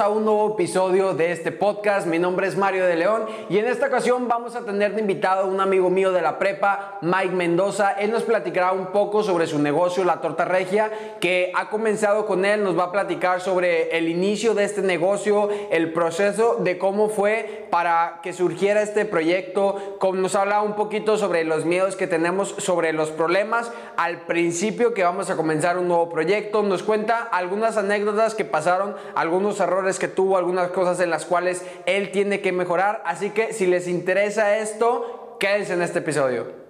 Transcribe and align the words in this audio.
A 0.00 0.08
un 0.08 0.24
nuevo 0.24 0.54
episodio 0.54 1.12
de 1.12 1.30
este 1.30 1.52
podcast. 1.52 2.06
Mi 2.06 2.18
nombre 2.18 2.46
es 2.46 2.56
Mario 2.56 2.86
de 2.86 2.96
León 2.96 3.26
y 3.50 3.58
en 3.58 3.66
esta 3.66 3.88
ocasión 3.88 4.28
vamos 4.28 4.56
a 4.56 4.64
tener 4.64 4.94
de 4.94 5.02
invitado 5.02 5.42
a 5.42 5.44
un 5.44 5.60
amigo 5.60 5.90
mío 5.90 6.10
de 6.10 6.22
la 6.22 6.38
prepa, 6.38 6.96
Mike 7.02 7.34
Mendoza. 7.34 7.92
Él 7.92 8.10
nos 8.10 8.22
platicará 8.22 8.72
un 8.72 8.86
poco 8.92 9.22
sobre 9.22 9.46
su 9.46 9.58
negocio, 9.58 10.02
la 10.02 10.22
torta 10.22 10.46
regia, 10.46 10.90
que 11.20 11.52
ha 11.54 11.68
comenzado 11.68 12.24
con 12.24 12.46
él. 12.46 12.64
Nos 12.64 12.78
va 12.78 12.84
a 12.84 12.92
platicar 12.92 13.42
sobre 13.42 13.94
el 13.98 14.08
inicio 14.08 14.54
de 14.54 14.64
este 14.64 14.80
negocio, 14.80 15.50
el 15.70 15.92
proceso 15.92 16.56
de 16.58 16.78
cómo 16.78 17.10
fue 17.10 17.66
para 17.68 18.20
que 18.22 18.32
surgiera 18.32 18.80
este 18.80 19.04
proyecto. 19.04 19.98
Nos 20.14 20.34
habla 20.34 20.62
un 20.62 20.76
poquito 20.76 21.18
sobre 21.18 21.44
los 21.44 21.66
miedos 21.66 21.94
que 21.94 22.06
tenemos, 22.06 22.54
sobre 22.56 22.94
los 22.94 23.10
problemas 23.10 23.70
al 23.98 24.22
principio 24.22 24.94
que 24.94 25.04
vamos 25.04 25.28
a 25.28 25.36
comenzar 25.36 25.76
un 25.76 25.88
nuevo 25.88 26.08
proyecto. 26.08 26.62
Nos 26.62 26.82
cuenta 26.82 27.18
algunas 27.18 27.76
anécdotas 27.76 28.34
que 28.34 28.46
pasaron 28.46 28.96
algunos 29.14 29.60
errores 29.60 29.89
que 29.98 30.08
tuvo, 30.08 30.36
algunas 30.36 30.70
cosas 30.70 31.00
en 31.00 31.10
las 31.10 31.26
cuales 31.26 31.62
él 31.86 32.10
tiene 32.10 32.40
que 32.40 32.52
mejorar. 32.52 33.02
Así 33.04 33.30
que 33.30 33.52
si 33.52 33.66
les 33.66 33.88
interesa 33.88 34.56
esto, 34.58 35.36
quédense 35.40 35.72
en 35.72 35.82
este 35.82 35.98
episodio. 35.98 36.60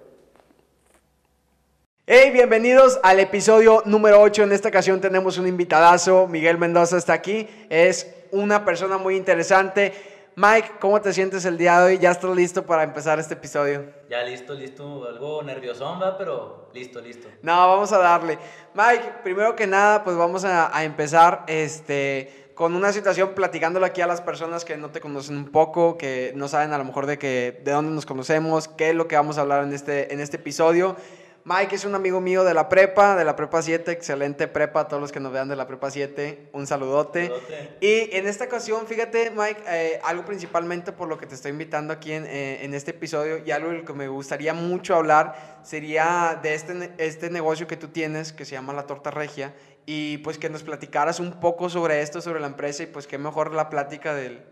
Hey, 2.07 2.31
bienvenidos 2.33 2.99
al 3.03 3.19
episodio 3.19 3.83
número 3.85 4.19
8. 4.21 4.43
En 4.43 4.51
esta 4.51 4.69
ocasión 4.69 4.99
tenemos 4.99 5.37
un 5.37 5.47
invitadazo. 5.47 6.27
Miguel 6.27 6.57
Mendoza 6.57 6.97
está 6.97 7.13
aquí. 7.13 7.47
Es 7.69 8.13
una 8.31 8.65
persona 8.65 8.97
muy 8.97 9.15
interesante. 9.15 9.93
Mike, 10.35 10.71
¿cómo 10.79 10.99
te 11.01 11.13
sientes 11.13 11.45
el 11.45 11.57
día 11.57 11.79
de 11.79 11.85
hoy? 11.85 11.99
¿Ya 11.99 12.11
estás 12.11 12.35
listo 12.35 12.65
para 12.65 12.83
empezar 12.83 13.19
este 13.19 13.33
episodio? 13.33 13.85
Ya 14.09 14.23
listo, 14.23 14.53
listo. 14.53 15.05
Algo 15.05 15.43
nerviosón, 15.43 16.01
va, 16.01 16.17
pero 16.17 16.69
listo, 16.73 17.01
listo. 17.01 17.27
No, 17.41 17.67
vamos 17.67 17.91
a 17.91 17.97
darle. 17.97 18.39
Mike, 18.73 19.15
primero 19.23 19.55
que 19.55 19.67
nada, 19.67 20.03
pues 20.03 20.15
vamos 20.15 20.45
a, 20.45 20.75
a 20.75 20.83
empezar 20.83 21.43
este, 21.47 22.40
con 22.61 22.75
una 22.75 22.93
situación 22.93 23.33
platicándolo 23.33 23.87
aquí 23.87 24.01
a 24.01 24.05
las 24.05 24.21
personas 24.21 24.65
que 24.65 24.77
no 24.77 24.91
te 24.91 25.01
conocen 25.01 25.35
un 25.35 25.49
poco, 25.49 25.97
que 25.97 26.31
no 26.35 26.47
saben 26.47 26.73
a 26.73 26.77
lo 26.77 26.83
mejor 26.83 27.07
de, 27.07 27.17
que, 27.17 27.59
de 27.65 27.71
dónde 27.71 27.91
nos 27.91 28.05
conocemos, 28.05 28.67
qué 28.67 28.91
es 28.91 28.95
lo 28.95 29.07
que 29.07 29.15
vamos 29.15 29.39
a 29.39 29.41
hablar 29.41 29.63
en 29.63 29.73
este, 29.73 30.13
en 30.13 30.19
este 30.19 30.37
episodio. 30.37 30.95
Mike 31.43 31.73
es 31.73 31.85
un 31.85 31.95
amigo 31.95 32.21
mío 32.21 32.43
de 32.43 32.53
la 32.53 32.69
prepa, 32.69 33.15
de 33.15 33.25
la 33.25 33.35
prepa 33.35 33.63
7, 33.63 33.91
excelente 33.91 34.47
prepa, 34.47 34.87
todos 34.87 35.01
los 35.01 35.11
que 35.11 35.19
nos 35.19 35.33
vean 35.33 35.49
de 35.49 35.55
la 35.55 35.65
prepa 35.65 35.89
7, 35.89 36.49
un 36.53 36.67
saludote. 36.67 37.31
Y 37.79 38.15
en 38.15 38.27
esta 38.27 38.45
ocasión, 38.45 38.85
fíjate 38.85 39.31
Mike, 39.31 39.63
eh, 39.67 39.99
algo 40.03 40.23
principalmente 40.23 40.91
por 40.91 41.07
lo 41.07 41.17
que 41.17 41.25
te 41.25 41.33
estoy 41.33 41.49
invitando 41.49 41.91
aquí 41.93 42.11
en, 42.11 42.27
eh, 42.27 42.63
en 42.63 42.75
este 42.75 42.91
episodio 42.91 43.39
y 43.43 43.49
algo 43.49 43.83
que 43.83 43.93
me 43.93 44.07
gustaría 44.07 44.53
mucho 44.53 44.93
hablar 44.93 45.61
sería 45.63 46.39
de 46.43 46.53
este, 46.53 46.91
este 46.99 47.31
negocio 47.31 47.65
que 47.65 47.75
tú 47.75 47.87
tienes 47.87 48.31
que 48.31 48.45
se 48.45 48.51
llama 48.51 48.71
La 48.71 48.85
Torta 48.85 49.09
Regia 49.09 49.55
y 49.85 50.19
pues 50.19 50.37
que 50.37 50.49
nos 50.49 50.63
platicaras 50.63 51.19
un 51.19 51.39
poco 51.39 51.69
sobre 51.69 52.01
esto, 52.01 52.21
sobre 52.21 52.39
la 52.39 52.47
empresa 52.47 52.83
y 52.83 52.87
pues 52.87 53.07
qué 53.07 53.17
mejor 53.17 53.53
la 53.53 53.69
plática 53.69 54.13
del, 54.13 54.43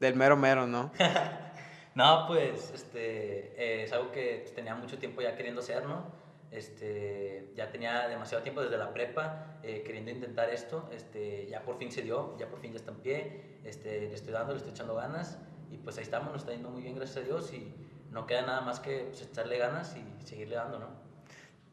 del 0.00 0.14
mero 0.14 0.36
mero, 0.36 0.66
¿no? 0.66 0.92
no, 1.94 2.26
pues 2.26 2.70
este, 2.74 3.54
eh, 3.56 3.84
es 3.84 3.92
algo 3.92 4.12
que 4.12 4.50
tenía 4.54 4.74
mucho 4.74 4.98
tiempo 4.98 5.22
ya 5.22 5.36
queriendo 5.36 5.60
hacer, 5.60 5.84
¿no? 5.84 6.26
Este, 6.50 7.50
ya 7.56 7.70
tenía 7.70 8.06
demasiado 8.08 8.42
tiempo 8.42 8.62
desde 8.62 8.78
la 8.78 8.92
prepa 8.92 9.58
eh, 9.62 9.82
queriendo 9.84 10.10
intentar 10.10 10.48
esto, 10.48 10.88
este, 10.92 11.46
ya 11.48 11.62
por 11.62 11.76
fin 11.76 11.90
se 11.90 12.02
dio, 12.02 12.36
ya 12.38 12.48
por 12.48 12.60
fin 12.60 12.72
ya 12.72 12.78
está 12.78 12.92
en 12.92 12.98
pie, 12.98 13.58
este, 13.64 14.02
le 14.02 14.14
estoy 14.14 14.32
dando, 14.32 14.52
le 14.52 14.58
estoy 14.58 14.72
echando 14.72 14.94
ganas 14.94 15.38
y 15.70 15.78
pues 15.78 15.98
ahí 15.98 16.04
estamos, 16.04 16.32
nos 16.32 16.42
está 16.42 16.52
yendo 16.52 16.70
muy 16.70 16.82
bien 16.82 16.94
gracias 16.94 17.24
a 17.24 17.26
Dios 17.26 17.52
y 17.52 17.74
no 18.10 18.26
queda 18.26 18.42
nada 18.42 18.60
más 18.60 18.80
que 18.80 19.06
pues, 19.08 19.22
echarle 19.22 19.58
ganas 19.58 19.96
y 19.96 20.24
seguirle 20.24 20.54
dando, 20.56 20.78
¿no? 20.78 21.05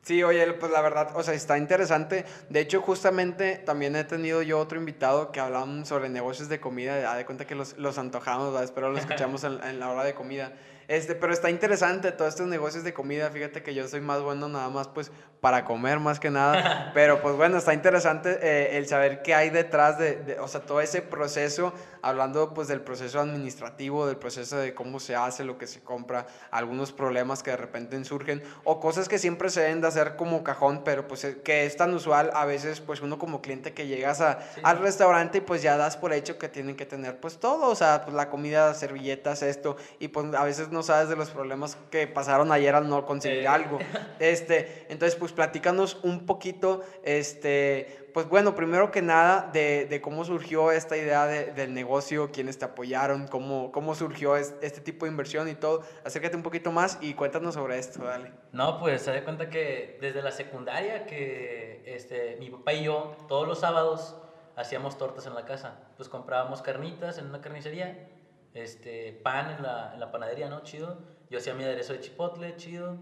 Sí, 0.04 0.22
oye, 0.22 0.52
pues 0.54 0.70
la 0.70 0.82
verdad, 0.82 1.12
o 1.16 1.24
sea, 1.24 1.34
está 1.34 1.58
interesante. 1.58 2.26
De 2.50 2.60
hecho, 2.60 2.82
justamente 2.82 3.56
también 3.56 3.96
he 3.96 4.04
tenido 4.04 4.42
yo 4.42 4.60
otro 4.60 4.78
invitado 4.78 5.32
que 5.32 5.40
hablaban 5.40 5.86
sobre 5.86 6.10
negocios 6.10 6.50
de 6.50 6.60
comida. 6.60 7.00
Ya 7.02 7.16
de 7.16 7.26
cuenta 7.26 7.48
que 7.48 7.56
los, 7.56 7.78
los 7.78 7.98
antojamos, 7.98 8.62
espero 8.62 8.92
lo 8.92 8.98
escuchamos 9.00 9.46
en, 9.46 9.64
en, 9.64 9.80
la 9.80 9.90
hora 9.90 10.04
de 10.04 10.14
comida. 10.14 10.52
Este, 10.94 11.16
pero 11.16 11.34
está 11.34 11.50
interesante 11.50 12.12
todos 12.12 12.30
estos 12.30 12.46
negocios 12.46 12.84
de 12.84 12.94
comida. 12.94 13.32
Fíjate 13.32 13.64
que 13.64 13.74
yo 13.74 13.88
soy 13.88 14.00
más 14.00 14.22
bueno 14.22 14.48
nada 14.48 14.70
más 14.70 14.88
pues 14.88 15.12
para 15.42 15.66
comer 15.66 16.00
más 16.00 16.20
que 16.20 16.30
nada. 16.30 16.92
Pero 16.94 17.22
pues 17.22 17.36
bueno, 17.36 17.58
está 17.58 17.74
interesante 17.74 18.40
eh, 18.42 18.78
el 18.78 18.88
saber 18.88 19.22
qué 19.24 19.34
hay 19.36 19.50
detrás 19.50 19.98
de, 19.98 20.38
o 20.40 20.48
sea, 20.48 20.62
todo 20.62 20.80
ese 20.80 21.02
proceso, 21.02 21.74
hablando 22.02 22.54
pues 22.54 22.70
del 22.70 22.80
proceso 22.80 23.20
administrativo, 23.20 24.08
del 24.08 24.16
proceso 24.16 24.56
de 24.56 24.74
cómo 24.74 25.02
se 25.02 25.18
hace, 25.18 25.44
lo 25.44 25.58
que 25.58 25.68
se 25.68 25.82
compra, 25.82 26.28
algunos 26.50 26.94
problemas 26.94 27.44
que 27.44 27.52
de 27.52 27.58
repente 27.58 28.02
surgen 28.06 28.42
o 28.64 28.80
cosas 28.80 29.10
que 29.10 29.20
siempre 29.20 29.50
se 29.50 29.62
deben 29.62 29.82
de 29.82 29.88
hacer 29.88 30.16
como 30.16 30.46
cajón, 30.46 30.84
pero 30.86 31.10
pues 31.10 31.26
eh, 31.26 31.42
que 31.44 31.66
es 31.66 31.76
tan 31.76 31.94
usual 31.94 32.32
a 32.34 32.46
veces 32.46 32.80
pues 32.80 33.02
uno 33.02 33.20
como 33.20 33.42
cliente 33.42 33.74
que 33.74 33.88
llegas 33.88 34.22
a, 34.22 34.40
al 34.64 34.80
restaurante 34.80 35.40
y 35.40 35.42
pues 35.42 35.62
ya 35.62 35.76
das 35.76 35.98
por 35.98 36.14
hecho 36.14 36.38
que 36.38 36.48
tienen 36.48 36.78
que 36.78 36.86
tener 36.86 37.20
pues 37.20 37.38
todo, 37.38 37.68
o 37.68 37.76
sea, 37.76 38.04
pues 38.04 38.16
la 38.16 38.30
comida, 38.30 38.74
servilletas, 38.76 39.42
esto, 39.42 39.76
y 40.00 40.08
pues 40.08 40.34
a 40.36 40.44
veces 40.46 40.70
no 40.70 40.83
sabes 40.84 41.10
de 41.10 41.16
los 41.16 41.30
problemas 41.30 41.78
que 41.90 42.08
pasaron 42.08 42.52
ayer 42.52 42.76
al 42.76 42.88
no 42.90 43.06
conseguir 43.06 43.48
algo. 43.48 43.80
Este, 44.20 44.86
entonces, 44.90 45.18
pues 45.18 45.34
platícanos 45.34 46.00
un 46.04 46.26
poquito, 46.26 46.82
este, 47.04 48.10
pues 48.14 48.30
bueno, 48.30 48.56
primero 48.56 48.92
que 48.92 49.02
nada, 49.02 49.50
de, 49.52 49.86
de 49.86 50.02
cómo 50.02 50.24
surgió 50.24 50.72
esta 50.72 50.96
idea 50.96 51.26
de, 51.26 51.52
del 51.52 51.74
negocio, 51.74 52.32
quiénes 52.32 52.58
te 52.58 52.66
apoyaron, 52.66 53.28
cómo, 53.28 53.72
cómo 53.72 53.96
surgió 53.96 54.38
este 54.38 54.82
tipo 54.82 55.06
de 55.06 55.12
inversión 55.12 55.50
y 55.50 55.56
todo. 55.56 55.84
Acércate 56.06 56.36
un 56.38 56.44
poquito 56.44 56.72
más 56.72 56.98
y 57.02 57.16
cuéntanos 57.16 57.56
sobre 57.56 57.80
esto, 57.80 58.04
dale. 58.04 58.32
No, 58.52 58.80
pues 58.80 59.02
se 59.02 59.12
da 59.12 59.24
cuenta 59.24 59.50
que 59.50 59.98
desde 60.00 60.22
la 60.22 60.32
secundaria 60.32 61.06
que 61.06 61.84
este, 61.86 62.38
mi 62.40 62.50
papá 62.50 62.74
y 62.74 62.84
yo 62.84 63.16
todos 63.28 63.48
los 63.48 63.60
sábados 63.60 64.16
hacíamos 64.56 64.98
tortas 64.98 65.26
en 65.26 65.36
la 65.36 65.46
casa. 65.46 65.80
Pues 65.98 66.10
comprábamos 66.10 66.62
carnitas 66.62 67.18
en 67.18 67.28
una 67.28 67.42
carnicería 67.42 68.10
este, 68.54 69.14
pan 69.24 69.52
en 69.58 69.64
la, 69.64 70.10
panadería, 70.12 70.50
¿no? 70.50 70.62
Chido. 70.64 70.98
Yo 71.30 71.40
hacía 71.40 71.54
mi 71.54 71.64
aderezo 71.64 71.94
de 71.94 72.00
chipotle, 72.00 72.56
chido. 72.56 72.98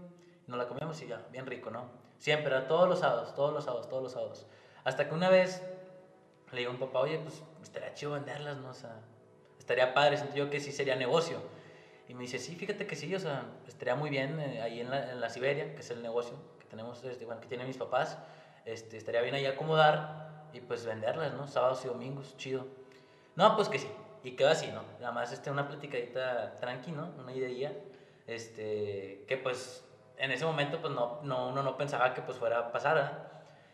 Nos 0.46 0.58
la 0.58 0.66
comíamos 0.66 1.00
y 1.02 1.06
ya, 1.06 1.22
bien 1.30 1.46
rico, 1.46 1.70
¿no? 1.70 1.90
Siempre, 2.18 2.54
era 2.54 2.66
todos 2.66 2.88
los 2.88 3.00
sábados, 3.00 3.34
todos 3.34 3.52
los 3.52 3.64
sábados, 3.64 3.88
todos 3.88 4.02
los 4.02 4.12
sábados. 4.12 4.46
Hasta 4.84 5.08
que 5.08 5.14
una 5.14 5.28
vez 5.28 5.62
le 6.52 6.58
digo 6.58 6.70
a 6.70 6.74
un 6.74 6.80
papá, 6.80 7.00
oye, 7.00 7.18
pues 7.18 7.42
estaría 7.62 7.94
chido 7.94 8.12
venderlas, 8.12 8.56
¿no? 8.58 8.70
O 8.70 8.74
sea, 8.74 9.00
estaría 9.58 9.94
padre, 9.94 10.16
sentí 10.16 10.38
yo 10.38 10.50
que 10.50 10.60
sí 10.60 10.72
sería 10.72 10.96
negocio. 10.96 11.38
Y 12.08 12.14
me 12.14 12.22
dice, 12.22 12.38
sí, 12.38 12.56
fíjate 12.56 12.86
que 12.86 12.96
sí, 12.96 13.14
o 13.14 13.18
sea, 13.18 13.46
estaría 13.66 13.94
muy 13.94 14.10
bien 14.10 14.38
eh, 14.40 14.60
ahí 14.60 14.80
en 14.80 14.90
la, 14.90 15.12
en 15.12 15.20
la, 15.20 15.30
Siberia, 15.30 15.74
que 15.74 15.80
es 15.80 15.90
el 15.90 16.02
negocio 16.02 16.34
que 16.58 16.66
tenemos, 16.66 17.02
este, 17.04 17.24
bueno, 17.24 17.40
que 17.40 17.48
tienen 17.48 17.66
mis 17.66 17.76
papás. 17.76 18.18
Este, 18.64 18.96
estaría 18.96 19.22
bien 19.22 19.34
ahí 19.34 19.46
acomodar 19.46 20.46
y 20.52 20.60
pues 20.60 20.84
venderlas, 20.84 21.32
¿no? 21.34 21.46
Sábados 21.46 21.84
y 21.84 21.88
domingos, 21.88 22.36
chido. 22.36 22.66
No, 23.34 23.56
pues 23.56 23.68
que 23.68 23.78
sí. 23.78 23.88
Y 24.24 24.32
quedó 24.32 24.50
así, 24.50 24.68
¿no? 24.68 24.82
Nada 25.00 25.12
más 25.12 25.32
este, 25.32 25.50
una 25.50 25.66
platicadita 25.68 26.58
tranqui, 26.60 26.92
¿no? 26.92 27.12
Una 27.18 27.32
idea, 27.32 27.72
este, 28.26 29.24
que 29.26 29.36
pues 29.36 29.84
en 30.16 30.30
ese 30.30 30.44
momento 30.44 30.80
pues 30.80 30.92
no, 30.92 31.20
no, 31.22 31.48
uno 31.48 31.62
no 31.62 31.76
pensaba 31.76 32.14
que 32.14 32.22
pues 32.22 32.38
fuera 32.38 32.58
a 32.58 32.72
pasar, 32.72 33.30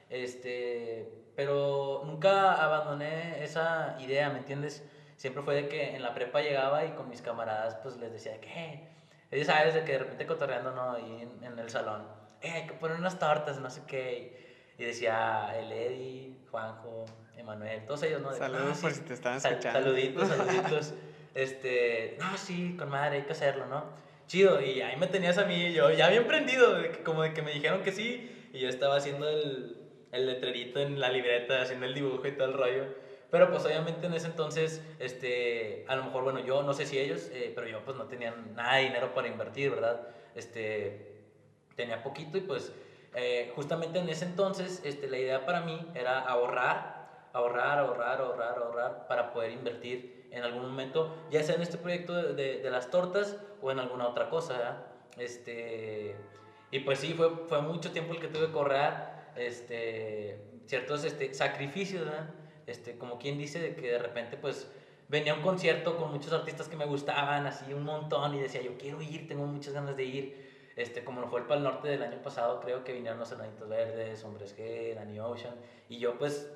Este, 0.08 1.12
pero 1.36 2.02
nunca 2.06 2.54
abandoné 2.64 3.44
esa 3.44 3.96
idea, 4.00 4.30
¿me 4.30 4.38
entiendes? 4.38 4.82
Siempre 5.16 5.42
fue 5.42 5.54
de 5.54 5.68
que 5.68 5.94
en 5.96 6.02
la 6.02 6.14
prepa 6.14 6.40
llegaba 6.40 6.84
y 6.84 6.92
con 6.92 7.08
mis 7.08 7.22
camaradas 7.22 7.76
pues 7.82 7.96
les 7.98 8.12
decía 8.12 8.40
que, 8.40 8.88
ellos 9.30 9.46
sabes 9.46 9.74
de 9.74 9.84
que 9.84 9.92
de 9.92 9.98
repente 9.98 10.26
cotorreando, 10.26 10.72
¿no? 10.72 10.92
Ahí 10.92 11.22
en, 11.22 11.44
en 11.44 11.58
el 11.58 11.68
salón, 11.68 12.06
eh, 12.40 12.50
hay 12.50 12.66
que 12.66 12.74
poner 12.74 12.96
unas 12.96 13.18
tortas, 13.18 13.58
no 13.58 13.70
sé 13.70 13.82
qué. 13.86 14.47
Y 14.78 14.84
decía 14.84 15.54
el 15.58 15.72
Eddie, 15.72 16.36
Juanjo, 16.50 17.04
Emanuel, 17.36 17.84
todos 17.84 18.04
ellos, 18.04 18.22
¿no? 18.22 18.32
Saludos 18.32 18.78
por 18.78 18.92
si 18.92 19.00
te 19.00 19.14
están 19.14 19.36
escuchando. 19.36 19.80
saluditos, 19.80 20.28
saluditos. 20.36 20.94
este, 21.34 22.16
no, 22.20 22.38
sí, 22.38 22.76
con 22.78 22.88
madre, 22.88 23.16
hay 23.16 23.22
que 23.24 23.32
hacerlo, 23.32 23.66
¿no? 23.66 23.86
Chido, 24.28 24.60
y 24.62 24.80
ahí 24.80 24.96
me 24.96 25.08
tenías 25.08 25.38
a 25.38 25.44
mí, 25.44 25.72
yo 25.72 25.90
ya 25.90 26.06
había 26.06 26.18
emprendido, 26.18 26.76
como 27.04 27.22
de 27.22 27.34
que 27.34 27.42
me 27.42 27.52
dijeron 27.52 27.82
que 27.82 27.92
sí, 27.92 28.50
y 28.52 28.60
yo 28.60 28.68
estaba 28.68 28.96
haciendo 28.96 29.28
el, 29.28 29.78
el 30.12 30.26
letrerito 30.26 30.80
en 30.80 31.00
la 31.00 31.10
libreta, 31.10 31.60
haciendo 31.62 31.86
el 31.86 31.94
dibujo 31.94 32.26
y 32.26 32.32
todo 32.32 32.48
el 32.48 32.54
rollo. 32.54 32.84
Pero 33.30 33.50
pues 33.50 33.64
obviamente 33.64 34.06
en 34.06 34.14
ese 34.14 34.28
entonces, 34.28 34.82
este, 34.98 35.84
a 35.88 35.96
lo 35.96 36.04
mejor, 36.04 36.24
bueno, 36.24 36.40
yo 36.40 36.62
no 36.62 36.72
sé 36.72 36.86
si 36.86 36.98
ellos, 36.98 37.28
eh, 37.32 37.52
pero 37.54 37.66
yo 37.66 37.84
pues 37.84 37.96
no 37.96 38.06
tenía 38.06 38.34
nada 38.54 38.76
de 38.76 38.84
dinero 38.84 39.12
para 39.12 39.28
invertir, 39.28 39.70
¿verdad? 39.70 40.00
Este, 40.34 41.24
tenía 41.74 42.02
poquito 42.02 42.38
y 42.38 42.42
pues 42.42 42.72
eh, 43.18 43.52
justamente 43.56 43.98
en 43.98 44.08
ese 44.08 44.24
entonces 44.24 44.80
este, 44.84 45.08
la 45.08 45.18
idea 45.18 45.44
para 45.44 45.62
mí 45.62 45.84
era 45.94 46.20
ahorrar, 46.20 47.26
ahorrar, 47.32 47.78
ahorrar, 47.80 48.20
ahorrar, 48.20 48.58
ahorrar 48.58 49.06
para 49.08 49.32
poder 49.32 49.50
invertir 49.50 50.28
en 50.30 50.44
algún 50.44 50.62
momento, 50.62 51.16
ya 51.30 51.42
sea 51.42 51.56
en 51.56 51.62
este 51.62 51.78
proyecto 51.78 52.14
de, 52.14 52.62
las 52.70 52.90
tortas 52.90 53.36
o 53.60 53.72
en 53.72 53.80
alguna 53.80 54.06
otra 54.06 54.30
cosa. 54.30 54.84
Este, 55.16 56.14
y 56.70 56.80
pues 56.80 57.00
sí, 57.00 57.14
fue, 57.14 57.62
mucho 57.62 57.90
tiempo 57.90 58.14
el 58.14 58.20
que 58.20 58.28
tuve 58.28 58.52
que 58.52 58.56
ahorrar 58.56 59.32
este, 59.36 60.40
ciertos 60.66 61.04
este, 61.04 61.34
sacrificios, 61.34 62.06
este, 62.66 62.98
como 62.98 63.18
quien 63.18 63.36
dice, 63.36 63.58
de 63.58 63.74
que 63.74 63.90
de 63.90 63.98
repente 63.98 64.36
pues 64.36 64.70
venía 65.08 65.34
un 65.34 65.42
concierto 65.42 65.96
con 65.96 66.12
muchos 66.12 66.32
artistas 66.32 66.68
que 66.68 66.76
me 66.76 66.84
gustaban, 66.84 67.46
así 67.46 67.72
un 67.72 67.84
montón, 67.84 68.34
y 68.34 68.40
decía, 68.40 68.62
yo 68.62 68.76
quiero 68.78 69.02
ir, 69.02 69.26
tengo 69.26 69.44
muchas 69.46 69.72
ganas 69.72 69.96
de 69.96 70.04
ir 70.04 70.47
este, 70.78 71.02
como 71.02 71.26
fue 71.26 71.40
el 71.40 71.46
Pal 71.46 71.64
Norte 71.64 71.88
del 71.88 72.02
año 72.02 72.22
pasado, 72.22 72.60
creo 72.60 72.84
que 72.84 72.92
vinieron 72.92 73.18
los 73.18 73.32
Enanitos 73.32 73.68
Verdes, 73.68 74.22
Hombres 74.24 74.56
G, 74.56 74.94
Danny 74.94 75.18
Ocean, 75.18 75.56
y 75.88 75.98
yo 75.98 76.16
pues 76.16 76.48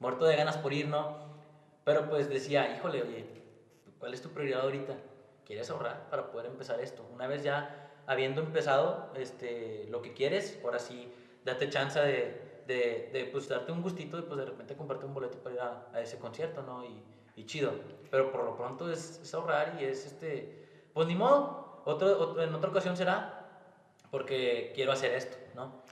muerto 0.00 0.24
de 0.24 0.34
ganas 0.34 0.56
por 0.56 0.72
ir, 0.72 0.88
¿no? 0.88 1.18
Pero 1.84 2.08
pues 2.08 2.30
decía, 2.30 2.74
híjole, 2.74 3.02
oye, 3.02 3.26
¿cuál 3.98 4.14
es 4.14 4.22
tu 4.22 4.30
prioridad 4.30 4.62
ahorita? 4.62 4.96
¿Quieres 5.44 5.70
ahorrar 5.70 6.08
para 6.08 6.30
poder 6.30 6.46
empezar 6.46 6.80
esto? 6.80 7.06
Una 7.12 7.26
vez 7.26 7.42
ya 7.42 7.92
habiendo 8.06 8.40
empezado 8.40 9.12
este, 9.14 9.86
lo 9.90 10.00
que 10.00 10.14
quieres, 10.14 10.58
ahora 10.64 10.78
sí, 10.78 11.12
date 11.44 11.68
chance 11.68 12.00
de, 12.00 12.62
de, 12.66 13.10
de 13.12 13.28
pues, 13.30 13.46
darte 13.46 13.72
un 13.72 13.82
gustito 13.82 14.18
y 14.18 14.22
pues 14.22 14.38
de 14.38 14.46
repente 14.46 14.74
comprarte 14.74 15.04
un 15.04 15.12
boleto 15.12 15.38
para 15.38 15.54
ir 15.54 15.60
a, 15.60 15.88
a 15.92 16.00
ese 16.00 16.18
concierto, 16.18 16.62
¿no? 16.62 16.82
Y, 16.82 17.02
y, 17.36 17.44
chido. 17.44 17.72
Pero 18.10 18.32
por 18.32 18.42
lo 18.42 18.56
pronto 18.56 18.90
es, 18.90 19.20
es, 19.22 19.34
ahorrar 19.34 19.76
y 19.78 19.84
es, 19.84 20.06
este, 20.06 20.88
pues 20.94 21.06
ni 21.06 21.14
modo, 21.14 21.82
otro, 21.84 22.18
otro, 22.18 22.42
en 22.42 22.54
otra 22.54 22.70
ocasión 22.70 22.96
será 22.96 23.35
porque 24.10 24.72
quiero 24.74 24.92
hacer 24.92 25.12
esto, 25.14 25.36
¿no? 25.54 25.82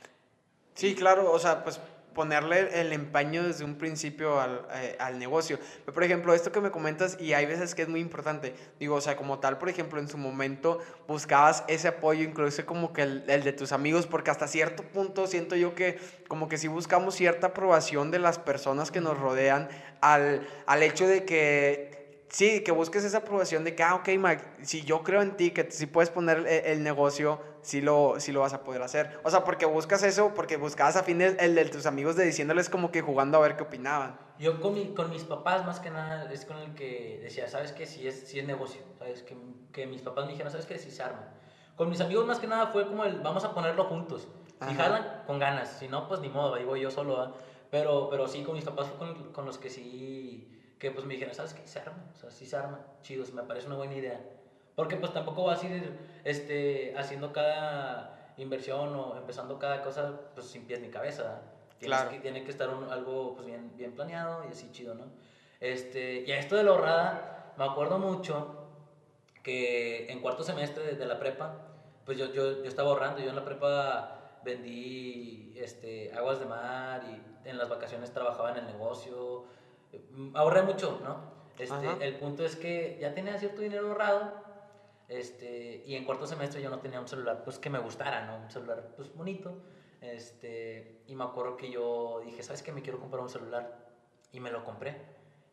Sí, 0.74 0.94
claro, 0.94 1.30
o 1.30 1.38
sea, 1.38 1.62
pues 1.62 1.80
ponerle 2.14 2.80
el 2.80 2.92
empaño 2.92 3.42
desde 3.42 3.64
un 3.64 3.74
principio 3.74 4.40
al, 4.40 4.66
eh, 4.72 4.96
al, 4.98 5.18
negocio. 5.18 5.58
Por 5.92 6.02
ejemplo, 6.04 6.32
esto 6.32 6.52
que 6.52 6.60
me 6.60 6.70
comentas, 6.70 7.18
y 7.20 7.32
hay 7.34 7.44
veces 7.44 7.74
que 7.74 7.82
es 7.82 7.88
muy 7.88 8.00
importante, 8.00 8.54
digo, 8.78 8.94
o 8.94 9.00
sea, 9.00 9.16
como 9.16 9.40
tal, 9.40 9.58
por 9.58 9.68
ejemplo, 9.68 9.98
en 9.98 10.08
su 10.08 10.16
momento 10.16 10.78
buscabas 11.06 11.64
ese 11.68 11.88
apoyo, 11.88 12.22
incluso 12.22 12.64
como 12.64 12.92
que 12.92 13.02
el, 13.02 13.24
el 13.28 13.42
de 13.42 13.52
tus 13.52 13.72
amigos, 13.72 14.06
porque 14.06 14.30
hasta 14.30 14.46
cierto 14.46 14.84
punto 14.84 15.26
siento 15.26 15.56
yo 15.56 15.74
que 15.74 15.98
como 16.28 16.48
que 16.48 16.56
si 16.56 16.68
buscamos 16.68 17.16
cierta 17.16 17.48
aprobación 17.48 18.10
de 18.10 18.20
las 18.20 18.38
personas 18.38 18.90
que 18.90 19.00
nos 19.00 19.18
rodean 19.18 19.68
al, 20.00 20.46
al 20.66 20.82
hecho 20.82 21.06
de 21.06 21.24
que 21.24 21.93
sí, 22.28 22.62
que 22.62 22.72
busques 22.72 23.04
esa 23.04 23.18
aprobación 23.18 23.64
de 23.64 23.74
que, 23.74 23.82
ah, 23.82 23.94
ok, 23.96 24.08
Mike, 24.18 24.44
si 24.62 24.82
yo 24.82 25.02
creo 25.02 25.22
en 25.22 25.36
ti, 25.36 25.50
que 25.50 25.70
si 25.70 25.86
puedes 25.86 26.10
poner 26.10 26.38
el, 26.38 26.46
el, 26.46 26.82
negocio, 26.82 27.40
sí 27.62 27.80
lo, 27.80 28.14
sí 28.18 28.32
lo 28.32 28.40
vas 28.40 28.52
a 28.52 28.62
poder 28.64 28.82
hacer. 28.82 29.18
O 29.22 29.30
sea, 29.30 29.44
porque 29.44 29.66
buscas 29.66 30.02
eso, 30.02 30.34
porque 30.34 30.56
buscabas 30.56 30.96
a 30.96 31.02
fin 31.02 31.20
el, 31.20 31.36
el 31.38 31.54
de 31.54 31.64
tus 31.66 31.86
amigos 31.86 32.16
de 32.16 32.24
diciéndoles 32.24 32.68
como 32.68 32.90
que 32.90 33.02
jugando 33.02 33.38
a 33.38 33.40
ver 33.40 33.56
qué 33.56 33.62
opinaban. 33.62 34.18
Yo 34.38 34.60
con, 34.60 34.74
mi, 34.74 34.94
con 34.94 35.10
mis 35.10 35.24
papás, 35.24 35.64
más 35.64 35.80
que 35.80 35.90
nada, 35.90 36.30
es 36.32 36.44
con 36.44 36.58
el 36.58 36.74
que 36.74 37.20
decía, 37.22 37.48
¿sabes 37.48 37.72
qué? 37.72 37.86
Si 37.86 38.06
es, 38.06 38.28
si 38.28 38.40
es 38.40 38.46
negocio, 38.46 38.82
¿sabes? 38.98 39.22
Que, 39.22 39.36
que 39.72 39.86
mis 39.86 40.02
papás 40.02 40.24
me 40.26 40.32
dijeron, 40.32 40.50
¿sabes 40.50 40.66
qué? 40.66 40.78
Si 40.78 40.90
se 40.90 41.02
arma. 41.02 41.28
Con 41.76 41.88
mis 41.88 42.00
amigos, 42.00 42.26
más 42.26 42.38
que 42.38 42.46
nada, 42.46 42.68
fue 42.68 42.86
como 42.86 43.04
el, 43.04 43.20
vamos 43.20 43.44
a 43.44 43.54
ponerlo 43.54 43.84
juntos. 43.84 44.28
Si 44.60 44.70
Ajá. 44.70 44.74
jalan, 44.74 45.22
con 45.26 45.38
ganas. 45.38 45.78
Si 45.78 45.88
no, 45.88 46.08
pues 46.08 46.20
ni 46.20 46.28
modo, 46.28 46.54
ahí 46.54 46.64
voy 46.64 46.80
yo 46.80 46.90
solo, 46.90 47.24
¿eh? 47.24 47.28
Pero, 47.70 48.08
pero 48.08 48.28
sí, 48.28 48.42
con 48.42 48.54
mis 48.54 48.64
papás 48.64 48.86
fue 48.88 48.98
con, 48.98 49.32
con 49.32 49.44
los 49.44 49.58
que 49.58 49.68
sí 49.68 50.48
que 50.78 50.90
pues 50.90 51.04
me 51.06 51.14
dijeron, 51.14 51.34
¿sabes 51.34 51.54
qué? 51.54 51.66
Se 51.66 51.78
arma, 51.78 52.04
o 52.14 52.16
sea, 52.16 52.30
sí 52.30 52.46
se 52.46 52.56
arma, 52.56 52.84
chidos, 53.02 53.32
me 53.32 53.42
parece 53.42 53.66
una 53.66 53.76
buena 53.76 53.94
idea. 53.94 54.20
Porque 54.74 54.96
pues 54.96 55.12
tampoco 55.12 55.44
vas 55.44 55.62
a 55.62 55.66
ir 55.66 55.98
este, 56.24 56.94
haciendo 56.96 57.32
cada 57.32 58.34
inversión 58.36 58.94
o 58.96 59.16
empezando 59.16 59.58
cada 59.58 59.82
cosa 59.82 60.20
pues 60.34 60.46
sin 60.46 60.66
pies 60.66 60.80
ni 60.80 60.88
cabeza. 60.88 61.42
Tienes 61.78 61.98
claro. 61.98 62.10
que, 62.10 62.20
tiene 62.20 62.44
que 62.44 62.50
estar 62.50 62.68
un, 62.70 62.90
algo 62.90 63.34
pues 63.34 63.46
bien, 63.46 63.76
bien 63.76 63.92
planeado 63.92 64.44
y 64.48 64.52
así 64.52 64.70
chido, 64.72 64.94
¿no? 64.94 65.04
Este, 65.60 66.24
y 66.26 66.32
a 66.32 66.38
esto 66.38 66.56
de 66.56 66.64
la 66.64 66.70
ahorrada, 66.72 67.54
me 67.56 67.64
acuerdo 67.64 67.98
mucho 67.98 68.68
que 69.42 70.10
en 70.10 70.20
cuarto 70.20 70.42
semestre 70.42 70.84
de, 70.84 70.96
de 70.96 71.06
la 71.06 71.18
prepa, 71.18 71.68
pues 72.04 72.18
yo, 72.18 72.32
yo, 72.32 72.62
yo 72.62 72.68
estaba 72.68 72.90
ahorrando, 72.90 73.20
yo 73.20 73.30
en 73.30 73.36
la 73.36 73.44
prepa 73.44 74.40
vendí 74.44 75.52
este, 75.56 76.12
aguas 76.14 76.38
de 76.38 76.46
mar 76.46 77.02
y 77.04 77.48
en 77.48 77.58
las 77.58 77.68
vacaciones 77.68 78.12
trabajaba 78.12 78.52
en 78.52 78.58
el 78.58 78.66
negocio, 78.66 79.44
ahorré 80.34 80.62
mucho, 80.62 81.00
¿no? 81.02 81.34
Este, 81.58 82.06
el 82.06 82.16
punto 82.16 82.44
es 82.44 82.56
que 82.56 82.98
ya 83.00 83.14
tenía 83.14 83.38
cierto 83.38 83.60
dinero 83.60 83.88
ahorrado 83.88 84.44
este, 85.08 85.82
y 85.86 85.94
en 85.96 86.04
cuarto 86.04 86.26
semestre 86.26 86.62
yo 86.62 86.70
no 86.70 86.78
tenía 86.78 87.00
un 87.00 87.08
celular 87.08 87.42
pues 87.44 87.58
que 87.58 87.70
me 87.70 87.78
gustara, 87.78 88.24
¿no? 88.26 88.44
Un 88.44 88.50
celular 88.50 88.94
pues 88.96 89.14
bonito. 89.14 89.62
Este, 90.00 91.02
y 91.06 91.14
me 91.14 91.24
acuerdo 91.24 91.56
que 91.56 91.70
yo 91.70 92.20
dije, 92.24 92.42
¿sabes 92.42 92.62
qué? 92.62 92.72
Me 92.72 92.82
quiero 92.82 92.98
comprar 92.98 93.22
un 93.22 93.28
celular. 93.28 93.92
Y 94.32 94.40
me 94.40 94.50
lo 94.50 94.64
compré. 94.64 94.96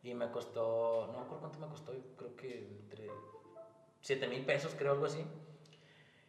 Y 0.02 0.14
me 0.14 0.30
costó, 0.30 1.06
no 1.12 1.20
me 1.20 1.24
acuerdo 1.24 1.40
cuánto 1.40 1.58
me 1.60 1.68
costó, 1.68 1.92
creo 2.16 2.34
que 2.34 2.58
entre 2.58 3.08
7 4.00 4.26
mil 4.26 4.44
pesos, 4.44 4.74
creo, 4.76 4.92
algo 4.92 5.06
así. 5.06 5.24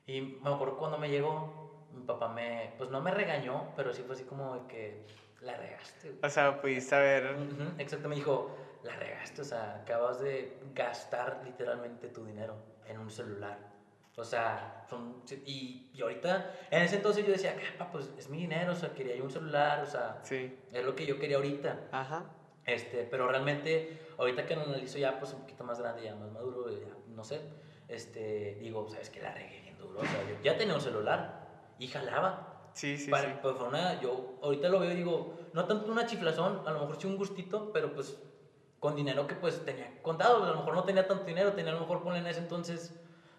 Y 0.06 0.22
me 0.22 0.54
acuerdo 0.54 0.78
cuando 0.78 1.00
me 1.00 1.10
llegó, 1.10 1.88
mi 1.92 2.04
papá 2.04 2.28
me, 2.28 2.74
pues 2.78 2.92
no 2.92 3.02
me 3.02 3.10
regañó, 3.10 3.74
pero 3.76 3.92
sí 3.94 4.04
fue 4.04 4.16
así 4.16 4.26
como 4.26 4.54
de 4.56 4.68
que 4.68 5.06
la 5.44 5.58
regaste. 5.58 6.16
O 6.22 6.30
sea, 6.30 6.62
pudiste 6.62 6.96
haber... 6.96 7.36
Uh 7.36 7.40
-huh, 7.40 7.74
exacto, 7.78 8.10
me 8.10 8.16
dijo, 8.16 8.56
la 8.84 8.96
regaste, 8.96 9.42
o 9.42 9.46
sea, 9.46 9.76
acabas 9.82 10.20
de 10.20 10.58
gastar 10.74 11.42
literalmente 11.44 12.08
tu 12.10 12.26
dinero 12.26 12.56
en 12.88 13.00
un 13.00 13.10
celular. 13.10 13.58
O 14.16 14.24
sea, 14.24 14.86
son, 14.90 15.24
y, 15.46 15.90
y 15.94 16.02
ahorita, 16.02 16.54
en 16.70 16.84
ese 16.84 16.98
entonces 16.98 17.26
yo 17.26 17.32
decía, 17.32 17.56
capa, 17.56 17.92
pues 17.92 18.12
es 18.18 18.30
mi 18.30 18.38
dinero, 18.38 18.74
o 18.74 18.76
sea, 18.76 18.94
quería 18.94 19.16
yo 19.16 19.24
un 19.24 19.32
celular, 19.32 19.82
o 19.82 19.88
sea, 19.88 20.20
sí. 20.22 20.56
es 20.72 20.86
lo 20.86 20.96
que 20.96 21.06
yo 21.06 21.18
quería 21.18 21.38
ahorita. 21.38 21.80
Ajá. 21.92 22.26
Este, 22.66 23.04
pero 23.10 23.28
realmente, 23.28 24.00
ahorita 24.18 24.46
que 24.46 24.56
lo 24.56 24.62
analizo 24.62 25.00
ya, 25.00 25.20
pues 25.20 25.34
un 25.34 25.42
poquito 25.42 25.64
más 25.64 25.80
grande, 25.80 26.04
ya 26.04 26.16
más 26.16 26.32
maduro, 26.32 26.70
ya, 26.70 26.94
no 27.08 27.24
sé, 27.24 27.42
este, 27.88 28.56
digo, 28.60 28.88
sabes 28.88 29.10
que 29.10 29.22
la 29.22 29.34
regué 29.34 29.62
bien 29.62 29.78
duro, 29.78 30.00
o 30.00 30.06
sea, 30.06 30.24
yo 30.30 30.36
ya 30.44 30.58
tenía 30.58 30.76
un 30.76 30.82
celular 30.82 31.48
y 31.80 31.88
jalaba. 31.88 32.53
Sí, 32.74 32.98
sí, 32.98 33.12
para, 33.12 33.30
sí. 33.30 33.36
Pues 33.42 33.56
fue 33.56 33.68
una, 33.68 34.00
yo 34.00 34.38
ahorita 34.42 34.70
lo 34.70 34.80
veo 34.80 34.92
y 34.92 34.96
digo, 34.96 35.36
no 35.54 35.66
tanto 35.66 35.92
una 35.92 36.06
chiflazón, 36.06 36.62
a 36.66 36.72
lo 36.72 36.80
mejor 36.80 37.00
sí 37.00 37.08
un 37.08 37.18
gustito, 37.18 37.72
pero 37.72 37.94
pues 37.94 38.18
con 38.80 38.96
dinero 38.96 39.28
que 39.28 39.36
pues 39.36 39.64
tenía 39.64 40.02
contado, 40.02 40.44
a 40.44 40.48
lo 40.48 40.58
mejor 40.58 40.74
no 40.74 40.84
tenía 40.84 41.08
tanto 41.08 41.26
dinero, 41.26 41.54
tenía 41.54 41.72
a 41.72 41.76
lo 41.76 41.82
mejor 41.82 42.04
ponle 42.04 42.20
en 42.20 42.28
ese 42.28 42.40
entonces, 42.40 42.94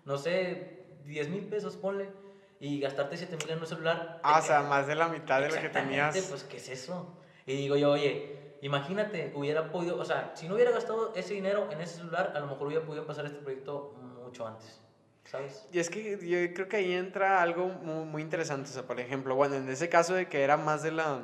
no 0.05 0.17
sé, 0.17 0.87
10 1.05 1.29
mil 1.29 1.45
pesos, 1.45 1.76
ponle, 1.76 2.11
y 2.59 2.81
gastarte 2.81 3.17
7 3.17 3.37
mil 3.37 3.50
en 3.50 3.59
un 3.61 3.67
celular. 3.67 4.21
Ah, 4.23 4.38
o 4.38 4.43
sea, 4.43 4.62
más 4.62 4.87
de 4.87 4.95
la 4.95 5.09
mitad 5.09 5.41
de 5.41 5.49
lo 5.49 5.61
que 5.61 5.69
tenías. 5.69 6.17
pues, 6.29 6.45
¿qué 6.45 6.57
es 6.57 6.69
eso? 6.69 7.19
Y 7.47 7.55
digo 7.55 7.76
yo, 7.76 7.91
oye, 7.91 8.57
imagínate, 8.62 9.33
hubiera 9.35 9.71
podido, 9.71 9.99
o 9.99 10.05
sea, 10.05 10.33
si 10.35 10.49
no 10.49 10.55
hubiera 10.55 10.71
gastado 10.71 11.12
ese 11.14 11.35
dinero 11.35 11.69
en 11.71 11.81
ese 11.81 11.97
celular, 11.97 12.33
a 12.35 12.38
lo 12.38 12.47
mejor 12.47 12.69
hubiera 12.69 12.85
podido 12.85 13.07
pasar 13.07 13.26
este 13.26 13.41
proyecto 13.41 13.93
mucho 14.23 14.47
antes. 14.47 14.84
¿Sabes? 15.25 15.66
Y 15.73 15.78
es 15.78 15.90
que 15.90 16.19
yo 16.21 16.54
creo 16.54 16.69
que 16.69 16.76
ahí 16.76 16.93
entra 16.93 17.40
algo 17.43 17.69
muy, 17.69 18.04
muy, 18.04 18.23
interesante. 18.23 18.71
O 18.71 18.73
sea, 18.73 18.83
por 18.83 19.00
ejemplo, 19.00 19.35
bueno, 19.35 19.54
en 19.57 19.69
ese 19.69 19.88
caso 19.88 20.14
de 20.14 20.28
que 20.28 20.43
era 20.43 20.57
más 20.57 20.83
de 20.83 20.93
la, 20.93 21.23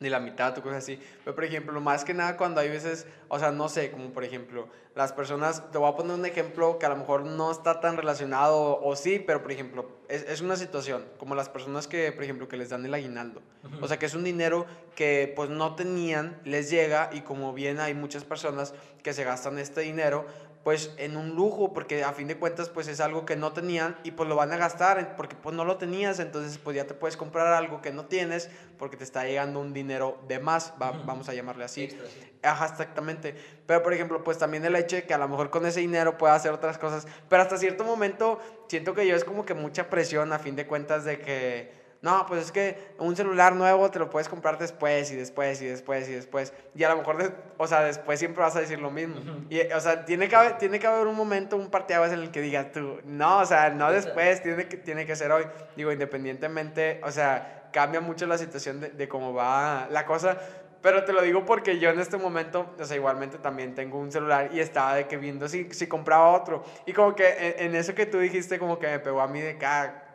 de 0.00 0.10
la 0.10 0.20
mitad 0.20 0.56
o 0.56 0.62
cosas 0.62 0.78
así. 0.78 1.00
Pero, 1.24 1.34
por 1.34 1.44
ejemplo, 1.44 1.80
más 1.80 2.04
que 2.04 2.14
nada 2.14 2.36
cuando 2.36 2.60
hay 2.60 2.68
veces, 2.68 3.06
o 3.28 3.38
sea, 3.38 3.50
no 3.50 3.68
sé, 3.68 3.90
como 3.90 4.10
por 4.12 4.24
ejemplo, 4.24 4.68
las 4.94 5.12
personas, 5.12 5.70
te 5.70 5.78
voy 5.78 5.90
a 5.90 5.96
poner 5.96 6.16
un 6.16 6.24
ejemplo 6.26 6.78
que 6.78 6.86
a 6.86 6.88
lo 6.88 6.96
mejor 6.96 7.24
no 7.24 7.50
está 7.50 7.80
tan 7.80 7.96
relacionado, 7.96 8.58
o, 8.58 8.88
o 8.88 8.96
sí, 8.96 9.22
pero 9.24 9.42
por 9.42 9.52
ejemplo, 9.52 9.90
es, 10.08 10.22
es, 10.24 10.40
una 10.40 10.56
situación, 10.56 11.04
como 11.18 11.34
las 11.34 11.48
personas 11.48 11.86
que, 11.86 12.10
por 12.12 12.24
ejemplo, 12.24 12.48
que 12.48 12.56
les 12.56 12.70
dan 12.70 12.84
el 12.84 12.94
aguinaldo. 12.94 13.42
Uh 13.62 13.68
-huh. 13.68 13.84
O 13.84 13.88
sea, 13.88 13.98
que 13.98 14.06
es 14.06 14.14
un 14.14 14.24
dinero 14.24 14.66
que 14.94 15.32
pues 15.36 15.50
no 15.50 15.74
tenían, 15.74 16.40
les 16.44 16.70
llega 16.70 17.10
y 17.12 17.20
como 17.20 17.52
bien 17.52 17.78
hay 17.78 17.94
muchas 17.94 18.24
personas 18.24 18.74
que 19.02 19.12
se 19.12 19.24
gastan 19.24 19.58
este 19.58 19.82
dinero, 19.82 20.26
pues 20.64 20.92
en 20.98 21.16
un 21.16 21.34
lujo, 21.34 21.72
porque 21.72 22.04
a 22.04 22.12
fin 22.12 22.28
de 22.28 22.36
cuentas 22.36 22.68
pues 22.68 22.88
es 22.88 23.00
algo 23.00 23.24
que 23.24 23.36
no 23.36 23.52
tenían 23.52 23.96
y 24.02 24.10
pues 24.10 24.28
lo 24.28 24.36
van 24.36 24.52
a 24.52 24.56
gastar 24.56 25.16
porque 25.16 25.36
pues 25.36 25.54
no 25.54 25.64
lo 25.64 25.76
tenías, 25.76 26.18
entonces 26.20 26.58
pues 26.58 26.76
ya 26.76 26.86
te 26.86 26.94
puedes 26.94 27.16
comprar 27.16 27.46
algo 27.54 27.80
que 27.80 27.92
no 27.92 28.04
tienes 28.06 28.50
porque 28.78 28.96
te 28.96 29.04
está 29.04 29.24
llegando 29.24 29.60
un 29.60 29.72
dinero 29.72 30.18
de 30.28 30.38
más, 30.38 30.74
va, 30.80 30.90
vamos 30.90 31.28
a 31.28 31.34
llamarle 31.34 31.64
así. 31.64 31.84
Extra, 31.84 32.06
sí. 32.06 32.20
Ajá, 32.42 32.66
exactamente. 32.66 33.34
Pero 33.66 33.82
por 33.82 33.92
ejemplo, 33.92 34.22
pues 34.22 34.38
también 34.38 34.64
el 34.64 34.76
hecho 34.76 34.96
de 34.96 35.04
que 35.04 35.14
a 35.14 35.18
lo 35.18 35.28
mejor 35.28 35.50
con 35.50 35.66
ese 35.66 35.80
dinero 35.80 36.18
pueda 36.18 36.34
hacer 36.34 36.52
otras 36.52 36.78
cosas, 36.78 37.06
pero 37.28 37.42
hasta 37.42 37.56
cierto 37.56 37.84
momento 37.84 38.38
siento 38.68 38.94
que 38.94 39.06
yo 39.06 39.16
es 39.16 39.24
como 39.24 39.44
que 39.44 39.54
mucha 39.54 39.90
presión 39.90 40.32
a 40.32 40.38
fin 40.38 40.56
de 40.56 40.66
cuentas 40.66 41.04
de 41.04 41.20
que 41.20 41.87
no, 42.00 42.26
pues 42.26 42.44
es 42.44 42.52
que 42.52 42.94
un 42.98 43.16
celular 43.16 43.56
nuevo 43.56 43.90
te 43.90 43.98
lo 43.98 44.08
puedes 44.08 44.28
comprar 44.28 44.56
después 44.56 45.10
y 45.10 45.16
después 45.16 45.60
y 45.60 45.66
después 45.66 46.08
y 46.08 46.12
después. 46.12 46.52
Y 46.76 46.84
a 46.84 46.90
lo 46.90 46.96
mejor, 46.96 47.16
de, 47.16 47.32
o 47.56 47.66
sea, 47.66 47.82
después 47.82 48.20
siempre 48.20 48.42
vas 48.42 48.54
a 48.54 48.60
decir 48.60 48.78
lo 48.78 48.90
mismo. 48.90 49.16
Uh 49.16 49.24
-huh. 49.24 49.46
Y, 49.50 49.72
o 49.72 49.80
sea, 49.80 50.04
tiene 50.04 50.28
que, 50.28 50.36
haber, 50.36 50.58
tiene 50.58 50.78
que 50.78 50.86
haber 50.86 51.08
un 51.08 51.16
momento, 51.16 51.56
un 51.56 51.70
parteaguas 51.70 52.12
en 52.12 52.20
el 52.20 52.30
que 52.30 52.40
digas 52.40 52.70
tú, 52.70 53.00
no, 53.04 53.38
o 53.38 53.46
sea, 53.46 53.70
no 53.70 53.90
después, 53.90 54.42
tiene 54.42 54.68
que, 54.68 54.76
tiene 54.76 55.06
que 55.06 55.16
ser 55.16 55.32
hoy. 55.32 55.44
Digo, 55.76 55.90
independientemente, 55.90 57.00
o 57.02 57.10
sea, 57.10 57.68
cambia 57.72 58.00
mucho 58.00 58.26
la 58.26 58.38
situación 58.38 58.80
de, 58.80 58.90
de 58.90 59.08
cómo 59.08 59.34
va 59.34 59.88
la 59.90 60.06
cosa. 60.06 60.38
Pero 60.80 61.04
te 61.04 61.12
lo 61.12 61.22
digo 61.22 61.44
porque 61.44 61.80
yo 61.80 61.90
en 61.90 61.98
este 61.98 62.16
momento, 62.16 62.76
o 62.78 62.84
sea, 62.84 62.96
igualmente 62.96 63.38
también 63.38 63.74
tengo 63.74 63.98
un 63.98 64.12
celular 64.12 64.50
y 64.52 64.60
estaba 64.60 64.94
de 64.94 65.08
que 65.08 65.16
viendo 65.16 65.48
si, 65.48 65.68
si 65.72 65.88
compraba 65.88 66.28
otro. 66.30 66.62
Y 66.86 66.92
como 66.92 67.16
que 67.16 67.56
en, 67.58 67.70
en 67.70 67.74
eso 67.74 67.96
que 67.96 68.06
tú 68.06 68.20
dijiste, 68.20 68.60
como 68.60 68.78
que 68.78 68.86
me 68.86 69.00
pegó 69.00 69.20
a 69.20 69.26
mí 69.26 69.40
de 69.40 69.58
cada 69.58 70.07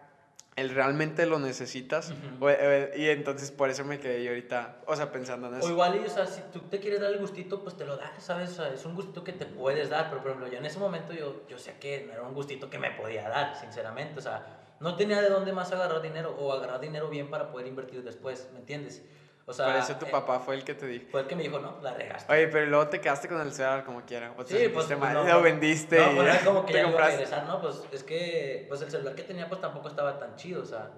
el 0.56 0.70
realmente 0.70 1.26
lo 1.26 1.40
necesitas 1.40 2.12
uh 2.12 2.14
-huh. 2.14 2.42
o, 2.42 2.46
o, 2.46 2.98
y 2.98 3.10
entonces 3.10 3.52
por 3.52 3.70
eso 3.70 3.84
me 3.86 4.00
quedé 4.00 4.24
yo 4.24 4.30
ahorita, 4.30 4.82
o 4.86 4.96
sea, 4.96 5.12
pensando 5.12 5.48
en 5.48 5.56
eso. 5.56 5.68
O 5.68 5.70
igual, 5.70 6.00
o 6.06 6.10
sea, 6.10 6.26
si 6.26 6.42
tú 6.52 6.60
te 6.62 6.80
quieres 6.80 7.02
dar 7.02 7.12
el 7.12 7.20
gustito, 7.20 7.64
pues 7.64 7.76
te 7.76 7.86
lo 7.86 7.98
das, 7.98 8.12
¿sabes? 8.24 8.52
O 8.52 8.56
sea, 8.56 8.74
es 8.74 8.86
un 8.86 8.96
gustito 8.96 9.24
que 9.24 9.34
te 9.34 9.46
puedes 9.46 9.90
dar, 9.90 10.10
pero 10.10 10.22
por 10.22 10.32
ejemplo, 10.32 10.52
yo 10.52 10.58
en 10.60 10.66
ese 10.66 10.80
momento 10.80 11.14
yo, 11.14 11.48
yo 11.48 11.58
sé 11.58 11.76
que 11.80 12.04
no 12.06 12.14
era 12.14 12.22
un 12.24 12.34
gustito 12.34 12.70
que 12.70 12.78
me 12.78 12.92
podía 12.92 13.28
dar, 13.30 13.60
sinceramente, 13.60 14.20
o 14.20 14.22
sea, 14.22 14.60
no 14.80 14.96
tenía 14.96 15.22
de 15.22 15.30
dónde 15.30 15.54
más 15.54 15.72
agarrar 15.72 16.02
dinero 16.02 16.36
o 16.38 16.52
agarrar 16.54 16.80
dinero 16.80 17.10
bien 17.10 17.30
para 17.30 17.52
poder 17.52 17.68
invertir 17.68 18.04
después, 18.04 18.50
¿me 18.54 18.60
entiendes? 18.60 19.04
O 19.46 19.52
sea, 19.52 19.66
Por 19.66 19.76
eso 19.76 19.96
tu 19.98 20.06
eh, 20.06 20.10
papá 20.10 20.40
fue 20.40 20.56
el 20.56 20.64
que 20.64 20.74
te 20.74 20.88
dijo. 20.88 21.06
Fue 21.12 21.22
el 21.22 21.28
que 21.28 21.36
me 21.36 21.44
dijo, 21.44 21.60
no, 21.60 21.78
la 21.82 21.94
regaste. 21.94 22.32
Oye, 22.32 22.48
pero 22.48 22.66
luego 22.66 22.88
te 22.88 23.02
quedaste 23.02 23.28
con 23.28 23.42
el 23.42 23.52
celular 23.52 23.84
como 23.84 24.02
quiera. 24.04 24.34
O 24.38 24.44
sí, 24.44 24.70
pues, 24.74 24.86
pues 24.86 25.00
no, 25.14 25.24
lo 25.24 25.42
vendiste. 25.42 26.00
No, 26.00 26.16
pues 26.16 26.36
era 26.36 26.46
como 26.46 26.66
que 26.66 26.74
ya 26.74 26.88
iba 26.88 27.04
a 27.04 27.08
regresar, 27.10 27.46
¿no? 27.46 27.62
Pues 27.62 27.84
es 27.92 28.04
que 28.04 28.66
pues 28.70 28.82
el 28.82 28.90
celular 28.90 29.16
que 29.16 29.24
tenía 29.24 29.50
pues 29.50 29.60
tampoco 29.60 29.90
estaba 29.90 30.18
tan 30.18 30.38
chido, 30.38 30.62
o 30.62 30.66
sea, 30.66 30.92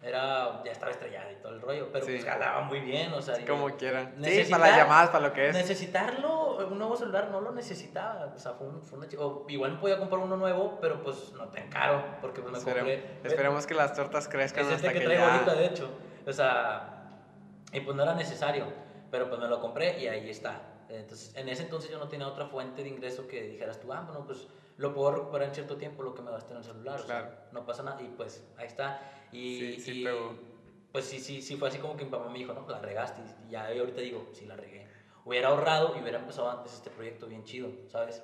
era, 0.00 0.62
ya 0.64 0.70
estaba 0.70 0.92
estrellado 0.92 1.32
y 1.32 1.34
todo 1.42 1.54
el 1.54 1.60
rollo, 1.60 1.88
pero 1.92 2.04
sí. 2.06 2.12
pues 2.12 2.24
jalaba 2.24 2.60
muy 2.60 2.78
bien, 2.78 3.12
o 3.12 3.20
sea. 3.20 3.34
Sí, 3.34 3.44
como 3.44 3.68
quieran. 3.76 4.14
Sí, 4.22 4.46
para 4.48 4.68
las 4.68 4.76
llamadas, 4.76 5.10
para 5.10 5.26
lo 5.26 5.32
que 5.32 5.48
es. 5.48 5.54
Necesitarlo, 5.56 6.68
un 6.68 6.78
nuevo 6.78 6.96
celular 6.96 7.30
no 7.32 7.40
lo 7.40 7.50
necesitaba. 7.50 8.32
O 8.32 8.38
sea, 8.38 8.52
fue, 8.52 8.68
un, 8.68 8.80
fue 8.80 8.98
una, 8.98 9.08
o 9.18 9.44
igual 9.48 9.72
me 9.72 9.78
podía 9.78 9.98
comprar 9.98 10.22
uno 10.22 10.36
nuevo, 10.36 10.78
pero 10.80 11.02
pues 11.02 11.32
no 11.32 11.48
tan 11.48 11.68
caro. 11.68 12.04
Porque 12.20 12.42
pues 12.42 12.64
me 12.64 12.72
compré. 12.72 13.18
Esperemos 13.24 13.66
que 13.66 13.74
las 13.74 13.92
tortas 13.92 14.28
crezcan 14.28 14.66
es 14.66 14.72
este 14.74 14.86
hasta 14.86 14.98
que, 15.00 15.04
traigo 15.04 15.24
ahorita, 15.24 15.54
de 15.56 15.66
hecho. 15.66 15.90
O 16.24 16.32
sea, 16.32 16.97
y 17.72 17.80
pues 17.80 17.96
no 17.96 18.02
era 18.02 18.14
necesario. 18.14 18.66
Pero 19.10 19.28
pues 19.28 19.40
me 19.40 19.48
lo 19.48 19.60
compré 19.60 19.98
y 20.00 20.06
ahí 20.06 20.28
está. 20.28 20.60
Entonces, 20.88 21.34
en 21.34 21.48
ese 21.48 21.62
entonces 21.62 21.90
yo 21.90 21.98
no 21.98 22.08
tenía 22.08 22.26
otra 22.26 22.46
fuente 22.46 22.82
de 22.82 22.88
ingreso 22.88 23.26
que 23.26 23.42
dijeras 23.42 23.80
tú, 23.80 23.92
ah, 23.92 24.02
bueno, 24.02 24.24
pues 24.26 24.48
lo 24.76 24.94
puedo 24.94 25.12
recuperar 25.12 25.48
en 25.48 25.54
cierto 25.54 25.76
tiempo 25.76 26.02
lo 26.02 26.14
que 26.14 26.22
me 26.22 26.30
gasté 26.30 26.52
en 26.52 26.58
el 26.58 26.64
celular. 26.64 27.02
Claro. 27.04 27.26
O 27.26 27.30
sea, 27.30 27.48
no 27.52 27.66
pasa 27.66 27.82
nada. 27.82 28.00
Y 28.02 28.08
pues 28.08 28.44
ahí 28.56 28.66
está. 28.66 29.00
Y, 29.32 29.74
sí, 29.76 29.80
sí, 29.80 30.06
pues 30.92 31.04
sí, 31.04 31.20
sí, 31.20 31.42
sí 31.42 31.56
fue 31.56 31.68
así 31.68 31.78
como 31.78 31.96
que 31.96 32.04
mi 32.04 32.10
papá 32.10 32.28
me 32.28 32.38
dijo, 32.38 32.52
no, 32.54 32.64
pues 32.64 32.76
la 32.76 32.82
regaste. 32.82 33.20
Y 33.46 33.50
ya 33.50 33.66
ahorita 33.66 34.00
digo, 34.00 34.28
sí 34.32 34.46
la 34.46 34.56
regué. 34.56 34.86
Hubiera 35.24 35.48
ahorrado 35.48 35.94
y 35.96 36.00
hubiera 36.00 36.18
empezado 36.18 36.50
antes 36.50 36.72
este 36.72 36.90
proyecto 36.90 37.26
bien 37.26 37.44
chido, 37.44 37.70
¿sabes? 37.88 38.22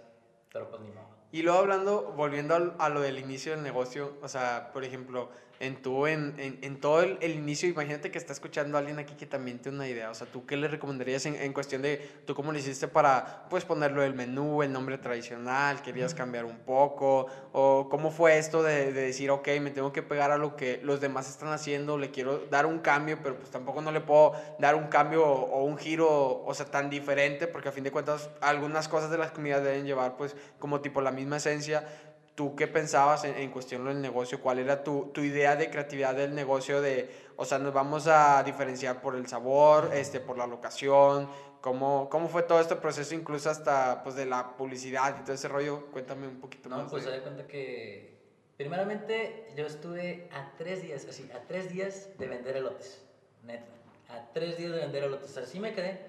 Pero 0.51 0.71
pues 0.71 0.81
ni 0.81 0.89
modo. 0.89 1.09
Y 1.33 1.43
luego 1.43 1.59
hablando, 1.59 2.13
volviendo 2.17 2.77
a 2.79 2.89
lo 2.89 3.01
del 3.01 3.19
inicio 3.19 3.53
del 3.53 3.63
negocio, 3.63 4.17
o 4.23 4.29
sea, 4.29 4.71
por 4.73 4.85
ejemplo, 4.85 5.31
en, 5.61 5.77
tu, 5.77 6.07
en, 6.07 6.35
en, 6.39 6.59
en 6.63 6.81
todo 6.81 7.03
el, 7.03 7.19
el, 7.21 7.33
inicio, 7.33 7.69
imagínate 7.69 8.11
que 8.11 8.19
está 8.19 8.33
escuchando 8.33 8.77
a 8.77 8.81
alguien 8.81 8.99
aquí 8.99 9.15
que 9.15 9.27
también 9.27 9.59
tiene 9.59 9.79
una 9.79 9.89
idea, 9.89 10.11
o 10.11 10.15
sea, 10.15 10.27
¿tú 10.27 10.47
qué 10.47 10.57
le 10.57 10.69
recomendarías 10.69 11.27
en, 11.27 11.37
en 11.37 11.53
cuestión 11.53 11.83
de, 11.83 11.97
tú 12.27 12.35
cómo 12.35 12.53
lo 12.53 12.59
hiciste 12.59 12.89
para, 12.89 13.47
pues, 13.49 13.65
ponerlo 13.65 14.03
el 14.03 14.15
menú, 14.15 14.63
el 14.63 14.73
nombre 14.73 14.99
tradicional, 14.99 15.83
querías 15.83 16.15
cambiar 16.15 16.45
un 16.45 16.59
poco, 16.59 17.27
o 17.53 17.89
cómo 17.89 18.11
fue 18.11 18.39
esto 18.39 18.63
de, 18.63 18.93
de, 18.93 19.03
decir, 19.03 19.31
ok, 19.31 19.49
me 19.61 19.71
tengo 19.71 19.93
que 19.93 20.03
pegar 20.03 20.31
a 20.31 20.39
lo 20.39 20.57
que 20.57 20.81
los 20.83 21.01
demás 21.01 21.29
están 21.29 21.51
haciendo, 21.53 21.99
le 21.99 22.11
quiero 22.11 22.47
dar 22.51 22.67
un 22.67 22.81
cambio, 22.81 23.19
pero 23.23 23.37
pues 23.37 23.51
tampoco 23.51 23.81
no 23.81 23.93
le 23.93 24.01
puedo 24.01 24.33
dar 24.59 24.75
un 24.75 24.89
cambio 24.89 25.25
o, 25.25 25.61
o 25.61 25.65
un 25.65 25.79
giro, 25.79 26.45
o 26.45 26.55
sea, 26.55 26.67
tan 26.67 26.91
diferente, 26.91 27.47
porque 27.47 27.69
a 27.69 27.73
fin 27.73 27.85
de 27.85 27.93
cuentas 27.93 28.31
algunas 28.41 28.89
cosas 28.89 29.11
de 29.11 29.19
las 29.19 29.31
comunidades 29.31 29.65
deben 29.65 29.87
llevar, 29.87 30.17
pues, 30.17 30.37
como 30.59 30.81
tipo 30.81 31.01
la 31.01 31.13
misma 31.13 31.37
esencia, 31.37 31.87
¿Tú 32.35 32.57
qué 32.57 32.67
pensabas 32.67 33.25
en, 33.25 33.37
en, 33.37 33.51
cuestión 33.51 33.85
del 33.85 34.01
negocio? 34.01 34.41
¿Cuál 34.41 34.59
era 34.59 34.83
tu, 34.83 35.11
tu, 35.13 35.21
idea 35.21 35.55
de 35.55 35.71
creatividad 35.71 36.17
del 36.17 36.35
negocio? 36.35 36.81
De, 36.81 37.09
o 37.37 37.45
sea, 37.45 37.59
nos 37.59 37.73
vamos 37.73 38.09
a 38.09 38.43
diferenciar 38.43 39.01
por 39.01 39.15
el 39.15 39.29
sabor, 39.29 39.91
este, 39.95 40.19
por 40.19 40.37
la 40.37 40.47
locación. 40.47 41.29
¿Cómo, 41.61 42.09
¿Cómo 42.11 42.29
fue 42.29 42.43
todo 42.43 42.61
este 42.61 42.77
proceso, 42.77 43.15
incluso 43.15 43.49
hasta 43.51 44.03
pues, 44.03 44.17
de 44.17 44.27
la 44.27 44.57
publicidad 44.57 45.17
y 45.19 45.23
todo 45.23 45.33
ese 45.33 45.49
rollo? 45.49 45.87
Cuéntame 45.93 46.27
un 46.27 46.41
poquito 46.41 46.69
no, 46.69 46.77
más. 46.77 46.85
No, 46.87 46.91
pues 46.91 47.05
se 47.05 47.11
da 47.11 47.23
cuenta 47.23 47.47
que, 47.47 48.19
primeramente, 48.57 49.53
yo 49.57 49.67
estuve 49.67 50.29
a 50.33 50.53
tres 50.59 50.83
días, 50.83 51.07
así, 51.09 51.31
a 51.33 51.47
tres 51.47 51.71
días 51.71 52.11
de 52.19 52.27
vender 52.27 52.57
elotes, 52.57 53.01
neta. 53.45 53.65
A 54.09 54.33
tres 54.33 54.59
días 54.59 54.73
de 54.73 54.79
vender 54.79 55.05
elotes. 55.05 55.37
Así 55.39 55.61
me 55.61 55.73
quedé. 55.73 56.01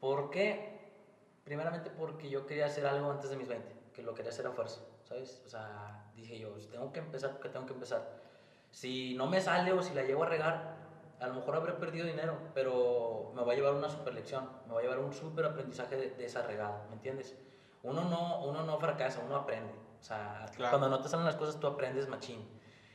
¿Por 0.00 0.30
qué? 0.30 0.80
Primeramente 1.44 1.90
porque 1.90 2.28
yo 2.28 2.44
quería 2.46 2.66
hacer 2.66 2.86
algo 2.86 3.10
antes 3.10 3.30
de 3.30 3.36
mis 3.36 3.48
20, 3.48 3.66
que 3.94 4.02
lo 4.02 4.14
quería 4.14 4.32
hacer 4.32 4.46
a 4.46 4.50
fuerza. 4.50 4.80
¿Sabes? 5.14 5.42
O 5.46 5.48
sea, 5.48 6.04
dije 6.16 6.38
yo, 6.38 6.50
tengo 6.70 6.92
que 6.92 7.00
empezar 7.00 7.30
porque 7.32 7.48
tengo 7.48 7.66
que 7.66 7.72
empezar. 7.72 8.22
Si 8.70 9.14
no 9.14 9.26
me 9.26 9.40
sale 9.40 9.72
o 9.72 9.82
si 9.82 9.94
la 9.94 10.02
llevo 10.02 10.24
a 10.24 10.26
regar, 10.26 10.74
a 11.20 11.26
lo 11.28 11.34
mejor 11.34 11.56
habré 11.56 11.72
perdido 11.74 12.06
dinero, 12.06 12.36
pero 12.54 13.32
me 13.34 13.42
va 13.42 13.52
a 13.52 13.54
llevar 13.54 13.74
una 13.74 13.88
super 13.88 14.14
lección, 14.14 14.48
me 14.66 14.74
va 14.74 14.80
a 14.80 14.82
llevar 14.82 14.98
un 14.98 15.12
super 15.12 15.44
aprendizaje 15.44 15.96
de, 15.96 16.10
de 16.10 16.24
esa 16.24 16.42
regada, 16.42 16.84
¿me 16.88 16.96
entiendes? 16.96 17.36
Uno 17.82 18.04
no, 18.04 18.44
uno 18.44 18.64
no 18.64 18.78
fracasa, 18.78 19.20
uno 19.24 19.36
aprende. 19.36 19.72
O 20.00 20.02
sea, 20.02 20.46
claro. 20.56 20.78
cuando 20.78 20.88
no 20.88 21.02
te 21.02 21.08
salen 21.08 21.24
las 21.24 21.36
cosas, 21.36 21.60
tú 21.60 21.66
aprendes 21.66 22.08
machín. 22.08 22.46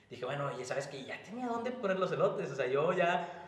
Dije, 0.09 0.25
bueno, 0.25 0.47
oye, 0.47 0.65
¿sabes 0.65 0.87
que 0.87 1.03
Ya 1.05 1.21
tenía 1.23 1.47
dónde 1.47 1.71
poner 1.71 1.99
los 1.99 2.11
elotes. 2.11 2.51
O 2.51 2.55
sea, 2.55 2.67
yo 2.67 2.91
ya 2.93 3.38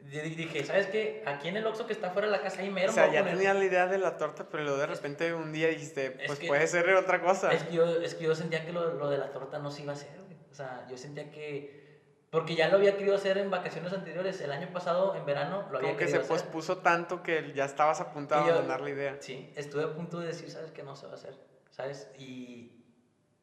dije, 0.00 0.64
¿sabes 0.64 0.86
qué? 0.86 1.22
Aquí 1.26 1.48
en 1.48 1.56
el 1.56 1.66
Oxxo 1.66 1.86
que 1.86 1.92
está 1.92 2.10
fuera 2.10 2.28
de 2.28 2.32
la 2.32 2.42
casa 2.42 2.60
hay 2.60 2.70
mero. 2.70 2.90
O 2.90 2.94
sea, 2.94 3.12
ya 3.12 3.24
tenía 3.24 3.54
la 3.54 3.64
idea 3.64 3.86
de 3.86 3.98
la 3.98 4.16
torta, 4.16 4.48
pero 4.48 4.62
luego 4.62 4.78
de 4.78 4.86
repente 4.86 5.34
un 5.34 5.52
día 5.52 5.68
dijiste, 5.68 6.10
pues 6.26 6.40
puede 6.40 6.66
ser 6.66 6.88
otra 6.94 7.20
cosa. 7.20 7.52
Es 7.52 7.64
que, 7.64 7.74
yo, 7.74 8.00
es 8.00 8.14
que 8.14 8.24
yo 8.24 8.34
sentía 8.34 8.64
que 8.64 8.72
lo, 8.72 8.94
lo 8.94 9.10
de 9.10 9.18
la 9.18 9.32
torta 9.32 9.58
no 9.58 9.70
se 9.70 9.82
iba 9.82 9.92
a 9.92 9.96
hacer, 9.96 10.20
O 10.50 10.54
sea, 10.54 10.86
yo 10.88 10.96
sentía 10.96 11.30
que... 11.30 11.86
Porque 12.30 12.54
ya 12.54 12.68
lo 12.68 12.76
había 12.76 12.94
querido 12.98 13.16
hacer 13.16 13.38
en 13.38 13.50
vacaciones 13.50 13.90
anteriores. 13.90 14.38
El 14.42 14.52
año 14.52 14.70
pasado, 14.70 15.14
en 15.14 15.24
verano, 15.24 15.66
lo 15.70 15.78
había 15.78 15.90
Como 15.90 15.98
que 15.98 16.08
se 16.08 16.20
pospuso 16.20 16.78
tanto 16.78 17.22
que 17.22 17.54
ya 17.54 17.64
estabas 17.64 18.02
a 18.02 18.12
punto 18.12 18.34
de 18.34 18.42
abandonar 18.42 18.82
la 18.82 18.90
idea. 18.90 19.16
Sí, 19.20 19.50
estuve 19.56 19.84
a 19.84 19.94
punto 19.94 20.20
de 20.20 20.26
decir, 20.26 20.50
¿sabes 20.50 20.70
qué? 20.70 20.82
No 20.82 20.94
se 20.94 21.06
va 21.06 21.12
a 21.12 21.14
hacer, 21.14 21.38
¿sabes? 21.70 22.10
Y, 22.18 22.84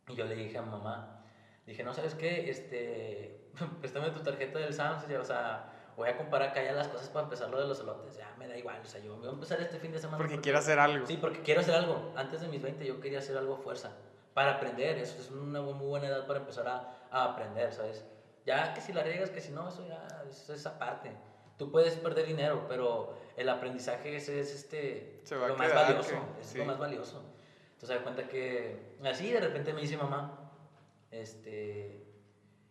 y 0.07 0.15
yo 0.15 0.25
le 0.25 0.35
dije 0.35 0.59
a 0.59 0.61
mamá, 0.61 1.25
dije, 1.65 1.83
no, 1.83 1.95
¿sabes 1.95 2.13
qué? 2.13 2.47
Este, 2.47 3.49
préstame 3.79 4.11
tu 4.11 4.21
tarjeta 4.21 4.59
del 4.59 4.71
Samsung, 4.71 5.15
o 5.19 5.25
sea 5.25 5.74
voy 5.95 6.09
a 6.09 6.17
comparar 6.17 6.49
acá 6.49 6.63
ya 6.63 6.73
las 6.73 6.87
cosas 6.87 7.09
para 7.09 7.23
empezar 7.23 7.49
lo 7.49 7.59
de 7.59 7.67
los 7.67 7.79
elotes. 7.79 8.17
Ya 8.17 8.33
me 8.37 8.47
da 8.47 8.57
igual, 8.57 8.79
o 8.81 8.85
sea, 8.85 9.01
yo 9.01 9.15
voy 9.17 9.27
a 9.27 9.31
empezar 9.31 9.59
este 9.61 9.79
fin 9.79 9.91
de 9.91 9.99
semana. 9.99 10.17
Porque, 10.17 10.35
porque 10.35 10.43
quiero 10.43 10.59
hacer 10.59 10.79
algo. 10.79 11.05
Sí, 11.05 11.17
porque 11.17 11.41
quiero 11.41 11.61
hacer 11.61 11.75
algo. 11.75 12.13
Antes 12.15 12.41
de 12.41 12.47
mis 12.47 12.61
20 12.61 12.85
yo 12.85 12.99
quería 12.99 13.19
hacer 13.19 13.37
algo 13.37 13.55
a 13.55 13.57
fuerza. 13.57 13.91
Para 14.33 14.55
aprender, 14.55 14.97
eso 14.97 15.19
es 15.19 15.31
una 15.31 15.61
muy 15.61 15.73
buena 15.73 16.07
edad 16.07 16.27
para 16.27 16.39
empezar 16.39 16.67
a, 16.67 17.07
a 17.09 17.23
aprender, 17.23 17.71
¿sabes? 17.73 18.05
Ya 18.45 18.73
que 18.73 18.81
si 18.81 18.93
la 18.93 19.03
riegas, 19.03 19.29
que 19.29 19.41
si 19.41 19.51
no, 19.51 19.67
eso 19.69 19.85
ya 19.87 20.05
es 20.29 20.49
esa 20.49 20.77
parte. 20.77 21.11
Tú 21.57 21.71
puedes 21.71 21.95
perder 21.95 22.27
dinero, 22.27 22.65
pero 22.67 23.17
el 23.37 23.49
aprendizaje 23.49 24.17
ese 24.17 24.39
es 24.39 24.53
este, 24.53 25.23
lo 25.31 25.55
más 25.55 25.73
valioso. 25.73 26.09
Que, 26.09 26.41
es 26.41 26.47
sí. 26.47 26.57
lo 26.57 26.65
más 26.65 26.77
valioso. 26.77 27.23
Entonces, 27.73 27.97
da 27.97 28.03
cuenta 28.03 28.27
que 28.27 28.97
así 29.03 29.31
de 29.31 29.39
repente 29.39 29.73
me 29.73 29.81
dice 29.81 29.97
mamá, 29.97 30.51
este, 31.11 32.04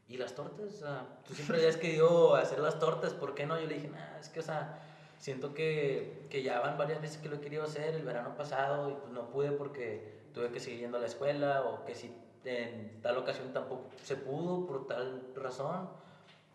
¿y 0.09 0.17
las 0.17 0.35
tortas? 0.35 0.75
Sea, 0.75 1.07
tú 1.27 1.35
siempre 1.35 1.59
habías 1.59 1.77
querido 1.77 2.35
hacer 2.35 2.59
las 2.59 2.79
tortas, 2.79 3.15
¿por 3.15 3.35
qué 3.35 3.47
no? 3.47 3.59
Yo 3.59 3.67
le 3.67 3.75
dije, 3.75 3.89
nah, 3.89 4.19
es 4.19 4.29
que, 4.29 4.41
o 4.41 4.43
sea, 4.43 4.81
siento 5.19 5.55
que, 5.55 6.27
que 6.31 6.43
ya 6.43 6.61
van 6.61 6.77
varias 6.77 7.01
veces 7.01 7.19
que 7.19 7.29
lo 7.29 7.37
he 7.37 7.41
querido 7.41 7.65
hacer 7.65 7.95
el 7.95 8.05
verano 8.05 8.37
pasado 8.37 8.91
y 8.91 8.95
pues 8.95 9.13
no 9.13 9.31
pude 9.31 9.53
porque 9.53 10.23
tuve 10.35 10.51
que 10.51 10.61
seguir 10.61 10.81
yendo 10.81 10.99
a 10.99 11.01
la 11.01 11.07
escuela 11.07 11.63
o 11.63 11.85
que 11.85 11.95
si 11.95 12.15
en 12.45 13.01
tal 13.01 13.17
ocasión 13.17 13.53
tampoco 13.53 13.89
se 14.03 14.17
pudo 14.17 14.67
por 14.67 14.87
tal 14.87 15.23
razón, 15.35 15.89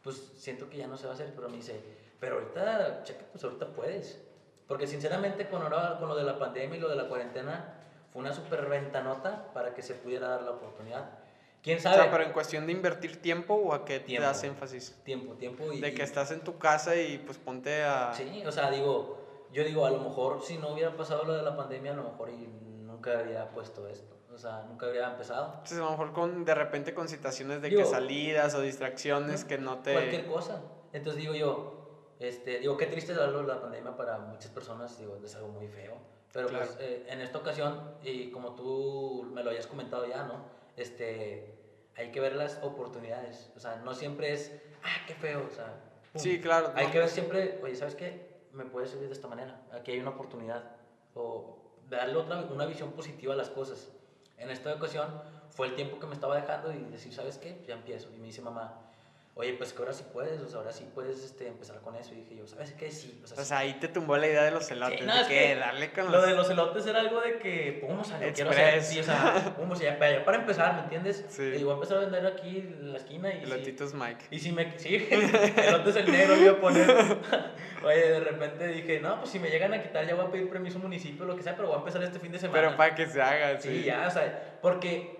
pues 0.03 0.17
siento 0.37 0.69
que 0.69 0.77
ya 0.77 0.87
no 0.87 0.97
se 0.97 1.05
va 1.05 1.11
a 1.11 1.15
hacer, 1.15 1.33
pero 1.35 1.49
me 1.49 1.57
dice, 1.57 1.81
pero 2.19 2.35
ahorita, 2.35 3.03
checa, 3.03 3.25
pues 3.31 3.43
ahorita 3.43 3.67
puedes. 3.73 4.21
Porque 4.67 4.85
sinceramente 4.85 5.49
con, 5.49 5.61
con 5.61 6.07
lo 6.07 6.15
de 6.15 6.23
la 6.23 6.37
pandemia 6.37 6.77
y 6.77 6.79
lo 6.79 6.89
de 6.89 6.95
la 6.95 7.07
cuarentena, 7.07 7.73
fue 8.11 8.21
una 8.21 8.33
super 8.33 8.67
ventanota 8.67 9.51
para 9.53 9.73
que 9.73 9.81
se 9.81 9.95
pudiera 9.95 10.27
dar 10.27 10.43
la 10.43 10.51
oportunidad. 10.51 11.18
¿Quién 11.61 11.79
sabe? 11.79 11.97
O 11.97 12.01
sea, 12.03 12.11
pero 12.11 12.23
en 12.23 12.31
cuestión 12.31 12.65
de 12.65 12.71
invertir 12.71 13.21
tiempo 13.21 13.53
o 13.53 13.73
a 13.73 13.83
qué 13.83 13.99
tiempo, 13.99 14.23
te 14.23 14.27
das 14.27 14.43
énfasis? 14.43 14.97
Tiempo, 15.03 15.33
tiempo 15.33 15.71
y... 15.71 15.81
De 15.81 15.93
que 15.93 16.03
estás 16.03 16.31
en 16.31 16.41
tu 16.41 16.57
casa 16.57 16.95
y 16.95 17.17
pues 17.17 17.37
ponte 17.37 17.83
a... 17.83 18.13
Sí, 18.13 18.43
o 18.45 18.51
sea, 18.51 18.71
digo, 18.71 19.47
yo 19.51 19.63
digo, 19.63 19.85
a 19.85 19.89
lo 19.89 19.99
mejor 19.99 20.41
si 20.41 20.57
no 20.57 20.69
hubiera 20.69 20.95
pasado 20.95 21.25
lo 21.25 21.33
de 21.33 21.43
la 21.43 21.57
pandemia, 21.57 21.91
a 21.91 21.95
lo 21.95 22.03
mejor 22.03 22.29
y 22.29 22.47
nunca 22.85 23.19
habría 23.19 23.49
puesto 23.49 23.87
esto. 23.87 24.15
O 24.33 24.37
sea, 24.37 24.63
nunca 24.69 24.85
habría 24.85 25.09
empezado. 25.09 25.47
Entonces, 25.55 25.79
a 25.79 25.81
lo 25.81 25.91
mejor 25.91 26.13
con, 26.13 26.45
de 26.45 26.55
repente 26.55 26.93
con 26.93 27.09
situaciones 27.09 27.61
de 27.61 27.69
digo, 27.69 27.81
que 27.81 27.87
salidas 27.87 28.55
o 28.55 28.61
distracciones 28.61 29.43
que 29.43 29.57
no 29.57 29.79
te... 29.79 29.93
Cualquier 29.93 30.27
cosa. 30.27 30.61
Entonces 30.93 31.21
digo 31.21 31.35
yo, 31.35 32.15
este, 32.19 32.59
digo, 32.59 32.77
qué 32.77 32.85
triste 32.85 33.11
es 33.11 33.17
de 33.17 33.43
la 33.43 33.61
pandemia 33.61 33.97
para 33.97 34.17
muchas 34.17 34.51
personas, 34.51 34.97
digo, 34.97 35.19
es 35.23 35.35
algo 35.35 35.49
muy 35.49 35.67
feo. 35.67 35.93
Pero 36.31 36.47
claro. 36.47 36.65
pues 36.65 36.77
eh, 36.79 37.05
en 37.09 37.21
esta 37.21 37.39
ocasión, 37.39 37.95
y 38.03 38.29
como 38.29 38.55
tú 38.55 39.29
me 39.33 39.43
lo 39.43 39.49
hayas 39.49 39.67
comentado 39.67 40.05
ya, 40.05 40.23
¿no? 40.23 40.58
Este, 40.79 41.53
hay 41.97 42.11
que 42.11 42.21
ver 42.21 42.35
las 42.35 42.57
oportunidades. 42.63 43.51
O 43.55 43.59
sea, 43.59 43.75
no 43.77 43.93
siempre 43.93 44.33
es, 44.33 44.51
ah, 44.81 45.05
qué 45.05 45.13
feo. 45.13 45.45
O 45.45 45.53
sea, 45.53 45.81
pum. 46.13 46.21
sí, 46.21 46.39
claro. 46.39 46.71
Hay 46.75 46.87
no, 46.87 46.91
que 46.93 46.99
ver 46.99 47.09
siempre, 47.09 47.59
oye, 47.61 47.75
¿sabes 47.75 47.95
qué? 47.95 48.29
Me 48.53 48.65
puede 48.65 48.87
servir 48.87 49.07
de 49.07 49.13
esta 49.13 49.27
manera. 49.27 49.61
Aquí 49.73 49.91
hay 49.91 49.99
una 49.99 50.11
oportunidad. 50.11 50.71
O 51.13 51.57
darle 51.89 52.15
otra, 52.15 52.41
una 52.43 52.65
visión 52.65 52.93
positiva 52.93 53.33
a 53.33 53.37
las 53.37 53.49
cosas. 53.49 53.89
En 54.37 54.49
esta 54.49 54.73
ocasión 54.73 55.21
fue 55.49 55.67
el 55.67 55.75
tiempo 55.75 55.99
que 55.99 56.07
me 56.07 56.13
estaba 56.13 56.37
dejando 56.37 56.71
y 56.71 56.79
decir, 56.85 57.13
¿sabes 57.13 57.37
qué? 57.37 57.61
Ya 57.67 57.73
empiezo. 57.73 58.09
Y 58.13 58.17
me 58.17 58.27
dice 58.27 58.41
mamá, 58.41 58.88
oye, 59.35 59.53
pues 59.53 59.71
que 59.71 59.79
ahora 59.79 59.93
sí 59.93 60.03
puedes, 60.11 60.41
o 60.41 60.47
sea, 60.49 60.59
ahora 60.59 60.71
sí 60.71 60.85
puedes 60.93 61.23
este, 61.23 61.47
empezar 61.47 61.79
con 61.79 61.95
eso. 61.95 62.13
Y 62.13 62.17
dije 62.17 62.35
yo, 62.35 62.47
¿sabes 62.47 62.73
qué? 62.73 62.91
Sí. 62.91 63.19
O 63.23 63.27
sea, 63.27 63.35
pues 63.35 63.51
ahí 63.51 63.73
te 63.79 63.87
tumbó 63.87 64.17
la 64.17 64.27
idea 64.27 64.43
de 64.43 64.51
los 64.51 64.69
elotes. 64.69 64.99
Sí, 64.99 65.05
no, 65.05 65.15
de 65.15 65.27
que 65.27 65.55
darle 65.55 65.91
con 65.91 66.05
Lo 66.05 66.11
los... 66.11 66.27
de 66.27 66.33
los 66.35 66.49
elotes 66.49 66.85
era 66.85 66.99
algo 66.99 67.21
de 67.21 67.39
que, 67.39 67.79
pum, 67.81 67.99
o 67.99 68.03
sea, 68.03 68.19
lo 68.19 68.33
quiero 68.33 68.49
hacer. 68.49 68.83
Sí, 68.83 68.99
o 68.99 69.03
sea, 69.03 69.55
pum, 69.57 69.71
o 69.71 69.75
sea, 69.75 69.97
para 69.97 70.37
empezar, 70.37 70.75
¿me 70.75 70.81
entiendes? 70.81 71.25
Sí. 71.29 71.43
Y 71.43 71.63
voy 71.63 71.71
a 71.71 71.75
empezar 71.75 71.97
a 71.97 72.01
vender 72.01 72.25
aquí 72.25 72.57
en 72.57 72.91
la 72.91 72.97
esquina. 72.97 73.33
Y 73.33 73.43
Elotitos 73.43 73.91
si, 73.91 73.97
Mike. 73.97 74.25
Y 74.31 74.39
si 74.39 74.51
me, 74.51 74.77
sí, 74.77 75.07
elotes 75.57 75.95
el 75.95 76.11
negro 76.11 76.35
iba 76.35 76.51
a 76.51 76.59
poner. 76.59 76.89
Oye, 77.85 78.09
de 78.09 78.19
repente 78.19 78.67
dije, 78.67 78.99
no, 78.99 79.19
pues 79.19 79.29
si 79.29 79.39
me 79.39 79.49
llegan 79.49 79.73
a 79.73 79.81
quitar 79.81 80.05
ya 80.05 80.15
voy 80.15 80.25
a 80.25 80.31
pedir 80.31 80.49
permiso 80.49 80.79
municipio, 80.79 81.25
lo 81.25 81.35
que 81.35 81.43
sea, 81.43 81.55
pero 81.55 81.69
voy 81.69 81.77
a 81.77 81.79
empezar 81.79 82.03
este 82.03 82.19
fin 82.19 82.31
de 82.31 82.39
semana. 82.39 82.61
Pero 82.61 82.77
para 82.77 82.93
que 82.93 83.07
se 83.07 83.21
haga, 83.21 83.59
sí. 83.59 83.69
Sí, 83.69 83.83
ya, 83.85 84.05
o 84.07 84.11
sea, 84.11 84.57
porque 84.61 85.18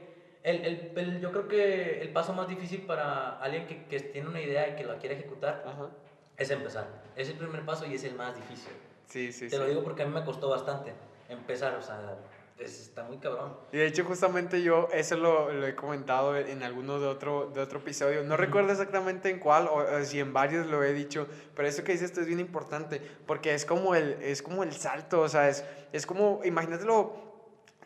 el, 0.50 0.65
el, 0.65 0.91
el, 0.96 1.22
yo 1.22 1.32
creo 1.32 1.48
que 1.48 2.01
el 2.01 2.12
paso 2.12 2.34
más 2.34 2.48
difícil 2.48 2.82
para 2.82 3.38
alguien 3.39 3.68
que, 3.68 3.86
que 3.86 4.00
tiene 4.00 4.29
una 4.29 4.41
idea 4.41 4.70
y 4.70 4.75
que 4.75 4.84
la 4.84 4.98
quiere 4.98 5.15
ejecutar 5.15 5.63
Ajá. 5.65 5.89
es 6.38 6.50
empezar. 6.50 6.88
Es 7.15 7.29
el 7.29 7.38
primer 7.38 7.65
paso 7.65 7.86
y 7.86 7.96
es 7.96 8.03
el 8.03 8.15
más 8.15 8.36
difícil. 8.36 8.72
Sí, 9.08 9.32
sí, 9.32 9.46
Te 9.46 9.51
sí. 9.51 9.58
lo 9.58 9.68
digo 9.68 9.84
porque 9.84 10.03
a 10.03 10.06
mí 10.06 10.13
me 10.13 10.24
costó 10.24 10.50
bastante 10.50 10.94
empezar, 11.29 11.75
o 11.75 11.82
sea, 11.82 12.18
pues, 12.58 12.79
está 12.82 13.03
muy 13.03 13.18
cabrón. 13.18 13.56
Y 13.72 13.77
de 13.77 13.88
hecho, 13.88 14.03
justamente 14.03 14.62
yo 14.62 14.89
eso 14.91 15.15
lo, 15.15 15.51
lo 15.51 15.65
he 15.65 15.75
comentado 15.75 16.36
en 16.38 16.62
alguno 16.63 17.00
de 17.00 17.08
otro, 17.08 17.51
de 17.53 17.62
otro 17.62 17.79
episodio. 17.79 18.24
No 18.24 18.36
recuerdo 18.36 18.72
exactamente 18.72 19.29
en 19.29 19.39
cuál, 19.39 19.68
o, 19.68 20.03
si 20.03 20.20
en 20.20 20.34
varios 20.34 20.68
lo 20.68 20.84
he 20.84 20.94
dicho, 20.94 21.27
pero 21.56 21.68
eso 21.68 21.84
que 21.84 21.94
dices 21.94 22.10
esto 22.10 22.22
es 22.22 22.27
bien 22.27 22.39
importante, 22.39 23.01
porque 23.25 23.53
es 23.53 23.65
como 23.65 23.96
el, 23.96 24.18
es 24.22 24.41
como 24.41 24.63
el 24.63 24.74
salto, 24.74 25.22
o 25.22 25.29
sea, 25.29 25.48
es, 25.50 25.63
es 25.94 26.06
como, 26.06 26.41
imagínatelo, 26.44 27.13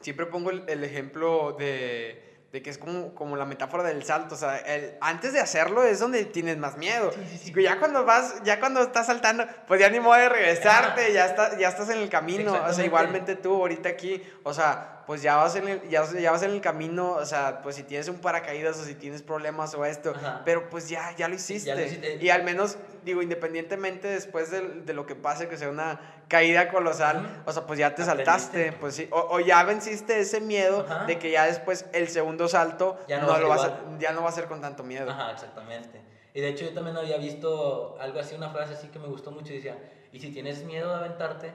siempre 0.02 0.26
pongo 0.26 0.50
el, 0.50 0.64
el 0.68 0.84
ejemplo 0.84 1.54
de 1.58 2.33
de 2.54 2.62
que 2.62 2.70
es 2.70 2.78
como, 2.78 3.16
como 3.16 3.36
la 3.36 3.46
metáfora 3.46 3.82
del 3.82 4.04
salto, 4.04 4.36
o 4.36 4.38
sea, 4.38 4.58
el, 4.58 4.96
antes 5.02 5.34
de 5.34 5.40
hacerlo 5.40 5.84
es 5.84 6.00
donde 6.00 6.24
tienes 6.26 6.56
más 6.60 6.78
miedo. 6.78 7.12
Ya 7.56 7.80
cuando 7.80 8.06
vas, 8.06 8.44
ya 8.44 8.60
cuando 8.60 8.84
estás 8.84 9.08
saltando, 9.08 9.48
pues 9.68 9.82
ya 9.82 9.90
ni 9.90 10.00
modo 10.00 10.20
de 10.20 10.30
regresarte, 10.30 11.12
ya, 11.14 11.26
está, 11.26 11.58
ya 11.58 11.70
estás 11.70 11.90
en 11.90 11.98
el 11.98 12.10
camino, 12.10 12.54
o 12.54 12.72
sea, 12.72 12.86
igualmente 12.86 13.36
tú 13.36 13.56
ahorita 13.56 13.90
aquí, 13.90 14.22
o 14.44 14.54
sea, 14.54 15.03
pues 15.06 15.22
ya 15.22 15.36
vas, 15.36 15.56
en 15.56 15.68
el, 15.68 15.90
ya, 15.90 16.06
ya, 16.12 16.32
vas 16.32 16.44
en 16.44 16.52
el 16.52 16.62
camino, 16.62 17.14
o 17.14 17.26
sea, 17.26 17.62
pues 17.62 17.76
si 17.76 17.84
tienes 17.84 18.08
un 18.08 18.18
paracaídas 18.18 18.80
o 18.80 18.84
si 18.84 18.96
tienes 18.96 19.22
problemas 19.22 19.74
o 19.76 19.86
esto, 19.86 20.14
pero 20.46 20.70
pues 20.70 20.90
ya, 20.90 21.16
ya 21.18 21.28
lo 21.28 21.36
hiciste. 21.36 22.20
Y 22.22 22.30
al 22.30 22.44
menos, 22.44 22.78
digo, 23.04 23.22
independientemente 23.22 24.08
después 24.08 24.52
de, 24.52 24.62
de, 24.62 24.94
lo 24.94 25.06
que 25.06 25.16
pase, 25.16 25.48
que 25.48 25.58
sea 25.58 25.70
una 25.70 26.00
caída 26.28 26.70
colosal, 26.70 27.44
o 27.46 27.52
sea, 27.52 27.66
pues 27.66 27.80
ya 27.80 27.96
te 27.96 28.04
saltaste, 28.04 28.74
pues 28.74 28.96
sí, 28.96 29.08
o, 29.12 29.40
ya 29.40 29.64
venciste 29.64 30.20
ese 30.20 30.40
miedo 30.40 30.86
de 31.08 31.20
que 31.20 31.32
ya 31.32 31.46
después 31.46 31.86
el 31.94 32.08
segundo 32.08 32.48
salto 32.48 32.98
ya 33.08 33.20
no, 33.20 33.38
lo 33.38 33.50
vas 33.50 33.66
a, 33.66 33.80
ya 34.00 34.14
no 34.14 34.24
va 34.24 34.30
a 34.30 34.34
ser 34.34 34.46
con 34.46 34.62
tanto 34.62 34.84
miedo. 34.84 35.10
Ajá, 35.12 35.32
exactamente. 35.32 36.02
Y 36.34 36.42
de 36.42 36.50
hecho 36.50 36.66
yo 36.66 36.74
también 36.74 36.98
había 36.98 37.18
visto 37.18 37.98
algo 38.00 38.20
así, 38.20 38.36
una 38.36 38.50
frase 38.50 38.74
así 38.74 38.88
que 38.88 39.00
me 39.00 39.08
gustó 39.08 39.32
mucho, 39.32 39.54
y 39.54 39.58
decía, 39.58 39.78
y 40.12 40.20
si 40.20 40.32
tienes 40.32 40.64
miedo 40.64 40.90
de 40.90 40.96
aventarte, 40.96 41.52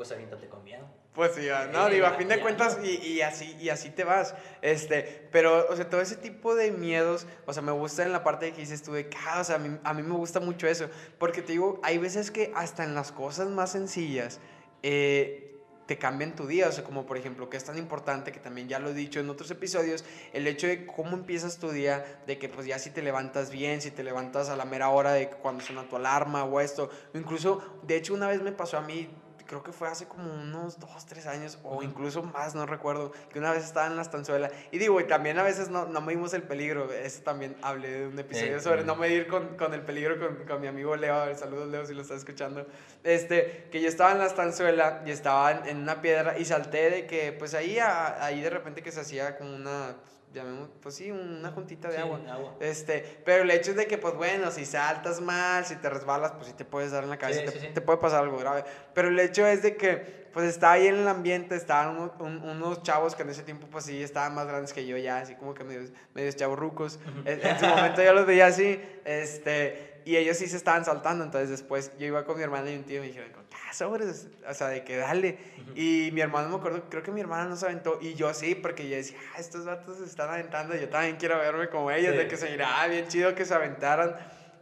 pues 0.00 0.12
aviéntate 0.12 0.48
con 0.48 0.64
miedo. 0.64 0.86
Pues 1.12 1.32
sí, 1.34 1.46
no, 1.74 1.90
digo, 1.90 2.06
a 2.06 2.12
fin 2.12 2.26
de 2.26 2.40
cuentas, 2.40 2.78
y, 2.82 3.06
y, 3.06 3.20
así, 3.20 3.54
y 3.60 3.68
así 3.68 3.90
te 3.90 4.02
vas. 4.02 4.34
Este, 4.62 5.28
pero, 5.30 5.66
o 5.68 5.76
sea, 5.76 5.90
todo 5.90 6.00
ese 6.00 6.16
tipo 6.16 6.54
de 6.54 6.70
miedos, 6.70 7.26
o 7.44 7.52
sea, 7.52 7.60
me 7.60 7.72
gusta 7.72 8.02
en 8.02 8.10
la 8.10 8.24
parte 8.24 8.46
de 8.46 8.52
que 8.52 8.62
dices 8.62 8.82
tú 8.82 8.94
de 8.94 9.10
ah, 9.28 9.42
o 9.42 9.44
sea, 9.44 9.56
a 9.56 9.58
mí, 9.58 9.78
a 9.84 9.92
mí 9.92 10.02
me 10.02 10.14
gusta 10.14 10.40
mucho 10.40 10.66
eso. 10.66 10.88
Porque 11.18 11.42
te 11.42 11.52
digo, 11.52 11.80
hay 11.82 11.98
veces 11.98 12.30
que 12.30 12.50
hasta 12.54 12.82
en 12.82 12.94
las 12.94 13.12
cosas 13.12 13.48
más 13.50 13.72
sencillas, 13.72 14.40
eh, 14.82 15.50
te 15.84 15.98
cambian 15.98 16.34
tu 16.34 16.46
día, 16.46 16.66
o 16.66 16.72
sea, 16.72 16.82
como 16.82 17.04
por 17.04 17.18
ejemplo, 17.18 17.50
que 17.50 17.58
es 17.58 17.64
tan 17.64 17.76
importante, 17.76 18.32
que 18.32 18.40
también 18.40 18.68
ya 18.68 18.78
lo 18.78 18.88
he 18.88 18.94
dicho 18.94 19.20
en 19.20 19.28
otros 19.28 19.50
episodios, 19.50 20.06
el 20.32 20.46
hecho 20.46 20.66
de 20.66 20.86
cómo 20.86 21.14
empiezas 21.14 21.58
tu 21.58 21.72
día, 21.72 22.22
de 22.26 22.38
que 22.38 22.48
pues 22.48 22.66
ya 22.66 22.78
si 22.78 22.88
te 22.88 23.02
levantas 23.02 23.50
bien, 23.50 23.82
si 23.82 23.90
te 23.90 24.02
levantas 24.02 24.48
a 24.48 24.56
la 24.56 24.64
mera 24.64 24.88
hora 24.88 25.12
de 25.12 25.28
cuando 25.28 25.62
suena 25.62 25.86
tu 25.90 25.96
alarma 25.96 26.44
o 26.44 26.58
esto, 26.62 26.88
incluso, 27.12 27.80
de 27.82 27.96
hecho 27.96 28.14
una 28.14 28.28
vez 28.28 28.40
me 28.40 28.52
pasó 28.52 28.78
a 28.78 28.80
mí, 28.80 29.10
creo 29.50 29.64
que 29.64 29.72
fue 29.72 29.88
hace 29.88 30.06
como 30.06 30.32
unos 30.32 30.78
dos, 30.78 31.06
tres 31.06 31.26
años 31.26 31.58
o 31.64 31.82
incluso 31.82 32.22
más, 32.22 32.54
no 32.54 32.66
recuerdo, 32.66 33.10
que 33.32 33.40
una 33.40 33.50
vez 33.50 33.64
estaba 33.64 33.88
en 33.88 33.96
la 33.96 34.02
estanzuela. 34.02 34.48
Y 34.70 34.78
digo, 34.78 35.00
y 35.00 35.08
también 35.08 35.40
a 35.40 35.42
veces 35.42 35.68
no, 35.70 35.86
no 35.86 36.00
medimos 36.00 36.32
el 36.34 36.44
peligro. 36.44 36.92
Eso 36.92 37.22
también 37.22 37.56
hablé 37.60 37.90
de 37.90 38.06
un 38.06 38.16
episodio 38.16 38.60
sobre 38.60 38.84
no 38.84 38.94
medir 38.94 39.26
con, 39.26 39.56
con 39.56 39.74
el 39.74 39.80
peligro 39.80 40.20
con, 40.20 40.46
con, 40.46 40.60
mi 40.60 40.68
amigo 40.68 40.94
Leo. 40.94 41.16
A 41.16 41.24
ver, 41.24 41.36
saludos 41.36 41.68
Leo 41.68 41.84
si 41.84 41.94
lo 41.94 42.02
estás 42.02 42.18
escuchando. 42.18 42.64
Este, 43.02 43.66
que 43.72 43.80
yo 43.80 43.88
estaba 43.88 44.12
en 44.12 44.18
la 44.18 44.26
estanzuela 44.26 45.02
y 45.04 45.10
estaba 45.10 45.50
en, 45.66 45.78
una 45.78 46.00
piedra 46.00 46.38
y 46.38 46.44
salté 46.44 46.88
de 46.88 47.06
que, 47.08 47.32
pues 47.32 47.54
ahí, 47.54 47.76
ahí 47.80 48.40
de 48.40 48.50
repente 48.50 48.84
que 48.84 48.92
se 48.92 49.00
hacía 49.00 49.36
como 49.36 49.52
una 49.52 49.96
llamemos, 50.32 50.68
pues 50.80 50.94
sí, 50.94 51.10
una 51.10 51.50
juntita 51.50 51.88
de 51.88 51.98
agua. 51.98 52.20
Este, 52.60 53.20
pero 53.24 53.42
el 53.42 53.50
hecho 53.50 53.70
es 53.72 53.76
de 53.76 53.86
que, 53.86 53.98
pues 53.98 54.14
bueno, 54.14 54.50
si 54.50 54.64
saltas 54.64 55.20
mal, 55.20 55.64
si 55.64 55.76
te 55.76 55.90
resbalas, 55.90 56.32
pues 56.32 56.48
sí 56.48 56.52
te 56.52 56.64
puedes 56.64 56.92
dar 56.92 57.04
en 57.04 57.10
la 57.10 57.18
cabeza, 57.18 57.42
te, 57.50 57.80
puede 57.80 57.98
pasar 57.98 58.24
algo 58.24 58.38
grave. 58.38 58.64
Pero 58.94 59.08
el 59.08 59.18
hecho 59.18 59.46
es 59.46 59.62
de 59.62 59.76
que, 59.76 60.28
pues 60.32 60.46
está 60.46 60.72
ahí 60.72 60.86
en 60.86 60.96
el 60.96 61.08
ambiente, 61.08 61.56
estaban 61.56 62.12
unos 62.20 62.82
chavos 62.82 63.14
que 63.14 63.22
en 63.22 63.30
ese 63.30 63.42
tiempo, 63.42 63.66
pues 63.70 63.84
sí, 63.84 64.02
estaban 64.02 64.34
más 64.34 64.46
grandes 64.46 64.72
que 64.72 64.86
yo 64.86 64.96
ya, 64.96 65.18
así 65.18 65.34
como 65.34 65.54
que 65.54 65.64
medios, 65.64 65.90
medios 66.14 66.36
chavos 66.36 66.58
rucos. 66.58 67.00
en, 67.24 67.44
en, 67.44 67.58
su 67.58 67.66
momento 67.66 68.02
yo 68.02 68.12
los 68.12 68.26
veía 68.26 68.46
así, 68.46 68.80
este, 69.04 69.89
y 70.04 70.16
ellos 70.16 70.36
sí 70.36 70.46
se 70.46 70.56
estaban 70.56 70.84
saltando, 70.84 71.24
entonces 71.24 71.50
después 71.50 71.92
yo 71.98 72.06
iba 72.06 72.24
con 72.24 72.36
mi 72.36 72.42
hermana 72.42 72.70
y 72.70 72.76
un 72.76 72.84
tío 72.84 72.98
y 72.98 73.00
me 73.00 73.06
dijeron, 73.08 73.30
ah, 73.52 73.72
sobres, 73.72 74.28
o 74.48 74.54
sea, 74.54 74.68
de 74.68 74.84
que 74.84 74.96
dale. 74.96 75.38
Y 75.74 76.10
mi 76.12 76.20
hermano 76.20 76.48
me 76.48 76.56
acuerdo, 76.56 76.88
creo 76.88 77.02
que 77.02 77.10
mi 77.10 77.20
hermana 77.20 77.46
no 77.46 77.56
se 77.56 77.66
aventó, 77.66 77.98
y 78.00 78.14
yo 78.14 78.32
sí, 78.34 78.54
porque 78.54 78.88
yo 78.88 78.96
decía, 78.96 79.18
ah, 79.34 79.40
estos 79.40 79.64
vatos 79.64 79.98
se 79.98 80.04
están 80.04 80.30
aventando, 80.30 80.74
yo 80.74 80.88
también 80.88 81.16
quiero 81.16 81.38
verme 81.38 81.68
como 81.68 81.90
ellos, 81.90 82.16
de 82.16 82.28
que 82.28 82.36
se 82.36 82.52
irá, 82.52 82.82
ah, 82.82 82.86
bien 82.86 83.08
chido 83.08 83.34
que 83.34 83.44
se 83.44 83.54
aventaran. 83.54 84.16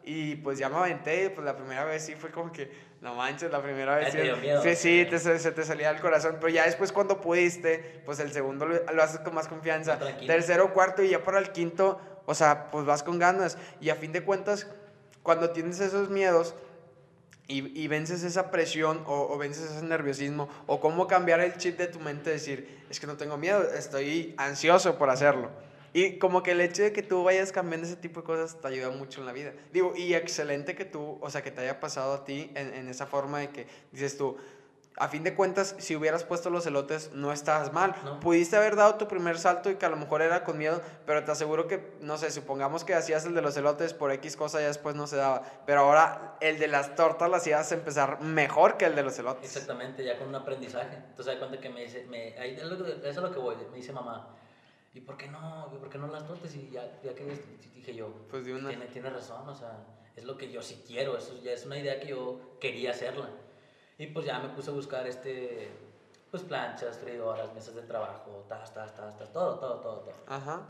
Y 0.04 0.36
pues 0.36 0.58
ya 0.58 0.70
me 0.70 0.76
aventé, 0.76 1.28
pues 1.28 1.44
la 1.44 1.54
primera 1.54 1.84
vez 1.84 2.06
sí 2.06 2.14
fue 2.14 2.30
como 2.30 2.50
que, 2.50 2.70
no 3.02 3.14
manches, 3.14 3.50
la 3.50 3.62
primera 3.62 3.96
vez 3.96 4.10
sí, 4.10 4.18
sí, 4.62 4.76
sí 4.76 5.06
te, 5.10 5.18
se, 5.18 5.52
te 5.52 5.64
salía 5.64 5.90
el 5.90 6.00
corazón, 6.00 6.38
pero 6.40 6.48
ya 6.48 6.64
después 6.64 6.92
cuando 6.92 7.20
pudiste, 7.20 8.00
pues 8.06 8.18
el 8.18 8.32
segundo 8.32 8.64
lo, 8.64 8.90
lo 8.90 9.02
haces 9.02 9.20
con 9.20 9.34
más 9.34 9.48
confianza, 9.48 9.98
tercero, 10.26 10.72
cuarto 10.72 11.02
y 11.02 11.10
ya 11.10 11.22
para 11.22 11.38
el 11.38 11.52
quinto, 11.52 12.00
o 12.24 12.34
sea, 12.34 12.70
pues 12.70 12.86
vas 12.86 13.02
con 13.02 13.18
ganas. 13.18 13.58
Y 13.80 13.90
a 13.90 13.96
fin 13.96 14.12
de 14.12 14.22
cuentas 14.22 14.66
cuando 15.28 15.50
tienes 15.50 15.78
esos 15.80 16.08
miedos 16.08 16.54
y, 17.48 17.86
vences 17.86 18.22
esa 18.22 18.50
presión 18.50 19.02
o, 19.04 19.36
vences 19.36 19.70
ese 19.70 19.84
nerviosismo, 19.84 20.48
o 20.66 20.80
cómo 20.80 21.06
cambiar 21.06 21.40
el 21.40 21.54
chip 21.58 21.76
de 21.76 21.86
tu 21.86 22.00
mente, 22.00 22.30
decir, 22.30 22.82
es 22.88 22.98
que 22.98 23.06
no 23.06 23.18
tengo 23.18 23.36
miedo, 23.36 23.62
estoy 23.74 24.32
ansioso 24.38 24.96
por 24.96 25.10
hacerlo. 25.10 25.50
Y 25.92 26.16
como 26.16 26.42
que 26.42 26.52
el 26.52 26.62
hecho 26.62 26.82
de 26.82 26.94
que 26.94 27.02
tú 27.02 27.24
vayas 27.24 27.52
cambiando 27.52 27.86
ese 27.86 27.96
tipo 27.96 28.22
de 28.22 28.26
cosas 28.26 28.58
te 28.58 28.68
ayuda 28.68 28.88
mucho 28.88 29.20
en 29.20 29.26
la 29.26 29.32
vida. 29.32 29.52
Digo, 29.70 29.92
y 29.94 30.14
excelente 30.14 30.74
que 30.74 30.86
tú, 30.86 31.18
o 31.20 31.28
sea, 31.28 31.42
que 31.42 31.50
te 31.50 31.60
haya 31.60 31.78
pasado 31.78 32.14
a 32.14 32.24
ti 32.24 32.50
en, 32.54 32.72
en 32.72 32.88
esa 32.88 33.04
forma 33.04 33.40
de 33.40 33.50
que 33.50 33.66
dices 33.92 34.16
tú, 34.16 34.38
a 34.98 35.08
fin 35.08 35.22
de 35.24 35.34
cuentas, 35.34 35.74
si 35.78 35.96
hubieras 35.96 36.24
puesto 36.24 36.50
los 36.50 36.66
elotes, 36.66 37.10
no 37.12 37.32
estabas 37.32 37.72
mal. 37.72 37.94
Pudiste 38.20 38.56
haber 38.56 38.76
dado 38.76 38.96
tu 38.96 39.08
primer 39.08 39.38
salto 39.38 39.70
y 39.70 39.76
que 39.76 39.86
a 39.86 39.88
lo 39.88 39.96
mejor 39.96 40.22
era 40.22 40.44
con 40.44 40.58
miedo, 40.58 40.80
pero 41.06 41.24
te 41.24 41.30
aseguro 41.30 41.66
que, 41.68 41.96
no 42.00 42.18
sé, 42.18 42.30
supongamos 42.30 42.84
que 42.84 42.94
hacías 42.94 43.24
el 43.24 43.34
de 43.34 43.42
los 43.42 43.56
elotes 43.56 43.94
por 43.94 44.10
X 44.12 44.36
cosa 44.36 44.60
y 44.60 44.64
después 44.64 44.94
no 44.94 45.06
se 45.06 45.16
daba. 45.16 45.42
Pero 45.66 45.80
ahora 45.80 46.36
el 46.40 46.58
de 46.58 46.68
las 46.68 46.94
tortas 46.94 47.28
lo 47.28 47.36
hacías 47.36 47.70
empezar 47.72 48.20
mejor 48.20 48.76
que 48.76 48.86
el 48.86 48.94
de 48.94 49.02
los 49.02 49.18
elotes. 49.18 49.44
Exactamente, 49.44 50.04
ya 50.04 50.18
con 50.18 50.28
un 50.28 50.34
aprendizaje. 50.34 50.96
Entonces, 50.96 51.26
da 51.26 51.38
cuenta 51.38 51.60
que 51.60 51.70
me 51.70 51.82
dice, 51.82 52.04
me, 52.08 52.38
ahí, 52.38 52.54
eso 52.54 52.74
es 53.04 53.16
lo 53.16 53.30
que 53.32 53.38
voy, 53.38 53.56
me 53.70 53.76
dice 53.76 53.92
mamá. 53.92 54.34
¿Y 54.94 55.00
por 55.00 55.16
qué 55.16 55.28
no? 55.28 55.68
¿Por 55.78 55.88
qué 55.88 55.98
no 55.98 56.08
las 56.08 56.26
tortas? 56.26 56.54
Y 56.54 56.70
ya, 56.70 57.00
ya 57.04 57.14
que 57.14 57.24
dije 57.74 57.94
yo, 57.94 58.08
pues 58.30 58.44
de 58.44 58.54
una... 58.54 58.68
tiene, 58.68 58.86
tiene 58.86 59.10
razón, 59.10 59.48
o 59.48 59.54
sea, 59.54 59.84
es 60.16 60.24
lo 60.24 60.36
que 60.36 60.50
yo 60.50 60.60
sí 60.62 60.82
quiero, 60.84 61.16
eso 61.16 61.40
ya 61.42 61.52
es 61.52 61.64
una 61.66 61.78
idea 61.78 62.00
que 62.00 62.08
yo 62.08 62.40
quería 62.58 62.90
hacerla. 62.90 63.28
Y 63.98 64.06
pues 64.06 64.24
ya 64.24 64.38
me 64.38 64.48
puse 64.50 64.70
a 64.70 64.74
buscar 64.74 65.06
este, 65.06 65.68
pues 66.30 66.44
planchas, 66.44 66.98
freidoras, 66.98 67.52
mesas 67.52 67.74
de 67.74 67.82
trabajo, 67.82 68.44
tas, 68.48 68.72
tas, 68.72 68.94
tas, 68.94 69.16
tas, 69.18 69.32
todo, 69.32 69.58
todo, 69.58 69.80
todo, 69.80 69.98
todo. 70.00 70.14
Ajá. 70.28 70.62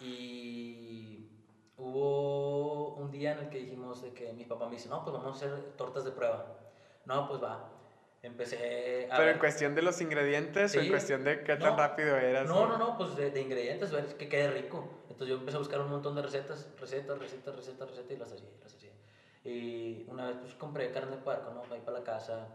Y 0.00 1.28
hubo 1.76 2.94
un 2.94 3.10
día 3.10 3.32
en 3.32 3.40
el 3.40 3.48
que 3.50 3.58
dijimos 3.58 4.00
de 4.02 4.12
que 4.12 4.32
mi 4.32 4.44
papá 4.44 4.66
me 4.66 4.76
dice, 4.76 4.88
no, 4.88 5.04
pues 5.04 5.14
vamos 5.14 5.30
a 5.32 5.36
hacer 5.36 5.72
tortas 5.76 6.04
de 6.04 6.12
prueba. 6.12 6.46
No, 7.04 7.28
pues 7.28 7.42
va. 7.42 7.70
Empecé 8.22 9.08
a... 9.10 9.16
¿Pero 9.16 9.30
en 9.30 9.38
cuestión 9.38 9.74
de 9.74 9.82
los 9.82 10.00
ingredientes 10.00 10.74
o 10.74 10.80
en 10.80 10.88
cuestión 10.88 11.24
de 11.24 11.44
qué 11.44 11.56
tan 11.56 11.76
rápido 11.76 12.16
eras? 12.16 12.48
No, 12.48 12.66
no, 12.66 12.78
no, 12.78 12.96
pues 12.96 13.14
de, 13.14 13.30
de 13.30 13.42
ingredientes, 13.42 13.92
ver 13.92 14.06
que 14.16 14.28
quede 14.28 14.50
rico. 14.50 14.88
Entonces 15.02 15.28
yo 15.28 15.34
empecé 15.36 15.56
a 15.56 15.60
buscar 15.60 15.80
un 15.80 15.90
montón 15.90 16.14
de 16.16 16.22
recetas, 16.22 16.68
recetas, 16.80 17.18
recetas, 17.18 17.54
recetas, 17.54 17.90
recetas 17.90 18.10
y 18.10 18.18
las 18.18 18.32
hacía, 18.32 18.48
las 18.62 18.74
hacía. 18.74 18.87
Y 19.44 20.04
una 20.08 20.26
vez 20.26 20.36
pues 20.38 20.54
compré 20.54 20.90
carne 20.90 21.16
de 21.16 21.22
puerco, 21.22 21.50
¿no? 21.50 21.62
Ahí 21.72 21.80
para 21.80 21.98
la 21.98 22.04
casa, 22.04 22.48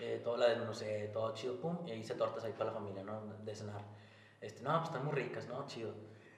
eh, 0.00 0.20
todo 0.22 0.36
la 0.36 0.54
no 0.54 0.74
sé, 0.74 1.10
todo 1.12 1.32
chido, 1.34 1.60
pum, 1.60 1.86
y 1.86 1.92
hice 1.92 2.14
tortas 2.14 2.44
ahí 2.44 2.52
para 2.52 2.66
la 2.66 2.72
familia, 2.72 3.02
¿no? 3.02 3.20
De 3.44 3.54
cenar. 3.54 3.82
Este, 4.40 4.62
no, 4.62 4.72
pues 4.78 4.90
están 4.90 5.04
muy 5.04 5.14
ricas, 5.14 5.46
¿no? 5.46 5.66
Chido. 5.66 5.92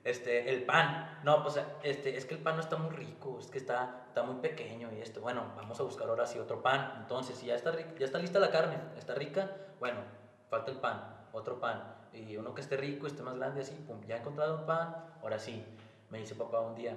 Este, 0.05 0.49
el 0.51 0.65
pan, 0.65 1.21
no, 1.25 1.43
pues 1.43 1.61
este, 1.83 2.17
es 2.17 2.25
que 2.25 2.35
el 2.35 2.41
pan 2.41 2.55
no 2.57 2.63
está 2.63 2.77
muy 2.77 2.95
rico, 2.95 3.39
es 3.41 3.49
que 3.49 3.59
está, 3.59 4.05
está 4.07 4.23
muy 4.23 4.37
pequeño 4.37 4.91
y 4.93 5.01
esto, 5.01 5.21
bueno, 5.21 5.53
vamos 5.57 5.79
a 5.81 5.83
buscar 5.83 6.09
ahora 6.09 6.25
sí 6.27 6.39
otro 6.39 6.63
pan. 6.63 6.95
Entonces, 7.01 7.37
si 7.37 7.47
ya 7.47 7.57
está, 7.57 7.73
ya 7.77 8.05
está 8.05 8.19
lista 8.19 8.39
la 8.39 8.51
carne, 8.51 8.79
está 8.97 9.15
rica, 9.15 9.51
bueno, 9.81 10.01
falta 10.49 10.71
el 10.71 10.79
pan, 10.79 11.27
otro 11.33 11.61
pan, 11.61 11.95
y 12.13 12.37
uno 12.37 12.55
que 12.55 12.61
esté 12.61 12.77
rico, 12.77 13.07
esté 13.07 13.23
más 13.23 13.37
grande, 13.37 13.63
así, 13.63 13.75
pum, 13.87 14.01
ya 14.07 14.17
he 14.17 14.21
encontrado 14.21 14.57
un 14.59 14.67
pan, 14.67 14.97
ahora 15.23 15.39
sí, 15.39 15.65
me 16.11 16.19
dice 16.19 16.35
papá 16.35 16.61
un 16.61 16.75
día, 16.75 16.97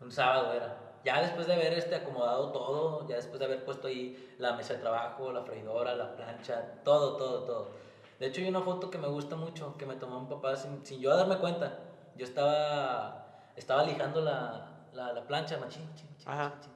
un 0.00 0.10
sábado 0.10 0.54
era, 0.54 0.91
ya 1.04 1.20
después 1.20 1.46
de 1.46 1.54
haber 1.54 1.72
este, 1.74 1.94
acomodado 1.94 2.52
todo, 2.52 3.08
ya 3.08 3.16
después 3.16 3.38
de 3.38 3.46
haber 3.46 3.64
puesto 3.64 3.88
ahí 3.88 4.34
la 4.38 4.52
mesa 4.54 4.74
de 4.74 4.80
trabajo, 4.80 5.32
la 5.32 5.42
freidora, 5.42 5.94
la 5.94 6.14
plancha, 6.16 6.80
todo, 6.84 7.16
todo, 7.16 7.44
todo. 7.44 7.70
De 8.18 8.26
hecho, 8.26 8.40
hay 8.40 8.48
una 8.48 8.60
foto 8.60 8.90
que 8.90 8.98
me 8.98 9.08
gusta 9.08 9.34
mucho, 9.34 9.76
que 9.76 9.84
me 9.84 9.96
tomó 9.96 10.20
mi 10.20 10.28
papá 10.28 10.54
sin, 10.54 10.84
sin 10.86 11.00
yo 11.00 11.16
darme 11.16 11.38
cuenta. 11.38 11.78
Yo 12.14 12.24
estaba, 12.24 13.50
estaba 13.56 13.82
lijando 13.82 14.20
la, 14.20 14.86
la, 14.92 15.12
la 15.12 15.26
plancha, 15.26 15.58
machín, 15.58 15.88
machín, 15.88 16.08
machín, 16.24 16.72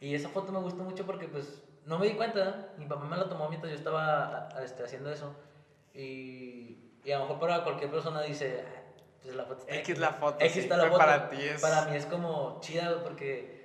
Y 0.00 0.14
esa 0.14 0.28
foto 0.28 0.52
me 0.52 0.60
gusta 0.60 0.82
mucho 0.84 1.04
porque, 1.04 1.26
pues, 1.26 1.62
no 1.86 1.98
me 1.98 2.06
di 2.06 2.14
cuenta. 2.14 2.68
Mi 2.76 2.86
papá 2.86 3.04
me 3.04 3.16
la 3.16 3.28
tomó 3.28 3.48
mientras 3.48 3.72
yo 3.72 3.78
estaba 3.78 4.48
este, 4.62 4.84
haciendo 4.84 5.10
eso. 5.10 5.34
Y, 5.92 6.92
y 7.04 7.10
a 7.12 7.18
lo 7.18 7.24
mejor 7.24 7.40
para 7.40 7.64
cualquier 7.64 7.90
persona 7.90 8.22
dice, 8.22 8.64
pues 9.22 9.34
la 9.34 9.44
foto 9.44 9.60
está 9.62 9.74
X 9.74 9.98
la 9.98 10.12
foto. 10.12 10.44
X 10.44 10.56
está 10.56 10.76
la 10.76 10.84
foto. 10.84 10.98
Para 10.98 11.28
ti 11.28 11.36
es... 11.40 11.60
Para 11.60 11.86
mí 11.86 11.96
es 11.96 12.06
como 12.06 12.58
chida 12.60 13.02
porque 13.02 13.55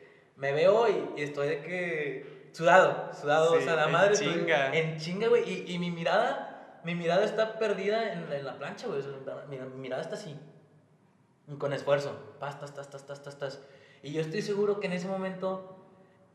me 0.42 0.52
veo 0.52 0.88
y, 0.90 1.22
estoy 1.22 1.48
de 1.48 1.62
que 1.62 2.50
sudado, 2.52 3.14
sudado, 3.14 3.54
o 3.54 3.62
sea, 3.62 3.76
la 3.76 3.88
madre. 3.88 4.14
En 4.16 4.34
chinga. 4.34 4.76
En 4.76 4.98
chinga, 4.98 5.28
güey. 5.28 5.48
Y, 5.48 5.76
y, 5.76 5.80
mi 5.80 5.92
mirada 5.92 6.80
mi 6.84 6.96
mirada 6.96 7.24
está 7.24 7.60
perdida 7.60 8.12
en, 8.12 8.32
en 8.32 8.44
la 8.44 8.58
plancha, 8.58 8.88
güey. 8.88 9.00
O 9.00 9.04
sea, 9.04 9.46
mi, 9.48 9.58
mi 9.58 9.78
mirada 9.78 10.02
está 10.02 10.16
así. 10.16 10.36
Con 11.58 11.74
esfuerzo. 11.74 12.36
Pas, 12.40 12.60
tas, 12.60 12.74
tas, 12.74 12.90
tas, 12.90 13.06
tas, 13.06 13.22
tas, 13.22 13.38
tas. 13.38 13.62
Y 14.02 14.14
yo 14.14 14.22
estoy 14.22 14.42
seguro 14.42 14.80
que 14.80 14.88
en 14.88 14.94
ese 14.94 15.08
momento 15.08 15.78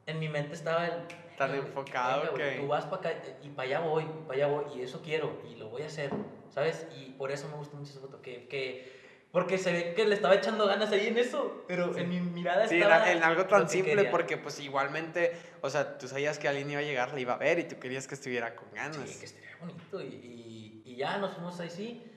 en 0.07 0.21
mi 0.21 0.29
mente 0.29 0.55
estaba 0.55 0.87
el... 0.87 0.92
Tan 1.37 1.51
"Venga, 1.51 1.62
güey, 1.62 1.69
enfocado 1.69 2.35
que- 2.35 2.61
Tú 2.61 2.66
vas 2.69 2.87
para 2.87 3.11
acá 3.11 3.23
y 3.42 3.49
para 3.51 3.69
allá 3.69 3.81
voy, 3.81 4.05
para 4.27 4.35
allá 4.35 4.47
voy. 4.47 4.79
Y 4.79 4.83
eso 4.83 5.03
quiero 5.03 5.42
y 5.51 5.57
lo 5.57 5.69
voy 5.69 5.83
a 5.83 5.87
hacer, 5.87 6.11
¿sabes? 6.49 6.87
Y 6.97 7.11
por 7.11 7.31
eso 7.33 7.49
me 7.49 7.57
gusta 7.57 7.77
mucho 7.77 7.90
esa 7.90 8.01
foto. 8.01 8.23
Que, 8.23 8.47
que, 8.47 8.96
porque 9.37 9.59
se 9.59 9.70
ve 9.70 9.92
que 9.92 10.07
le 10.07 10.14
estaba 10.14 10.35
echando 10.35 10.66
ganas 10.66 10.90
ahí 10.92 11.09
en 11.09 11.18
eso. 11.18 11.62
Pero 11.68 11.92
Sí. 11.92 12.01
en 12.01 12.09
mi 12.09 12.20
mirada 12.20 12.66
Sí, 12.66 12.77
en, 12.77 12.83
estaba... 12.85 13.12
en 13.12 13.22
algo 13.22 13.44
tan 13.44 13.68
simple, 13.68 13.94
quería. 13.96 14.11
porque 14.11 14.38
pues 14.38 14.59
igualmente, 14.61 15.37
o 15.61 15.68
sea, 15.68 15.99
tú 15.99 16.09
sabías 16.09 16.38
que 16.38 16.49
alguien 16.49 16.70
iba 16.70 16.81
a 16.81 16.83
llegar, 16.83 17.12
le 17.12 17.20
iba 17.20 17.35
a 17.35 17.37
ver 17.37 17.59
y 17.59 17.64
tú 17.64 17.79
querías 17.79 18.07
que 18.09 18.14
estuviera 18.14 18.57
con 18.57 18.72
ganas. 18.72 18.96
Sí, 19.11 19.18
que 19.18 19.27
estaría 19.27 19.55
bonito. 19.61 20.01
Y, 20.01 20.07
y, 20.07 20.83
y 20.87 20.96
ya 20.96 21.18
nos 21.18 21.35
fuimos 21.35 21.61
ahí 21.61 21.68
sí. 21.68 22.11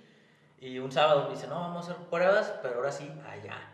Y 0.59 0.79
un 0.79 0.93
sábado 0.93 1.25
me 1.27 1.35
dice, 1.35 1.47
no, 1.47 1.55
vamos 1.55 1.89
a 1.89 1.91
hacer 1.91 2.05
pruebas, 2.07 2.53
pero 2.61 2.75
ahora 2.75 2.91
sí, 2.93 3.11
allá. 3.27 3.69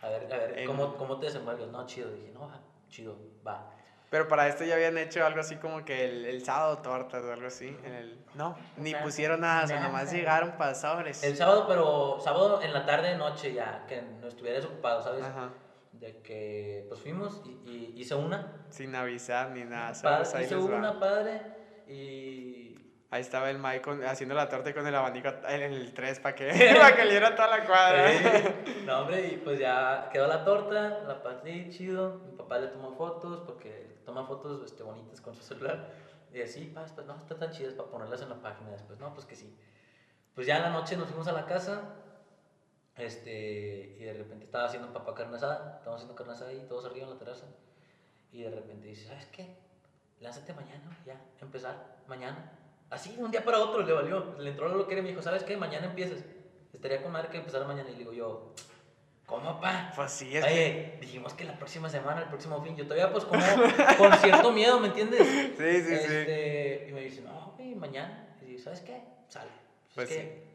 A 0.00 0.08
ver, 0.08 0.32
a 0.32 0.36
ver, 0.38 0.58
En- 0.60 0.66
¿cómo, 0.66 0.96
¿cómo 0.96 1.18
te 1.20 1.26
desenvuelves? 1.26 1.68
No, 1.68 1.84
chido. 1.84 2.10
Dije, 2.12 2.30
no, 2.32 2.48
va, 2.48 2.62
chido, 2.88 3.14
va. 3.46 3.75
Pero 4.16 4.28
para 4.28 4.48
esto 4.48 4.64
ya 4.64 4.76
habían 4.76 4.96
hecho 4.96 5.26
algo 5.26 5.40
así 5.40 5.56
como 5.56 5.84
que 5.84 6.06
el, 6.06 6.24
el 6.24 6.42
sábado 6.42 6.78
tortas 6.78 7.22
o 7.22 7.30
algo 7.30 7.48
así. 7.48 7.76
En 7.84 7.92
el, 7.94 8.18
no, 8.34 8.56
ni 8.78 8.94
pusieron 8.94 9.42
nada, 9.42 9.64
o 9.64 9.66
sea, 9.66 9.76
nada. 9.76 9.88
nomás 9.88 10.10
llegaron 10.10 10.52
pasadores. 10.52 11.22
El 11.22 11.36
sábado, 11.36 11.66
pero 11.68 12.18
sábado 12.18 12.62
en 12.62 12.72
la 12.72 12.86
tarde, 12.86 13.14
noche 13.18 13.52
ya, 13.52 13.84
que 13.86 14.00
no 14.00 14.26
estuvieras 14.28 14.64
ocupado, 14.64 15.02
¿sabes? 15.02 15.22
Ajá, 15.22 15.50
De 15.92 16.22
que 16.22 16.86
pues 16.88 16.98
fuimos 17.02 17.42
y, 17.44 17.50
y 17.70 17.92
hice 18.00 18.14
una. 18.14 18.54
sin 18.70 18.94
avisar 18.94 19.50
ni 19.50 19.64
nada. 19.64 19.88
Padre, 20.02 20.24
¿sabes? 20.24 20.34
Ahí, 20.34 20.44
hice 20.46 20.54
va. 20.56 20.76
una 20.78 20.98
padre 20.98 21.42
y. 21.86 22.62
Ahí 23.08 23.20
estaba 23.20 23.48
el 23.50 23.58
Mike 23.60 23.82
con- 23.82 24.04
haciendo 24.04 24.34
la 24.34 24.48
torta 24.48 24.74
con 24.74 24.84
el 24.86 24.94
abanico 24.94 25.28
en 25.48 25.62
el 25.62 25.94
3 25.94 26.18
para 26.20 26.34
que, 26.34 26.48
para 26.80 26.96
que 26.96 27.04
le 27.04 27.10
diera 27.12 27.34
toda 27.36 27.56
la 27.58 27.64
cuadra. 27.64 28.10
No, 28.84 29.00
hombre, 29.02 29.28
y 29.28 29.36
pues 29.36 29.60
ya 29.60 30.08
quedó 30.12 30.26
la 30.26 30.44
torta, 30.44 31.02
la 31.06 31.22
partí 31.22 31.68
chido. 31.70 32.20
Mi 32.26 32.36
papá 32.36 32.58
le 32.58 32.66
tomó 32.66 32.92
fotos 32.96 33.42
porque 33.46 33.95
toma 34.06 34.24
fotos 34.24 34.64
este, 34.64 34.82
bonitas 34.82 35.20
con 35.20 35.34
su 35.34 35.42
celular. 35.42 35.90
Y 36.32 36.40
así, 36.40 36.70
pues, 36.72 36.92
pues 36.92 37.06
no, 37.06 37.16
están 37.16 37.38
tan 37.38 37.50
chidas 37.50 37.74
para 37.74 37.90
ponerlas 37.90 38.22
en 38.22 38.30
la 38.30 38.40
página 38.40 38.70
después. 38.70 38.98
No, 38.98 39.12
pues 39.12 39.26
que 39.26 39.36
sí. 39.36 39.54
Pues 40.34 40.46
ya 40.46 40.56
en 40.56 40.62
la 40.62 40.70
noche 40.70 40.96
nos 40.96 41.08
fuimos 41.08 41.28
a 41.28 41.32
la 41.32 41.44
casa. 41.44 41.82
Este, 42.96 43.96
y 43.98 44.04
de 44.04 44.14
repente 44.14 44.46
estaba 44.46 44.64
haciendo 44.64 44.92
papá 44.92 45.14
carne 45.14 45.36
asada. 45.36 45.76
Estábamos 45.76 46.00
haciendo 46.00 46.14
carne 46.14 46.32
asada 46.32 46.50
ahí, 46.50 46.64
todos 46.68 46.86
arriba 46.86 47.04
en 47.04 47.12
la 47.12 47.18
terraza. 47.18 47.46
Y 48.32 48.42
de 48.42 48.50
repente 48.50 48.88
dice, 48.88 49.08
¿sabes 49.08 49.26
qué? 49.26 49.56
Lánzate 50.20 50.54
mañana, 50.54 50.98
ya, 51.04 51.20
empezar, 51.40 51.98
mañana. 52.06 52.52
Así, 52.88 53.16
un 53.18 53.30
día 53.30 53.44
para 53.44 53.58
otro 53.58 53.82
le 53.82 53.92
valió. 53.92 54.36
Le 54.38 54.50
entró 54.50 54.68
lo 54.68 54.86
que 54.86 54.92
era 54.92 55.00
y 55.00 55.02
me 55.02 55.10
dijo, 55.10 55.22
¿sabes 55.22 55.42
qué? 55.42 55.56
Mañana 55.56 55.86
empiezas. 55.86 56.24
Estaría 56.72 57.02
con 57.02 57.12
madre 57.12 57.28
que 57.28 57.38
empezara 57.38 57.66
mañana. 57.66 57.90
Y 57.90 57.92
le 57.92 57.98
digo 57.98 58.12
yo, 58.12 58.52
¿cómo, 59.26 59.60
pa? 59.60 59.92
Pues 59.94 60.10
sí, 60.12 60.36
es 60.36 60.44
que. 60.44 60.52
Oye, 60.52 60.98
dijimos 61.00 61.34
que 61.34 61.44
la 61.44 61.56
próxima 61.58 61.88
semana, 61.90 62.22
el 62.22 62.28
próximo 62.28 62.62
fin. 62.62 62.76
Yo 62.76 62.84
todavía, 62.84 63.12
pues, 63.12 63.24
como 63.24 63.42
con 63.98 64.12
cierto 64.18 64.52
miedo, 64.52 64.80
¿me 64.80 64.88
entiendes? 64.88 65.20
Sí, 65.58 65.80
sí, 65.82 65.86
sí. 65.86 65.94
Este, 65.94 66.86
Y 66.88 66.92
me 66.92 67.00
dice, 67.02 67.20
no, 67.22 67.54
güey, 67.56 67.74
mañana. 67.74 68.28
Y 68.42 68.46
digo, 68.46 68.62
¿sabes 68.62 68.80
qué? 68.80 69.02
Sale. 69.28 69.50
Pues 69.94 70.10
es 70.10 70.16
que, 70.16 70.48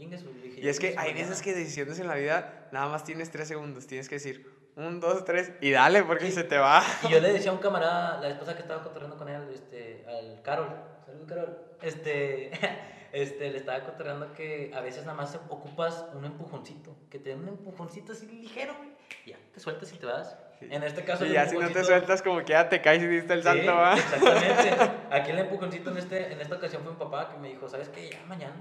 dije, 0.44 0.62
Y 0.62 0.68
es 0.70 0.80
que 0.80 0.88
"Ingue 0.88 0.94
su 0.96 1.00
hay 1.00 1.08
mañana". 1.14 1.30
veces 1.30 1.42
que 1.42 1.54
decisiones 1.56 2.00
en 2.00 2.08
la 2.08 2.16
vida 2.16 2.68
nada 2.72 2.88
más 2.90 3.04
tienes 3.04 3.32
3 3.32 3.48
segundos. 3.48 3.88
Tienes 3.88 4.08
que 4.08 4.16
decir 4.16 4.48
1, 4.76 5.00
2, 5.00 5.26
3 5.26 5.52
y 5.62 5.72
dale 5.72 6.04
porque 6.04 6.28
Sí. 6.28 6.32
se 6.34 6.44
te 6.44 6.58
va. 6.60 6.84
Y 7.04 7.10
yo 7.10 7.20
le 7.20 7.34
decía 7.34 7.50
a 7.50 7.56
un 7.56 7.60
camarada, 7.60 8.22
la 8.22 8.30
esposa 8.30 8.54
que 8.56 8.62
estaba 8.62 8.84
cotorreando 8.84 9.18
con 9.18 9.28
él, 9.30 9.42
este, 9.52 10.06
al 10.08 10.42
Carol, 10.44 10.70
salud 11.06 11.28
Carol, 11.28 11.58
este, 11.82 12.52
este, 13.14 13.50
le 13.52 13.58
estaba 13.58 13.80
cotorreando 13.84 14.34
que 14.34 14.72
a 14.74 14.82
veces 14.82 15.06
nada 15.06 15.18
más 15.18 15.36
ocupas 15.50 16.06
un 16.14 16.26
empujoncito, 16.26 16.96
que 17.10 17.20
te 17.20 17.30
den 17.30 17.40
un 17.42 17.50
empujoncito 17.50 18.14
así 18.14 18.26
ligero, 18.28 18.74
güey, 18.78 18.92
ya, 19.26 19.38
te 19.54 19.60
sueltas 19.60 19.92
y 19.94 19.98
te 19.98 20.06
vas. 20.06 20.38
En 20.62 20.84
este 20.84 21.04
caso, 21.04 21.26
Y 21.26 21.32
ya 21.32 21.48
si 21.48 21.58
no 21.58 21.70
te 21.72 21.84
sueltas, 21.84 22.22
como 22.22 22.38
que 22.40 22.54
ya 22.54 22.70
te 22.70 22.82
caes 22.82 23.02
y 23.02 23.08
diste 23.08 23.34
el 23.34 23.40
Sí, 23.42 23.48
salto, 23.48 23.76
va. 23.76 23.96
exactamente. 23.96 24.92
Aquí 25.12 25.32
el 25.32 25.40
empujoncito 25.40 25.90
en, 25.90 25.98
este, 25.98 26.32
en 26.32 26.40
esta 26.40 26.56
ocasión 26.56 26.84
fue 26.84 26.92
un 26.92 27.00
papá 27.00 27.30
que 27.32 27.38
me 27.40 27.50
dijo, 27.50 27.68
¿sabes 27.68 27.90
qué? 27.90 28.10
Ya 28.12 28.24
mañana. 28.28 28.54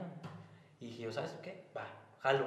Y 0.80 0.86
dije, 0.86 1.02
yo, 1.02 1.12
¿sabes 1.12 1.32
qué? 1.42 1.64
Va, 1.76 1.84
jalo. 2.20 2.46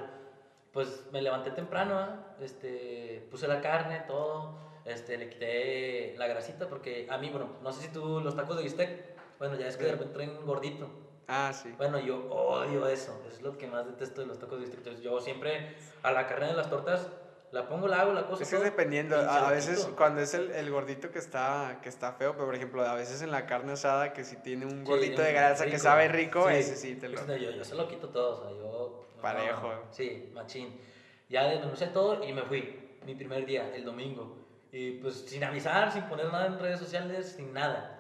Pues 0.71 1.05
me 1.11 1.21
levanté 1.21 1.51
temprano, 1.51 1.99
¿ah? 1.99 2.35
este, 2.41 3.27
puse 3.29 3.47
la 3.47 3.61
carne, 3.61 3.99
todo, 4.07 4.57
este, 4.85 5.19
le 5.19 5.29
quité 5.29 6.15
la 6.17 6.25
grasita 6.27 6.67
porque 6.67 7.05
a 7.11 7.19
mí, 7.19 7.29
bueno, 7.29 7.57
no 7.61 7.71
sé 7.71 7.83
si 7.83 7.89
tú 7.89 8.21
los 8.21 8.35
tacos 8.35 8.57
de 8.57 8.63
bistec, 8.63 9.13
bueno, 9.37 9.55
ya 9.55 9.67
es 9.67 9.77
que 9.77 9.83
de 9.83 9.89
Sí. 9.89 9.95
repente 9.95 10.13
traen 10.15 10.45
gordito. 10.47 10.89
Ah, 11.27 11.51
sí. 11.53 11.73
Bueno, 11.77 11.99
yo 11.99 12.17
odio 12.29 12.88
eso, 12.88 13.21
es 13.31 13.41
lo 13.41 13.57
que 13.57 13.67
más 13.67 13.86
detesto 13.86 14.21
de 14.21 14.27
los 14.27 14.39
tacos 14.39 14.59
de. 14.59 14.65
Entonces 14.65 15.01
yo 15.01 15.19
siempre 15.21 15.75
a 16.01 16.12
la 16.12 16.27
carne 16.27 16.47
de 16.47 16.53
las 16.53 16.69
tortas 16.69 17.07
la 17.51 17.67
pongo, 17.67 17.88
la 17.88 18.01
hago, 18.01 18.13
la 18.13 18.25
cosa. 18.25 18.43
Es 18.43 18.49
que 18.49 18.55
es 18.55 18.63
dependiendo, 18.63 19.15
a, 19.15 19.51
veces 19.51 19.88
cuando 19.95 20.21
es 20.21 20.33
el, 20.33 20.49
el 20.51 20.71
gordito 20.71 21.12
que 21.12 21.19
está, 21.19 21.79
que 21.83 21.89
está 21.89 22.13
feo, 22.13 22.33
pero 22.33 22.45
por 22.45 22.55
ejemplo, 22.55 22.83
a 22.83 22.95
veces 22.95 23.21
en 23.21 23.29
la 23.29 23.45
carne 23.45 23.73
asada 23.73 24.12
que 24.12 24.23
si 24.23 24.38
tiene 24.38 24.65
un 24.65 24.79
Sí, 24.79 24.83
gordito 24.91 25.21
de 25.21 25.27
rico. 25.29 25.39
grasa 25.39 25.65
que 25.67 25.77
sabe 25.77 26.07
rico, 26.07 26.49
Sí. 26.49 26.55
ese 26.55 26.75
sí 26.75 26.95
te 26.95 27.09
lo... 27.09 27.25
Yo, 27.27 27.51
yo 27.51 27.63
se 27.63 27.75
lo 27.75 27.88
quito 27.88 28.09
todo, 28.09 28.31
o 28.31 28.41
sea, 28.41 28.49
yo... 28.57 29.05
no, 29.15 29.21
Parejo. 29.21 29.71
sí, 29.91 30.31
machín. 30.33 30.79
Ya 31.29 31.45
desmenuzé 31.45 31.88
todo 31.88 32.23
y 32.23 32.33
me 32.33 32.41
fui. 32.41 32.97
Mi 33.05 33.13
primer 33.15 33.45
día, 33.45 33.73
el 33.75 33.86
domingo. 33.86 34.36
Y 34.71 34.93
pues 34.93 35.21
sin 35.27 35.43
avisar, 35.43 35.91
sin 35.91 36.03
poner 36.05 36.31
nada 36.31 36.47
en 36.47 36.57
redes 36.57 36.79
sociales, 36.79 37.33
sin 37.36 37.53
nada. 37.53 37.92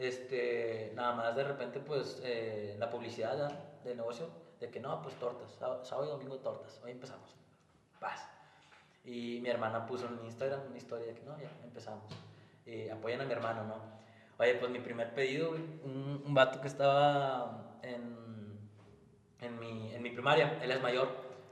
Este, 0.00 0.92
nada 0.94 1.14
más 1.14 1.36
de 1.36 1.44
repente, 1.44 1.78
pues, 1.78 2.22
eh, 2.24 2.74
la 2.78 2.88
publicidad 2.88 3.36
¿ya? 3.36 3.80
del 3.84 3.98
negocio, 3.98 4.30
de 4.58 4.70
que 4.70 4.80
no, 4.80 5.02
pues 5.02 5.14
tortas, 5.16 5.52
sábado, 5.52 6.06
y 6.06 6.08
domingo 6.08 6.38
tortas, 6.38 6.80
hoy 6.82 6.92
empezamos. 6.92 7.36
Paz. 7.98 8.26
Y 9.04 9.40
mi 9.42 9.50
hermana 9.50 9.84
puso 9.84 10.06
en 10.06 10.24
Instagram 10.24 10.62
una 10.68 10.78
historia 10.78 11.06
de 11.08 11.14
que 11.14 11.22
no, 11.22 11.38
ya 11.38 11.50
empezamos. 11.62 12.04
Eh, 12.64 12.90
apoyan 12.90 13.20
a 13.20 13.24
mi 13.26 13.32
hermano, 13.32 13.64
¿no? 13.64 13.74
Oye, 14.38 14.54
pues 14.54 14.70
mi 14.70 14.78
primer 14.78 15.12
pedido, 15.12 15.50
un, 15.50 16.22
un 16.24 16.32
vato 16.32 16.62
que 16.62 16.68
estaba 16.68 17.78
en, 17.82 18.58
en, 19.42 19.58
mi, 19.58 19.92
en 19.92 20.02
mi 20.02 20.10
primaria, 20.12 20.58
él 20.62 20.70
es 20.70 20.80
mayor, 20.80 21.08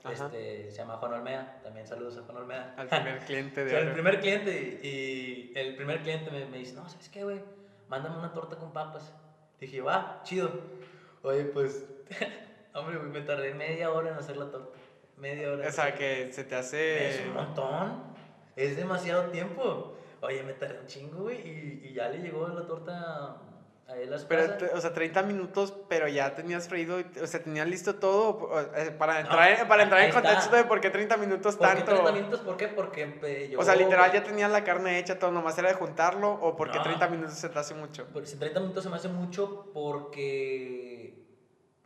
este, 0.09 0.71
se 0.71 0.77
llama 0.79 0.97
Juan 0.97 1.13
Olmeda, 1.13 1.61
también 1.63 1.87
saludos 1.87 2.17
a 2.17 2.23
Juan 2.23 2.39
Olmeda. 2.39 2.75
Al 2.79 2.89
primer 2.89 3.19
cliente 3.27 3.61
O 3.61 3.65
de 3.65 3.71
sea, 3.73 3.81
el 3.81 3.93
primer 3.93 4.21
cliente, 4.21 4.81
y 4.83 5.53
el 5.55 5.77
primer 5.77 6.01
cliente 6.01 6.31
me, 6.31 6.47
me 6.47 6.57
dice, 6.57 6.75
no, 6.75 6.89
¿sabes 6.89 7.11
qué, 7.11 7.25
güey? 7.25 7.58
Mándame 7.89 8.19
una 8.19 8.33
torta 8.33 8.57
con 8.57 8.73
papas. 8.73 9.13
Dije, 9.61 9.81
va, 9.81 10.21
chido. 10.25 10.51
Oye, 11.23 11.45
pues, 11.45 11.87
hombre, 12.75 12.99
güey, 12.99 13.11
me 13.11 13.23
tardé 13.23 13.55
media 13.55 13.91
hora 13.91 14.11
en 14.11 14.17
hacer 14.17 14.37
la 14.37 14.51
torta. 14.51 14.79
Media 15.17 15.53
hora. 15.53 15.67
O 15.67 15.73
sea, 15.73 15.95
que 15.95 16.33
se 16.33 16.45
te 16.45 16.55
hace... 16.55 17.09
Es 17.09 17.27
un 17.27 17.35
montón. 17.35 18.03
Es 18.55 18.77
demasiado 18.77 19.31
tiempo. 19.31 19.97
Oye, 20.21 20.43
me 20.43 20.53
tardé 20.53 20.81
un 20.81 20.87
chingo, 20.87 21.23
güey, 21.23 21.41
y, 21.41 21.89
y 21.89 21.93
ya 21.95 22.09
le 22.09 22.19
llegó 22.19 22.47
la 22.49 22.67
torta 22.67 23.48
a 23.89 23.97
él 23.97 24.13
a 24.13 24.19
su 24.19 24.27
Pero, 24.29 24.43
casa. 24.43 24.59
te- 24.59 24.67
o 24.67 24.81
sea, 24.81 24.93
30 24.93 25.23
minutos, 25.23 25.73
pero 25.89 26.07
ya 26.09 26.35
tenías 26.35 26.69
freído, 26.69 26.99
o 27.23 27.27
sea, 27.27 27.43
tenías 27.43 27.67
listo 27.67 27.95
todo 27.95 28.51
eh, 28.77 28.91
para 28.91 29.21
entrar, 29.21 29.67
para 29.67 29.83
entrar 29.83 30.01
ahí 30.03 30.09
en 30.09 30.13
contexto 30.13 30.45
está. 30.45 30.57
de 30.59 30.65
por 30.65 30.81
qué 30.81 30.91
30 30.91 31.17
minutos 31.17 31.57
¿Por 31.57 31.69
qué 31.69 31.75
tanto. 31.77 31.93
30 31.93 32.13
minutos? 32.13 32.41
¿Por 32.41 32.57
qué? 32.59 32.69
Porque 32.69 33.19
eh, 33.23 33.49
yo... 33.51 33.59
O 33.59 33.63
sea, 33.63 33.75
literal 33.75 34.13
ya 34.13 34.23
tenías 34.23 34.51
la 34.51 34.63
carne 34.63 34.99
hecha, 34.99 35.19
todo, 35.19 35.31
nomás 35.33 35.57
era 35.57 35.69
de 35.69 35.75
juntarlo, 35.75 36.31
o 36.33 36.55
porque 36.55 36.77
No. 36.77 36.85
30 36.85 37.09
minutos 37.09 37.35
se 37.35 37.49
te 37.49 37.59
hace 37.59 37.75
mucho. 37.75 38.07
Porque 38.13 38.29
si 38.29 38.37
30 38.37 38.61
minutos 38.61 38.85
se 38.85 38.91
me 38.91 38.97
hace 38.97 39.09
mucho 39.09 39.71
porque 39.73 41.25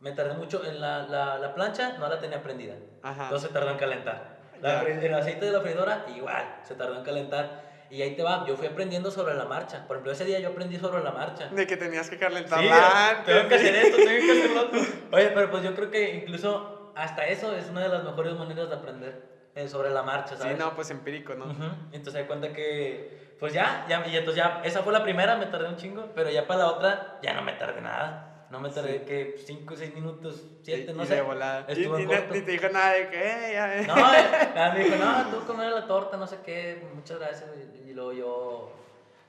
me 0.01 0.11
tardé 0.11 0.33
mucho 0.33 0.63
en 0.65 0.81
la, 0.81 1.03
la, 1.07 1.37
la 1.37 1.55
plancha, 1.55 1.97
no 1.97 2.09
la 2.09 2.19
tenía 2.19 2.43
prendida. 2.43 2.75
Ajá. 3.01 3.23
Entonces 3.23 3.47
se 3.47 3.53
tardó 3.53 3.69
en 3.71 3.77
calentar. 3.77 4.33
La 4.61 4.81
el 4.83 5.13
aceite 5.13 5.45
de 5.45 5.51
la 5.51 5.61
freidora, 5.61 6.05
igual, 6.15 6.59
se 6.63 6.75
tardó 6.75 6.97
en 6.97 7.03
calentar. 7.03 7.72
Y 7.93 8.01
ahí 8.01 8.15
te 8.15 8.23
va, 8.23 8.43
yo 8.47 8.55
fui 8.55 8.65
aprendiendo 8.65 9.11
sobre 9.11 9.35
la 9.35 9.45
marcha. 9.45 9.85
Por 9.85 9.97
ejemplo, 9.97 10.11
ese 10.13 10.25
día 10.25 10.39
yo 10.39 10.49
aprendí 10.49 10.79
sobre 10.79 11.03
la 11.03 11.11
marcha. 11.11 11.49
De 11.49 11.67
que 11.67 11.77
tenías 11.77 12.09
que 12.09 12.15
Sí, 12.15 12.19
calentarla 12.21 13.09
antes. 13.09 13.35
tengo 13.35 13.47
que 13.47 13.53
hacer 13.53 13.75
sí. 13.75 13.81
esto, 13.83 13.97
tengo 13.97 14.25
que 14.25 14.31
hacer 14.31 14.49
lo 14.49 14.61
otro. 14.61 14.79
Oye, 15.11 15.29
pero 15.29 15.51
pues 15.51 15.61
yo 15.63 15.75
creo 15.75 15.91
que 15.91 16.15
incluso 16.15 16.91
hasta 16.95 17.27
eso 17.27 17.55
es 17.55 17.69
una 17.69 17.83
de 17.83 17.89
las 17.89 18.03
mejores 18.03 18.33
maneras 18.33 18.67
de 18.69 18.73
aprender 18.73 19.21
eh, 19.53 19.67
sobre 19.67 19.91
la 19.91 20.01
marcha, 20.01 20.35
Sí, 20.35 20.41
¿sabes? 20.41 20.57
no, 20.57 20.73
pues 20.73 20.89
empírico, 20.89 21.35
¿no? 21.35 21.45
Ujú. 21.51 21.65
Entonces 21.91 22.15
me 22.15 22.25
cuenta 22.25 22.51
que, 22.51 23.35
pues 23.37 23.53
ya, 23.53 23.85
ya, 23.87 24.03
y 24.07 24.17
entonces 24.17 24.37
ya, 24.43 24.61
esa 24.63 24.81
fue 24.81 24.91
la 24.91 25.03
primera, 25.03 25.35
me 25.35 25.45
tardé 25.45 25.69
un 25.69 25.75
chingo, 25.77 26.13
pero 26.15 26.31
ya 26.31 26.47
para 26.47 26.61
la 26.61 26.67
otra, 26.69 27.19
ya 27.21 27.35
no 27.35 27.43
me 27.43 27.53
tardé 27.53 27.79
nada. 27.81 28.32
No 28.53 28.59
me 28.59 28.69
tardé 28.69 28.99
Sí. 28.99 29.05
que 29.05 29.35
5, 29.47 29.75
6 29.75 29.95
minutos, 29.95 30.43
7, 30.61 30.91
Y- 30.91 30.93
no 30.93 31.03
y 31.03 31.07
sé. 31.07 31.15
de. 31.15 31.21
Y, 31.21 31.71
Estuvo 31.71 31.97
y 31.97 32.03
en 32.03 32.07
no- 32.07 32.13
corto. 32.15 32.33
ni 32.35 32.41
te 32.41 32.51
dijo 32.51 32.69
nada 32.69 32.93
de 32.93 33.09
que, 33.09 33.17
eh, 33.49 33.53
ya, 33.53 33.77
eh. 33.79 33.87
No, 33.87 33.95
eh, 34.13 34.27
me 34.75 34.83
dijo, 34.83 34.95
no, 35.03 35.25
tú 35.31 35.47
comer 35.47 35.71
la 35.71 35.87
torta, 35.87 36.17
no 36.17 36.27
sé 36.27 36.37
qué, 36.45 36.85
muchas 36.93 37.17
gracias. 37.17 37.49
Y, 37.83 37.89
y 37.89 37.93
luego 37.95 38.13
yo, 38.13 38.71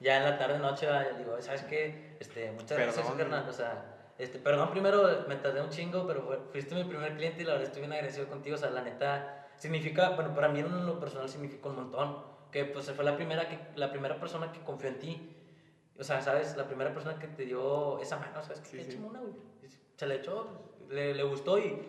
ya 0.01 0.19
en 0.19 0.25
la 0.25 0.37
tarde, 0.37 0.59
noche, 0.59 0.87
digo, 1.17 1.41
¿sabes 1.41 1.63
qué? 1.63 2.17
Este, 2.21 2.51
muchas 2.53 2.77
gracias, 2.77 2.97
Perdón. 2.97 3.17
carnal. 3.17 3.49
O 3.49 3.53
sea, 3.55 3.97
este, 4.19 4.39
perdón, 4.39 4.71
primero 4.73 5.09
me 5.27 5.37
tardé 5.37 5.63
un 5.63 5.71
chingo, 5.71 6.07
pero 6.07 6.47
fuiste 6.53 6.75
mi 6.75 6.85
primer 6.85 7.17
cliente 7.17 7.41
y 7.41 7.45
la 7.47 7.53
verdad 7.53 7.69
estoy 7.69 7.81
bien 7.81 7.95
agradecido 7.95 8.29
contigo. 8.29 8.57
O 8.57 8.59
sea, 8.59 8.69
la 8.69 8.83
neta, 8.83 9.47
significa, 9.57 10.11
bueno, 10.11 10.35
para 10.35 10.49
mí 10.49 10.61
en 10.61 10.85
lo 10.85 11.01
personal 11.01 11.31
significa 11.31 11.71
un 11.71 11.77
montón. 11.77 12.35
Que 12.53 12.67
pues 12.67 12.93
fue 12.93 13.05
la 13.07 13.17
primera, 13.17 13.49
que, 13.49 13.59
la 13.75 13.91
primera 13.91 14.21
persona 14.21 14.53
que 14.53 14.61
confió 14.61 14.91
en 14.91 14.99
ti. 14.99 15.37
O 15.99 16.03
sea, 16.05 16.21
¿sabes? 16.21 16.57
La 16.57 16.67
primera 16.67 16.93
persona 16.93 17.19
que 17.19 17.29
te 17.29 17.45
dio 17.45 18.01
esa 18.01 18.17
mano, 18.17 18.43
¿sabes? 18.43 18.61
Sí, 18.65 18.79
que 18.79 18.85
sí. 18.85 18.91
échame 18.91 19.07
una, 19.07 19.21
güey. 19.21 19.33
Se 19.97 20.07
la 20.07 20.15
echó, 20.15 20.47
le, 20.91 21.15
le 21.15 21.23
gustó 21.23 21.59
y 21.59 21.81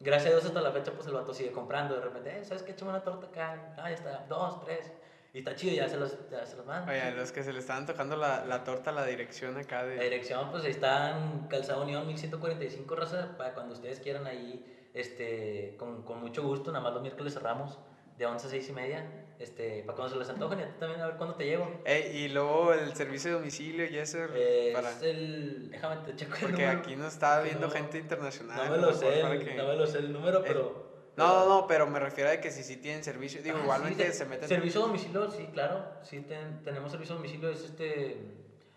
gracias 0.00 0.28
a 0.28 0.36
Dios 0.36 0.44
hasta 0.46 0.60
la 0.60 0.70
fecha 0.70 0.92
pues 0.92 1.06
el 1.08 1.14
vato 1.14 1.34
sigue 1.34 1.50
comprando. 1.50 1.96
De 1.96 2.02
repente, 2.02 2.38
eh, 2.38 2.44
¿sabes 2.44 2.62
qué? 2.62 2.72
Échame 2.72 2.90
una 2.92 3.02
torta 3.02 3.26
acá. 3.26 3.74
Ah, 3.76 3.88
ya 3.90 3.94
está, 3.96 4.26
dos, 4.28 4.64
tres. 4.64 4.92
Y 5.34 5.38
está 5.40 5.54
chido, 5.54 5.74
ya 5.74 5.88
se 5.88 5.96
los, 5.98 6.16
ya 6.30 6.46
se 6.46 6.56
los 6.56 6.64
mando. 6.64 6.90
Oye, 6.90 7.02
a 7.02 7.10
los 7.10 7.32
que 7.32 7.42
se 7.42 7.52
le 7.52 7.58
estaban 7.58 7.84
tocando 7.84 8.16
la, 8.16 8.44
la 8.46 8.64
torta, 8.64 8.92
la 8.92 9.04
dirección 9.04 9.58
acá 9.58 9.82
La 9.82 9.88
de... 9.88 10.04
dirección, 10.04 10.50
pues 10.50 10.64
ahí 10.64 10.70
está 10.70 11.18
en 11.18 11.48
Calzado 11.48 11.82
Unión 11.82 12.06
1145, 12.06 12.94
raza, 12.96 13.36
para 13.36 13.52
cuando 13.52 13.74
ustedes 13.74 14.00
quieran 14.00 14.26
ahí, 14.26 14.88
este, 14.94 15.76
con, 15.78 16.02
con 16.02 16.20
mucho 16.20 16.42
gusto, 16.42 16.72
nada 16.72 16.82
más 16.82 16.94
los 16.94 17.02
miércoles 17.02 17.34
cerramos 17.34 17.78
de 18.16 18.24
11 18.24 18.46
a 18.46 18.50
6 18.50 18.68
y 18.68 18.72
media, 18.72 19.04
este, 19.38 19.82
para 19.84 19.96
cuando 19.96 20.14
se 20.14 20.18
les 20.18 20.28
antojen 20.28 20.58
y 20.60 20.62
a 20.62 20.68
ti 20.68 20.74
también 20.80 21.00
a 21.00 21.06
ver 21.06 21.16
cuándo 21.16 21.36
te 21.36 21.44
llego. 21.44 21.70
Ey, 21.84 22.16
y 22.24 22.28
luego 22.28 22.72
el 22.72 22.94
servicio 22.94 23.30
de 23.30 23.36
domicilio 23.38 23.86
y 23.86 23.96
eso 23.98 24.18
Eh, 24.34 24.70
para... 24.74 24.90
Es 24.90 25.02
el, 25.02 25.70
déjame 25.70 25.96
te 26.04 26.16
checo 26.16 26.34
el 26.34 26.40
Porque 26.40 26.62
número. 26.64 26.78
aquí 26.80 26.96
nos 26.96 27.12
está 27.12 27.40
viendo 27.40 27.66
No, 27.68 27.72
gente 27.72 27.98
internacional. 27.98 28.66
No 28.68 28.76
me 28.76 28.78
lo 28.82 28.92
sé, 28.92 29.20
el- 29.20 29.44
que- 29.44 29.54
no 29.54 29.68
me 29.68 29.76
lo 29.76 29.86
sé 29.86 29.98
el 29.98 30.12
número, 30.12 30.42
pero... 30.42 30.88
No, 31.16 31.26
no, 31.26 31.48
no, 31.48 31.66
pero 31.66 31.86
me 31.88 31.98
refiero 31.98 32.30
a 32.30 32.36
que 32.36 32.50
si 32.52 32.62
sí 32.62 32.76
tienen 32.76 33.02
servicio, 33.02 33.42
digo, 33.42 33.58
Ah, 33.58 33.62
igualmente 33.64 34.10
sí, 34.12 34.18
se 34.18 34.24
meten... 34.24 34.48
Servicio 34.48 34.82
a 34.84 34.86
domicilio, 34.86 35.28
sí, 35.30 35.48
claro. 35.52 35.84
Sí, 36.02 36.20
ten- 36.20 36.62
tenemos 36.62 36.90
servicio 36.92 37.14
a 37.14 37.18
domicilio, 37.18 37.50
es 37.50 37.64
este. 37.64 38.20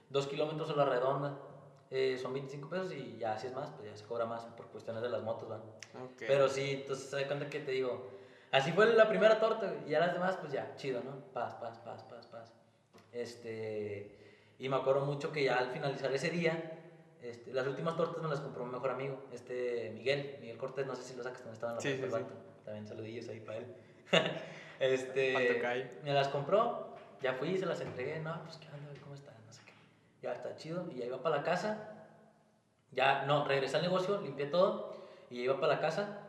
Dos 0.09 0.25
kilómetros 0.27 0.69
a 0.71 0.73
la 0.75 0.85
redonda. 0.85 1.37
Eh, 1.91 2.17
son 2.19 2.33
25 2.33 2.67
pesos 2.69 2.93
y 2.93 3.17
ya, 3.19 3.37
si 3.37 3.45
es 3.47 3.53
más, 3.53 3.69
pues 3.71 3.89
ya 3.89 3.95
se 3.95 4.05
cobra 4.05 4.25
más 4.25 4.43
por 4.57 4.67
cuestiones 4.67 5.03
de 5.03 5.09
las 5.09 5.21
motos, 5.21 5.49
¿van? 5.49 5.59
Ok. 6.03 6.13
Pero 6.25 6.49
sí, 6.49 6.79
entonces 6.81 7.09
se 7.09 7.15
da 7.15 7.27
cuenta 7.27 7.47
que 7.49 7.59
te 7.59 7.71
digo. 7.73 8.09
Así 8.51 8.73
fue 8.73 8.93
la 8.93 9.07
primera 9.07 9.39
torta, 9.39 9.67
güey, 9.67 9.87
y 9.87 9.91
ya 9.91 9.99
las 9.99 10.13
demás, 10.13 10.37
pues 10.39 10.51
ya, 10.51 10.75
chido, 10.75 11.01
¿no? 11.03 11.15
Paz, 11.33 11.55
paz, 11.55 11.77
paz, 11.79 12.03
paz, 12.03 12.27
paz. 12.27 12.53
Este. 13.13 14.17
Y 14.59 14.69
me 14.69 14.75
acuerdo 14.75 15.05
mucho 15.05 15.31
que 15.31 15.45
ya 15.45 15.57
al 15.57 15.71
finalizar 15.71 16.11
ese 16.13 16.29
día, 16.29 16.79
este, 17.21 17.53
las 17.53 17.65
últimas 17.65 17.95
tortas 17.95 18.21
me 18.21 18.29
las 18.29 18.41
compró 18.41 18.65
mi 18.65 18.73
mejor 18.73 18.91
amigo, 18.91 19.23
este 19.31 19.91
Miguel, 19.95 20.37
Miguel 20.41 20.57
Cortés, 20.57 20.85
no 20.85 20.95
sé 20.95 21.03
si 21.03 21.15
lo 21.15 21.23
sacas, 21.23 21.39
también 21.39 21.53
estaba 21.53 21.71
en 21.71 21.75
la 21.77 21.81
Sí, 21.81 21.95
sí, 21.95 22.03
sí. 22.03 22.25
También 22.65 22.87
saludillos 22.87 23.29
ahí 23.29 23.39
para 23.39 23.59
él. 23.59 23.75
este, 24.79 25.61
me 26.03 26.13
las 26.13 26.27
compró, 26.27 26.95
ya 27.21 27.33
fui, 27.33 27.57
se 27.57 27.65
las 27.65 27.79
entregué, 27.81 28.19
no, 28.19 28.41
pues 28.43 28.57
qué 28.57 28.67
onda, 28.67 28.99
cómo 29.01 29.15
están, 29.15 29.35
no 29.45 29.53
sé 29.53 29.61
qué. 29.65 29.73
Ya 30.21 30.33
está 30.33 30.55
chido, 30.55 30.85
y 30.91 30.97
ya 30.97 31.05
iba 31.05 31.23
para 31.23 31.37
la 31.37 31.43
casa, 31.43 32.07
ya, 32.91 33.25
no, 33.25 33.45
regresé 33.45 33.77
al 33.77 33.83
negocio, 33.83 34.19
limpié 34.21 34.47
todo, 34.47 34.93
y 35.29 35.37
ya 35.37 35.43
iba 35.43 35.59
para 35.59 35.75
la 35.75 35.79
casa, 35.79 36.19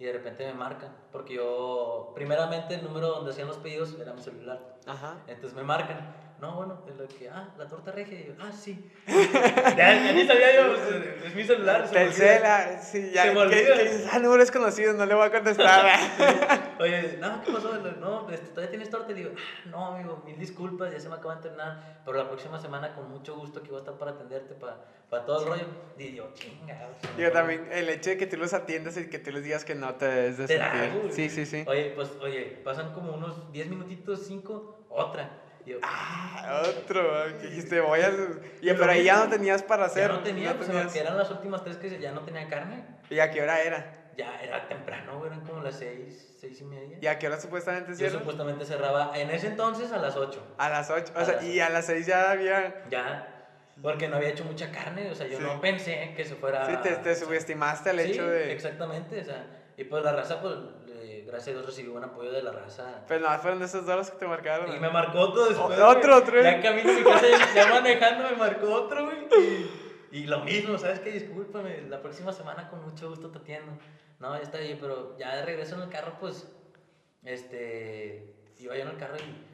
y 0.00 0.04
de 0.04 0.12
repente 0.12 0.46
me 0.46 0.54
marcan, 0.54 0.90
porque 1.10 1.34
yo, 1.34 2.12
primeramente 2.14 2.74
el 2.74 2.84
número 2.84 3.08
donde 3.08 3.32
hacían 3.32 3.48
los 3.48 3.56
pedidos 3.56 3.96
era 4.00 4.12
mi 4.12 4.22
celular. 4.22 4.76
Ajá. 4.86 5.16
Entonces 5.26 5.56
me 5.56 5.64
marcan. 5.64 6.14
No, 6.40 6.54
bueno, 6.54 6.84
es 6.88 6.96
lo 6.96 7.08
que, 7.08 7.28
ah, 7.28 7.48
la 7.58 7.66
torta 7.66 7.90
regia. 7.90 8.20
Y 8.20 8.26
yo, 8.28 8.34
ah, 8.38 8.52
sí. 8.52 8.88
ya, 9.08 9.74
ya 9.76 10.12
ni 10.12 10.24
sabía 10.24 10.54
yo, 10.54 10.68
pues, 10.68 11.26
es 11.26 11.34
mi 11.34 11.42
celular. 11.42 11.88
se 11.88 11.94
me 11.94 12.00
olvida. 12.02 12.16
Telcel, 12.16 12.44
ah, 12.46 12.80
sí, 12.80 13.10
ya, 13.12 13.24
Se 13.24 13.34
me 13.34 14.08
ah, 14.12 14.18
número 14.20 14.40
desconocido, 14.40 14.92
no 14.92 15.04
le 15.04 15.14
voy 15.14 15.26
a 15.26 15.32
contestar. 15.32 15.98
Oye, 16.80 17.16
no, 17.20 17.42
¿qué 17.42 17.52
pasó? 17.52 17.76
No, 18.00 18.30
este, 18.30 18.46
¿todavía 18.48 18.70
tienes 18.70 18.90
torta? 18.90 19.10
Y 19.12 19.14
digo, 19.16 19.30
ah, 19.36 19.68
no, 19.68 19.86
amigo, 19.96 20.22
mil 20.24 20.38
disculpas, 20.38 20.92
ya 20.92 21.00
se 21.00 21.08
me 21.08 21.16
acaba 21.16 21.34
de 21.36 21.48
entrenar, 21.48 22.00
pero 22.04 22.16
la 22.18 22.28
próxima 22.28 22.60
semana 22.60 22.94
con 22.94 23.10
mucho 23.10 23.34
gusto 23.36 23.62
que 23.62 23.68
voy 23.70 23.78
a 23.78 23.80
estar 23.80 23.94
para 23.98 24.12
atenderte, 24.12 24.54
para, 24.54 24.84
para 25.10 25.24
todo 25.24 25.42
el 25.42 25.48
rollo. 25.48 25.66
Y 25.96 26.14
yo, 26.14 26.30
chinga. 26.34 26.88
o 26.96 27.00
sea, 27.00 27.16
Digo, 27.16 27.28
no, 27.30 27.34
también 27.34 27.68
el 27.72 27.88
hecho 27.88 28.10
de 28.10 28.16
que 28.16 28.26
tú 28.26 28.36
los 28.36 28.52
atiendas 28.54 28.96
y 28.96 29.08
que 29.10 29.18
tú 29.18 29.32
les 29.32 29.42
digas 29.42 29.64
que 29.64 29.74
no 29.74 29.94
te 29.96 30.06
debes 30.06 30.38
de 30.38 30.46
sentir. 30.46 31.12
Sí, 31.12 31.30
sí, 31.30 31.46
sí. 31.46 31.64
Oye, 31.66 31.92
pues, 31.96 32.10
oye, 32.20 32.60
pasan 32.64 32.92
como 32.92 33.12
unos 33.12 33.50
10 33.52 33.68
minutitos, 33.68 34.26
5, 34.26 34.86
otra. 34.88 35.30
Yo, 35.66 35.78
Ah, 35.82 36.62
otro, 36.78 37.14
ah, 37.14 37.26
que 37.38 37.48
dijiste, 37.48 37.80
voy 37.80 38.00
a... 38.00 38.08
Y, 38.08 38.12
Pero 38.12 38.78
pero 38.78 38.90
ahí 38.92 39.04
ya 39.04 39.24
no 39.24 39.28
tenías 39.28 39.62
para 39.62 39.86
hacer. 39.86 40.08
ya 40.08 40.16
no 40.16 40.22
tenía, 40.22 40.50
no 40.52 40.56
pues, 40.56 40.68
tenías- 40.68 40.96
eran 40.96 41.18
las 41.18 41.30
últimas 41.30 41.62
tres 41.64 41.76
que 41.76 41.98
ya 41.98 42.12
no 42.12 42.22
tenía 42.22 42.48
carne. 42.48 42.84
¿Y 43.10 43.18
a 43.18 43.30
qué 43.30 43.42
hora 43.42 43.60
era? 43.60 43.97
Ya 44.18 44.36
era 44.42 44.66
temprano, 44.66 45.24
eran 45.24 45.42
como 45.42 45.62
las 45.62 45.76
6, 45.78 46.34
6 46.40 46.60
y 46.60 46.64
media. 46.64 46.98
¿Y 47.00 47.06
a 47.06 47.20
qué 47.20 47.28
hora 47.28 47.38
supuestamente 47.40 47.92
Yo 47.92 47.96
cierran? 47.98 48.18
supuestamente 48.18 48.64
cerraba 48.64 49.12
en 49.16 49.30
ese 49.30 49.46
entonces 49.46 49.92
a 49.92 49.98
las 49.98 50.16
8. 50.16 50.42
A 50.58 50.68
las 50.68 50.90
8. 50.90 51.12
A 51.14 51.22
O 51.22 51.24
sea, 51.24 51.34
las- 51.36 51.44
y 51.44 51.60
a 51.60 51.68
las 51.70 51.86
6 51.86 52.04
ya 52.04 52.32
había... 52.32 52.82
Ya, 52.90 53.34
porque 53.80 54.08
no 54.08 54.16
había 54.16 54.30
hecho 54.30 54.44
mucha 54.44 54.72
carne, 54.72 55.08
o 55.08 55.14
sea, 55.14 55.28
yo 55.28 55.38
Sí. 55.38 55.44
no 55.44 55.60
pensé 55.60 56.14
que 56.16 56.24
se 56.24 56.34
fuera... 56.34 56.66
Sí, 56.66 56.72
te, 56.82 56.96
te 56.96 57.14
subestimaste 57.14 57.90
el 57.90 58.00
Sí, 58.00 58.10
hecho 58.10 58.26
de... 58.26 58.52
exactamente, 58.52 59.20
o 59.20 59.24
sea, 59.24 59.46
y 59.76 59.84
pues 59.84 60.02
la 60.02 60.10
raza, 60.12 60.40
pues, 60.42 60.56
le- 60.86 61.22
gracias 61.22 61.48
a 61.50 61.50
Dios 61.52 61.66
recibí 61.66 61.88
buen 61.88 62.02
apoyo 62.02 62.32
de 62.32 62.42
la 62.42 62.50
raza. 62.50 63.04
Pero 63.06 63.20
nada, 63.20 63.38
fueron 63.38 63.62
esos 63.62 63.86
dos 63.86 64.10
que 64.10 64.16
te 64.18 64.26
marcaron. 64.26 64.74
Y 64.74 64.80
me 64.80 64.90
marcó 64.90 65.20
otro 65.20 65.46
después. 65.46 65.78
Otro, 65.78 66.08
güey. 66.08 66.22
otro, 66.22 66.42
Ya 66.42 66.58
¿eh? 66.58 66.60
camino 66.60 66.90
a 66.90 66.94
mi 66.94 67.04
casa, 67.04 67.26
ya, 67.54 67.66
manejando, 67.68 68.28
me 68.30 68.36
marcó 68.36 68.66
otro, 68.74 69.04
güey. 69.04 69.28
Y 70.10 70.24
lo 70.26 70.40
mismo, 70.40 70.76
¿sabes 70.76 70.98
qué? 71.00 71.12
Discúlpame, 71.12 71.82
la 71.82 72.00
próxima 72.00 72.32
semana 72.32 72.68
con 72.68 72.82
mucho 72.82 73.10
gusto 73.10 73.30
te 73.30 73.38
atiendo. 73.38 73.70
No, 74.18 74.36
ya 74.36 74.42
está 74.42 74.58
bien, 74.58 74.78
pero 74.80 75.16
ya 75.18 75.36
de 75.36 75.44
regreso 75.44 75.76
en 75.76 75.82
el 75.82 75.88
carro, 75.90 76.16
pues, 76.18 76.46
este, 77.24 78.34
iba 78.58 78.74
yo 78.76 78.82
en 78.82 78.88
el 78.88 78.96
carro 78.96 79.16
y... 79.16 79.44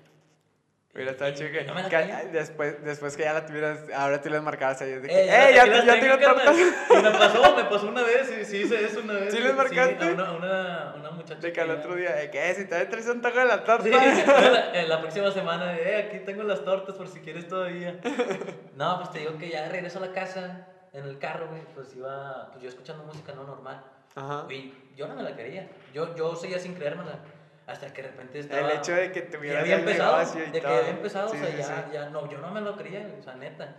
Hubiera 0.94 1.10
estado 1.10 1.30
y- 1.32 1.34
chido 1.34 1.48
y 1.48 1.52
que, 1.52 1.64
no 1.64 1.88
que 1.88 2.28
después, 2.32 2.84
después 2.84 3.16
que 3.16 3.24
ya 3.24 3.32
la 3.32 3.44
tuvieras, 3.44 3.80
ahora 3.92 4.22
tú 4.22 4.30
les 4.30 4.40
marcabas 4.40 4.80
a 4.80 4.86
ellos 4.86 5.02
de 5.02 5.08
que, 5.08 5.14
Eh, 5.14 5.24
¡eh, 5.50 5.52
ya, 5.54 5.66
las 5.66 5.84
ya 5.84 5.98
tengo, 5.98 6.18
tortas! 6.18 6.56
Y 6.56 6.94
me 7.02 7.10
pasó, 7.10 7.56
me 7.56 7.64
pasó 7.64 7.88
una 7.88 8.02
vez, 8.04 8.28
sí, 8.28 8.44
sí 8.44 8.56
hice 8.58 8.84
eso 8.84 9.00
una 9.00 9.14
vez. 9.14 9.34
¿Sí 9.34 9.40
les 9.40 9.54
marcaste? 9.56 10.04
a 10.04 10.12
una, 10.12 10.32
una, 10.32 10.94
una 10.96 11.10
muchacha. 11.10 11.40
De 11.40 11.52
que 11.52 11.60
al 11.60 11.70
otro 11.72 11.96
día, 11.96 12.14
de 12.14 12.30
que, 12.30 12.48
eh, 12.48 12.54
si 12.54 12.66
te 12.68 12.86
traes 12.86 13.08
un 13.08 13.20
taco 13.20 13.40
de 13.40 13.44
la 13.44 13.64
torta. 13.64 13.82
Sí, 13.82 13.90
la, 14.26 14.72
en 14.80 14.88
la 14.88 15.00
próxima 15.00 15.32
semana, 15.32 15.76
eh, 15.76 15.96
aquí 16.06 16.20
tengo 16.20 16.44
las 16.44 16.64
tortas 16.64 16.94
por 16.94 17.08
si 17.08 17.18
quieres 17.20 17.48
todavía. 17.48 17.98
No, 18.76 18.98
pues 18.98 19.10
te 19.12 19.20
digo 19.20 19.36
que 19.38 19.48
ya 19.50 19.62
de 19.62 19.68
regreso 19.68 19.98
a 19.98 20.06
la 20.06 20.12
casa, 20.12 20.66
en 20.92 21.04
el 21.04 21.18
carro, 21.18 21.48
güey, 21.48 21.62
pues 21.74 21.94
iba, 21.94 22.48
pues 22.50 22.62
yo 22.62 22.68
escuchando 22.68 23.04
música 23.04 23.32
no 23.32 23.44
normal. 23.44 23.84
Ajá. 24.14 24.46
Y 24.52 24.72
yo 24.96 25.08
no 25.08 25.14
me 25.14 25.22
la 25.22 25.34
quería. 25.36 25.68
Yo, 25.92 26.14
yo 26.14 26.34
seguía 26.36 26.58
sin 26.58 26.74
creérmela. 26.74 27.18
Hasta 27.66 27.92
que 27.92 28.02
de 28.02 28.08
repente 28.08 28.38
estaba. 28.40 28.70
El 28.72 28.78
hecho 28.78 28.92
de 28.92 29.10
que 29.10 29.22
tuvieras 29.22 29.62
había 29.62 29.76
empezado, 29.78 30.38
y 30.38 30.50
de 30.50 30.60
que 30.60 30.66
había 30.66 30.90
empezado, 30.90 31.28
Sí, 31.30 31.36
o 31.36 31.40
sea, 31.40 31.50
sí, 31.50 31.56
ya, 31.56 31.64
sí. 31.64 31.92
ya, 31.94 32.10
no, 32.10 32.30
yo 32.30 32.38
no 32.38 32.50
me 32.50 32.60
lo 32.60 32.76
creía, 32.76 33.10
o 33.18 33.22
sea, 33.22 33.34
neta. 33.36 33.76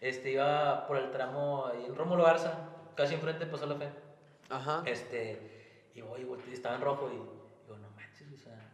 Este, 0.00 0.32
iba 0.32 0.86
por 0.88 0.96
el 0.96 1.10
tramo 1.12 1.66
ahí 1.66 1.84
en 1.86 1.94
Rómulo 1.94 2.24
Garza, 2.24 2.52
casi 2.96 3.14
enfrente 3.14 3.44
de 3.44 3.50
Paso 3.50 3.66
la 3.66 3.76
Fe. 3.76 3.90
Ajá. 4.50 4.82
Este, 4.86 5.90
y 5.94 6.00
voy, 6.00 6.24
volteé, 6.24 6.52
estaba 6.52 6.74
en 6.74 6.80
rojo 6.80 7.08
y 7.08 7.12
digo, 7.12 7.78
no 7.80 7.90
manches, 7.90 8.26
o 8.32 8.36
sea, 8.36 8.72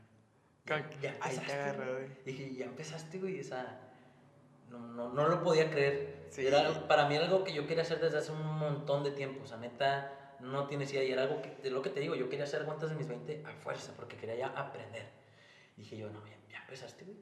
ya, 0.65 0.79
ya 1.01 1.11
Ahí 1.21 1.37
te 1.37 1.43
empezaste. 1.43 1.53
agarró, 1.53 1.93
güey". 1.93 2.05
güey. 2.07 2.25
Dije, 2.25 2.55
ya 2.55 2.65
empezaste, 2.65 3.19
güey, 3.19 3.41
o 3.41 3.45
sea, 3.45 3.81
no, 4.71 4.79
no, 4.79 5.11
no 5.11 5.29
lo 5.29 5.43
podía 5.43 5.71
creer. 5.71 6.29
Era, 6.39 6.73
para 6.89 7.07
mí 7.07 7.17
era 7.17 7.27
algo 7.27 7.45
que 7.45 7.53
yo 7.53 7.67
quería 7.67 7.83
hacer 7.83 8.01
desde 8.01 8.17
hace 8.19 8.33
un 8.33 8.43
montón 8.59 9.05
de 9.05 9.11
tiempo, 9.11 9.45
o 9.45 9.47
sea, 9.47 9.59
neta, 9.59 10.24
no 10.45 10.67
tienes 10.67 10.93
idea, 10.93 11.05
y 11.05 11.13
era 11.13 11.23
algo 11.23 11.41
que, 11.43 11.51
de 11.63 11.71
lo 11.71 11.83
que 11.83 11.91
te 11.91 12.01
digo, 12.01 12.15
yo 12.15 12.29
quería 12.29 12.45
hacer 12.45 12.61
algo 12.61 12.73
antes 12.73 12.91
de 12.91 12.97
mis 12.97 13.09
20 13.09 13.43
a 13.47 13.53
fuerza, 13.63 13.93
porque 13.97 14.17
quería 14.17 14.37
ya 14.37 14.47
aprender. 14.49 15.09
Dije 15.77 15.97
yo, 15.97 16.11
no, 16.11 16.25
ya, 16.27 16.37
ya 16.51 16.59
empezaste, 16.59 17.05
güey. 17.05 17.19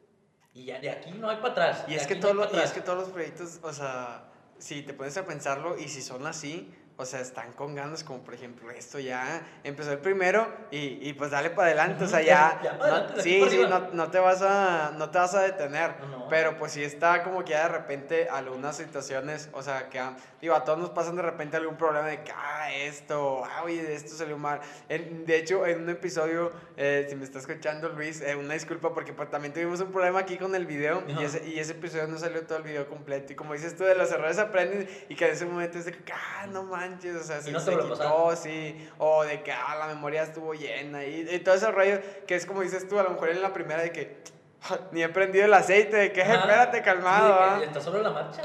Y 0.55 0.67
ya 0.67 0.79
de 0.81 0.91
aquí 0.91 1.11
no 1.13 1.31
hay 1.31 1.37
para 1.37 1.53
atrás. 1.53 1.85
Y 1.89 1.95
es, 1.95 2.07
que 2.07 2.15
aquí 2.15 2.23
no 2.23 2.29
todo 2.29 2.35
lo- 2.35 2.57
y 2.57 2.61
es 2.63 2.73
que 2.73 2.81
todos 2.83 2.99
los 2.99 3.09
proyectos, 3.09 3.61
o 3.63 3.73
sea, 3.73 4.31
si 4.59 4.83
te 4.83 4.93
pones 4.93 5.17
a 5.17 5.25
pensarlo 5.25 5.79
y 5.79 5.89
si 5.89 6.03
son 6.03 6.27
así, 6.27 6.73
o 6.99 7.05
sea, 7.07 7.21
están 7.21 7.53
con 7.53 7.75
ganas, 7.75 8.05
como 8.05 8.23
por 8.23 8.35
ejemplo 8.35 8.71
esto 8.71 8.99
ya 9.01 9.43
empezó 9.65 9.93
el 9.93 9.99
primero 9.99 10.47
y, 10.71 10.99
y 11.09 11.15
pues 11.15 11.31
dale 11.31 11.51
para 11.51 11.69
adelante, 11.69 12.05
o 12.05 12.09
sea, 12.09 12.21
ya, 12.23 12.61
ya, 12.63 12.75
no- 12.75 12.85
adelante, 12.85 13.23
sí, 13.23 13.43
sí, 13.51 13.61
no, 13.69 13.89
no 13.93 14.11
te 14.11 14.19
vas 14.19 14.43
a, 14.43 14.93
no 14.97 15.11
te 15.11 15.19
vas 15.19 15.35
a 15.35 15.43
detener, 15.43 15.95
No. 16.11 16.29
pero 16.29 16.57
pues 16.59 16.73
sí 16.73 16.85
está 16.85 17.23
como 17.25 17.45
que 17.45 17.53
ya 17.53 17.63
de 17.65 17.69
repente 17.79 18.29
algunas 18.29 18.77
situaciones, 18.77 19.49
o 19.53 19.63
sea, 19.63 19.89
que 19.89 20.01
digo, 20.41 20.55
a 20.55 20.65
todos 20.65 20.79
nos 20.79 20.91
pasan 20.91 21.17
de 21.17 21.23
repente 21.23 21.57
algún 21.57 21.77
problema 21.77 22.07
de 22.07 22.23
que, 22.23 22.33
ah, 22.33 22.73
esto, 22.73 23.45
ah, 23.45 23.63
oye, 23.65 23.95
esto 23.95 24.15
salió 24.15 24.37
mal. 24.39 24.61
En- 24.89 25.25
de 25.25 25.37
hecho, 25.39 25.67
en 25.67 25.83
un 25.83 25.89
episodio, 25.89 26.53
eh, 26.77 27.07
si 27.09 27.17
me 27.17 27.25
está 27.25 27.39
escuchando 27.39 27.89
Luis, 27.89 28.21
eh, 28.21 28.37
una 28.37 28.55
disculpa 28.55 28.93
porque 28.93 29.13
pues, 29.13 29.31
también 29.31 29.53
tuvimos 29.55 29.81
un 29.81 29.91
problema 29.93 30.21
aquí 30.21 30.37
con 30.37 30.55
el 30.55 30.67
video 30.67 31.03
y 31.09 31.25
ese, 31.25 31.47
y 31.49 31.59
ese 31.59 31.73
episodio 31.73 32.07
no 32.07 32.19
salió 32.19 32.43
todo 32.47 32.59
el 32.59 32.65
video 32.65 32.87
completo. 32.89 33.33
Y 33.33 33.37
como 33.37 33.55
dices 33.55 33.77
tú, 33.77 33.85
de 33.85 33.95
los 33.95 34.11
errores 34.13 34.39
aprenden 34.39 34.89
y 35.09 35.15
que 35.17 35.27
en 35.27 35.33
ese 35.33 35.47
momento 35.47 35.79
es 35.79 35.87
de 35.87 35.93
que, 35.93 36.13
ah, 36.13 36.47
no 36.49 36.65
manches, 36.65 36.92
o 36.95 37.23
sea, 37.23 37.41
se, 37.41 37.51
no 37.53 37.61
se 37.61 37.77
quitó, 37.79 38.37
sí, 38.37 38.89
o 38.99 39.25
de 39.25 39.43
que, 39.43 39.53
ah, 39.53 39.77
la 39.79 39.87
memoria 39.87 40.23
estuvo 40.23 40.55
llena 40.55 41.05
y, 41.05 41.29
y 41.31 41.39
todo 41.41 41.55
ese 41.55 41.71
rollo 41.71 42.01
que 42.27 42.35
es 42.35 42.47
como 42.47 42.63
dices 42.63 42.89
tú, 42.89 42.99
a 42.99 43.03
lo 43.03 43.11
mejor 43.11 43.31
en 43.31 43.43
la 43.43 43.53
primera 43.53 43.83
de 43.83 43.93
que, 43.93 44.23
"Ja, 44.61 44.79
ni 44.93 45.03
he 45.03 45.09
prendido 45.09 45.45
el 45.45 45.55
aceite, 45.55 45.97
de 45.97 46.13
que, 46.13 46.23
Ajá. 46.23 46.35
espérate, 46.35 46.83
calmado, 46.83 47.35
Sí, 47.35 47.41
¿ah?". 47.43 47.57
que 47.61 47.67
está 47.67 47.81
sobre 47.81 48.03
la 48.03 48.11
marcha. 48.11 48.43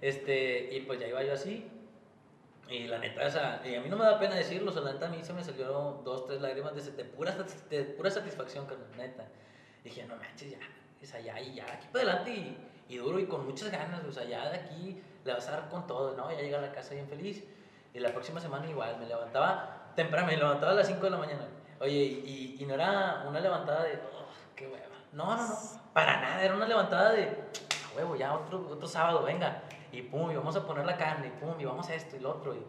Este, 0.00 0.68
y 0.74 0.80
pues 0.80 1.00
ya 1.00 1.06
iba 1.08 1.22
yo 1.22 1.32
así. 1.32 1.70
Y 2.68 2.84
la 2.88 2.98
neta, 2.98 3.26
o 3.26 3.30
sea, 3.30 3.60
y 3.64 3.74
a 3.74 3.80
mí 3.80 3.88
no 3.88 3.96
me 3.96 4.04
da 4.04 4.18
pena 4.18 4.34
decirlo, 4.36 4.70
o 4.70 4.74
sea, 4.74 4.82
la 4.82 4.92
neta 4.94 5.06
a 5.06 5.10
mí 5.10 5.22
se 5.22 5.32
me 5.32 5.44
salieron 5.44 6.02
dos, 6.02 6.26
tres 6.26 6.40
lágrimas 6.40 6.74
de, 6.74 6.90
de 6.92 7.04
pura, 7.04 7.36
de 7.70 7.84
pura 7.84 8.10
satisfacción, 8.10 8.66
carnal, 8.66 8.88
neta. 8.96 9.26
Dije, 9.82 10.04
no 10.04 10.16
manches, 10.16 10.50
ya, 10.52 10.58
sea, 11.06 11.20
ya, 11.20 11.38
y 11.40 11.54
ya, 11.54 11.64
aquí 11.70 11.86
para 11.92 12.04
adelante 12.04 12.30
y, 12.32 12.56
y 12.88 12.96
duro 12.96 13.18
y 13.18 13.26
con 13.26 13.44
muchas 13.44 13.70
ganas, 13.70 14.02
o 14.04 14.10
sea, 14.12 14.24
ya 14.24 14.48
de 14.50 14.56
aquí 14.56 15.02
le 15.24 15.32
vas 15.32 15.46
a 15.48 15.52
dar 15.52 15.68
con 15.68 15.86
todo, 15.86 16.16
¿no? 16.16 16.30
Ya 16.32 16.40
llega 16.40 16.58
a 16.58 16.62
la 16.62 16.72
casa 16.72 16.94
bien 16.94 17.06
feliz. 17.06 17.44
Y 17.94 18.00
la 18.00 18.10
próxima 18.10 18.40
semana 18.40 18.68
igual, 18.68 18.98
me 18.98 19.06
levantaba 19.06 19.92
temprano, 19.94 20.26
me 20.26 20.36
levantaba 20.36 20.72
a 20.72 20.74
las 20.74 20.86
5 20.88 21.00
de 21.04 21.10
la 21.10 21.16
mañana. 21.16 21.46
Oye, 21.80 21.92
y, 21.92 22.56
y, 22.58 22.66
no 22.66 22.74
era 22.74 23.24
una 23.28 23.38
levantada 23.38 23.84
de, 23.84 23.94
"Oh, 24.12 24.26
qué 24.56 24.66
hueva. 24.66 24.86
No, 25.12 25.36
no, 25.36 25.46
no, 25.46 25.54
para 25.92 26.20
nada, 26.20 26.42
era 26.44 26.54
una 26.54 26.66
levantada 26.66 27.12
de, 27.12 27.22
"A 27.28 27.96
huevo, 27.96 28.16
ya 28.16 28.34
otro, 28.34 28.66
otro 28.68 28.88
sábado, 28.88 29.22
venga. 29.22 29.62
Y 29.92 30.02
pum, 30.02 30.28
y 30.32 30.34
vamos 30.34 30.56
a 30.56 30.66
poner 30.66 30.84
la 30.84 30.96
carne, 30.96 31.28
y 31.28 31.30
pum, 31.30 31.54
y 31.60 31.64
vamos 31.64 31.88
a 31.88 31.94
esto 31.94 32.16
y 32.16 32.20
lo 32.20 32.30
otro. 32.32 32.54
Y, 32.54 32.66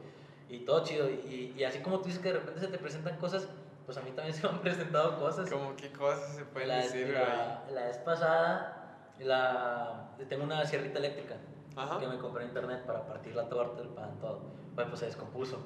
Y 0.48 0.60
todo 0.60 0.84
chido. 0.84 1.10
Y, 1.10 1.56
y 1.58 1.64
así 1.64 1.80
como 1.80 1.98
tú 1.98 2.06
dices 2.06 2.22
que 2.22 2.32
de 2.32 2.40
repente 2.40 2.60
se 2.60 2.68
te 2.68 2.78
presentan 2.78 3.18
cosas, 3.18 3.48
pues 3.88 3.98
a 3.98 4.02
mí 4.02 4.12
también 4.12 4.32
se 4.38 4.44
me 4.44 4.50
han 4.50 4.60
presentado 4.60 5.18
cosas. 5.20 5.50
Como 5.50 5.76
qué 5.76 5.92
cosas 5.92 6.36
se 6.36 6.46
pueden 6.46 6.70
la, 6.70 6.76
decir, 6.78 7.12
güey. 7.12 7.16
la, 7.16 7.64
la 7.72 7.86
vez 7.86 7.98
pasada, 7.98 9.10
la, 9.18 10.12
tengo 10.30 10.44
una 10.44 10.64
sierrita 10.66 11.00
eléctrica 11.00 11.36
Ajá. 11.76 12.00
que 12.00 12.08
me 12.08 12.18
compré 12.18 12.44
en 12.44 12.50
internet 12.50 12.86
para 12.86 13.06
partir 13.06 13.36
la 13.36 13.48
torta, 13.50 13.82
el 13.82 13.90
pan, 13.90 14.18
todo. 14.20 14.40
Bueno, 14.76 14.90
pues 14.92 15.00
se 15.00 15.06
descompuso. 15.08 15.66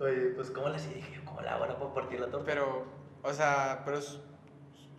Oye, 0.00 0.32
pues 0.36 0.50
¿cómo 0.50 0.68
le? 0.68 0.78
Dije, 0.78 1.20
¿cómo 1.24 1.40
la 1.42 1.54
hago 1.54 1.64
ahora 1.64 1.78
para 1.78 1.94
partir 1.94 2.20
la 2.20 2.26
torta? 2.28 2.46
Pero, 2.46 2.84
o 3.22 3.32
sea, 3.32 3.82
pero 3.84 4.00
su- 4.00 4.20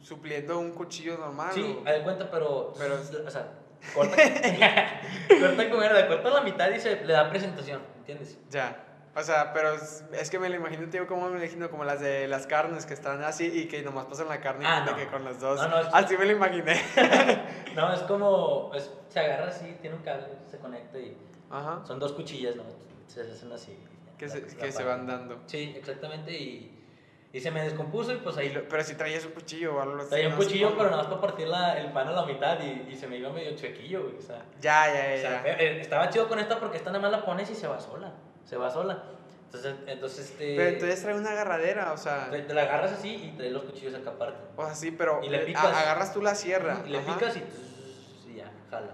supliendo 0.01 0.59
un 0.59 0.71
cuchillo 0.71 1.17
normal. 1.17 1.51
Sí, 1.53 1.79
de 1.85 2.03
cuenta, 2.03 2.29
pero. 2.29 2.73
Pero- 2.77 2.95
O 3.25 3.29
sea, 3.31 3.51
corta. 3.95 4.15
corta 5.39 6.07
corta 6.07 6.27
a 6.29 6.33
la 6.33 6.41
mitad 6.41 6.69
y 6.69 6.79
se 6.79 7.03
le 7.03 7.13
da 7.13 7.29
presentación, 7.29 7.81
¿entiendes? 7.97 8.37
Ya. 8.49 8.90
O 9.13 9.21
sea, 9.23 9.51
pero 9.51 9.73
es, 9.73 10.05
es 10.13 10.29
que 10.29 10.39
me 10.39 10.47
lo 10.47 10.55
imagino, 10.55 10.87
tío, 10.89 11.05
como 11.05 11.25
me 11.27 11.31
lo 11.37 11.43
imagino, 11.43 11.69
como 11.69 11.83
las 11.83 11.99
de 11.99 12.27
las 12.29 12.47
carnes 12.47 12.85
que 12.85 12.93
están 12.93 13.21
así 13.23 13.45
y 13.45 13.67
que 13.67 13.81
nomás 13.81 14.05
pasan 14.05 14.29
la 14.29 14.39
carne 14.39 14.63
y 14.63 14.67
Ah, 14.67 14.85
no. 14.85 14.95
que 14.95 15.07
con 15.07 15.25
las 15.25 15.39
dos. 15.41 15.59
No, 15.61 15.67
no, 15.67 15.79
es- 15.81 15.87
Así 15.91 16.15
me 16.17 16.25
lo 16.25 16.31
imaginé. 16.31 16.81
No, 17.75 17.93
es 17.93 18.01
como. 18.01 18.71
es- 18.73 18.91
se 19.09 19.19
agarra 19.19 19.47
así, 19.47 19.77
tiene 19.81 19.95
un 19.97 20.01
cable, 20.03 20.27
se 20.49 20.57
conecta 20.59 20.97
y. 20.97 21.17
Ajá. 21.49 21.81
Son 21.85 21.99
dos 21.99 22.13
cuchillas, 22.13 22.55
¿no? 22.55 22.63
Se 23.07 23.21
hacen 23.21 23.51
así. 23.51 23.77
Que, 24.17 24.29
se, 24.29 24.45
que 24.45 24.71
se 24.71 24.83
van 24.83 25.05
dando. 25.07 25.39
Sí, 25.45 25.73
exactamente. 25.77 26.31
Y, 26.33 26.77
y 27.33 27.39
se 27.39 27.49
me 27.51 27.63
descompuso 27.63 28.13
y 28.13 28.17
pues 28.17 28.35
Y 28.37 28.39
ahí. 28.41 28.49
lo- 28.53 28.67
pero 28.67 28.83
si 28.83 28.95
traías 28.95 29.25
un 29.25 29.31
cuchillo 29.31 29.75
o 29.75 29.81
algo 29.81 29.97
así. 29.97 30.09
Traía 30.09 30.29
un 30.29 30.35
cuchillo, 30.35 30.67
cómo. 30.67 30.77
pero 30.79 30.89
nada 30.91 31.03
más 31.03 31.11
para 31.11 31.21
partir 31.21 31.47
la- 31.47 31.77
el 31.79 31.91
pan 31.91 32.07
a 32.07 32.11
la 32.11 32.25
mitad 32.25 32.57
y, 32.61 32.91
y 32.91 32.95
se 32.95 33.07
me 33.07 33.17
iba 33.17 33.29
medio 33.29 33.55
chuequillo, 33.57 34.03
güey. 34.03 34.17
O 34.17 34.21
sea, 34.21 34.43
Ya, 34.61 34.87
ya, 34.87 34.93
o 34.93 35.15
ya. 35.15 35.21
sea, 35.21 35.43
ya. 35.45 35.53
eh, 35.53 35.81
estaba 35.81 36.09
chido 36.09 36.27
con 36.29 36.39
esta 36.39 36.59
porque 36.59 36.77
esta 36.77 36.91
nada 36.91 37.01
más 37.01 37.11
la 37.11 37.25
pones 37.25 37.49
y 37.49 37.55
se 37.55 37.67
va 37.67 37.79
sola. 37.79 38.13
Se 38.51 38.57
va 38.57 38.69
sola. 38.69 39.01
Entonces, 39.45 39.75
entonces 39.87 40.29
este. 40.29 40.55
Pero 40.57 40.69
entonces 40.71 41.01
trae 41.01 41.15
una 41.15 41.31
agarradera, 41.31 41.93
o 41.93 41.97
sea. 41.97 42.29
Te, 42.29 42.41
te 42.41 42.53
la 42.53 42.63
agarras 42.63 42.91
así 42.91 43.15
y 43.15 43.37
traes 43.37 43.53
los 43.53 43.63
cuchillos 43.63 43.95
acá 43.95 44.09
aparte. 44.09 44.37
O 44.57 44.65
sea, 44.65 44.75
sí, 44.75 44.91
pero 44.91 45.21
Y 45.23 45.29
le 45.29 45.39
picas. 45.39 45.63
a- 45.63 45.79
agarras 45.83 46.13
tú 46.13 46.21
la 46.21 46.35
sierra. 46.35 46.81
Y 46.85 46.89
le 46.89 46.97
ajá. 46.97 47.13
picas 47.17 47.37
y, 47.37 47.39
tss, 47.39 48.27
y 48.29 48.35
ya, 48.35 48.51
jala. 48.69 48.91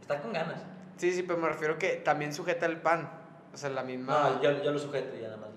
Está 0.00 0.20
con 0.22 0.32
ganas. 0.32 0.62
Sí, 0.96 1.12
sí, 1.12 1.24
pero 1.24 1.40
me 1.40 1.48
refiero 1.48 1.76
que 1.76 1.96
también 1.96 2.32
sujeta 2.32 2.66
el 2.66 2.80
pan. 2.80 3.10
O 3.52 3.56
sea, 3.56 3.68
la 3.70 3.82
misma. 3.82 4.30
No, 4.30 4.42
yo, 4.42 4.62
yo 4.62 4.70
lo 4.70 4.78
sujeto 4.78 5.16
ya 5.16 5.26
nada 5.26 5.38
más. 5.38 5.53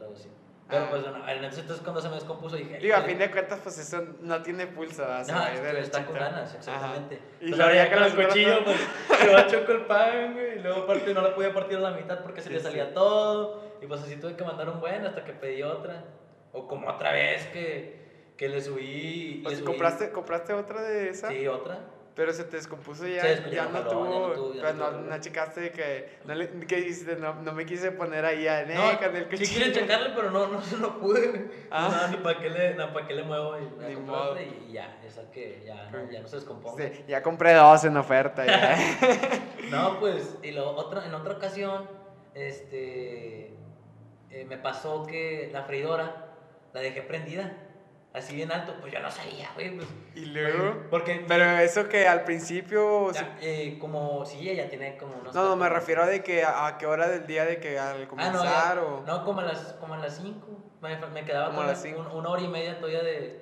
Pero 0.69 0.83
Ah. 0.83 0.87
pues 0.89 1.01
bueno, 1.03 1.17
entonces, 1.29 1.59
entonces 1.59 1.81
cuando 1.83 2.01
se 2.01 2.09
me 2.09 2.15
descompuso 2.15 2.55
dije. 2.57 2.77
Digo, 2.79 2.95
a 2.97 3.01
fin 3.01 3.17
de 3.17 3.31
cuentas, 3.31 3.59
pues 3.63 3.77
eso 3.77 4.03
no 4.21 4.41
tiene 4.41 4.67
pulso. 4.67 5.03
o 5.03 5.23
sea, 5.23 5.35
No, 5.53 5.61
pero 5.61 5.77
está 5.77 6.05
con 6.05 6.15
ganas, 6.15 6.53
exactamente. 6.55 7.15
Ajá. 7.15 7.25
Y 7.39 7.51
ya 7.53 7.73
ya 7.73 7.89
que 7.89 7.95
con 7.95 8.03
el 8.03 8.15
los 8.15 8.25
cuchillo, 8.27 8.63
pues, 8.65 8.77
se 9.21 9.33
va 9.33 9.47
choco 9.47 9.71
el 9.71 9.85
pan, 9.85 10.33
güey. 10.33 10.57
Y 10.57 10.59
luego, 10.61 10.83
aparte, 10.83 11.13
no 11.13 11.21
la 11.21 11.33
podía 11.33 11.53
partir 11.53 11.77
a 11.77 11.81
la 11.81 11.91
mitad 11.91 12.19
porque 12.21 12.41
se 12.41 12.49
Sí, 12.49 12.53
le 12.55 12.59
sí. 12.59 12.65
salía 12.65 12.93
todo. 12.93 13.63
Y 13.81 13.85
pues 13.87 14.01
así 14.01 14.17
tuve 14.17 14.35
que 14.35 14.43
mandar 14.43 14.69
un 14.69 14.79
buen 14.81 15.05
hasta 15.05 15.23
que 15.23 15.31
pedí 15.33 15.63
otra. 15.63 16.03
O 16.51 16.67
como 16.67 16.89
otra 16.89 17.11
vez 17.13 17.45
que, 17.47 18.33
que 18.35 18.49
le 18.49 18.59
subí. 18.61 19.43
O 19.45 19.49
le 19.49 19.55
subí- 19.57 19.63
¿compraste, 19.63 20.11
¿compraste 20.11 20.53
otra 20.53 20.81
de 20.81 21.09
esa? 21.09 21.29
Sí, 21.29 21.47
otra. 21.47 21.79
Pero 22.17 22.33
se 22.33 22.45
te 22.45 22.57
descompuso 22.57 23.05
ya, 23.07 23.23
descompuso, 23.23 23.55
ya, 23.55 23.65
no 23.69 23.79
tuvo, 23.87 24.05
ya 24.05 24.19
no 24.27 24.33
tuvo, 24.33 24.53
ya 24.55 24.61
pero 24.63 24.73
no 24.73 24.91
no, 24.91 24.97
tuvo. 24.97 25.09
no 25.11 25.21
checaste 25.21 25.71
que, 25.71 26.17
no, 26.25 26.33
le, 26.33 26.49
que 26.65 26.75
dijiste, 26.77 27.15
no, 27.15 27.35
no 27.35 27.51
me 27.53 27.63
quise 27.65 27.91
poner 27.91 28.25
ahí 28.25 28.47
a 28.47 28.65
No, 28.65 28.91
no, 28.91 28.97
con 28.99 29.15
el 29.15 29.23
sí 29.25 29.29
cuchillo. 29.29 29.65
quise 29.65 29.71
checarle, 29.71 30.09
pero 30.15 30.31
no, 30.31 30.47
no, 30.47 30.59
no 30.81 30.99
pude. 30.99 31.51
Ah. 31.69 32.07
No, 32.09 32.17
ni 32.17 32.17
para 32.23 32.39
qué 32.39 32.49
le, 32.49 32.73
no, 32.73 32.91
para 32.91 33.07
qué 33.07 33.13
le 33.13 33.21
muevo. 33.23 33.55
Y 33.59 33.95
modo. 33.97 34.35
y 34.41 34.71
ya, 34.73 34.99
esa 35.05 35.29
que 35.31 35.61
ya 35.63 35.91
no, 35.91 36.11
ya 36.11 36.21
no 36.21 36.27
se 36.27 36.37
descomponga. 36.37 36.83
Sí, 36.87 37.05
ya 37.07 37.21
compré 37.21 37.53
dos 37.53 37.83
en 37.85 37.95
oferta. 37.97 38.45
Ya. 38.45 38.77
No, 39.69 39.99
pues, 39.99 40.37
y 40.43 40.51
lo 40.53 40.71
otra, 40.71 41.05
en 41.05 41.13
otra 41.13 41.33
ocasión, 41.35 41.89
este, 42.33 43.47
eh, 44.31 44.45
me 44.47 44.57
pasó 44.57 45.05
que 45.05 45.49
la 45.51 45.63
freidora 45.63 46.27
la 46.73 46.79
dejé 46.81 47.01
prendida, 47.01 47.51
así 48.13 48.35
bien 48.35 48.51
alto, 48.51 48.73
pues 48.81 48.91
yo 48.91 48.99
no 48.99 49.11
sabía, 49.11 49.49
güey, 49.53 49.75
pues. 49.75 49.87
y 50.15 50.25
luego, 50.25 50.83
Porque, 50.89 51.23
pero 51.27 51.45
eso 51.59 51.87
que 51.87 52.07
al 52.07 52.23
principio, 52.23 53.11
ya, 53.11 53.37
eh, 53.41 53.77
como, 53.79 54.25
sí, 54.25 54.49
ella 54.49 54.69
tiene 54.69 54.97
como 54.97 55.15
unos... 55.17 55.35
no, 55.35 55.49
no, 55.49 55.55
me 55.55 55.69
refiero 55.69 56.03
a 56.03 56.07
de 56.07 56.23
que 56.23 56.43
a, 56.43 56.65
a 56.67 56.77
qué 56.77 56.85
hora 56.87 57.07
del 57.09 57.27
día 57.27 57.45
de 57.45 57.59
que 57.59 57.77
al 57.77 57.95
Ah, 57.97 57.99
no, 58.01 58.07
comenzar 58.07 58.79
o... 58.79 59.03
no, 59.05 59.23
como 59.23 59.41
a 59.41 59.43
las, 59.45 59.59
como 59.79 59.93
a 59.93 59.97
las 59.97 60.17
5, 60.17 60.47
me, 60.81 60.97
me 61.07 61.25
quedaba 61.25 61.47
Como 61.47 61.63
las 61.63 61.83
un- 61.83 62.07
una 62.07 62.29
hora 62.29 62.41
y 62.41 62.47
media 62.47 62.77
todavía 62.79 63.03
de, 63.03 63.39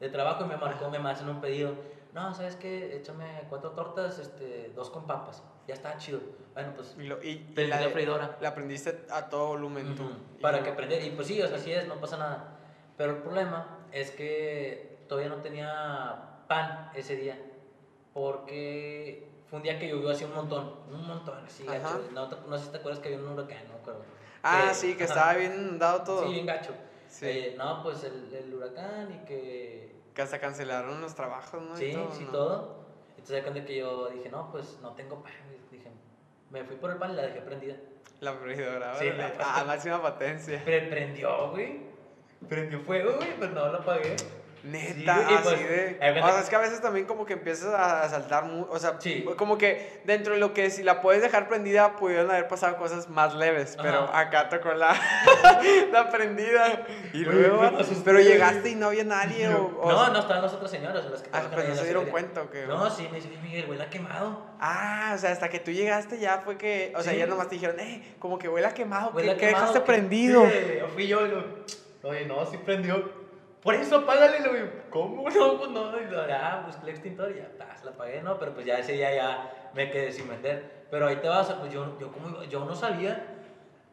de 0.00 0.08
trabajo 0.10 0.44
y 0.44 0.48
me 0.48 0.56
marcó, 0.56 0.90
me 0.90 0.98
hacen 1.10 1.28
un 1.28 1.40
pedido. 1.40 1.74
No, 2.12 2.34
¿sabes 2.34 2.56
qué? 2.56 2.96
Échame 2.96 3.42
cuatro 3.48 3.70
tortas, 3.72 4.18
este, 4.18 4.72
dos 4.74 4.90
con 4.90 5.06
papas. 5.06 5.42
Ya 5.66 5.74
está 5.74 5.96
chido. 5.98 6.20
Bueno, 6.54 6.72
pues 6.74 6.96
Y, 6.98 7.02
lo- 7.04 7.22
y- 7.22 7.52
y 7.56 7.66
la 7.66 7.78
de- 7.78 7.90
freidora. 7.90 8.36
La 8.40 8.54
prendiste 8.54 9.04
a 9.10 9.28
todo 9.28 9.48
volumen 9.48 9.94
tú. 9.94 10.04
Ujú, 10.04 10.12
Y 10.38 10.40
Para 10.42 10.52
luego- 10.58 10.64
que 10.64 10.70
aprender. 10.72 11.02
Y 11.04 11.10
pues 11.10 11.28
sí, 11.28 11.40
o 11.40 11.46
sea, 11.46 11.56
así 11.58 11.70
es, 11.72 11.86
no 11.86 11.96
pasa 12.00 12.16
nada. 12.16 12.56
Pero 12.96 13.12
el 13.12 13.18
problema 13.18 13.77
es 13.92 14.10
que 14.10 14.98
todavía 15.08 15.30
no 15.30 15.36
tenía 15.42 16.42
pan 16.48 16.90
ese 16.94 17.16
día. 17.16 17.38
Porque 18.12 19.28
fue 19.48 19.58
un 19.58 19.62
día 19.62 19.78
que 19.78 19.88
llovió 19.88 20.10
así 20.10 20.24
un 20.24 20.34
montón. 20.34 20.74
Un 20.90 21.06
montón, 21.06 21.44
así 21.44 21.64
gacho. 21.64 22.02
No, 22.12 22.28
no 22.28 22.58
sé 22.58 22.64
si 22.66 22.70
te 22.72 22.78
acuerdas 22.78 23.00
que 23.00 23.08
había 23.14 23.20
un 23.26 23.32
huracán, 23.32 23.68
no 23.68 23.74
acuerdo. 23.76 24.02
Ah, 24.42 24.66
Que- 24.68 24.74
sí, 24.74 24.96
que 24.96 25.04
ajá. 25.04 25.12
estaba 25.14 25.34
bien 25.34 25.54
inundado 25.54 26.02
todo. 26.02 26.26
Sí, 26.26 26.32
bien 26.32 26.46
gacho. 26.46 26.72
Sí. 27.08 27.26
Eh, 27.26 27.54
no, 27.56 27.82
pues 27.82 28.04
el, 28.04 28.34
el 28.34 28.52
huracán 28.54 29.12
y 29.12 29.24
que. 29.26 29.96
Que 30.14 30.22
hasta 30.22 30.40
cancelaron 30.40 31.00
los 31.00 31.14
trabajos, 31.14 31.62
¿no? 31.62 31.74
Y 31.76 31.90
sí, 31.90 31.92
todo, 31.92 32.12
sí, 32.12 32.24
¿no? 32.24 32.30
todo. 32.32 32.78
Entonces, 33.16 33.42
cuenta 33.42 33.64
que 33.64 33.76
yo 33.76 34.08
dije, 34.08 34.28
no, 34.30 34.50
pues 34.50 34.78
no 34.82 34.92
tengo 34.94 35.22
pan. 35.22 35.32
y 35.70 35.76
Dije, 35.76 35.90
me 36.50 36.64
fui 36.64 36.76
por 36.76 36.90
el 36.90 36.96
pan 36.98 37.12
y 37.12 37.16
la 37.16 37.22
dejé 37.22 37.40
prendida. 37.40 37.76
La 38.20 38.32
freidora, 38.34 38.96
Sí, 38.98 39.10
la- 39.16 39.32
Ah, 39.40 39.64
máxima 39.64 40.02
potencia. 40.02 40.60
Pero 40.64 40.88
prendió, 40.90 41.50
güey. 41.50 41.87
Prendió 42.48 42.80
fuego, 42.80 43.14
güey, 43.16 43.36
pues 43.38 43.50
no 43.50 43.70
la 43.72 43.78
apagué. 43.78 44.16
Neta, 44.64 45.14
güey, 45.22 45.34
así 45.36 45.42
pues, 45.44 45.68
de. 45.68 45.98
O 46.20 46.26
sea, 46.28 46.40
es 46.40 46.48
que 46.50 46.56
a 46.56 46.58
veces 46.58 46.80
también 46.80 47.06
como 47.06 47.24
que 47.24 47.34
empiezas 47.34 47.72
a 47.72 48.08
saltar. 48.08 48.44
O 48.68 48.78
sea, 48.78 48.96
Sí. 48.98 49.24
como 49.36 49.56
que 49.56 50.00
dentro 50.04 50.34
de 50.34 50.40
lo 50.40 50.52
que 50.52 50.68
si 50.70 50.82
la 50.82 51.00
puedes 51.00 51.22
dejar 51.22 51.48
prendida, 51.48 51.94
pudieron 51.96 52.28
haber 52.30 52.48
pasado 52.48 52.76
cosas 52.76 53.08
más 53.08 53.34
leves. 53.34 53.76
Pero 53.80 54.04
Ajá. 54.04 54.18
acá 54.18 54.48
tocó 54.48 54.72
la, 54.74 54.94
la 55.92 56.10
prendida. 56.10 56.84
Y 57.12 57.24
Güey, 57.24 57.36
luego. 57.36 57.62
asusté, 57.62 58.02
Pero 58.04 58.18
güey. 58.18 58.28
llegaste 58.28 58.70
y 58.70 58.74
no 58.74 58.88
había 58.88 59.04
nadie. 59.04 59.48
O, 59.48 59.64
o 59.80 59.90
no, 59.92 60.08
no, 60.08 60.18
estaban 60.18 60.42
las 60.42 60.52
otras 60.52 60.70
señoras, 60.72 61.04
las 61.08 61.22
que 61.22 61.28
Ah, 61.28 61.40
trabajan 61.40 61.54
pues 61.54 61.68
no 61.68 61.74
se 61.74 61.80
la 61.80 61.84
dieron 61.84 62.06
cuenta 62.06 62.42
o 62.42 62.50
qué. 62.50 62.66
No, 62.66 62.90
sí, 62.90 63.08
me 63.10 63.16
dice, 63.20 63.28
Miguel, 63.42 63.70
huele 63.70 63.84
a 63.84 63.90
quemado. 63.90 64.42
Ah, 64.60 65.12
o 65.14 65.18
sea, 65.18 65.30
hasta 65.30 65.48
que 65.48 65.60
tú 65.60 65.70
llegaste 65.70 66.18
ya 66.18 66.38
fue 66.44 66.58
que. 66.58 66.92
O 66.96 67.02
sea, 67.02 67.12
Sí. 67.12 67.18
ya 67.20 67.26
nomás 67.26 67.48
te 67.48 67.54
dijeron, 67.54 67.78
eh, 67.78 68.16
como 68.18 68.38
que 68.38 68.48
huele 68.48 68.66
a 68.66 68.74
quemado. 68.74 69.12
Huele 69.14 69.28
¿Qué, 69.28 69.32
a 69.32 69.34
qué 69.34 69.46
quemado, 69.46 69.66
dejaste 69.66 69.80
que- 69.80 69.86
prendido? 69.86 70.44
Fui 70.94 71.06
yo 71.06 71.24
y 71.26 71.30
lo, 71.30 71.44
oye, 72.08 72.26
no, 72.26 72.44
sí 72.46 72.56
prendió. 72.58 73.10
Por 73.62 73.74
eso 73.74 73.96
apágale, 73.96 74.40
lo 74.40 74.50
güey. 74.50 74.62
¿Cómo? 74.90 75.28
No, 75.34 75.58
pues 75.58 75.70
no. 75.70 76.00
Y 76.00 76.06
lo, 76.06 76.20
ah, 76.22 76.62
busqué 76.66 76.82
el 76.84 76.88
extintor 76.90 77.32
y 77.32 77.38
ya, 77.38 77.48
ta, 77.58 77.76
se 77.76 77.84
la 77.84 77.90
apagué, 77.90 78.22
¿no? 78.22 78.38
Pero 78.38 78.54
pues 78.54 78.64
ya 78.66 78.78
ese 78.78 78.92
día 78.92 79.14
ya 79.14 79.70
me 79.74 79.90
quedé 79.90 80.12
sin 80.12 80.28
vender. 80.28 80.86
Pero 80.90 81.06
ahí 81.06 81.16
te 81.16 81.28
vas, 81.28 81.50
pues 81.52 81.72
yo, 81.72 81.98
yo, 81.98 82.10
como, 82.12 82.42
yo 82.44 82.64
no 82.64 82.74
sabía 82.74 83.34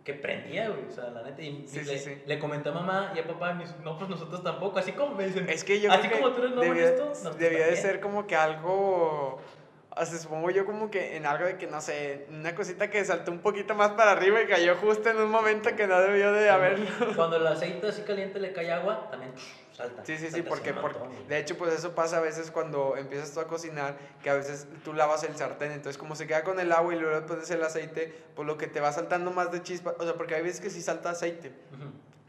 que 0.03 0.13
prendía, 0.13 0.69
güey. 0.69 0.85
O 0.87 0.91
sea, 0.91 1.09
la 1.09 1.23
neta. 1.23 1.41
Y 1.41 1.65
Sí, 1.67 1.79
y 1.79 1.83
sí, 1.83 1.91
le, 1.91 1.97
sí. 1.99 2.21
le 2.25 2.39
comenté 2.39 2.69
a 2.69 2.73
mamá 2.73 3.11
y 3.15 3.19
a 3.19 3.25
papá 3.27 3.51
y 3.51 3.55
me 3.55 3.63
dicen, 3.63 3.83
no, 3.83 3.97
pues 3.97 4.09
nosotros 4.09 4.43
tampoco. 4.43 4.77
Así 4.79 4.91
como 4.91 5.15
me 5.15 5.25
dicen, 5.25 5.49
Es 5.49 5.63
que 5.63 5.81
yo 5.81 5.91
así 5.91 6.07
creo 6.07 6.21
como 6.21 6.29
que 6.29 6.35
tú 6.35 6.45
eres 6.45 6.55
nuevo 6.55 6.71
en 6.71 6.77
debía, 6.77 6.89
esto, 6.91 7.05
nosotros 7.09 7.37
debía 7.37 7.65
de 7.65 7.75
ser 7.75 7.99
como 7.99 8.27
que 8.27 8.35
algo, 8.35 9.39
o 9.97 10.05
sea, 10.05 10.19
supongo 10.19 10.49
yo 10.49 10.65
como 10.65 10.91
que 10.91 11.15
en 11.15 11.25
algo 11.25 11.45
de 11.45 11.57
que, 11.57 11.67
no 11.67 11.79
sé, 11.79 12.27
una 12.29 12.53
cosita 12.53 12.89
que 12.89 13.03
saltó 13.05 13.31
un 13.31 13.39
poquito 13.39 13.75
más 13.75 13.91
para 13.91 14.11
arriba 14.11 14.41
y 14.41 14.47
cayó 14.47 14.75
justo 14.75 15.09
en 15.09 15.17
un 15.17 15.31
momento 15.31 15.73
que 15.75 15.87
no 15.87 15.99
debió 16.01 16.33
de 16.33 16.49
haberlo. 16.49 16.85
Cuando 17.15 17.37
el 17.37 17.47
aceite 17.47 17.87
así 17.87 18.01
caliente 18.01 18.39
le 18.39 18.51
cae 18.51 18.73
agua, 18.73 19.09
también 19.09 19.31
salta. 19.71 20.03
Sí, 20.05 20.17
sí, 20.17 20.29
sí, 20.31 20.41
porque, 20.41 20.73
de 21.29 21.39
hecho 21.39 21.57
pues 21.57 21.73
eso 21.73 21.95
pasa 21.95 22.17
a 22.17 22.21
veces 22.21 22.51
cuando 22.51 22.97
empiezas 22.97 23.33
tú 23.33 23.39
a 23.39 23.47
cocinar, 23.47 23.97
que 24.21 24.29
a 24.29 24.33
veces 24.33 24.67
tú 24.83 24.93
lavas 24.93 25.23
el 25.23 25.35
sartén, 25.37 25.71
entonces 25.71 25.97
como 25.97 26.15
se 26.15 26.27
queda 26.27 26.43
con 26.43 26.59
el 26.59 26.71
agua 26.73 26.93
y 26.93 26.99
luego 26.99 27.25
pones 27.25 27.49
el 27.51 27.63
aceite, 27.63 28.13
pues 28.35 28.45
lo 28.45 28.57
que 28.57 28.67
te 28.67 28.81
va 28.81 28.91
saltando 28.91 29.31
más 29.31 29.51
de 29.51 29.63
chispa, 29.63 29.95
o 29.97 30.03
sea, 30.03 30.15
porque 30.15 30.35
hay 30.35 30.41
veces 30.41 30.59
que 30.59 30.69
sí 30.69 30.81
salta 30.81 31.11
aceite. 31.11 31.53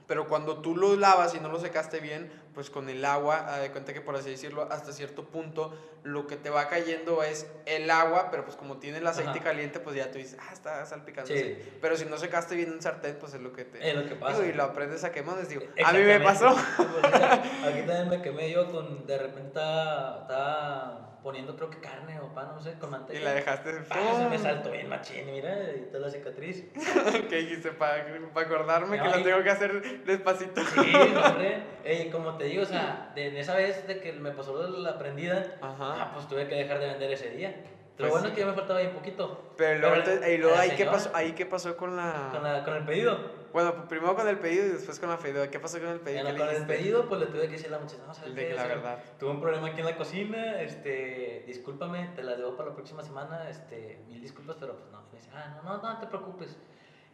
Pero 0.06 0.28
cuando 0.28 0.58
tú 0.58 0.76
lo 0.76 0.94
lavas 0.96 1.34
y 1.34 1.40
no 1.40 1.48
lo 1.48 1.58
secaste 1.58 2.00
bien, 2.00 2.30
pues 2.54 2.70
con 2.70 2.88
el 2.88 3.04
agua, 3.04 3.46
haz 3.48 3.60
de 3.60 3.70
cuenta 3.72 3.92
que 3.92 4.00
por 4.00 4.14
así 4.14 4.30
decirlo, 4.30 4.68
hasta 4.70 4.92
cierto 4.92 5.24
punto, 5.24 5.76
lo 6.04 6.26
que 6.26 6.36
te 6.36 6.48
va 6.48 6.68
cayendo 6.68 7.22
es 7.24 7.46
el 7.66 7.90
agua, 7.90 8.28
pero 8.30 8.44
pues 8.44 8.56
como 8.56 8.78
tiene 8.78 8.98
el 8.98 9.06
aceite 9.06 9.30
Ajá. 9.30 9.42
caliente, 9.42 9.80
pues 9.80 9.96
ya 9.96 10.10
tú 10.12 10.18
dices, 10.18 10.38
ah, 10.40 10.52
está 10.52 10.86
salpicando. 10.86 11.34
Sí. 11.34 11.58
Pero 11.80 11.96
si 11.96 12.04
no 12.04 12.16
secaste 12.18 12.54
bien 12.54 12.72
un 12.72 12.80
sartén, 12.80 13.16
pues 13.18 13.34
es 13.34 13.40
lo 13.40 13.52
que 13.52 13.64
te... 13.64 13.90
Es 13.90 13.96
lo 13.96 14.08
que 14.08 14.14
pasa. 14.14 14.38
Digo, 14.38 14.52
y 14.52 14.56
lo 14.56 14.62
aprendes 14.62 15.02
a 15.02 15.10
quemones, 15.10 15.48
digo, 15.48 15.62
a 15.84 15.92
mí 15.92 15.98
me 15.98 16.20
pasó. 16.20 16.54
Pues, 16.76 17.14
aquí 17.14 17.82
también 17.86 18.08
me 18.08 18.22
quemé 18.22 18.50
yo 18.50 18.70
con, 18.70 19.06
de 19.06 19.18
repente 19.18 19.48
estaba 19.48 21.15
poniendo 21.26 21.56
creo 21.56 21.68
que 21.68 21.80
carne 21.80 22.20
o 22.20 22.32
pan, 22.32 22.52
no 22.54 22.60
sé, 22.60 22.74
con 22.78 22.88
manteca. 22.88 23.18
Y 23.18 23.24
la 23.24 23.32
dejaste... 23.32 23.72
¡Pam! 23.88 24.16
se 24.16 24.28
me 24.28 24.38
saltó 24.38 24.70
bien 24.70 24.88
machín, 24.88 25.26
mira, 25.26 25.72
y 25.74 25.86
toda 25.90 26.06
la 26.06 26.10
cicatriz. 26.12 26.64
¿Qué 27.28 27.36
dijiste? 27.38 27.72
Para 27.72 28.04
acordarme 28.36 28.96
que 28.96 29.08
lo 29.08 29.24
tengo 29.24 29.42
que 29.42 29.50
hacer 29.50 30.04
despacito. 30.04 30.60
Sí, 30.64 30.92
hombre. 30.94 31.64
Ey, 31.84 32.10
como 32.10 32.36
te 32.36 32.44
digo, 32.44 32.62
o 32.62 32.66
sea, 32.66 33.10
de, 33.16 33.26
en 33.26 33.38
esa 33.38 33.56
vez 33.56 33.88
de 33.88 33.98
que 33.98 34.12
me 34.12 34.30
pasó 34.30 34.68
la 34.68 34.98
prendida, 34.98 35.56
Ajá. 35.60 35.94
ah, 36.00 36.10
pues 36.14 36.28
tuve 36.28 36.46
que 36.46 36.54
dejar 36.54 36.78
de 36.78 36.86
vender 36.90 37.10
ese 37.10 37.30
día. 37.30 37.56
Lo 37.98 38.08
Pues 38.08 38.10
bueno 38.10 38.26
sí. 38.26 38.28
es 38.28 38.34
que 38.34 38.40
ya 38.40 38.46
me 38.46 38.52
faltaba 38.52 38.80
bien 38.80 38.92
poquito. 38.92 39.54
Pero 39.56 39.80
luego, 39.80 39.96
Pero 40.04 40.28
y 40.30 40.36
luego 40.38 40.54
la 40.54 40.62
ahí, 40.62 40.70
¿qué 40.76 40.84
pasó, 40.84 41.10
ahí 41.14 41.32
qué 41.32 41.46
pasó 41.46 41.76
con 41.78 41.96
la... 41.96 42.28
Con, 42.30 42.42
la- 42.42 42.62
con 42.62 42.74
el 42.76 42.84
pedido. 42.84 43.46
Bueno, 43.54 43.72
pues 43.74 43.86
primero 43.88 44.14
con 44.14 44.28
el 44.28 44.38
pedido 44.38 44.66
y 44.66 44.68
después 44.68 44.98
con 45.00 45.08
la 45.08 45.16
fedora. 45.16 45.50
¿Qué 45.50 45.58
pasó 45.58 45.78
con 45.80 45.88
el 45.88 46.00
pedido? 46.00 46.24
Bueno, 46.24 46.36
¿Qué 46.36 46.44
le 46.44 46.46
con 46.52 46.62
el 46.62 46.66
pedido, 46.66 47.08
pues 47.08 47.20
le 47.20 47.26
tuve 47.28 47.40
que 47.42 47.52
decir 47.52 47.68
a 47.68 47.70
la 47.70 47.78
muchacha, 47.78 48.02
no, 48.06 48.12
¿sabes 48.12 48.34
De 48.34 48.48
qué? 48.48 48.54
la 48.54 48.62
O 48.62 48.66
sea, 48.66 48.74
verdad. 48.76 48.98
Tuve 49.18 49.30
un 49.30 49.40
problema 49.40 49.68
aquí 49.68 49.80
en 49.80 49.86
la 49.86 49.96
cocina, 49.96 50.60
este, 50.60 51.44
discúlpame, 51.46 52.10
te 52.14 52.22
las 52.22 52.36
debo 52.36 52.54
para 52.54 52.68
la 52.68 52.74
próxima 52.74 53.02
semana, 53.02 53.48
este, 53.48 54.04
mil 54.08 54.20
disculpas, 54.20 54.56
pero 54.60 54.76
pues 54.76 54.90
no. 54.92 55.00
Y 55.10 55.14
me 55.14 55.18
dice, 55.20 55.30
ah, 55.34 55.58
no, 55.64 55.78
no, 55.78 55.82
no 55.94 55.98
te 55.98 56.06
preocupes. 56.06 56.54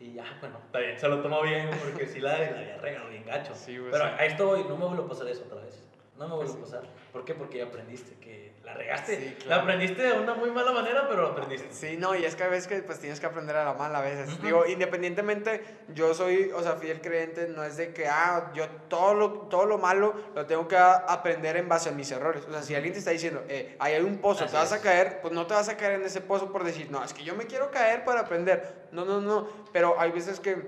Y 0.01 0.15
ya, 0.15 0.25
bueno, 0.41 0.59
está 0.67 0.81
bien, 0.81 0.99
se 0.99 1.07
lo 1.09 1.23
tomó 1.23 1.43
bien, 1.43 1.71
porque 1.85 2.09
sí 2.09 2.19
la, 2.19 2.37
la 2.39 2.59
había 2.59 2.77
regado 2.79 3.09
bien 3.09 3.25
gacho. 3.25 3.55
Sí, 3.55 3.79
güey, 3.79 3.93
pero 3.93 4.05
sí. 4.07 4.11
ahí 4.19 4.29
estoy, 4.29 4.65
no 4.65 4.77
me 4.77 4.87
vuelvo 4.87 5.05
a 5.05 5.09
pasar 5.11 5.29
eso 5.29 5.45
otra 5.45 5.61
vez. 5.61 5.89
No 6.19 6.29
me 6.29 6.37
vuelvo 6.37 6.53
a 6.55 6.61
pasar. 6.61 6.83
¿Por 7.11 7.25
qué? 7.25 7.35
Porque 7.35 7.59
ya 7.59 7.65
aprendiste 7.65 8.15
que 8.21 8.53
la 8.65 8.75
regaste. 8.75 9.17
Sí, 9.17 9.37
La 9.41 9.45
claro. 9.45 9.63
aprendiste 9.63 10.03
de 10.03 10.13
una 10.13 10.35
muy 10.35 10.51
mala 10.51 10.73
manera, 10.73 11.09
pero 11.09 11.23
lo 11.23 11.29
aprendiste. 11.29 11.73
Sí, 11.73 11.97
no, 11.97 12.15
y 12.15 12.25
es 12.25 12.37
que 12.37 12.45
a 12.45 12.49
veces 12.49 12.69
que 12.69 12.83
pues 12.83 13.01
tienes 13.01 13.19
que 13.19 13.27
aprender 13.27 13.57
a 13.57 13.65
la 13.65 13.75
mala 13.75 13.99
a 13.99 14.03
veces. 14.03 14.35
Ujú. 14.35 14.43
Digo, 14.43 14.67
independientemente, 14.67 15.65
yo 15.89 16.13
soy, 16.15 16.51
o 16.55 16.63
sea, 16.63 16.77
fiel 16.77 17.01
creyente, 17.01 17.49
no 17.49 17.65
es 17.65 17.77
de 17.79 17.95
que, 17.95 18.07
ah, 18.09 18.53
yo 18.55 18.69
todo 18.89 19.15
lo, 19.15 19.31
todo 19.49 19.65
lo 19.65 19.79
malo 19.79 20.15
lo 20.35 20.47
tengo 20.47 20.69
que 20.69 20.77
aprender 20.77 21.57
en 21.57 21.69
base 21.69 21.89
a 21.89 21.93
mis 21.93 22.11
errores. 22.11 22.45
O 22.47 22.53
sea, 22.53 22.63
si 22.63 22.75
alguien 22.75 22.93
te 22.93 22.99
está 22.99 23.11
diciendo, 23.11 23.43
eh, 23.49 23.75
ahí 23.79 23.95
hay 23.95 24.03
un 24.03 24.19
pozo, 24.19 24.45
Así 24.45 24.53
te 24.53 24.59
vas 24.59 24.73
a 24.73 24.81
caer, 24.83 25.21
pues 25.23 25.33
no 25.33 25.47
te 25.47 25.55
vas 25.55 25.71
a 25.71 25.77
caer 25.79 25.93
en 25.93 26.05
ese 26.05 26.21
pozo 26.21 26.53
por 26.53 26.63
decir, 26.63 26.91
no, 26.91 27.03
es 27.03 27.15
que 27.15 27.25
yo 27.25 27.35
me 27.35 27.47
quiero 27.47 27.71
caer 27.71 28.05
para 28.05 28.21
aprender. 28.21 28.87
No, 28.93 29.07
no, 29.07 29.21
no, 29.21 29.49
pero 29.73 29.99
hay 29.99 30.11
veces 30.11 30.41
que, 30.41 30.63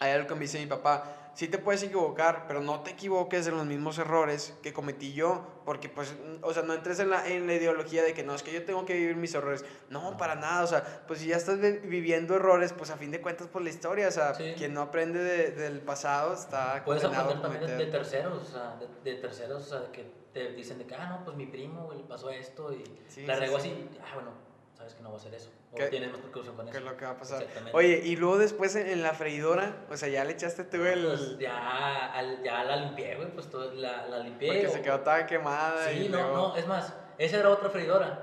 hay 0.00 0.12
algo 0.12 0.28
que 0.28 0.34
me 0.34 0.40
dice 0.42 0.58
mi 0.58 0.66
papá, 0.66 1.15
sí 1.36 1.48
te 1.48 1.58
puedes 1.58 1.82
equivocar, 1.82 2.46
pero 2.48 2.60
no 2.62 2.80
te 2.80 2.90
equivoques 2.92 3.46
en 3.46 3.56
los 3.56 3.66
mismos 3.66 3.98
errores 3.98 4.54
que 4.62 4.72
cometí 4.72 5.12
yo, 5.12 5.46
porque 5.66 5.88
pues, 5.90 6.14
o 6.42 6.52
sea, 6.54 6.62
no 6.62 6.72
entres 6.72 6.98
en 6.98 7.10
la, 7.10 7.28
en 7.28 7.46
la 7.46 7.52
ideología 7.54 8.02
de 8.02 8.14
que 8.14 8.24
no, 8.24 8.34
es 8.34 8.42
que 8.42 8.52
yo 8.52 8.64
tengo 8.64 8.84
que 8.86 8.94
vivir 8.94 9.16
mis 9.16 9.34
errores. 9.34 9.64
No, 9.90 10.16
para 10.16 10.34
nada, 10.34 10.64
o 10.64 10.66
sea, 10.66 11.04
pues 11.06 11.20
si 11.20 11.26
ya 11.28 11.36
estás 11.36 11.60
vi- 11.60 11.78
viviendo 11.86 12.34
errores, 12.36 12.72
pues 12.72 12.90
a 12.90 12.96
fin 12.96 13.10
de 13.10 13.20
cuentas 13.20 13.48
por 13.48 13.60
la 13.62 13.68
historia, 13.68 14.08
o 14.08 14.10
sea, 14.10 14.34
Sí. 14.34 14.54
quien 14.56 14.72
no 14.74 14.80
aprende 14.80 15.18
de- 15.22 15.50
del 15.52 15.80
pasado 15.82 16.32
está 16.34 16.82
Puedes 16.84 17.04
aprender 17.04 17.40
también 17.42 17.66
de, 17.66 17.86
terceros, 17.86 18.48
o 18.48 18.52
sea, 18.52 18.76
de, 18.80 18.88
de 19.12 19.20
terceros, 19.20 19.66
o 19.66 19.78
sea, 19.80 19.92
que 19.92 20.10
te 20.32 20.52
dicen 20.52 20.78
de 20.78 20.86
que, 20.86 20.94
ah, 20.94 21.06
no, 21.10 21.24
pues 21.24 21.36
mi 21.36 21.46
primo, 21.46 21.92
le 21.94 22.02
pasó 22.04 22.30
esto 22.30 22.72
y 22.72 22.82
Sí, 23.08 23.26
la 23.26 23.36
regó 23.36 23.60
sí. 23.60 23.70
así, 23.70 23.98
ah, 24.02 24.14
bueno, 24.14 24.30
sabes 24.76 24.94
que 24.94 25.02
no 25.02 25.08
va 25.10 25.16
a 25.16 25.18
hacer 25.18 25.34
eso. 25.34 25.50
O 25.72 25.76
¿Qué- 25.76 25.86
tienes 25.86 26.10
más 26.12 26.20
precaución 26.20 26.54
con 26.56 26.66
¿Qué 26.66 26.70
eso. 26.70 26.78
es 26.78 26.84
lo 26.84 26.96
que 26.96 27.04
va 27.04 27.10
a 27.12 27.16
pasar? 27.18 27.46
Oye, 27.72 28.00
y 28.04 28.16
luego 28.16 28.38
después 28.38 28.76
en, 28.76 28.86
en 28.88 29.02
la 29.02 29.12
freidora, 29.14 29.76
o 29.90 29.96
sea, 29.96 30.08
ya 30.08 30.24
le 30.24 30.32
echaste 30.32 30.64
tú 30.64 30.78
Pues 30.78 30.92
el... 30.94 31.38
ya, 31.38 32.12
al- 32.12 32.42
ya 32.42 32.64
la 32.64 32.76
limpié, 32.76 33.16
güey, 33.16 33.28
pues 33.32 33.48
todo, 33.50 33.72
la, 33.74 34.06
la 34.06 34.18
limpié. 34.20 34.48
Porque 34.48 34.66
o- 34.68 34.70
se 34.70 34.82
quedó 34.82 35.00
toda 35.00 35.26
quemada. 35.26 35.88
Sí, 35.90 36.06
y 36.06 36.08
no, 36.08 36.18
luego- 36.18 36.36
no, 36.48 36.56
es 36.56 36.66
más, 36.66 36.92
esa 37.18 37.38
era 37.38 37.50
otra 37.50 37.70
freidora. 37.70 38.22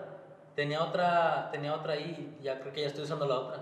Tenía 0.56 0.84
otra, 0.84 1.50
tenía 1.52 1.74
otra 1.74 1.94
ahí, 1.94 2.38
ya 2.42 2.60
creo 2.60 2.72
que 2.72 2.82
ya 2.82 2.88
estoy 2.88 3.04
usando 3.04 3.26
la 3.26 3.36
otra. 3.40 3.62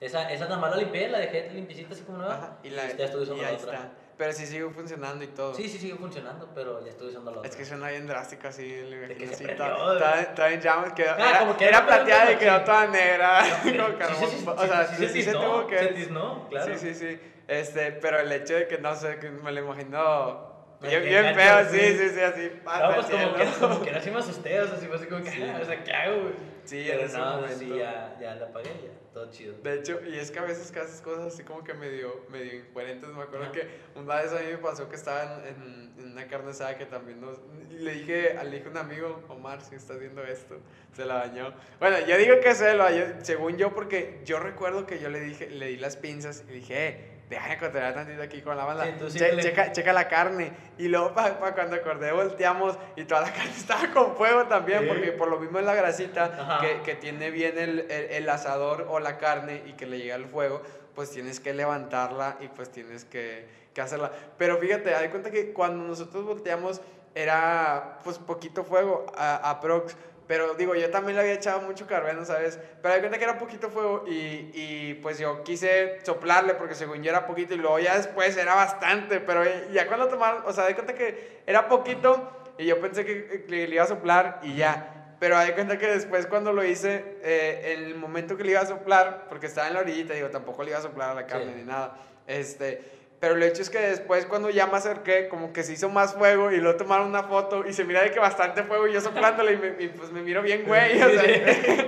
Esa, 0.00 0.30
esa 0.30 0.44
nada 0.44 0.58
más 0.58 0.70
la 0.72 0.76
limpié, 0.78 1.08
la 1.08 1.18
dejé 1.18 1.50
limpiecita 1.52 1.94
así 1.94 2.02
como 2.02 2.18
nueva. 2.18 2.34
Ajá, 2.34 2.56
y, 2.62 2.70
la, 2.70 2.92
ya 2.92 3.04
estoy 3.06 3.22
usando 3.22 3.40
y 3.40 3.44
la 3.44 3.48
ahí 3.50 3.56
otra. 3.56 3.74
está. 3.76 3.90
Pero 4.16 4.32
sí 4.32 4.46
sigue 4.46 4.68
funcionando 4.70 5.22
y 5.24 5.28
todo. 5.28 5.54
Sí, 5.54 5.68
sí, 5.68 5.76
sigue 5.78 5.94
funcionando, 5.94 6.48
pero 6.54 6.82
ya 6.82 6.90
estoy 6.90 7.08
usando 7.08 7.30
la 7.32 7.38
otra. 7.38 7.50
Es 7.50 7.54
que 7.56 7.66
suena 7.66 7.90
bien 7.90 8.06
drástico 8.06 8.48
así, 8.48 8.66
De 8.66 9.14
que 9.14 9.26
se 9.34 9.48
toda 9.48 10.50
en 10.50 10.60
llamas, 10.60 10.92
quedó, 10.94 11.10
Ah, 11.18 11.28
era, 11.30 11.38
como 11.40 11.56
que 11.56 11.64
era 11.66 11.78
era 11.78 11.86
plateada 11.86 12.32
y 12.32 12.36
quedó 12.36 12.58
sí. 12.58 12.64
toda 12.64 12.86
negra, 12.86 13.40
con 13.62 13.70
sí, 13.72 13.76
carbón. 13.98 14.30
sí, 14.30 14.36
sí, 14.38 14.46
o 14.46 14.66
sea, 14.66 14.86
sí, 14.86 14.96
sí, 14.96 15.06
sí, 15.08 15.12
sí 15.12 15.22
se 15.22 15.32
tuvo 15.32 15.66
que... 15.66 15.78
se 15.78 15.86
tiznó, 15.88 16.48
claro. 16.48 16.78
Sí, 16.78 16.94
sí, 16.94 16.94
sí, 16.94 17.20
este, 17.46 17.92
pero 17.92 18.18
el 18.20 18.32
hecho 18.32 18.54
de 18.54 18.66
que, 18.66 18.78
no 18.78 18.94
sé, 18.94 19.18
que 19.18 19.30
me 19.30 19.52
lo 19.52 19.60
imagino 19.60 20.56
bien, 20.80 21.02
bien 21.02 21.34
feo, 21.34 21.64
sí, 21.70 21.78
sí. 21.78 21.98
sí, 21.98 22.08
sí, 22.14 22.20
así, 22.20 22.52
No, 22.64 22.94
pues 22.94 23.06
como 23.06 23.34
que, 23.34 23.44
como 23.60 23.82
que 23.82 23.90
era 23.90 23.98
así 23.98 24.10
me 24.10 24.18
asusté, 24.18 24.60
o 24.60 24.66
sea, 24.66 24.76
así 24.76 24.86
fue 24.86 24.96
así 24.96 25.06
como 25.06 25.22
que, 25.22 25.30
ah, 25.30 25.58
o 25.62 25.64
sea, 25.66 25.84
¿qué 25.84 25.92
hago, 25.92 26.20
güey? 26.22 26.55
Sí, 26.66 26.84
Pero 26.86 27.00
en 27.00 27.06
ese 27.06 27.18
no, 27.18 27.36
momento. 27.36 27.58
sí, 27.58 27.68
ya, 27.78 28.16
ya 28.20 28.34
la 28.34 28.46
apagué, 28.46 28.68
ya, 28.68 29.12
todo 29.14 29.30
chido. 29.30 29.54
De 29.62 29.74
hecho, 29.74 30.00
y 30.06 30.16
es 30.18 30.30
que 30.30 30.38
a 30.38 30.42
veces 30.42 30.70
que 30.70 30.80
haces 30.80 31.00
cosas 31.00 31.32
así 31.32 31.42
como 31.44 31.64
que 31.64 31.72
medio, 31.74 32.24
medio 32.28 32.54
incoherentes. 32.56 33.08
Me 33.10 33.22
acuerdo 33.22 33.50
que 33.52 33.66
una 33.94 34.16
vez 34.16 34.32
a 34.32 34.40
mí 34.40 34.46
me 34.50 34.58
pasó 34.58 34.88
que 34.88 34.96
estaba 34.96 35.40
en, 35.46 35.54
en- 35.54 35.94
en 35.98 36.12
una 36.12 36.26
carne 36.28 36.50
asada 36.50 36.76
que 36.76 36.84
también 36.86 37.20
nos... 37.20 37.38
Le 37.70 37.92
dije, 37.92 38.34
le 38.44 38.50
dije 38.50 38.66
a 38.66 38.70
un 38.70 38.76
amigo, 38.76 39.22
Omar, 39.28 39.62
si 39.62 39.74
estás 39.76 39.98
viendo 39.98 40.22
esto, 40.24 40.58
se 40.94 41.04
la 41.04 41.14
dañó. 41.26 41.54
Bueno, 41.80 41.98
yo 42.06 42.16
digo 42.18 42.40
que 42.40 42.54
se 42.54 42.74
lo 42.74 42.84
dañó, 42.84 43.04
según 43.22 43.56
yo, 43.56 43.72
porque 43.74 44.20
yo 44.24 44.38
recuerdo 44.40 44.86
que 44.86 44.98
yo 44.98 45.08
le 45.08 45.20
dije, 45.20 45.48
le 45.50 45.66
di 45.68 45.76
las 45.76 45.96
pinzas 45.96 46.44
y 46.48 46.52
dije, 46.52 46.88
eh, 46.88 47.15
déjame 47.28 47.58
controlar 47.58 47.94
tantito 47.94 48.22
aquí 48.22 48.40
con 48.42 48.56
la 48.56 48.64
banda. 48.64 48.84
Sí, 48.84 48.92
tú 48.98 49.10
sí 49.10 49.18
Che- 49.18 49.32
le- 49.32 49.42
checa, 49.42 49.72
checa 49.72 49.92
la 49.92 50.08
carne. 50.08 50.52
Y 50.78 50.88
luego 50.88 51.12
para 51.14 51.34
cuando 51.54 51.76
acordé 51.76 52.12
volteamos 52.12 52.78
y 52.96 53.04
toda 53.04 53.22
la 53.22 53.32
carne 53.34 53.50
estaba 53.56 53.90
con 53.92 54.14
fuego 54.16 54.46
también, 54.46 54.80
Sí. 54.82 54.86
porque 54.88 55.12
por 55.12 55.28
lo 55.28 55.38
mismo 55.40 55.58
es 55.58 55.64
la 55.64 55.74
grasita 55.74 56.58
que, 56.60 56.82
que 56.82 56.94
tiene 56.94 57.30
bien 57.30 57.58
el, 57.58 57.80
el, 57.90 58.04
el 58.10 58.28
asador 58.28 58.86
o 58.88 59.00
la 59.00 59.18
carne 59.18 59.62
y 59.66 59.72
que 59.72 59.86
le 59.86 59.98
llega 59.98 60.14
el 60.14 60.26
fuego, 60.26 60.62
pues 60.94 61.10
tienes 61.10 61.40
que 61.40 61.52
levantarla 61.52 62.36
y 62.40 62.48
pues 62.48 62.70
tienes 62.70 63.04
que, 63.04 63.46
que 63.74 63.80
hacerla. 63.80 64.10
Pero 64.38 64.58
fíjate, 64.58 64.90
de 64.90 65.10
cuenta 65.10 65.30
que 65.30 65.52
cuando 65.52 65.84
nosotros 65.84 66.24
volteamos 66.24 66.80
era 67.16 67.98
pues 68.04 68.18
poquito 68.18 68.62
fuego 68.62 69.06
a, 69.16 69.50
a 69.50 69.60
prox. 69.60 69.96
Pero 70.28 70.54
digo, 70.54 70.74
yo 70.74 70.90
también 70.90 71.14
le 71.14 71.22
había 71.22 71.34
echado 71.34 71.60
mucho 71.60 71.86
carbeno, 71.86 72.24
¿sabes? 72.24 72.58
Pero 72.82 72.94
de 72.94 73.00
cuenta 73.00 73.16
que 73.16 73.24
era 73.24 73.38
poquito 73.38 73.70
fuego 73.70 74.04
y, 74.08 74.50
y 74.54 74.94
pues 75.00 75.18
yo 75.18 75.44
quise 75.44 76.00
soplarle 76.04 76.54
porque 76.54 76.74
según 76.74 77.02
yo 77.02 77.10
era 77.10 77.26
poquito 77.26 77.54
y 77.54 77.58
luego 77.58 77.78
ya 77.78 77.96
después 77.96 78.36
era 78.36 78.54
bastante. 78.56 79.20
Pero 79.20 79.42
ya 79.72 79.86
cuando 79.86 80.08
tomaron, 80.08 80.42
o 80.44 80.52
sea, 80.52 80.64
de 80.66 80.74
cuenta 80.74 80.94
que 80.94 81.42
era 81.46 81.68
poquito 81.68 82.28
y 82.58 82.66
yo 82.66 82.80
pensé 82.80 83.04
que, 83.06 83.44
que 83.44 83.66
le 83.68 83.74
iba 83.74 83.84
a 83.84 83.86
soplar 83.86 84.40
y 84.42 84.56
ya. 84.56 84.92
Pero 85.20 85.38
de 85.38 85.54
cuenta 85.54 85.78
que 85.78 85.86
después 85.86 86.26
cuando 86.26 86.52
lo 86.52 86.64
hice, 86.64 87.18
eh, 87.22 87.74
en 87.78 87.84
el 87.84 87.94
momento 87.94 88.36
que 88.36 88.42
le 88.44 88.50
iba 88.50 88.60
a 88.60 88.66
soplar, 88.66 89.26
porque 89.28 89.46
estaba 89.46 89.68
en 89.68 89.74
la 89.74 89.80
orillita, 89.80 90.12
digo, 90.12 90.28
tampoco 90.28 90.62
le 90.64 90.70
iba 90.70 90.78
a 90.78 90.82
soplar 90.82 91.10
a 91.10 91.14
la 91.14 91.26
carne 91.26 91.52
Sí. 91.52 91.58
ni 91.58 91.62
nada. 91.64 91.96
Este, 92.26 92.82
pero 93.20 93.34
el 93.34 93.42
hecho 93.42 93.62
es 93.62 93.70
que 93.70 93.78
después 93.78 94.26
cuando 94.26 94.50
ya 94.50 94.66
me 94.66 94.76
acerqué, 94.76 95.28
como 95.28 95.52
que 95.52 95.62
se 95.62 95.72
hizo 95.72 95.88
más 95.88 96.14
fuego 96.14 96.52
y 96.52 96.58
luego 96.58 96.76
tomaron 96.76 97.06
una 97.08 97.22
foto 97.24 97.66
y 97.66 97.72
se 97.72 97.84
mira 97.84 98.02
de 98.02 98.10
que 98.10 98.20
bastante 98.20 98.62
fuego 98.62 98.86
y 98.86 98.92
yo 98.92 99.00
soplándole 99.00 99.52
y, 99.52 99.56
me- 99.56 99.76
y, 99.84 99.88
pues 99.88 100.10
me 100.12 100.22
miro 100.22 100.42
bien 100.42 100.64
güey. 100.66 101.00
o 101.02 101.08
sea, 101.10 101.22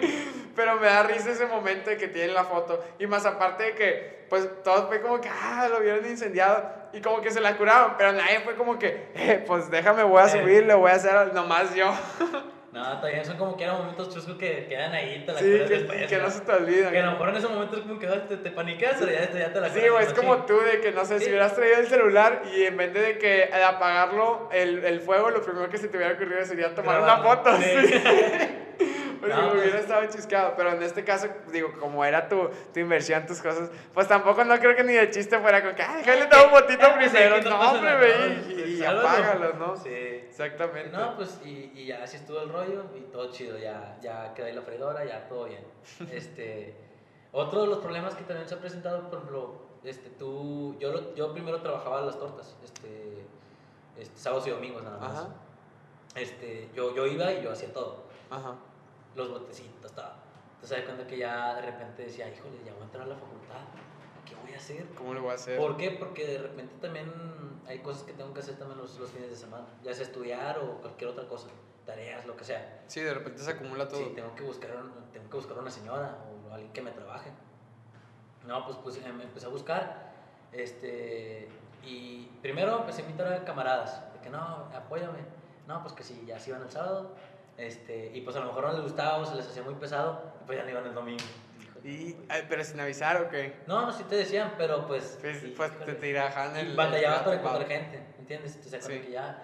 pero 0.57 0.76
me 0.76 0.87
da 0.87 1.03
risa 1.05 1.31
ese 1.31 1.47
momento 1.47 1.91
de 1.91 1.97
que 1.97 2.09
tienen 2.09 2.35
la 2.35 2.45
foto. 2.45 2.83
Y 2.99 3.07
más 3.07 3.24
aparte 3.26 3.62
de 3.64 3.74
que, 3.74 4.24
pues 4.29 4.49
todos 4.64 4.89
fue 4.89 5.01
como 5.01 5.20
que, 5.20 5.29
ah, 5.29 5.68
lo 5.70 5.81
vieron 5.81 6.05
incendiado. 6.07 6.72
Y 6.93 7.01
como 7.01 7.20
que 7.20 7.31
se 7.31 7.41
la 7.41 7.57
curaron, 7.57 7.93
pero 7.99 8.12
nadie 8.12 8.41
fue 8.41 8.55
como 8.57 8.79
que, 8.79 9.09
eh, 9.14 9.45
pues 9.47 9.70
déjame, 9.70 10.03
voy 10.03 10.22
a 10.22 10.26
Eh. 10.26 10.31
subir, 10.31 10.66
le 10.66 10.74
voy 10.74 10.91
a 10.91 10.95
hacer 10.95 11.33
nomás 11.35 11.74
yo. 11.74 11.93
No, 12.71 12.83
todavía 12.99 13.25
son 13.25 13.39
como 13.39 13.57
que 13.57 13.64
eran 13.64 13.79
momentos 13.79 14.12
chuscos 14.12 14.37
que 14.37 14.66
quedan 14.69 14.93
ahí, 14.93 15.25
te 15.25 15.33
la 15.33 15.39
Sí, 15.39 15.45
que, 15.47 15.59
después. 15.64 16.07
que 16.07 16.19
no 16.19 16.31
se 16.31 16.41
te 16.43 16.53
olvida. 16.53 16.91
Que 16.91 16.99
a 16.99 17.07
lo 17.07 17.12
mejor 17.12 17.29
en 17.31 17.37
ese 17.37 17.49
momento 17.49 17.77
es 17.77 17.83
como 17.83 17.99
que 17.99 18.07
te, 18.07 18.37
te 18.37 18.51
paniqueas, 18.51 18.97
pero 18.99 19.11
ya, 19.11 19.33
ya 19.33 19.53
te 19.53 19.61
la 19.61 19.71
Sí, 19.71 19.81
güey, 19.89 20.05
es 20.05 20.12
como 20.12 20.45
tú 20.45 20.61
de 20.61 20.81
que, 20.81 20.93
no 20.93 21.05
sé, 21.07 21.19
si 21.19 21.31
hubieras 21.31 21.55
traído 21.55 21.79
el 21.79 21.87
celular 21.87 22.43
y 22.55 22.64
en 22.64 22.77
vez 22.77 22.93
de 22.93 23.16
que 23.19 23.47
de 23.47 23.64
apagarlo, 23.64 24.51
el, 24.53 24.85
el 24.85 25.01
fuego, 25.01 25.31
lo 25.31 25.41
primero 25.43 25.71
que 25.71 25.79
se 25.79 25.89
te 25.89 25.97
hubiera 25.97 26.12
ocurrido 26.14 26.45
sería 26.45 26.75
tomar 26.75 27.01
una 27.01 27.19
foto. 27.19 27.57
Sí. 27.57 27.64
Sí. 27.89 28.03
Porque 29.21 29.35
No, 29.35 29.51
pues- 29.51 29.62
hubiera 29.62 29.79
estado 29.81 30.07
chiscado. 30.07 30.55
Pero 30.57 30.71
en 30.73 30.83
este 30.83 31.05
caso, 31.05 31.29
digo, 31.53 31.73
como 31.81 32.05
era 32.05 32.29
tu, 32.29 32.49
tu 32.73 32.81
inversión, 32.81 33.27
tus 33.27 33.41
cosas, 33.43 33.71
pues 33.95 34.07
tampoco 34.09 34.45
no 34.45 34.59
creo 34.59 34.77
que 34.77 34.85
ni 34.85 34.93
de 34.93 35.11
chiste 35.11 35.39
fuera 35.41 35.62
con 35.62 35.75
que, 35.75 35.83
ay, 35.83 36.03
déjale 36.03 36.27
tomar 36.27 36.47
un 36.47 36.53
botito 36.53 36.83
Ah, 36.87 36.95
pues, 36.97 37.11
primero. 37.11 37.43
no 37.51 37.71
hombre, 37.71 37.97
ve 37.97 38.45
y, 38.49 38.75
y 38.81 38.85
apágalo, 38.85 39.53
¿no? 39.55 39.77
Sí. 39.77 39.89
Exactamente. 39.91 40.91
No, 40.97 41.16
pues 41.16 41.41
y, 41.45 41.73
y 41.75 41.87
ya 41.87 42.03
así 42.05 42.16
estuvo 42.16 42.41
el 42.41 42.49
rollo 42.51 42.85
y 42.97 43.01
todo 43.12 43.31
chido, 43.33 43.59
ya, 43.59 43.97
ya 44.01 44.33
quedó 44.35 44.47
ahí 44.47 44.53
la 44.55 44.62
freidora, 44.62 45.05
ya 45.05 45.27
todo 45.29 45.45
bien. 45.47 45.64
Este, 46.12 46.75
otro 47.33 47.62
de 47.62 47.66
los 47.69 47.79
problemas 47.79 48.14
que 48.14 48.25
también 48.25 48.49
se 48.49 48.55
ha 48.55 48.59
presentado, 48.61 49.09
por 49.11 49.19
ejemplo, 49.19 49.55
este, 49.85 50.11
tú, 50.11 50.77
yo, 50.79 51.14
yo 51.14 51.33
primero 51.33 51.61
trabajaba 51.61 52.01
las 52.03 52.19
tortas, 52.19 52.57
este, 52.64 53.25
este, 53.99 54.19
sábados 54.19 54.47
y 54.47 54.51
domingos 54.51 54.83
nada 54.83 54.99
más. 54.99 55.11
Ajá, 55.12 55.29
Este, 56.14 56.69
yo, 56.75 56.95
yo 56.95 57.07
iba 57.07 57.33
y 57.33 57.43
yo 57.43 57.53
hacía 57.53 57.73
todo, 57.73 58.05
ajá. 58.31 58.55
Los 59.14 59.30
botecitos, 59.30 59.92
todo. 59.92 60.12
Entonces, 60.54 60.84
cuando 60.84 61.06
que 61.06 61.18
ya 61.18 61.54
de 61.54 61.62
repente 61.62 62.02
decía, 62.04 62.28
híjole, 62.28 62.59
ya 62.64 62.72
voy 62.72 62.82
a 62.82 62.84
entrar 62.84 63.04
a 63.04 63.06
la 63.06 63.14
facultad, 63.16 63.61
¿qué 64.26 64.34
voy 64.42 64.52
a 64.54 64.56
hacer? 64.56 64.86
¿Cómo 64.96 65.14
le 65.14 65.20
voy 65.20 65.30
a 65.30 65.34
hacer? 65.34 65.56
¿Por 65.59 65.76
qué? 65.76 65.92
Porque 65.92 66.26
de 66.26 66.38
repente 66.38 66.74
también 66.80 67.12
hay 67.66 67.78
cosas 67.80 68.02
que 68.02 68.12
tengo 68.12 68.32
que 68.34 68.40
hacer 68.40 68.56
también 68.56 68.78
los, 68.78 68.98
los 68.98 69.11
fines 69.11 69.30
de 69.30 69.36
semana, 69.36 69.66
ya 69.84 69.94
sea 69.94 70.04
estudiar 70.04 70.59
o 70.59 70.80
cualquier 70.80 71.11
otra 71.11 71.26
cosa, 71.28 71.48
tareas, 71.86 72.26
lo 72.26 72.36
que 72.36 72.44
sea. 72.44 72.82
Sí, 72.88 73.00
de 73.00 73.14
repente 73.14 73.40
se 73.42 73.50
acumula 73.50 73.88
todo. 73.88 74.00
Sí, 74.00 74.12
tengo 74.14 74.34
que 74.34 74.42
buscar, 74.42 74.70
un- 74.76 75.11
tengo 75.12 75.28
que 75.30 75.36
buscar 75.36 75.59
una 75.59 75.70
señora 75.70 76.18
o 76.50 76.52
alguien 76.52 76.72
que 76.72 76.82
me 76.82 76.90
trabaje. 76.90 77.30
No, 78.46 78.64
pues, 78.64 78.78
pues 78.82 79.00
me 79.14 79.24
empecé 79.24 79.46
a 79.46 79.50
buscar, 79.50 80.12
este, 80.52 81.48
y 81.84 82.26
primero 82.42 82.78
empecé 82.80 83.02
a 83.02 83.04
invitar 83.04 83.32
a 83.32 83.44
camaradas, 83.44 84.12
de 84.14 84.20
que 84.20 84.30
no, 84.30 84.38
apóyame, 84.74 85.18
no, 85.66 85.82
pues 85.82 85.92
que 85.92 86.02
sí, 86.02 86.24
ya 86.26 86.38
se 86.38 86.50
iban 86.50 86.62
el 86.62 86.70
sábado, 86.70 87.11
este, 87.59 88.11
y 88.14 88.20
pues 88.22 88.34
a 88.36 88.40
lo 88.40 88.46
mejor 88.46 88.64
no 88.66 88.72
les 88.72 88.82
gustaba 88.82 89.18
o 89.18 89.26
se 89.26 89.34
les 89.34 89.46
hacía 89.46 89.62
muy 89.62 89.74
pesado, 89.74 90.32
y 90.40 90.44
pues 90.46 90.59
ya 90.59 90.64
no 90.64 90.70
iban 90.70 90.86
el 90.86 90.94
domingo. 90.94 91.24
Y, 91.84 92.16
ay, 92.28 92.44
pero 92.48 92.64
sin 92.64 92.80
avisar, 92.80 93.22
¿o 93.22 93.28
qué? 93.28 93.61
No, 93.66 93.82
no, 93.86 93.92
sí 93.92 94.02
te 94.04 94.16
decían, 94.16 94.54
pero 94.59 94.86
pues... 94.86 95.18
Pues, 95.20 95.38
sí, 95.40 95.54
pues 95.56 95.78
te 95.84 95.94
tirajan 95.94 96.56
el. 96.56 96.72
Y 96.72 96.76
batallabas 96.76 97.18
el- 97.20 97.24
para 97.24 97.36
encontrar 97.36 97.66
gente, 97.68 98.02
¿entiendes? 98.18 98.61
Te 98.61 98.68
sacan 98.68 98.90
Sí. 98.90 98.98
que 99.00 99.11
ya, 99.12 99.42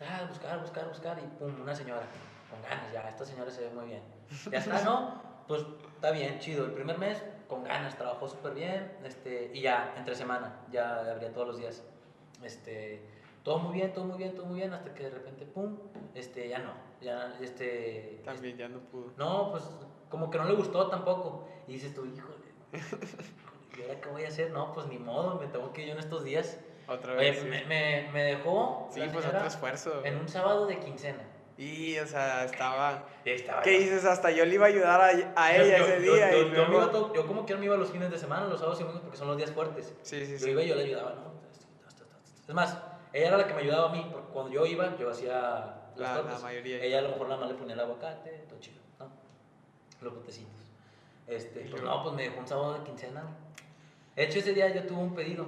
ah, 0.00 0.26
buscar, 0.28 0.60
buscar, 0.60 0.88
buscar, 0.88 1.18
y 1.18 1.26
pum, 1.38 1.60
una 1.60 1.74
señora. 1.74 2.02
con 2.50 2.62
ganas, 2.62 2.92
ya, 2.92 3.08
esta 3.08 3.24
señora 3.24 3.50
se 3.50 3.62
ve 3.62 3.70
muy 3.70 3.86
bien. 3.86 4.02
Ya 4.52 4.58
está, 4.60 4.80
¿no? 4.82 5.20
Pues 5.48 5.62
está 5.96 6.12
bien, 6.12 6.38
chido. 6.38 6.64
El 6.66 6.72
primer 6.72 6.96
mes, 6.98 7.20
con 7.48 7.64
ganas, 7.64 7.96
trabajó 7.96 8.28
súper 8.28 8.54
bien, 8.54 8.92
este, 9.04 9.50
y 9.52 9.62
ya, 9.62 9.92
entre 9.96 10.14
semana, 10.14 10.54
ya 10.70 11.00
abría 11.10 11.32
todos 11.32 11.48
los 11.48 11.58
días. 11.58 11.82
Este, 12.44 13.02
todo 13.42 13.58
muy 13.58 13.74
bien, 13.74 13.92
todo 13.92 14.04
muy 14.04 14.16
bien, 14.18 14.34
todo 14.36 14.46
muy 14.46 14.60
bien, 14.60 14.72
hasta 14.72 14.94
que 14.94 15.02
de 15.04 15.10
repente, 15.10 15.44
pum, 15.46 15.76
este, 16.14 16.48
ya 16.48 16.60
no, 16.60 16.70
ya, 17.00 17.36
este... 17.40 18.20
También 18.24 18.56
ya 18.56 18.68
no 18.68 18.78
pudo. 18.80 19.12
No, 19.16 19.50
pues, 19.52 19.64
como 20.08 20.30
que 20.30 20.38
no 20.38 20.44
le 20.44 20.54
gustó 20.54 20.88
tampoco. 20.88 21.48
Y 21.66 21.72
dices 21.74 21.94
tú, 21.94 22.04
híjole, 22.06 22.36
¿y 23.78 23.82
ahora 23.82 24.00
qué 24.00 24.08
voy 24.08 24.24
a 24.24 24.28
hacer? 24.28 24.50
No, 24.50 24.72
pues 24.72 24.86
ni 24.86 24.98
modo, 24.98 25.38
me 25.40 25.46
tengo 25.48 25.72
que 25.72 25.82
ir 25.82 25.88
yo 25.88 25.92
en 25.94 25.98
estos 26.00 26.24
días. 26.24 26.58
Otra 26.88 27.14
Oye, 27.14 27.30
vez. 27.32 27.40
sí. 27.40 27.48
me, 27.48 28.08
me, 28.12 28.22
dejó 28.22 28.88
Sí, 28.92 29.00
pues 29.12 29.26
otro 29.26 29.44
esfuerzo. 29.46 30.04
en 30.04 30.16
un 30.18 30.28
sábado 30.28 30.66
de 30.66 30.78
quincena. 30.78 31.22
Y, 31.58 31.98
o 31.98 32.06
sea, 32.06 32.44
estaba... 32.44 33.06
Estaba 33.24 33.62
¿Qué 33.62 33.74
yo. 33.74 33.80
dices? 33.80 34.04
Hasta 34.04 34.30
yo 34.30 34.44
le 34.44 34.54
iba 34.54 34.66
a 34.66 34.68
ayudar 34.68 35.00
a, 35.00 35.06
a 35.08 35.56
Yo- 35.56 35.62
ella 35.64 35.78
yo- 35.78 35.84
ese 35.86 36.04
yo- 36.06 36.14
día. 36.14 36.30
Yo, 36.30 36.38
y 36.38 36.44
yo 36.44 36.48
luego- 36.50 36.72
iba 36.74 36.90
todo- 36.90 37.14
yo 37.14 37.26
como 37.26 37.44
quiera 37.46 37.58
me 37.58 37.66
iba 37.66 37.76
los 37.76 37.90
fines 37.90 38.10
de 38.10 38.18
semana, 38.18 38.46
los 38.46 38.58
sábados 38.60 38.78
y 38.78 38.82
domingos, 38.82 39.02
porque 39.02 39.16
son 39.16 39.28
los 39.28 39.36
días 39.36 39.50
fuertes. 39.52 39.94
Sí, 40.02 40.24
sí, 40.26 40.32
Yo 40.32 40.38
sí. 40.38 40.50
iba 40.50 40.62
y 40.62 40.68
yo 40.68 40.74
le 40.76 40.84
ayudaba, 40.84 41.14
¿no? 41.14 41.36
Es 42.46 42.54
más, 42.54 42.78
ella 43.12 43.28
era 43.28 43.36
la 43.38 43.46
que 43.46 43.54
me 43.54 43.60
ayudaba 43.62 43.90
a 43.90 43.92
mí, 43.92 44.06
porque 44.12 44.28
cuando 44.32 44.52
yo 44.52 44.66
iba, 44.66 44.96
yo 44.98 45.10
hacía 45.10 45.90
las 45.96 46.16
La- 46.16 46.22
la 46.32 46.38
mayoría. 46.38 46.82
Ella 46.82 46.98
a 46.98 47.02
lo 47.02 47.08
mejor 47.10 47.28
nada 47.28 47.40
más 47.40 47.50
le 47.50 47.54
ponía 47.56 47.74
el 47.74 47.80
aguacate, 47.80 48.30
todo 48.48 48.58
chido, 48.60 48.80
¿no? 48.98 49.08
Los 50.02 50.14
botecitos. 50.14 50.52
Este, 51.26 51.62
Y 51.66 51.70
pues 51.70 51.82
no, 51.82 52.02
pues 52.02 52.14
me 52.14 52.22
dejó 52.24 52.40
un 52.40 52.46
sábado 52.48 52.74
de 52.74 52.84
quincena. 52.84 53.24
De 54.14 54.24
hecho, 54.24 54.38
ese 54.38 54.52
día 54.54 54.72
yo 54.74 54.84
tuve 54.86 54.98
un 54.98 55.14
pedido, 55.14 55.46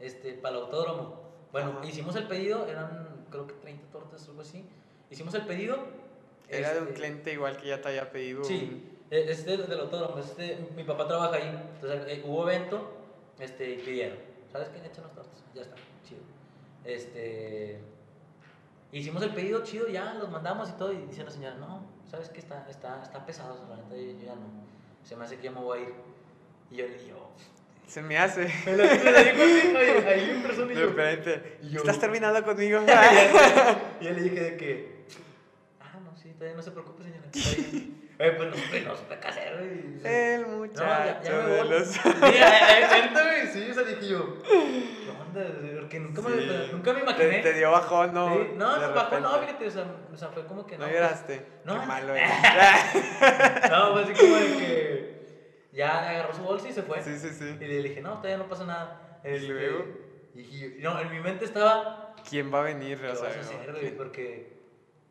este, 0.00 0.32
para 0.34 0.56
el 0.56 0.62
autódromo. 0.62 1.20
Bueno, 1.52 1.74
Ajá. 1.78 1.86
hicimos 1.86 2.14
el 2.16 2.26
pedido, 2.26 2.66
eran 2.66 3.26
creo 3.30 3.46
que 3.46 3.54
30 3.54 3.90
tortas 3.92 4.26
o 4.26 4.30
algo 4.30 4.42
así. 4.42 4.64
Hicimos 5.10 5.34
el 5.34 5.42
pedido. 5.46 5.76
Era 6.48 6.72
de 6.72 6.80
un 6.80 6.88
este, 6.88 6.94
cliente 7.00 7.32
igual 7.32 7.56
que 7.58 7.68
ya 7.68 7.80
te 7.80 7.88
había 7.88 8.10
pedido. 8.10 8.42
Sí, 8.44 8.90
eh, 9.10 9.26
es 9.28 9.44
de- 9.44 9.56
del 9.58 9.80
autódromo, 9.80 10.18
es 10.18 10.34
de- 10.36 10.66
mi 10.76 10.84
papá 10.84 11.06
trabaja 11.06 11.36
ahí, 11.36 11.48
entonces 11.74 12.02
eh, 12.08 12.22
hubo 12.24 12.48
evento, 12.48 12.90
este, 13.38 13.70
y 13.72 13.76
pidieron, 13.78 14.18
¿sabes 14.50 14.68
qué? 14.70 14.78
Échanos 14.86 15.12
tortas, 15.14 15.42
ya 15.54 15.62
está, 15.62 15.76
chido. 16.06 16.20
Este, 16.84 17.78
hicimos 18.92 19.22
el 19.22 19.34
pedido, 19.34 19.62
chido, 19.64 19.88
ya, 19.88 20.14
los 20.14 20.30
mandamos 20.30 20.70
y 20.70 20.72
todo, 20.72 20.92
y 20.92 20.96
dice 21.06 21.24
la 21.24 21.30
señora, 21.30 21.56
no, 21.56 21.82
¿sabes 22.10 22.28
qué? 22.30 22.38
Está, 22.40 22.66
está, 22.70 23.02
está 23.02 23.24
pesado, 23.26 23.66
la 23.68 23.76
neta, 23.76 23.94
yo, 23.96 24.18
yo 24.18 24.26
ya 24.26 24.34
no, 24.34 24.46
se 25.04 25.16
me 25.16 25.24
hace 25.24 25.36
que 25.36 25.44
ya 25.44 25.50
me 25.50 25.60
voy 25.60 25.78
a 25.78 25.82
ir. 25.82 25.94
Y 26.70 26.76
yo, 26.76 26.84
y 26.86 27.08
yo, 27.08 27.30
Se 27.86 28.02
me 28.02 28.18
hace. 28.18 28.46
me 28.66 28.76
la, 28.76 28.84
me 28.84 29.10
la 29.12 29.22
dijo 29.22 29.42
así, 29.42 29.76
ahí, 29.76 30.04
ahí 30.06 30.30
en 30.30 30.42
persona, 30.42 30.72
y 30.72 30.74
De 30.76 30.80
yo, 30.82 30.86
repente. 30.88 31.58
y 31.62 31.68
yo- 31.70 31.80
¿Estás 31.80 31.98
terminando 31.98 32.42
conmigo? 32.44 32.80
y 34.00 34.04
yo 34.04 34.10
le 34.12 34.20
dije 34.22 34.40
de 34.40 34.56
que, 34.56 35.04
ah, 35.80 35.98
no, 36.04 36.16
sí, 36.16 36.32
todavía 36.34 36.56
no 36.56 36.62
se 36.62 36.70
preocupe, 36.70 37.02
señora, 37.04 37.28
Eh, 38.20 38.32
pues 38.36 38.48
no 38.48 38.56
supe, 38.56 38.80
no 38.80 38.96
supe 38.96 39.16
qué 39.20 39.28
hacer, 39.28 39.56
güey. 39.56 40.00
El 40.04 40.42
No, 40.42 40.48
muchacho 40.58 40.84
ya, 40.84 41.22
ya 41.22 41.30
me 41.32 41.38
de 41.52 41.58
voy. 41.62 41.68
los... 41.70 41.86
Siento, 41.88 42.10
güey, 43.22 43.46
sí, 43.52 43.70
o 43.70 43.74
sea, 43.74 43.82
dije 43.84 44.08
yo, 44.08 44.42
¿qué 44.42 45.10
onda? 45.10 45.46
Porque 45.78 46.00
nunca, 46.00 46.22
me, 46.22 46.30
Sí. 46.40 46.68
nunca 46.72 46.92
me 46.92 46.98
Te, 46.98 47.04
imaginé. 47.04 47.38
te 47.42 47.52
dio 47.52 47.70
bajón, 47.70 48.12
¿no? 48.14 48.34
Sí, 48.34 48.50
No, 48.56 48.74
De 48.80 48.86
no, 48.88 48.94
bajo, 48.94 49.20
no, 49.20 49.32
repente. 49.40 49.46
fíjate, 49.46 49.66
o 49.66 49.70
sea, 49.70 49.84
o 50.12 50.16
sea, 50.16 50.28
fue 50.28 50.46
como 50.46 50.66
que 50.66 50.76
No 50.78 50.86
no. 50.86 50.92
lloraste. 50.92 51.46
no. 51.64 51.80
Qué 51.80 51.86
malo 51.86 52.14
eres. 52.16 52.30
pues, 52.90 53.70
no, 53.70 53.92
fue 53.92 54.02
así 54.02 54.12
como 54.14 54.34
de 54.36 54.46
que 54.56 55.18
ya 55.72 56.08
agarró 56.10 56.34
su 56.34 56.42
bolsa 56.42 56.68
y 56.68 56.72
se 56.72 56.82
fue. 56.82 57.00
sí, 57.02 57.16
sí, 57.18 57.28
sí. 57.30 57.56
Y 57.60 57.64
le 57.66 57.82
dije, 57.84 58.00
no, 58.00 58.14
todavía 58.14 58.38
no 58.38 58.48
pasa 58.48 58.64
nada. 58.64 59.20
¿Y 59.24 59.38
luego? 59.46 59.84
Y 60.34 60.38
dije, 60.42 60.76
no, 60.80 60.98
en 61.00 61.10
mi 61.12 61.20
mente 61.20 61.44
estaba, 61.44 62.14
¿Quién 62.28 62.52
va 62.52 62.60
a 62.60 62.62
venir? 62.64 62.98
¿qué 62.98 63.06
O 63.06 63.10
vas 63.10 63.18
sea, 63.20 63.28
a 63.28 63.30
hacer, 63.40 63.58
¿quién- 63.60 63.72
güey? 63.76 63.96
Porque, 63.96 64.57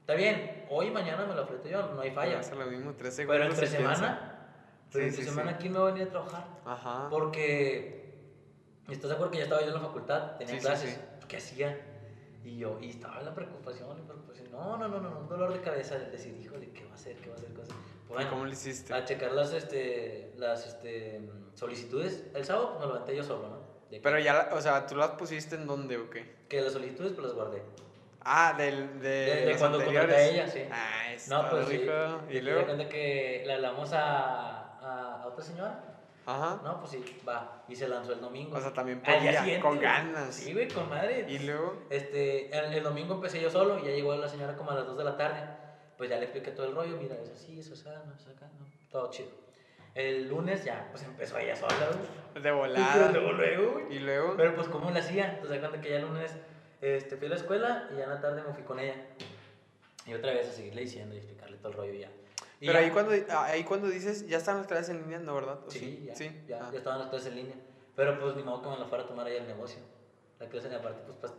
está 0.07 0.13
bien, 0.15 0.65
hoy 0.69 0.89
mañana 0.89 1.25
me 1.25 1.35
lo 1.35 1.45
fleto 1.45 1.67
yo, 1.67 1.93
no 1.93 1.99
hay 2.01 2.11
falla. 2.11 2.39
Hace 2.39 2.55
lo 2.55 2.65
mismo, 2.67 2.93
tres 2.93 3.13
segundos. 3.15 3.37
Pero 3.41 3.49
entre 3.51 3.67
semana, 3.67 4.47
pero 4.89 5.03
Sí, 5.03 5.09
entre 5.09 5.23
sí, 5.25 5.29
semana, 5.29 5.51
sí. 5.51 5.57
¿quién 5.59 5.73
me 5.73 5.79
va 5.79 5.89
a 5.89 5.91
venir 5.91 6.07
a 6.07 6.11
trabajar? 6.11 6.47
Ajá. 6.65 7.07
Porque, 7.09 8.15
¿estás 8.89 9.09
de 9.09 9.15
acuerdo 9.15 9.31
que 9.31 9.37
ya 9.39 9.43
estaba 9.43 9.61
yo 9.61 9.67
en 9.67 9.73
la 9.73 9.79
facultad? 9.81 10.37
Tenía 10.37 10.59
clases. 10.59 10.97
¿Qué 11.27 11.35
hacía? 11.37 11.77
Y 12.45 12.57
yo, 12.57 12.77
y 12.79 12.91
estaba 12.91 13.21
la 13.21 13.35
preocupación, 13.35 13.89
la 13.89 14.05
preocupación. 14.05 14.49
No, 14.49 14.77
no, 14.77 14.87
no, 14.87 15.01
no, 15.01 15.09
no, 15.09 15.19
un 15.19 15.27
dolor 15.27 15.51
de 15.51 15.59
cabeza 15.59 15.95
de 15.99 16.09
decir, 16.09 16.37
híjole, 16.41 16.69
¿qué 16.71 16.85
va 16.85 16.91
a 16.91 16.95
hacer? 16.95 17.17
¿Qué 17.17 17.27
va 17.29 17.35
a 17.35 17.37
hacer? 17.39 17.49
¿Y 17.49 18.07
Bueno, 18.07 18.29
¿Cómo 18.29 18.45
lo 18.45 18.51
hiciste? 18.51 18.93
a 18.93 19.03
checar 19.03 19.33
las, 19.33 19.51
este, 19.51 20.33
las 20.37 20.65
este, 20.65 21.29
solicitudes. 21.53 22.23
El 22.33 22.45
sábado 22.45 22.69
pues, 22.77 22.79
me 22.87 22.93
levanté 22.93 23.13
yo 23.17 23.23
solo, 23.23 23.49
¿no? 23.49 23.67
Pero 24.01 24.19
ya, 24.19 24.33
la- 24.33 24.55
o 24.55 24.61
sea, 24.61 24.87
¿tú 24.87 24.95
las 24.95 25.11
pusiste 25.11 25.55
en 25.55 25.67
dónde 25.67 25.97
o 25.97 26.09
qué? 26.09 26.45
Que 26.47 26.61
las 26.61 26.71
solicitudes 26.71 27.11
pues 27.11 27.25
las 27.27 27.35
guardé. 27.35 27.61
Ah, 28.29 28.53
del, 28.57 28.99
de, 29.01 29.09
De, 29.09 29.45
de 29.45 29.55
cuando 29.57 29.83
contraté 29.83 30.15
a 30.15 30.25
ella, 30.27 30.47
sí. 30.47 30.63
Ah, 30.71 31.13
es 31.13 31.27
No, 31.29 31.49
pues 31.49 31.67
sí. 31.67 31.77
rico. 31.77 31.93
Y 32.29 32.37
Y 32.37 32.41
luego. 32.41 32.65
cuenta 32.65 32.89
que 32.89 33.43
le 33.45 33.53
hablamos 33.53 33.93
a, 33.93 34.77
a, 34.81 35.21
a 35.23 35.27
otra 35.27 35.43
señora. 35.43 35.83
Ajá. 36.25 36.59
No, 36.61 36.79
pues 36.79 36.91
sí, 36.91 37.21
va. 37.27 37.63
Y 37.69 37.75
se 37.75 37.87
lanzó 37.87 38.11
el 38.11 38.19
domingo. 38.19 38.57
O 38.57 38.59
sea, 38.59 38.73
también 38.73 38.99
podía, 38.99 39.59
con 39.61 39.79
ganas. 39.79 40.35
Sí, 40.35 40.51
güey, 40.51 40.67
con 40.67 40.89
madre. 40.89 41.25
Y 41.29 41.39
luego. 41.39 41.83
Este, 41.89 42.49
el, 42.57 42.73
el 42.73 42.83
domingo 42.83 43.13
empecé 43.15 43.39
yo 43.39 43.49
solo 43.49 43.79
y 43.79 43.83
ya 43.85 43.91
llegó 43.91 44.13
la 44.15 44.27
señora 44.27 44.57
como 44.57 44.71
a 44.71 44.75
las 44.75 44.85
2 44.87 44.97
de 44.97 45.03
la 45.05 45.15
tarde. 45.15 45.39
Pues 45.97 46.09
ya 46.09 46.17
le 46.17 46.23
expliqué 46.23 46.51
todo 46.51 46.67
el 46.67 46.75
rollo, 46.75 46.97
mira, 46.97 47.15
es 47.15 47.29
así, 47.31 47.57
es 47.59 47.71
así, 47.71 47.85
no 48.05 48.13
es 48.13 48.27
acá, 48.27 48.45
no, 48.59 48.65
todo 48.91 49.09
chido. 49.09 49.29
El 49.95 50.27
lunes 50.29 50.63
ya, 50.63 50.89
pues 50.91 51.01
empezó 51.03 51.39
ella 51.39 51.55
sola, 51.55 51.73
güey. 52.33 52.43
De 52.43 52.51
volada. 52.51 53.09
luego, 53.13 53.31
luego, 53.31 53.71
güey. 53.73 53.95
Y 53.95 53.99
luego. 53.99 54.35
Pero 54.37 54.53
pues, 54.53 54.67
¿cómo 54.67 54.91
le 54.91 54.99
hacía? 54.99 55.33
Entonces, 55.35 55.59
cuando 55.59 55.81
que 55.81 55.89
ya 55.89 55.95
el 55.95 56.03
lunes 56.03 56.35
este, 56.81 57.17
fui 57.17 57.27
a 57.27 57.29
la 57.31 57.35
escuela 57.35 57.89
y 57.93 57.97
ya 57.97 58.03
en 58.05 58.09
la 58.09 58.21
tarde 58.21 58.41
me 58.45 58.53
fui 58.53 58.63
con 58.63 58.79
ella. 58.79 58.95
Y 60.05 60.13
otra 60.13 60.31
vez 60.33 60.47
a 60.49 60.51
seguirle 60.51 60.81
diciendo 60.81 61.15
y 61.15 61.17
explicarle 61.17 61.57
todo 61.57 61.69
el 61.69 61.77
rollo 61.77 61.93
ya. 61.93 62.09
Y 62.59 62.67
Pero 62.67 62.73
ya- 62.79 62.85
ahí 62.85 62.91
cuando, 62.91 63.11
ah, 63.29 63.43
ahí 63.45 63.63
cuando 63.63 63.87
dices, 63.87 64.27
ya 64.27 64.37
están 64.37 64.57
las 64.57 64.67
clases 64.67 64.89
en 64.89 65.01
línea, 65.01 65.19
¿no, 65.19 65.35
verdad? 65.35 65.59
¿O 65.67 65.69
Sí, 65.71 66.03
ya, 66.05 66.15
Sí. 66.15 66.43
ya, 66.47 66.59
Ah. 66.63 66.69
ya 66.71 66.77
estaban 66.77 66.99
las 66.99 67.09
clases 67.09 67.27
en 67.29 67.35
línea. 67.35 67.55
Pero 67.95 68.19
pues 68.19 68.35
ni 68.35 68.43
modo 68.43 68.61
que 68.61 68.69
me 68.69 68.77
la 68.77 68.85
fuera 68.85 69.03
a 69.03 69.07
tomar 69.07 69.27
ahí 69.27 69.35
el 69.35 69.47
negocio. 69.47 69.79
La 70.39 70.47
clase 70.47 70.67
en 70.67 70.75
aparte, 70.75 71.01
pues, 71.05 71.17
pues, 71.17 71.33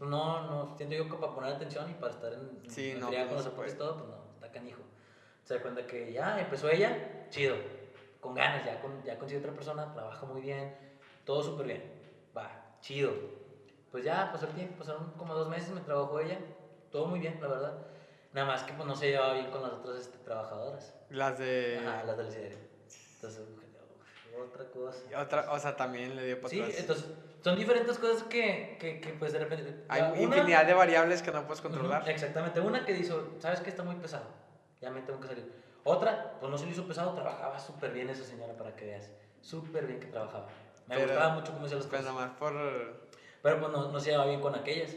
no, 0.00 0.42
no, 0.50 0.76
siento 0.76 0.94
yo 0.94 1.08
que 1.08 1.16
para 1.16 1.34
poner 1.34 1.54
atención 1.54 1.90
y 1.90 1.94
para 1.94 2.12
estar 2.12 2.32
en, 2.32 2.70
Sí, 2.70 2.90
en 2.90 3.00
no, 3.00 3.08
pues, 3.08 3.24
con 3.26 3.34
los 3.36 3.48
puede. 3.48 3.72
todo, 3.72 3.96
pues 3.96 4.08
no, 4.08 4.24
está 4.34 4.50
canijo. 4.52 4.80
Se 5.44 5.54
da 5.54 5.62
cuenta 5.62 5.86
que 5.86 6.12
ya 6.12 6.38
empezó 6.40 6.68
ella, 6.70 7.26
chido, 7.30 7.56
con 8.20 8.34
ganas, 8.34 8.64
ya, 8.64 8.80
con, 8.80 9.02
ya 9.02 9.18
consiguió 9.18 9.40
otra 9.40 9.52
persona, 9.54 9.92
trabaja 9.92 10.24
muy 10.26 10.40
bien, 10.40 10.74
todo 11.24 11.42
súper 11.42 11.66
bien, 11.66 11.82
va, 12.36 12.76
chido. 12.80 13.12
Pues 13.94 14.02
ya 14.02 14.32
pasó 14.32 14.46
el 14.46 14.52
tiempo, 14.54 14.74
pasaron 14.78 15.12
como 15.12 15.34
dos 15.34 15.48
meses, 15.48 15.70
me 15.70 15.80
trabajó 15.80 16.18
ella, 16.18 16.36
todo 16.90 17.06
muy 17.06 17.20
bien, 17.20 17.38
la 17.40 17.46
verdad. 17.46 17.74
Nada 18.32 18.44
más 18.48 18.64
que 18.64 18.72
pues 18.72 18.88
no 18.88 18.96
se 18.96 19.10
llevaba 19.10 19.34
bien 19.34 19.52
con 19.52 19.62
las 19.62 19.70
otras 19.70 19.98
este, 19.98 20.18
trabajadoras. 20.18 20.92
Las 21.10 21.38
de. 21.38 21.78
Ajá, 21.78 22.02
las 22.02 22.16
del 22.16 22.26
CDR. 22.26 22.58
Entonces, 23.14 23.40
otra 24.36 24.64
cosa. 24.72 24.98
Otra, 25.22 25.52
o 25.52 25.58
sea, 25.60 25.76
también 25.76 26.16
le 26.16 26.26
dio 26.26 26.36
para 26.40 26.48
Sí, 26.48 26.60
atrás. 26.60 26.76
entonces 26.80 27.06
son 27.40 27.54
diferentes 27.56 27.96
cosas 28.00 28.24
que, 28.24 28.76
que, 28.80 29.00
que 29.00 29.10
pues 29.10 29.32
de 29.32 29.38
repente... 29.38 29.84
Hay 29.88 30.02
una- 30.02 30.20
infinidad 30.20 30.66
de 30.66 30.74
variables 30.74 31.22
que 31.22 31.30
no 31.30 31.46
puedes 31.46 31.60
controlar. 31.60 32.08
Exactamente, 32.08 32.58
una 32.60 32.84
que 32.84 32.94
dice, 32.94 33.14
¿sabes 33.38 33.60
que 33.60 33.70
está 33.70 33.84
muy 33.84 33.94
pesado? 33.94 34.24
Ya 34.80 34.90
me 34.90 35.02
tengo 35.02 35.20
que 35.20 35.28
salir. 35.28 35.52
Otra, 35.84 36.34
pues 36.40 36.50
no 36.50 36.58
se 36.58 36.64
le 36.66 36.72
hizo 36.72 36.84
pesado, 36.88 37.14
trabajaba 37.14 37.60
súper 37.60 37.92
bien 37.92 38.10
esa 38.10 38.24
señora 38.24 38.54
para 38.54 38.74
que 38.74 38.86
veas. 38.86 39.08
Súper 39.40 39.86
bien 39.86 40.00
que 40.00 40.06
trabajaba. 40.08 40.48
Me 40.88 40.96
Pero- 40.96 41.12
gustaba 41.12 41.34
mucho 41.34 41.52
cómo 41.52 41.66
hacía 41.66 41.76
las 41.76 41.86
Pues 41.86 42.00
cosas. 42.00 42.12
nada 42.12 42.26
más 42.26 42.36
por. 42.36 43.04
Pero 43.44 43.60
pues 43.60 43.72
no, 43.72 43.90
no 43.92 44.00
se 44.00 44.10
llevaba 44.10 44.26
bien 44.30 44.40
con 44.40 44.54
aquellas. 44.54 44.96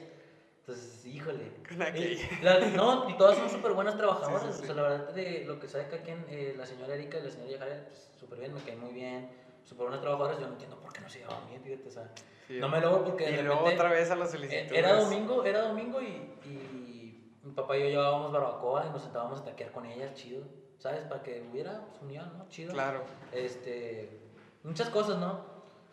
Entonces, 0.62 1.06
híjole. 1.06 1.52
Con 1.68 1.82
aquellas. 1.82 2.42
La- 2.42 2.60
no, 2.62 3.10
y 3.10 3.18
todas 3.18 3.38
son 3.38 3.50
súper 3.50 3.74
buenas 3.74 3.98
trabajadoras. 3.98 4.44
Sí, 4.44 4.52
sí, 4.54 4.58
sí. 4.60 4.64
O 4.64 4.66
sea, 4.68 4.76
la 4.76 4.82
verdad, 4.84 5.14
de 5.14 5.44
lo 5.46 5.60
que 5.60 5.68
sabe 5.68 5.88
cada 5.90 6.02
quien, 6.02 6.26
eh, 6.30 6.56
la 6.58 6.66
señora 6.66 6.94
Erika 6.94 7.18
y 7.20 7.24
la 7.24 7.30
señora 7.30 7.52
Yajaira, 7.52 7.84
pues 7.88 8.10
súper 8.18 8.40
bien, 8.40 8.54
me 8.54 8.62
caen 8.62 8.80
muy 8.80 8.94
bien. 8.94 9.30
Súper 9.66 9.84
buenas 9.88 10.00
trabajadoras. 10.00 10.40
Yo 10.40 10.48
no 10.48 10.54
entiendo 10.54 10.80
por 10.80 10.94
qué 10.94 11.02
no 11.02 11.10
se 11.10 11.20
llevaban 11.20 11.46
bien, 11.50 11.62
fíjate. 11.62 11.90
O 11.90 11.92
sea, 11.92 12.10
no 12.50 12.70
me 12.70 12.80
logro 12.80 13.04
porque 13.04 13.26
de 13.26 13.32
Y 13.32 13.36
repente. 13.36 13.54
luego 13.54 13.66
otra 13.76 13.90
vez 13.90 14.10
a 14.12 14.16
las 14.16 14.32
solicitudes. 14.32 14.72
Era 14.72 14.94
domingo, 14.94 15.44
era 15.44 15.62
domingo 15.68 16.02
y, 16.02 16.06
y 16.46 17.38
mi 17.44 17.52
papá 17.52 17.76
y 17.78 17.82
yo 17.82 17.88
llevábamos 17.90 18.32
barbacoa 18.32 18.86
y 18.88 18.90
nos 18.92 19.02
sentábamos 19.02 19.42
a 19.42 19.44
taquear 19.44 19.72
con 19.74 19.86
ellas, 19.86 20.14
chido. 20.14 20.46
¿Sabes? 20.78 21.02
Para 21.04 21.22
que 21.22 21.42
hubiera 21.52 21.86
pues, 21.90 22.02
unión, 22.02 22.32
¿no? 22.38 22.48
Chido. 22.48 22.72
Claro. 22.72 23.04
Este, 23.34 24.22
muchas 24.64 24.90
cosas, 24.90 25.18
¿no? 25.18 25.42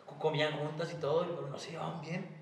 Co- 0.05 0.17
Comían 0.19 0.53
juntas 0.57 0.93
y 0.93 0.97
todo, 0.97 1.25
pero 1.25 1.47
no 1.49 1.57
se 1.59 1.71
llevaban 1.71 1.99
bien. 2.01 2.34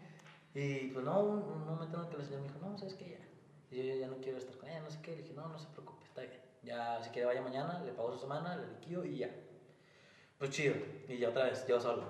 Y 0.54 0.88
pues 0.88 1.04
no, 1.04 1.20
un, 1.22 1.66
momento 1.66 1.98
en 1.98 2.04
el 2.06 2.10
que 2.10 2.18
la 2.18 2.24
señora 2.24 2.44
me 2.44 2.48
dijo, 2.48 2.60
no, 2.60 2.78
¿sabes 2.78 2.94
qué? 2.96 3.10
Ya. 3.10 3.76
Y 3.76 3.88
yo, 3.88 3.96
ya 3.96 4.08
no 4.08 4.18
quiero 4.18 4.38
estar 4.38 4.56
con 4.58 4.70
ella, 4.70 4.82
no 4.82 4.90
sé 4.90 5.00
qué. 5.02 5.12
Le 5.12 5.22
dije, 5.24 5.34
no, 5.34 5.48
no 5.48 5.58
se 5.58 5.68
preocupe, 5.70 6.06
está 6.06 6.22
bien. 6.22 6.40
Ya, 6.62 7.02
si 7.02 7.10
quiere 7.10 7.26
vaya 7.26 7.42
mañana, 7.42 7.80
le 7.80 7.92
pago 7.92 8.12
su 8.14 8.20
semana, 8.20 8.56
le 8.56 8.68
liquido 8.68 9.04
y 9.04 9.18
ya. 9.18 9.32
Pues 10.38 10.52
chido. 10.52 10.76
Y 11.08 11.18
ya 11.18 11.30
otra 11.30 11.46
vez, 11.46 11.66
yo 11.66 11.80
solo. 11.80 12.06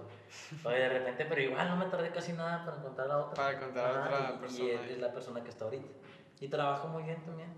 Oye, 0.63 0.79
de 0.79 0.89
repente, 0.89 1.25
pero 1.25 1.41
igual 1.41 1.69
no 1.69 1.77
me 1.77 1.85
tardé 1.85 2.11
casi 2.11 2.33
nada 2.33 2.65
para 2.65 2.77
encontrar 2.77 3.09
a 3.11 3.17
otra. 3.19 3.35
Para 3.35 3.51
encontrar 3.53 3.95
a 3.95 4.01
otra 4.01 4.33
y- 4.35 4.39
persona 4.39 4.65
Y 4.65 4.71
es, 4.71 4.91
es 4.91 4.99
la 4.99 5.13
persona 5.13 5.43
que 5.43 5.49
está 5.49 5.65
ahorita. 5.65 5.91
Y 6.39 6.47
trabajo 6.47 6.87
muy 6.87 7.03
bien 7.03 7.23
también. 7.23 7.53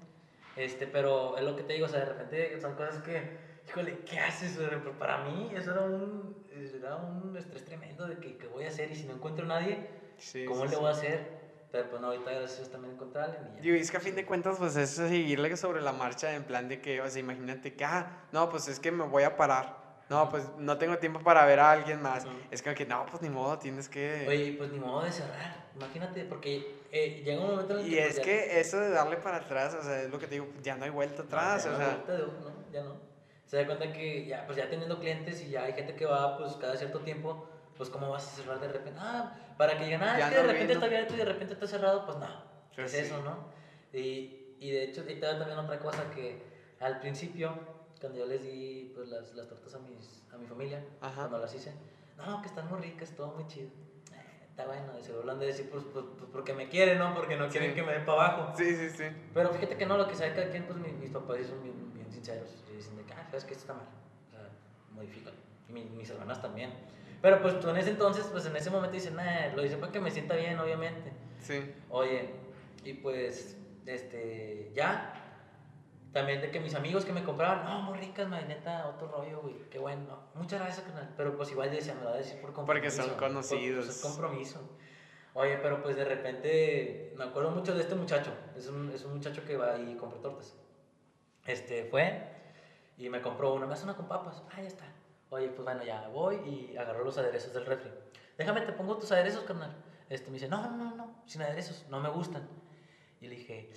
Este, 0.55 0.87
pero 0.87 1.37
es 1.37 1.43
lo 1.43 1.55
que 1.55 1.63
te 1.63 1.73
digo, 1.73 1.85
o 1.85 1.89
sea, 1.89 1.99
de 1.99 2.05
repente 2.05 2.59
son 2.59 2.75
cosas 2.75 3.01
que, 3.01 3.31
híjole, 3.67 4.03
¿qué 4.05 4.19
haces? 4.19 4.57
O 4.57 4.69
sea, 4.69 4.97
Para 4.97 5.17
mí 5.17 5.51
eso 5.53 5.71
era 5.71 5.81
un, 5.81 6.37
era 6.49 6.95
un 6.95 7.35
estrés 7.35 7.65
tremendo 7.65 8.07
de 8.07 8.19
que, 8.19 8.37
qué 8.37 8.47
voy 8.47 8.65
a 8.65 8.69
hacer 8.69 8.91
y 8.91 8.95
si 8.95 9.05
no 9.05 9.15
encuentro 9.15 9.45
a 9.45 9.49
nadie, 9.49 9.89
Sí, 10.17 10.45
¿cómo 10.45 10.63
sí, 10.63 10.69
le 10.69 10.75
sí. 10.75 10.79
voy 10.81 10.87
a 10.89 10.91
hacer? 10.91 11.45
Pero 11.71 11.89
pues 11.89 12.01
no, 12.01 12.07
ahorita 12.07 12.31
gracias 12.31 12.69
también 12.69 12.93
encontré 12.93 13.21
a 13.21 13.25
alguien 13.25 13.43
y 13.51 13.55
ya. 13.57 13.61
Digo, 13.63 13.75
y 13.75 13.79
es 13.79 13.91
que 13.91 13.97
a 13.97 13.99
fin 13.99 14.15
de 14.15 14.25
cuentas, 14.25 14.57
pues 14.57 14.75
es 14.77 14.91
seguirle 14.91 15.55
sobre 15.57 15.81
la 15.81 15.91
marcha 15.91 16.33
en 16.33 16.43
plan 16.43 16.67
de 16.69 16.79
que, 16.79 17.01
o 17.01 17.09
sea, 17.09 17.19
imagínate 17.19 17.73
que, 17.75 17.83
ah, 17.83 18.27
no, 18.31 18.49
pues 18.49 18.67
es 18.67 18.79
que 18.79 18.91
me 18.91 19.03
voy 19.03 19.23
a 19.23 19.35
parar. 19.35 19.83
No, 20.09 20.29
pues 20.29 20.43
no 20.57 20.77
tengo 20.77 20.97
tiempo 20.99 21.19
para 21.19 21.43
ver 21.45 21.59
a 21.59 21.71
alguien 21.71 21.99
más. 22.01 22.25
Ujú. 22.25 22.33
Es 22.51 22.61
como 22.61 22.75
que, 22.75 22.85
no, 22.85 23.05
pues 23.07 23.21
ni 23.23 23.29
modo, 23.29 23.57
tienes 23.57 23.89
que... 23.89 24.25
Oye, 24.29 24.53
pues 24.57 24.69
ni 24.71 24.79
modo 24.79 25.03
de 25.03 25.11
cerrar. 25.11 25.65
Imagínate, 25.75 26.23
porque 26.25 26.77
eh, 26.91 27.23
llega 27.25 27.41
un 27.41 27.47
momento 27.51 27.73
en 27.73 27.79
el 27.79 27.87
y 27.87 27.89
que. 27.95 28.01
pues, 28.01 28.09
es 28.11 28.15
ya- 28.17 28.21
que 28.23 28.59
eso 28.59 28.79
de 28.79 28.89
darle 28.91 29.17
para 29.17 29.37
atrás, 29.37 29.73
o 29.73 29.81
sea, 29.81 30.03
es 30.03 30.09
lo 30.11 30.19
que 30.19 30.27
te 30.27 30.35
digo, 30.35 30.47
ya 30.61 30.75
no 30.77 30.85
hay 30.85 30.91
vuelta 30.91 31.23
atrás, 31.23 31.65
ya 31.65 31.69
o 31.71 31.73
no, 31.73 31.77
sea... 31.79 31.91
ahorita 31.91 32.13
de- 32.13 32.19
no, 32.27 32.71
ya 32.71 32.83
no. 32.83 32.95
Se 33.47 33.57
da 33.57 33.65
cuenta 33.65 33.91
que 33.91 34.25
ya, 34.27 34.45
pues 34.45 34.57
ya 34.57 34.69
teniendo 34.69 34.99
clientes 34.99 35.41
y 35.41 35.49
ya 35.49 35.63
hay 35.63 35.73
gente 35.73 35.95
que 35.95 36.05
va, 36.05 36.37
pues 36.37 36.55
cada 36.57 36.77
cierto 36.77 36.99
tiempo, 37.01 37.47
pues 37.77 37.89
cómo 37.89 38.09
vas 38.09 38.25
a 38.27 38.35
cerrar 38.35 38.59
de 38.59 38.67
repente. 38.67 38.99
Ah, 39.01 39.33
para 39.57 39.77
que 39.77 39.85
digan, 39.85 40.03
ah, 40.03 40.19
es 40.19 40.25
que 40.29 40.35
de 40.35 40.43
repente 40.43 40.73
está 40.73 40.85
abierto 40.85 41.13
y 41.13 41.17
de 41.17 41.25
repente 41.25 41.53
está 41.53 41.67
cerrado, 41.67 42.05
pues 42.05 42.17
no. 42.17 42.27
¿Qué 42.75 42.83
es 42.83 42.91
sí. 42.91 42.97
eso, 42.99 43.21
no? 43.23 43.37
Y, 43.93 44.55
y 44.59 44.71
de 44.71 44.83
hecho, 44.83 45.03
y 45.09 45.15
también 45.19 45.57
otra 45.57 45.79
cosa 45.79 46.09
que 46.11 46.41
al 46.79 46.99
principio, 46.99 47.53
cuando 47.99 48.19
yo 48.19 48.25
les 48.25 48.43
di 48.43 48.91
pues, 48.95 49.07
las, 49.09 49.33
las 49.33 49.47
tortas 49.47 49.73
a, 49.75 49.79
mis, 49.79 50.23
a 50.33 50.37
mi 50.37 50.45
familia, 50.45 50.83
Ajá. 51.01 51.21
cuando 51.21 51.39
las 51.39 51.53
hice, 51.53 51.73
no, 52.17 52.41
que 52.41 52.47
están 52.47 52.67
muy 52.69 52.79
ricas, 52.79 53.11
todo 53.15 53.27
muy 53.27 53.47
chido. 53.47 53.67
Eh, 54.13 54.47
Está 54.49 54.65
bueno, 54.65 54.93
y 54.99 55.03
se 55.03 55.11
han 55.29 55.39
de 55.39 55.45
decir 55.47 55.69
pues, 55.69 55.83
pues, 55.93 56.05
pues, 56.17 56.29
porque 56.31 56.53
me 56.53 56.67
quieren, 56.69 56.97
¿no? 56.99 57.13
Porque 57.13 57.35
no 57.37 57.47
quieren 57.49 57.69
Sí. 57.71 57.75
que 57.75 57.83
me 57.83 57.93
den 57.93 58.05
para 58.05 58.25
abajo. 58.27 58.53
Sí, 58.57 58.75
sí, 58.75 58.89
sí. 58.89 59.03
Pero 59.33 59.49
fíjate 59.51 59.77
que 59.77 59.85
no, 59.85 59.97
lo 59.97 60.07
que 60.07 60.15
sabe 60.15 60.33
cada 60.33 60.49
quien, 60.49 60.63
pues 60.65 60.77
mis, 60.79 60.93
mis 60.93 61.09
papás 61.11 61.37
son 61.47 61.61
bien, 61.63 61.93
bien 61.93 62.11
sinceros. 62.11 62.49
Y 62.71 62.75
dicen 62.77 62.95
de 62.97 63.03
que, 63.03 63.13
ah, 63.13 63.25
sabes 63.29 63.43
que 63.45 63.53
esto 63.53 63.63
está 63.63 63.73
mal. 63.73 63.87
O 64.27 64.31
sea, 64.31 64.49
modifícalo. 64.91 65.35
Y 65.69 65.73
mi- 65.73 65.83
mis 65.85 66.09
hermanas 66.09 66.41
también. 66.41 66.71
Pero 67.25 67.41
pues 67.41 67.59
tú 67.59 67.67
en 67.71 67.77
ese 67.77 67.89
entonces, 67.89 68.27
pues 68.31 68.45
en 68.45 68.55
ese 68.55 68.69
momento 68.69 68.93
dicen, 68.93 69.15
nah, 69.15 69.47
lo 69.55 69.65
hice 69.65 69.77
para 69.77 69.91
que 69.91 69.99
me 69.99 70.11
sienta 70.11 70.35
bien, 70.35 70.59
obviamente. 70.59 71.11
Sí. 71.41 71.73
Oye, 71.89 72.29
y 72.83 72.93
pues, 72.93 73.57
este, 73.87 74.71
ya. 74.75 75.11
También 76.13 76.39
de 76.39 76.51
que 76.51 76.59
mis 76.59 76.75
amigos 76.75 77.03
que 77.03 77.11
me 77.13 77.23
compraban, 77.23 77.65
no, 77.65 77.81
muy 77.81 77.97
ricas, 77.97 78.29
neta, 78.29 78.87
otro 78.89 79.07
rollo, 79.07 79.41
güey, 79.41 79.55
qué 79.71 79.79
bueno. 79.79 80.19
Muchas 80.35 80.59
gracias, 80.59 80.85
carnal. 80.85 81.15
Pero 81.17 81.35
pues 81.35 81.49
igual 81.49 81.71
decía, 81.71 81.95
me 81.95 82.01
lo 82.01 82.09
va 82.11 82.13
a 82.13 82.19
decir 82.19 82.39
por 82.39 82.53
compromiso. 82.53 82.95
Porque 82.95 83.09
son 83.09 83.09
por- 83.19 83.27
conocidos. 83.27 83.85
Pues, 83.85 83.97
es 83.97 84.03
compromiso. 84.03 84.77
Oye, 85.33 85.57
pero 85.63 85.81
pues 85.81 85.95
de 85.95 86.05
repente, 86.05 87.15
me 87.17 87.23
acuerdo 87.23 87.49
mucho 87.49 87.73
de 87.73 87.81
este 87.81 87.95
muchacho. 87.95 88.31
Es 88.55 88.67
un, 88.67 88.91
es 88.91 89.03
un 89.03 89.15
muchacho 89.15 89.43
que 89.43 89.57
va 89.57 89.79
y 89.79 89.95
compra 89.95 90.21
tortas. 90.21 90.55
Este, 91.47 91.85
fue 91.85 92.21
y 92.99 93.09
me 93.09 93.19
compró 93.19 93.55
una, 93.55 93.65
me 93.65 93.73
hace 93.73 93.85
una 93.85 93.95
con 93.95 94.07
papas. 94.07 94.43
Ah, 94.51 94.61
ya 94.61 94.67
está. 94.67 94.85
Oye, 95.35 95.49
pues 95.49 95.65
bueno, 95.65 95.83
ya 95.83 96.07
voy 96.07 96.37
y 96.45 96.77
agarró 96.77 97.03
los 97.03 97.17
aderezos 97.17 97.53
del 97.53 97.65
refri. 97.65 97.91
Déjame, 98.37 98.61
te 98.61 98.71
pongo 98.71 98.97
tus 98.97 99.11
aderezos, 99.11 99.43
carnal. 99.43 99.75
Este, 100.09 100.27
me 100.29 100.35
dice, 100.35 100.47
no, 100.47 100.61
no, 100.61 100.77
no, 100.77 100.95
no, 100.95 101.23
sin 101.25 101.41
aderezos, 101.41 101.85
no 101.89 101.99
me 101.99 102.07
gustan. 102.09 102.47
Y 103.19 103.27
le 103.27 103.35
dije, 103.35 103.69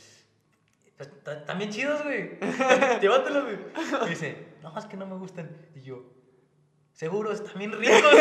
pues 0.96 1.24
ta- 1.24 1.32
están 1.38 1.58
bien 1.58 1.70
chidos, 1.70 2.04
güey. 2.04 2.38
Llévatelos, 3.00 3.44
güey. 3.44 3.58
Y 4.06 4.08
dice, 4.10 4.46
no, 4.62 4.78
es 4.78 4.84
que 4.84 4.96
no 4.96 5.06
me 5.06 5.16
gustan. 5.16 5.50
Y 5.74 5.80
yo, 5.82 6.04
seguro, 6.92 7.32
están 7.32 7.58
bien 7.58 7.72
ricos. 7.72 7.98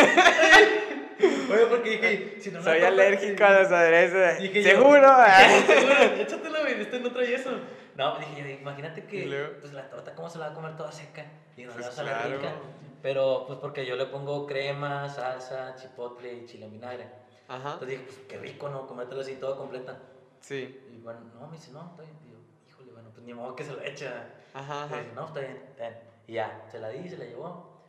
Oye, 1.19 1.65
porque 1.69 1.89
dije, 1.91 2.37
si 2.41 2.49
no, 2.51 2.61
Soy 2.63 2.79
alérgico 2.81 3.43
a 3.43 3.61
los 3.61 3.71
aderezos. 3.71 4.41
Dije 4.41 4.63
yo, 4.63 4.69
¿Seguro? 4.69 5.07
Seguro, 5.67 5.93
échatelo, 6.21 6.59
güey, 6.61 6.81
este 6.81 6.99
no 6.99 7.11
trae 7.11 7.35
eso. 7.35 7.51
No, 7.95 8.17
dije 8.19 8.59
imagínate 8.61 9.05
que 9.05 9.55
pues 9.59 9.73
la 9.73 9.89
torta, 9.89 10.13
¿cómo 10.13 10.29
se 10.29 10.37
la 10.39 10.47
va 10.47 10.51
a 10.51 10.55
comer 10.55 10.75
toda 10.75 10.91
seca? 10.91 11.25
Y 11.55 11.63
no 11.63 11.73
Pues 11.73 11.85
le 11.85 11.89
vas 11.89 11.99
a 11.99 12.03
la 12.03 12.11
claro. 12.19 12.35
rica. 12.37 12.53
Pero, 13.01 13.45
pues 13.47 13.59
porque 13.59 13.85
yo 13.85 13.95
le 13.95 14.05
pongo 14.07 14.45
crema, 14.47 15.07
salsa, 15.09 15.75
chipotle 15.75 16.33
y 16.33 16.45
chile 16.45 16.65
en 16.65 16.71
vinagre. 16.71 17.07
Ajá. 17.47 17.73
Entonces 17.73 17.87
dije, 17.89 18.03
pues 18.05 18.17
qué 18.27 18.37
rico, 18.39 18.69
¿no? 18.69 18.87
Comértelo 18.87 19.21
así 19.21 19.35
todo 19.35 19.57
completa. 19.57 19.97
Sí. 20.41 20.83
Y 20.91 20.97
bueno, 20.99 21.19
no, 21.39 21.47
me 21.47 21.57
dice, 21.57 21.71
no, 21.71 21.85
está 21.91 22.01
bien. 22.01 22.15
Y 22.25 22.31
yo, 22.31 22.37
híjole, 22.69 22.91
bueno, 22.91 23.09
pues 23.13 23.25
ni 23.25 23.33
modo 23.33 23.55
que 23.55 23.63
se 23.63 23.71
lo 23.73 23.81
echa. 23.81 24.25
Ajá, 24.53 24.81
Y 24.81 24.93
ajá. 24.93 24.97
dice, 24.97 25.11
no, 25.15 25.25
está 25.27 25.39
bien, 25.39 25.63
está 25.69 25.89
bien. 25.89 25.99
Y 26.27 26.33
ya, 26.33 26.65
se 26.71 26.79
la 26.79 26.89
di, 26.89 27.07
se 27.09 27.17
la 27.17 27.25
llevó. 27.25 27.81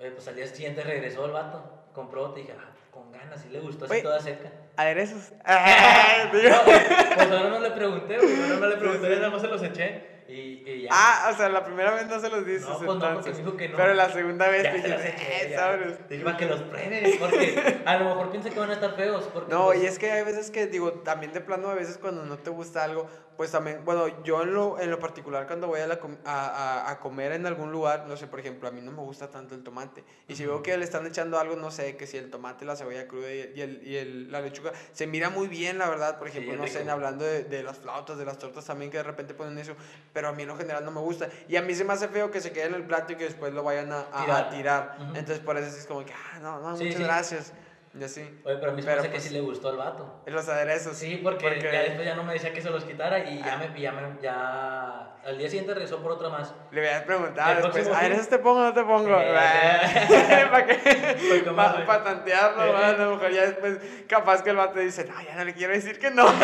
Oye, 0.00 0.10
pues 0.10 0.26
al 0.26 0.34
día 0.36 0.46
siguiente 0.46 0.82
regresó 0.82 1.24
el 1.26 1.32
vato, 1.32 1.62
compró, 1.94 2.30
te 2.32 2.40
dije, 2.40 2.54
ah, 2.58 2.70
con 2.90 3.12
ganas, 3.12 3.44
y 3.46 3.50
le 3.50 3.60
gustó 3.60 3.84
así 3.84 3.94
Oye. 3.94 4.02
toda 4.02 4.20
seca. 4.20 4.50
Aderezos. 4.76 5.32
No, 5.44 6.60
pues 7.14 7.30
ahora 7.30 7.48
no 7.50 7.60
le 7.60 7.70
pregunté, 7.70 8.18
güey, 8.18 8.42
ahora 8.42 8.56
no 8.56 8.66
le 8.66 8.76
pregunté, 8.76 9.06
Sí, 9.08 9.14
sí. 9.14 9.20
nada 9.20 9.30
más 9.30 9.40
se 9.42 9.48
los 9.48 9.62
eché. 9.62 10.13
Y, 10.26 10.62
y 10.66 10.82
ya. 10.84 10.88
Ah, 10.90 11.30
o 11.32 11.36
sea, 11.36 11.48
la 11.50 11.64
primera 11.64 11.90
vez 11.92 12.06
no 12.06 12.18
se 12.18 12.30
los 12.30 12.46
dices 12.46 12.62
No, 12.62 12.78
pues 12.78 12.80
no, 12.86 12.94
porque 12.94 13.06
entonces. 13.08 13.36
dijo 13.38 13.56
que 13.56 13.68
no. 13.68 13.76
Pero 13.76 13.94
la 13.94 14.10
segunda 14.10 14.48
vez 14.48 14.62
te 14.62 14.72
dije, 14.72 15.52
eh, 15.52 15.54
sabes. 15.54 16.08
Dije, 16.08 16.24
para 16.24 16.36
que 16.38 16.46
los 16.46 16.62
pruebes, 16.62 17.16
porque 17.18 17.82
a 17.84 17.96
lo 17.98 18.04
mejor 18.06 18.30
piensa 18.30 18.50
que 18.50 18.58
van 18.58 18.70
a 18.70 18.74
estar 18.74 18.96
feos. 18.96 19.28
Porque, 19.32 19.52
No, 19.52 19.66
pues, 19.66 19.82
y 19.82 19.86
es 19.86 19.98
que 19.98 20.10
hay 20.10 20.24
veces 20.24 20.50
que, 20.50 20.66
digo, 20.66 20.92
también 20.92 21.32
de 21.32 21.40
plano, 21.42 21.68
a 21.68 21.74
veces 21.74 21.98
cuando 21.98 22.24
no 22.24 22.38
te 22.38 22.48
gusta 22.50 22.84
algo, 22.84 23.06
pues 23.36 23.50
también, 23.50 23.84
bueno, 23.84 24.22
yo 24.22 24.42
en 24.42 24.54
lo, 24.54 24.78
en 24.78 24.90
lo 24.90 24.98
particular 25.00 25.46
cuando 25.46 25.66
voy 25.66 25.80
a, 25.80 25.86
la 25.86 25.98
com- 25.98 26.16
a, 26.24 26.46
a- 26.86 26.90
a 26.90 27.00
comer 27.00 27.32
en 27.32 27.46
algún 27.46 27.72
lugar, 27.72 28.04
no 28.06 28.16
sé, 28.16 28.26
por 28.28 28.38
ejemplo, 28.38 28.68
a 28.68 28.70
mí 28.70 28.80
no 28.80 28.92
me 28.92 29.00
gusta 29.02 29.28
tanto 29.30 29.54
el 29.54 29.62
tomate. 29.64 30.04
Y 30.28 30.36
si 30.36 30.46
veo 30.46 30.62
que 30.62 30.76
le 30.76 30.84
están 30.84 31.04
echando 31.06 31.38
algo, 31.38 31.56
no 31.56 31.70
sé, 31.70 31.96
que 31.96 32.06
si 32.06 32.16
el 32.16 32.30
tomate, 32.30 32.64
la 32.64 32.76
cebolla 32.76 33.08
cruda 33.08 33.32
y, 33.32 33.52
y 33.56 33.60
el, 33.60 33.86
y 33.86 33.96
el- 33.96 34.30
la 34.32 34.40
lechuga, 34.40 34.72
se 34.92 35.06
mira 35.06 35.30
muy 35.30 35.48
bien, 35.48 35.78
la 35.78 35.88
verdad, 35.88 36.18
por 36.18 36.28
ejemplo, 36.28 36.54
no 36.56 36.62
sé, 36.68 36.82
en 36.82 36.90
hablando 36.90 37.24
de, 37.24 37.42
de 37.44 37.62
las 37.62 37.78
flautas, 37.78 38.16
de 38.18 38.24
las 38.24 38.38
tortas 38.38 38.64
también, 38.64 38.90
que 38.90 38.98
de 38.98 39.02
repente 39.02 39.34
ponen 39.34 39.58
eso, 39.58 39.74
pero 40.12 40.28
a 40.28 40.32
mí 40.32 40.42
en 40.42 40.48
lo 40.48 40.56
general 40.56 40.84
no 40.84 40.90
me 40.92 41.00
gusta. 41.00 41.28
Y 41.48 41.56
a 41.56 41.62
mí 41.62 41.74
se 41.74 41.84
me 41.84 41.92
hace 41.92 42.08
feo 42.08 42.30
que 42.30 42.40
se 42.40 42.52
quede 42.52 42.66
en 42.66 42.74
el 42.74 42.84
plato 42.84 43.12
y 43.12 43.16
que 43.16 43.24
después 43.24 43.52
lo 43.52 43.62
vayan 43.64 43.92
a, 43.92 44.04
Tirar. 44.22 44.50
tirar. 44.50 44.96
Entonces, 45.08 45.40
por 45.40 45.56
eso 45.56 45.76
es 45.76 45.86
como 45.86 46.04
que, 46.04 46.12
ah, 46.12 46.38
no, 46.40 46.60
no, 46.60 46.76
Sí, 46.76 46.84
muchas 46.84 46.98
sí. 47.00 47.04
gracias. 47.04 47.52
Y 47.96 48.02
así. 48.02 48.22
Oye, 48.44 48.56
pero 48.56 48.72
a 48.72 48.74
mí 48.74 48.82
se 48.82 48.88
me 48.88 48.92
Pero, 48.92 49.00
hace 49.02 49.10
pues, 49.10 49.22
que 49.22 49.28
sí 49.28 49.34
le 49.34 49.40
gustó 49.40 49.68
al 49.68 49.76
vato. 49.76 50.22
Los 50.26 50.48
aderezos. 50.48 50.96
Sí, 50.96 51.20
porque, 51.22 51.44
Porque- 51.48 51.62
ya 51.72 51.80
después 51.82 52.04
ya 52.04 52.16
no 52.16 52.24
me 52.24 52.32
decía 52.32 52.52
que 52.52 52.60
se 52.60 52.70
los 52.70 52.84
quitara 52.84 53.20
y 53.30 53.40
ya 53.40 53.56
me, 53.56 53.80
ya 53.80 53.92
me, 53.92 54.20
ya, 54.20 55.14
al 55.24 55.38
día 55.38 55.48
siguiente 55.48 55.74
regresó 55.74 56.02
por 56.02 56.10
otra 56.10 56.28
más. 56.28 56.52
Le 56.72 56.80
hubieras 56.80 57.02
preguntado 57.04 57.50
después, 57.54 57.72
próximo 57.72 57.94
¿a 57.94 57.98
fin. 58.00 58.12
eres 58.12 58.28
te 58.28 58.38
pongo 58.40 58.60
o 58.60 58.64
no 58.64 58.72
te 58.74 58.82
pongo? 58.82 59.16
Eh, 59.20 59.34
¿Para 60.50 60.66
qué? 60.66 61.44
Para 61.86 62.02
tantearlo, 62.02 62.64
Eh. 62.64 62.84
a 62.84 62.92
lo 62.94 63.10
mejor 63.12 63.30
ya 63.30 63.42
después, 63.46 63.78
capaz 64.08 64.42
que 64.42 64.50
el 64.50 64.56
vato 64.56 64.80
dice, 64.80 65.04
no, 65.04 65.14
ya 65.22 65.36
no 65.36 65.44
le 65.44 65.54
quiero 65.54 65.72
decir 65.72 65.98
que 66.00 66.10
no. 66.10 66.26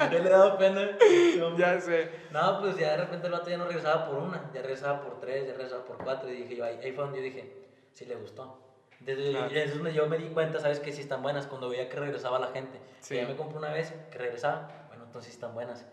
Ya 0.00 0.08
le 0.18 0.18
he 0.18 0.30
dado 0.30 0.56
pena. 0.56 0.88
ya 1.58 1.80
sé. 1.80 2.10
No, 2.30 2.60
pues 2.60 2.76
ya 2.78 2.92
de 2.92 2.96
repente 2.98 3.26
el 3.26 3.32
vato 3.32 3.50
ya 3.50 3.58
no 3.58 3.66
regresaba 3.66 4.06
por 4.06 4.18
una, 4.18 4.50
ya 4.54 4.62
regresaba 4.62 5.02
por 5.02 5.18
tres, 5.20 5.46
ya 5.48 5.52
regresaba 5.52 5.84
por 5.84 5.98
cuatro. 5.98 6.30
Y 6.30 6.36
dije 6.42 6.56
yo, 6.56 6.64
ahí, 6.64 6.78
ahí 6.82 6.92
fue 6.92 7.04
donde 7.04 7.18
yo 7.18 7.24
dije, 7.24 7.52
sí 7.92 8.06
le 8.06 8.14
gustó. 8.14 8.69
Desde 9.00 9.30
Claro. 9.30 9.48
desde 9.48 9.74
donde 9.74 9.92
yo 9.94 10.06
me 10.06 10.18
di 10.18 10.28
cuenta, 10.28 10.60
¿sabes? 10.60 10.78
Que 10.80 10.92
sí 10.92 11.00
están 11.00 11.22
buenas 11.22 11.46
cuando 11.46 11.68
veía 11.68 11.88
que 11.88 11.96
regresaba 11.96 12.38
la 12.38 12.48
gente. 12.48 12.78
Sí. 13.00 13.14
Que 13.14 13.22
ya 13.22 13.28
me 13.28 13.36
compré 13.36 13.58
una 13.58 13.72
vez, 13.72 13.92
que 14.10 14.18
regresaba, 14.18 14.86
bueno, 14.88 15.04
entonces 15.04 15.32
sí 15.32 15.36
están 15.36 15.54
buenas. 15.54 15.86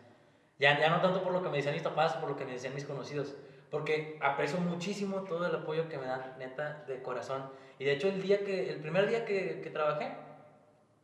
Ya, 0.60 0.80
ya 0.80 0.90
no 0.90 1.02
tanto 1.02 1.24
por 1.24 1.32
lo 1.32 1.42
que 1.42 1.50
me 1.50 1.58
decían 1.58 1.74
mis 1.74 1.84
papás, 1.84 2.14
por 2.14 2.30
lo 2.30 2.36
que 2.36 2.46
me 2.46 2.54
decían 2.54 2.74
mis 2.74 2.86
conocidos. 2.86 3.36
Porque 3.70 4.18
aprecio 4.22 4.60
muchísimo 4.60 5.22
todo 5.24 5.46
el 5.46 5.56
apoyo 5.56 5.88
que 5.88 5.98
me 5.98 6.06
dan, 6.06 6.36
neta, 6.40 6.84
de 6.88 7.02
corazón. 7.02 7.50
Y 7.80 7.86
de 7.86 7.94
hecho, 7.94 8.08
el, 8.08 8.22
día 8.22 8.44
que, 8.44 8.70
el 8.70 8.80
primer 8.80 9.08
día 9.08 9.26
que, 9.26 9.62
que 9.62 9.70
trabajé, 9.70 10.12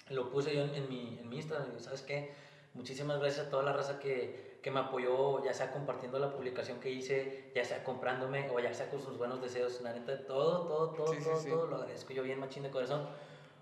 lo 0.09 0.29
puse 0.29 0.55
yo 0.55 0.63
en, 0.63 0.75
en 0.75 0.89
mi, 0.89 1.19
en 1.21 1.29
mi 1.29 1.37
Instagram. 1.37 1.79
¿Sabes 1.79 2.01
qué? 2.01 2.33
Muchísimas 2.73 3.19
gracias 3.19 3.47
a 3.47 3.49
toda 3.49 3.63
la 3.63 3.73
raza 3.73 3.99
que, 3.99 4.52
que 4.63 4.71
me 4.71 4.79
apoyó, 4.79 5.43
ya 5.43 5.53
sea 5.53 5.71
compartiendo 5.71 6.17
la 6.19 6.31
publicación 6.33 6.79
que 6.79 6.89
hice, 6.89 7.51
ya 7.53 7.65
sea 7.65 7.83
comprándome 7.83 8.49
o 8.49 8.59
ya 8.61 8.73
sea 8.73 8.89
con 8.89 9.01
sus 9.01 9.17
buenos 9.17 9.41
deseos. 9.41 9.81
La 9.81 9.91
neta, 9.93 10.25
todo, 10.25 10.65
todo, 10.65 10.89
todo, 10.91 11.13
Sí, 11.13 11.19
todo, 11.21 11.35
sí. 11.35 11.49
todo 11.49 11.67
lo 11.67 11.75
agradezco 11.75 12.13
yo 12.13 12.23
bien 12.23 12.39
machín 12.39 12.63
de 12.63 12.71
corazón. 12.71 13.05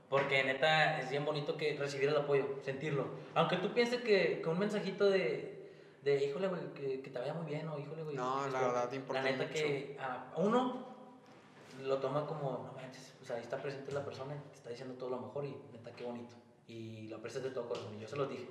Porque 0.09 0.43
neta 0.43 0.99
es 0.99 1.09
bien 1.09 1.25
bonito 1.25 1.57
que 1.57 1.75
recibir 1.77 2.09
el 2.09 2.17
apoyo, 2.17 2.45
sentirlo. 2.63 3.07
Aunque 3.33 3.57
tú 3.57 3.73
pienses 3.73 4.01
que, 4.01 4.41
que 4.43 4.49
un 4.49 4.59
mensajito 4.59 5.09
de, 5.09 5.71
de 6.03 6.23
híjole, 6.25 6.49
güey, 6.49 6.61
que, 6.73 7.01
que 7.01 7.09
te 7.09 7.17
vaya 7.17 7.33
muy 7.33 7.45
bien, 7.45 7.67
o 7.69 7.79
híjole, 7.79 8.03
güey. 8.03 8.15
No, 8.15 8.45
esto", 8.45 8.51
la 8.51 8.67
verdad, 8.67 8.89
te 8.89 8.97
importa 8.97 9.23
La 9.23 9.31
neta 9.31 9.43
mucho. 9.43 9.53
que 9.55 9.97
a 9.99 10.33
uno 10.37 10.85
lo 11.83 11.97
toma 11.97 12.27
como, 12.27 12.63
no 12.67 12.73
manches, 12.73 13.13
o 13.21 13.25
sea, 13.25 13.37
ahí 13.37 13.41
está 13.41 13.57
presente 13.57 13.91
la 13.93 14.03
persona, 14.05 14.35
te 14.51 14.55
está 14.57 14.69
diciendo 14.69 14.95
todo 14.95 15.09
lo 15.09 15.19
mejor 15.19 15.45
y 15.45 15.55
neta, 15.71 15.91
qué 15.95 16.03
bonito. 16.03 16.35
Y 16.67 17.07
lo 17.07 17.15
aprecias 17.17 17.43
de 17.43 17.49
todo 17.51 17.67
corazón, 17.69 17.95
y 17.97 18.01
yo 18.01 18.07
se 18.07 18.17
los 18.17 18.29
dije. 18.29 18.47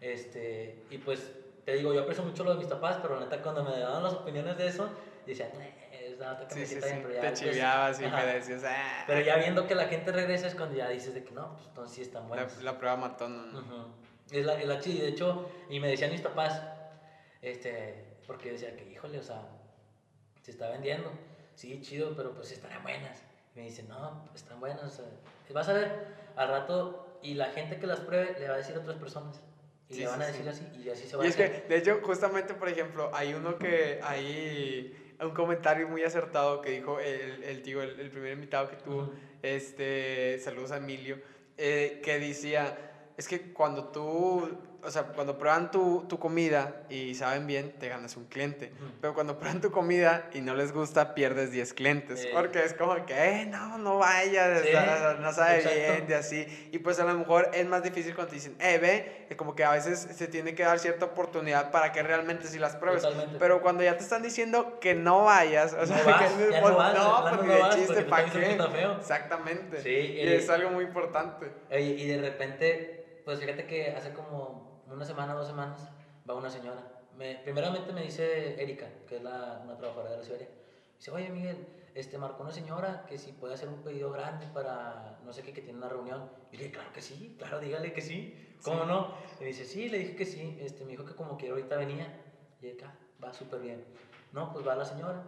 Este, 0.00 0.78
y 0.90 0.98
pues, 0.98 1.30
te 1.64 1.74
digo, 1.74 1.94
yo 1.94 2.02
aprecio 2.02 2.22
mucho 2.24 2.44
lo 2.44 2.52
de 2.52 2.58
mis 2.58 2.66
papás, 2.68 2.98
pero 3.02 3.18
neta, 3.20 3.40
cuando 3.42 3.64
me 3.64 3.78
daban 3.78 4.02
las 4.02 4.12
opiniones 4.14 4.56
de 4.58 4.66
eso, 4.68 4.88
decían, 5.26 5.50
es 5.92 6.18
nada, 6.18 6.46
que 6.46 6.54
Sí, 6.54 6.60
me 6.60 6.66
sí, 6.66 6.74
sí. 6.74 6.80
pero 6.82 7.10
ya 7.14 7.20
Te 7.20 7.30
después- 7.30 7.50
chiviabas 7.52 8.00
y 8.00 8.04
Ajá. 8.04 8.16
me 8.18 8.26
decías, 8.34 8.62
ah. 8.66 9.04
Pero 9.06 9.20
ya 9.20 9.36
viendo 9.36 9.66
que 9.66 9.74
la 9.74 9.86
gente 9.86 10.12
regresa 10.12 10.46
es 10.46 10.54
cuando 10.54 10.76
ya 10.76 10.88
dices 10.88 11.14
de 11.14 11.24
que 11.24 11.32
no, 11.32 11.54
pues 11.54 11.66
entonces 11.68 11.96
sí 11.96 12.02
están 12.02 12.22
La, 12.24 12.28
buenas. 12.28 12.62
la 12.62 12.78
prueba 12.78 12.96
matona. 12.96 13.44
¿no? 13.52 13.58
Ujú. 13.60 13.86
Es 14.30 14.44
la, 14.44 14.54
es 14.60 14.66
la 14.68 14.80
chida, 14.80 15.02
de 15.04 15.08
hecho, 15.10 15.48
y 15.70 15.80
me 15.80 15.88
decían 15.88 16.10
mis 16.10 16.20
papás, 16.20 16.60
este, 17.42 18.16
porque 18.26 18.52
decía 18.52 18.74
que, 18.76 18.90
híjole, 18.90 19.18
o 19.18 19.22
sea, 19.22 19.42
se 20.42 20.50
está 20.50 20.68
vendiendo, 20.70 21.10
sí, 21.54 21.80
chido, 21.82 22.14
pero 22.16 22.32
pues 22.34 22.50
estarán 22.52 22.82
buenas. 22.82 23.22
Y 23.54 23.58
me 23.60 23.64
dicen, 23.66 23.88
no, 23.88 24.24
pues, 24.30 24.42
están 24.42 24.60
buenas, 24.60 24.82
o 24.82 24.88
sea, 24.90 25.04
vas 25.52 25.68
a 25.68 25.72
ver 25.74 26.06
al 26.36 26.48
rato, 26.48 27.18
y 27.22 27.34
la 27.34 27.46
gente 27.46 27.78
que 27.78 27.86
las 27.86 28.00
pruebe 28.00 28.38
le 28.38 28.48
va 28.48 28.54
a 28.54 28.58
decir 28.58 28.76
a 28.76 28.80
otras 28.80 28.96
personas, 28.96 29.40
y 29.88 29.94
Sí, 29.94 30.00
le 30.00 30.06
van 30.06 30.22
a 30.22 30.26
decir 30.26 30.48
así, 30.48 30.64
y 30.74 30.88
así 30.88 31.06
se 31.06 31.16
va 31.16 31.24
Y 31.24 31.26
a 31.26 31.30
es 31.30 31.36
que, 31.36 31.64
de 31.68 31.76
hecho, 31.76 32.00
justamente, 32.02 32.54
por 32.54 32.68
ejemplo, 32.68 33.10
hay 33.12 33.34
uno 33.34 33.58
que, 33.58 34.00
hay 34.02 34.94
un 35.20 35.30
comentario 35.32 35.88
muy 35.88 36.02
acertado 36.02 36.60
que 36.60 36.70
dijo 36.70 37.00
el, 37.00 37.42
el 37.42 37.62
tío, 37.62 37.82
el, 37.82 37.98
el 38.00 38.10
primer 38.10 38.32
invitado 38.32 38.68
que 38.68 38.76
tuvo, 38.76 39.12
este, 39.42 40.38
saludos 40.42 40.72
a 40.72 40.76
Emilio, 40.78 41.18
eh, 41.56 42.00
que 42.02 42.18
decía, 42.18 42.76
es 43.16 43.28
que 43.28 43.52
cuando 43.52 43.84
tú, 43.84 44.58
o 44.84 44.90
sea, 44.90 45.04
cuando 45.04 45.38
prueban 45.38 45.70
tu, 45.70 46.04
tu 46.08 46.18
comida 46.18 46.74
y 46.88 47.14
saben 47.14 47.46
bien, 47.46 47.72
te 47.78 47.88
ganas 47.88 48.16
un 48.16 48.26
cliente. 48.26 48.72
Pero 49.00 49.14
cuando 49.14 49.38
prueban 49.38 49.60
tu 49.60 49.70
comida 49.70 50.28
y 50.32 50.40
no 50.40 50.54
les 50.54 50.72
gusta, 50.72 51.14
pierdes 51.14 51.50
10 51.50 51.72
clientes. 51.74 52.26
Porque 52.32 52.64
es 52.64 52.74
como 52.74 53.04
que, 53.06 53.14
eh, 53.14 53.46
no, 53.46 53.78
no 53.78 53.98
vaya, 53.98 54.48
no 55.20 55.32
sabe 55.32 55.62
bien, 55.62 56.06
de 56.06 56.14
así. 56.14 56.68
Y 56.72 56.78
pues 56.78 56.98
a 57.00 57.04
lo 57.04 57.14
mejor 57.14 57.50
es 57.54 57.66
más 57.66 57.82
difícil 57.82 58.14
cuando 58.14 58.30
te 58.30 58.36
dicen, 58.36 58.56
eh, 58.60 58.78
ve, 58.78 59.26
es 59.30 59.36
como 59.36 59.54
que 59.54 59.64
a 59.64 59.72
veces 59.72 60.08
se 60.14 60.28
tiene 60.28 60.54
que 60.54 60.62
dar 60.62 60.78
cierta 60.78 61.06
oportunidad 61.06 61.70
para 61.70 61.92
que 61.92 62.02
realmente 62.02 62.46
sí 62.46 62.58
las 62.58 62.76
pruebes. 62.76 63.06
Pero 63.38 63.62
cuando 63.62 63.82
ya 63.82 63.96
te 63.96 64.02
están 64.02 64.22
diciendo 64.22 64.78
que 64.80 64.94
no 64.94 65.24
vayas, 65.24 65.72
o 65.72 65.86
sea, 65.86 65.96
que 65.96 66.60
no, 66.60 66.76
vas, 66.76 66.94
no, 66.94 67.42
ni 67.42 67.48
de 67.48 67.62
chiste, 67.74 68.02
¿para 68.02 68.30
qué? 68.30 68.58
Exactamente. 68.98 69.82
Sí, 69.82 69.88
y, 69.88 70.20
y 70.20 70.28
es 70.28 70.48
algo 70.50 70.70
muy 70.70 70.84
importante. 70.84 71.50
y 71.70 72.06
de 72.06 72.20
repente 72.20 73.04
pues 73.24 73.40
fíjate 73.40 73.66
que 73.66 73.90
hace 73.90 74.12
como 74.12 74.73
una 74.94 75.04
semana, 75.04 75.34
dos 75.34 75.46
semanas, 75.46 75.88
va 76.28 76.34
una 76.34 76.50
señora. 76.50 76.82
Me, 77.16 77.36
primeramente 77.36 77.92
me 77.92 78.02
dice 78.02 78.60
Erika, 78.60 78.88
que 79.06 79.16
es 79.16 79.22
la, 79.22 79.60
una 79.64 79.76
trabajadora 79.76 80.10
de 80.10 80.16
la 80.18 80.24
ciudad. 80.24 80.40
Dice, 80.96 81.10
oye 81.10 81.28
Miguel, 81.30 81.66
este, 81.94 82.18
marcó 82.18 82.42
una 82.42 82.52
señora 82.52 83.06
que 83.06 83.18
si 83.18 83.32
puede 83.32 83.54
hacer 83.54 83.68
un 83.68 83.82
pedido 83.82 84.10
grande 84.10 84.46
para 84.48 85.20
no 85.24 85.32
sé 85.32 85.42
qué, 85.42 85.52
que 85.52 85.62
tiene 85.62 85.78
una 85.78 85.88
reunión. 85.88 86.28
Y 86.50 86.56
le 86.56 86.64
dije, 86.64 86.74
claro 86.74 86.92
que 86.92 87.00
sí, 87.00 87.36
claro, 87.38 87.60
dígale 87.60 87.92
que 87.92 88.00
sí. 88.00 88.56
¿Cómo 88.62 88.84
no? 88.84 89.14
Y 89.40 89.44
dice, 89.44 89.64
sí, 89.64 89.88
le 89.88 89.98
dije 89.98 90.16
que 90.16 90.24
sí. 90.24 90.58
Este, 90.60 90.84
me 90.84 90.92
dijo 90.92 91.04
que 91.04 91.14
como 91.14 91.36
que 91.36 91.50
ahorita 91.50 91.76
venía. 91.76 92.20
Y 92.60 92.68
ah, 92.82 92.96
va 93.22 93.32
súper 93.32 93.60
bien. 93.60 93.84
No, 94.32 94.52
pues 94.52 94.66
va 94.66 94.74
la 94.74 94.84
señora. 94.84 95.22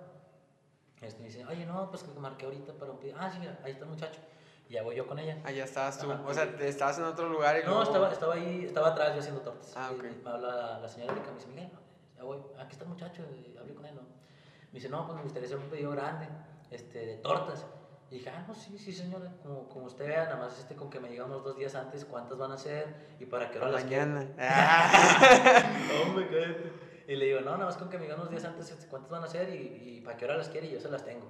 Este, 1.01 1.21
me 1.21 1.27
dice, 1.27 1.45
oye, 1.45 1.67
no, 1.67 1.91
pues 1.91 2.03
que 2.03 2.19
marqué 2.19 2.47
ahorita 2.47 2.73
para 2.73 2.93
un 2.93 2.99
pedido. 2.99 3.17
Ah, 3.21 3.31
sí, 3.31 3.39
mira, 3.39 3.61
ahí 3.63 3.73
está 3.73 3.85
el 3.85 3.91
muchacho. 3.91 4.21
Y 4.69 4.75
ya 4.75 4.83
voy 4.83 4.97
yo 4.97 5.07
con 5.07 5.19
ella. 5.19 5.39
Allá 5.45 5.65
estabas 5.65 5.99
tú. 5.99 6.11
o 6.11 6.35
sea, 6.35 6.45
estabas 6.61 6.99
en 6.99 7.05
otro 7.05 7.29
lugar 7.29 7.61
y 7.63 7.67
No, 7.67 7.83
estaba, 7.83 8.13
estaba 8.13 8.35
ahí, 8.35 8.65
estaba 8.65 8.89
atrás 8.89 9.15
yo 9.15 9.21
haciendo 9.21 9.41
tortas. 9.41 9.73
Ah, 9.77 9.91
ok. 9.93 10.05
me 10.25 10.31
habla 10.31 10.79
la, 10.81 10.89
señora 10.89 11.13
Erika, 11.13 11.31
me 11.31 11.37
dice, 11.37 11.49
Miguel, 11.49 11.71
ya 12.17 12.25
voy, 12.25 12.39
aquí 12.59 12.73
está 12.73 12.85
el 12.85 12.91
muchacho, 12.91 13.23
hablé 13.59 13.75
con 13.75 13.87
él, 13.87 13.95
¿no? 13.95 14.03
Me 14.03 14.73
dice, 14.73 14.89
no, 14.89 15.07
pues 15.07 15.17
me 15.17 15.23
gustaría 15.23 15.47
hacer 15.47 15.59
un 15.59 15.71
pedido 15.71 15.93
grande, 15.93 16.29
este, 16.71 17.07
de 17.07 17.17
tortas. 17.19 17.65
Y 18.11 18.17
dije, 18.17 18.31
ah, 18.31 18.45
no, 18.47 18.55
sí, 18.55 18.77
sí, 18.79 18.93
señora, 18.93 19.33
como, 19.43 19.69
como 19.69 19.87
usted 19.87 20.07
vea, 20.07 20.25
nada 20.25 20.37
más 20.37 20.59
este, 20.59 20.75
con 20.77 20.91
que 20.91 21.01
me 21.01 21.09
diga 21.09 21.25
unos 21.25 21.43
dos 21.45 21.57
días 21.57 21.75
antes 21.75 22.05
cuántas 22.05 22.39
van 22.39 22.53
a 22.53 22.59
ser 22.59 23.17
y 23.19 23.27
para 23.27 23.51
qué 23.51 23.59
hora 23.59 23.71
las 23.71 23.85
Mañana. 23.85 24.21
Hombre, 26.07 26.29
cállate. 26.29 26.73
Y 27.09 27.17
le 27.17 27.27
digo, 27.27 27.41
no, 27.41 27.53
nada 27.53 27.67
más 27.67 27.77
con 27.77 27.89
que 27.89 27.99
me 27.99 28.05
diga 28.05 28.17
unos 28.17 28.31
días 28.31 28.45
antes 28.45 28.71
este, 28.71 28.87
cuántas 28.87 29.11
van 29.11 29.25
a 29.25 29.29
ser 29.29 29.49
y, 29.51 29.97
y 29.97 30.01
para 30.03 30.17
qué 30.17 30.25
hora 30.25 30.37
las 30.37 30.49
quiere 30.49 30.69
y 30.69 30.73
yo 30.73 30.81
se 30.81 30.89
las 30.89 31.05
tengo. 31.05 31.27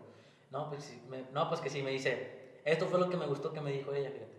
No, 0.51 0.69
pues, 0.69 0.99
me, 1.09 1.25
no, 1.33 1.49
pues 1.49 1.61
que 1.61 1.71
sí, 1.71 1.83
me 1.83 1.91
dice, 1.91 2.36
esto 2.67 2.87
fue 2.87 2.99
lo 2.99 3.09
que 3.09 3.17
me 3.17 3.27
gustó 3.27 3.53
que 3.53 3.61
me 3.61 3.71
dijo 3.71 3.95
ella, 3.95 4.11
fíjate. 4.11 4.37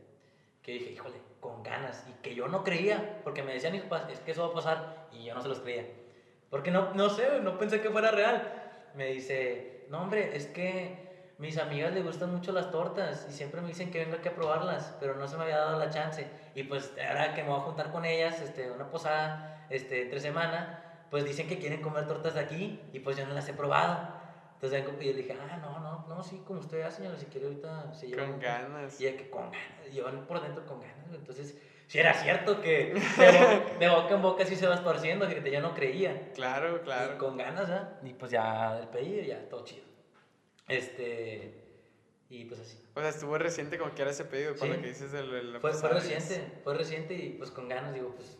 Que 0.61 0.73
dije, 0.73 0.91
híjole, 0.91 1.15
con 1.39 1.63
ganas. 1.63 2.05
Y 2.09 2.11
que 2.21 2.35
yo 2.35 2.47
no 2.49 2.63
creía, 2.63 3.21
porque 3.23 3.41
me 3.41 3.53
decían, 3.53 3.73
es 3.75 4.19
que 4.19 4.31
eso 4.31 4.43
va 4.43 4.49
a 4.49 4.53
pasar. 4.53 5.07
Y 5.13 5.23
yo 5.23 5.33
no 5.33 5.41
se 5.41 5.47
los 5.47 5.61
creía. 5.61 5.85
Porque 6.49 6.69
no, 6.69 6.93
no 6.93 7.09
sé, 7.09 7.39
no 7.41 7.57
pensé 7.57 7.81
que 7.81 7.89
fuera 7.89 8.11
real. 8.11 8.91
Me 8.95 9.07
dice, 9.07 9.85
no, 9.89 10.01
hombre, 10.01 10.35
es 10.35 10.47
que 10.47 11.07
mis 11.37 11.57
amigas 11.57 11.93
les 11.93 12.03
gustan 12.03 12.33
mucho 12.33 12.51
las 12.51 12.69
tortas 12.69 13.27
y 13.29 13.31
siempre 13.31 13.61
me 13.61 13.69
dicen 13.69 13.91
que 13.91 13.99
venga 13.99 14.17
aquí 14.17 14.27
a 14.27 14.35
probarlas, 14.35 14.95
pero 14.99 15.15
no 15.15 15.27
se 15.27 15.37
me 15.37 15.43
había 15.43 15.59
dado 15.59 15.79
la 15.79 15.89
chance. 15.89 16.27
Y 16.53 16.63
pues 16.63 16.91
ahora 17.07 17.33
que 17.33 17.43
me 17.43 17.49
voy 17.49 17.59
a 17.59 17.63
juntar 17.63 17.91
con 17.91 18.03
ellas, 18.05 18.41
este, 18.41 18.69
una 18.71 18.89
posada, 18.89 19.65
este, 19.69 20.01
entre 20.01 20.19
semana, 20.19 20.83
pues 21.09 21.23
dicen 21.23 21.47
que 21.47 21.59
quieren 21.59 21.81
comer 21.81 22.07
tortas 22.07 22.33
de 22.33 22.41
aquí 22.41 22.81
y 22.91 22.99
pues 22.99 23.15
yo 23.15 23.25
no 23.25 23.33
las 23.33 23.47
he 23.47 23.53
probado. 23.53 24.16
Entonces 24.61 24.83
y 25.01 25.05
yo 25.05 25.13
dije, 25.13 25.37
ah, 25.39 25.57
no, 25.57 25.79
no, 25.79 26.07
no, 26.07 26.23
sí, 26.23 26.41
como 26.43 26.59
usted 26.61 26.81
hace, 26.81 26.97
señora, 26.97 27.17
si 27.19 27.27
quiere 27.27 27.45
ahorita 27.45 27.93
se 27.93 28.07
lleva. 28.07 28.25
Con 28.25 28.39
ganas. 28.39 28.99
Y 28.99 29.05
es 29.05 29.15
que 29.15 29.29
con 29.29 29.51
ganas, 29.51 29.93
llevan 29.93 30.25
por 30.25 30.41
dentro 30.41 30.65
con 30.65 30.81
ganas. 30.81 31.13
Entonces, 31.13 31.55
si 31.85 31.99
era 31.99 32.11
cierto 32.15 32.59
que 32.59 32.93
de, 33.79 33.89
boca 33.89 34.15
en 34.15 34.21
boca 34.23 34.45
sí 34.45 34.55
se 34.55 34.65
va 34.65 34.73
esparciendo, 34.73 35.27
que 35.27 35.51
yo 35.51 35.61
no 35.61 35.75
creía. 35.75 36.31
Claro, 36.33 36.81
claro. 36.81 37.13
Y 37.13 37.17
con 37.17 37.37
ganas, 37.37 37.69
¿ah? 37.69 37.99
Y 38.03 38.13
pues 38.13 38.31
ya 38.31 38.79
el 38.79 38.87
pedido, 38.87 39.21
ya 39.23 39.47
todo 39.47 39.63
chido. 39.63 39.85
Este. 40.67 41.63
Y 42.29 42.45
pues 42.45 42.59
así. 42.59 42.83
O 42.95 42.99
sea, 42.99 43.09
estuvo 43.09 43.37
reciente 43.37 43.77
como 43.77 43.93
que 43.93 44.01
era 44.01 44.09
ese 44.09 44.25
pedido, 44.25 44.55
para 44.55 44.73
lo 44.73 44.81
que 44.81 44.87
dices 44.87 45.11
del. 45.11 45.59
fue, 45.61 45.71
fue 45.71 45.89
reciente, 45.89 46.59
fue 46.63 46.73
reciente 46.73 47.13
y 47.13 47.29
pues 47.37 47.51
con 47.51 47.69
ganas, 47.69 47.93
digo, 47.93 48.15
pues 48.15 48.39